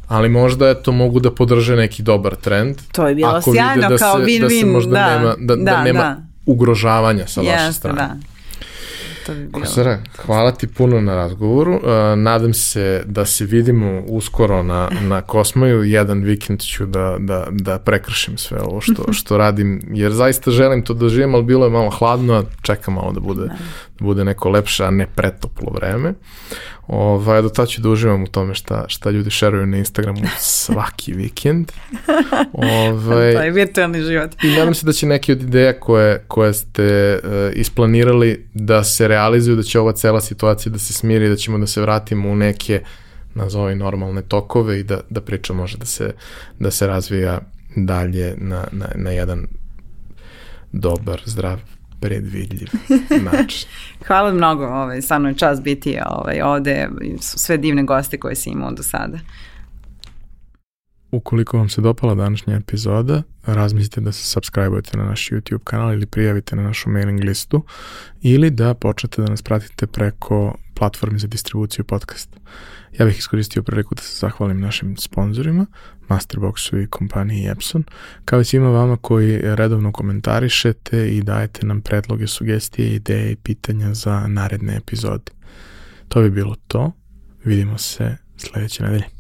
ali 0.09 0.29
možda 0.29 0.69
eto 0.69 0.93
mogu 0.93 1.21
da 1.21 1.31
podrže 1.31 1.77
neki 1.77 2.03
dobar 2.03 2.35
trend. 2.35 2.77
To 2.93 3.09
je 3.09 3.15
bilo 3.15 3.43
sjajno 3.43 3.89
da 3.89 3.97
kao 3.97 4.19
win-win. 4.19 4.41
Da 4.41 4.49
se 4.49 4.67
možda 4.67 4.91
da, 4.91 5.19
nema, 5.19 5.35
da, 5.39 5.57
da, 5.57 5.63
da 5.65 5.83
nema 5.85 6.01
da. 6.01 6.17
ugrožavanja 6.47 7.27
sa 7.27 7.41
vaše 7.41 7.73
strane. 7.73 7.97
Da. 7.97 8.17
To 9.27 9.33
bi 9.33 9.47
bilo. 9.47 9.61
Kosara, 9.65 9.99
hvala 10.27 10.53
ti 10.53 10.67
puno 10.67 11.01
na 11.01 11.15
razgovoru. 11.15 11.75
Uh, 11.75 11.81
nadam 12.17 12.55
se 12.55 13.03
da 13.07 13.25
se 13.25 13.45
vidimo 13.45 14.03
uskoro 14.09 14.63
na, 14.63 14.91
na 15.01 15.21
Kosmoju. 15.21 15.85
Jedan 15.85 16.23
vikend 16.23 16.61
ću 16.61 16.87
da, 16.87 17.17
da, 17.19 17.47
da 17.51 17.79
prekršim 17.79 18.39
sve 18.39 18.61
ovo 18.61 18.81
što, 18.81 19.13
što 19.19 19.39
radim, 19.39 19.83
jer 19.91 20.13
zaista 20.13 20.51
želim 20.51 20.83
to 20.83 20.95
da 20.95 21.09
živim, 21.09 21.35
ali 21.35 21.45
bilo 21.45 21.67
je 21.67 21.71
malo 21.71 21.91
hladno, 21.91 22.45
čekam 22.63 22.95
malo 22.95 23.13
da 23.13 23.21
bude, 23.21 23.41
da. 23.41 23.55
da 23.99 24.05
bude 24.05 24.25
neko 24.25 24.51
lepše, 24.51 24.85
a 24.85 24.91
ne 24.91 25.07
pretoplo 25.07 25.73
vreme. 25.73 26.15
Ovaj, 26.87 27.43
do 27.43 27.49
tada 27.49 27.67
ću 27.67 27.81
da 27.81 27.89
uživam 27.89 28.23
u 28.23 28.27
tome 28.27 28.55
šta, 28.55 28.85
šta 28.89 29.11
ljudi 29.11 29.31
šeruju 29.31 29.67
na 29.67 29.77
Instagramu 29.77 30.21
svaki 30.39 31.13
vikend. 31.23 31.73
Ovaj, 32.53 33.35
to 33.37 33.43
je 33.43 33.51
virtualni 33.51 34.03
život. 34.03 34.31
I 34.45 34.49
nadam 34.49 34.75
se 34.75 34.87
da 34.87 34.93
će 34.93 35.07
neke 35.07 35.33
od 35.33 35.43
ideja 35.43 35.81
koje, 35.81 36.25
koje 36.29 36.55
ste 36.55 37.19
uh, 37.25 37.31
isplanirali 37.55 38.49
da 38.55 38.85
se 38.85 39.09
realizuju, 39.09 39.57
da 39.57 39.63
će 39.63 39.81
ova 39.81 39.93
cela 39.93 40.21
situacija 40.21 40.73
da 40.73 40.79
se 40.79 40.93
smiri, 40.93 41.29
da 41.29 41.37
ćemo 41.37 41.59
da 41.59 41.67
se 41.67 41.81
vratimo 41.81 42.31
u 42.31 42.37
neke 42.37 42.83
nazovi 43.35 43.75
normalne 43.75 44.23
tokove 44.23 44.81
i 44.81 44.83
da, 44.83 45.01
da 45.11 45.21
priča 45.21 45.53
može 45.53 45.79
da 45.79 45.87
se, 45.87 46.15
da 46.59 46.71
se 46.71 46.87
razvija 46.87 47.41
dalje 47.77 48.35
na, 48.39 48.65
na, 48.73 48.87
na 48.95 49.11
jedan 49.11 49.47
dobar, 50.73 51.23
zdrav 51.25 51.61
predvidljiv 52.01 52.69
način. 53.33 53.69
Hvala 54.07 54.33
mnogo, 54.33 54.67
ovaj, 54.67 55.03
stvarno 55.03 55.29
je 55.29 55.35
čas 55.35 55.63
biti 55.63 55.99
ovaj, 56.07 56.41
ovde, 56.43 56.89
sve 57.21 57.57
divne 57.57 57.83
goste 57.83 58.19
koje 58.19 58.35
si 58.35 58.51
imao 58.51 58.71
do 58.71 58.83
sada. 58.83 59.19
Ukoliko 61.11 61.59
vam 61.59 61.69
se 61.69 61.81
dopala 61.81 62.15
današnja 62.15 62.57
epizoda, 62.57 63.23
razmislite 63.47 64.01
da 64.01 64.13
se 64.13 64.41
subscribe-ujete 64.41 64.97
na 64.97 65.05
naš 65.05 65.29
YouTube 65.31 65.65
kanal 65.65 65.93
ili 65.93 66.07
prijavite 66.07 66.57
na 66.57 66.63
našu 66.63 66.91
mailing 66.91 67.25
listu 67.25 67.63
ili 68.23 68.51
da 68.51 68.75
počnete 68.75 69.23
da 69.23 69.31
nas 69.31 69.43
pratite 69.43 69.87
preko 69.87 70.55
platformi 70.75 71.19
za 71.19 71.27
distribuciju 71.27 71.85
podcasta. 71.85 72.39
Ja 72.99 73.07
bih 73.07 73.19
iskoristio 73.19 73.63
priliku 73.63 73.95
da 73.95 74.03
se 74.03 74.19
zahvalim 74.19 74.61
našim 74.61 74.97
sponsorima, 74.97 75.67
Masterboxu 76.09 76.83
i 76.83 76.87
kompaniji 76.87 77.49
Epson, 77.49 77.85
kao 78.25 78.41
i 78.41 78.45
svima 78.45 78.71
vama 78.71 78.97
koji 78.97 79.39
redovno 79.43 79.93
komentarišete 79.93 81.09
i 81.09 81.23
dajete 81.23 81.67
nam 81.67 81.81
predloge, 81.81 82.27
sugestije, 82.27 82.95
ideje 82.95 83.33
i 83.33 83.37
pitanja 83.37 83.95
za 83.95 84.27
naredne 84.27 84.77
epizode. 84.77 85.33
To 86.09 86.23
bi 86.23 86.31
bilo 86.31 86.55
to. 86.69 86.93
Vidimo 87.45 87.79
se 87.79 88.17
sledeće 88.37 88.83
nedelje. 88.83 89.16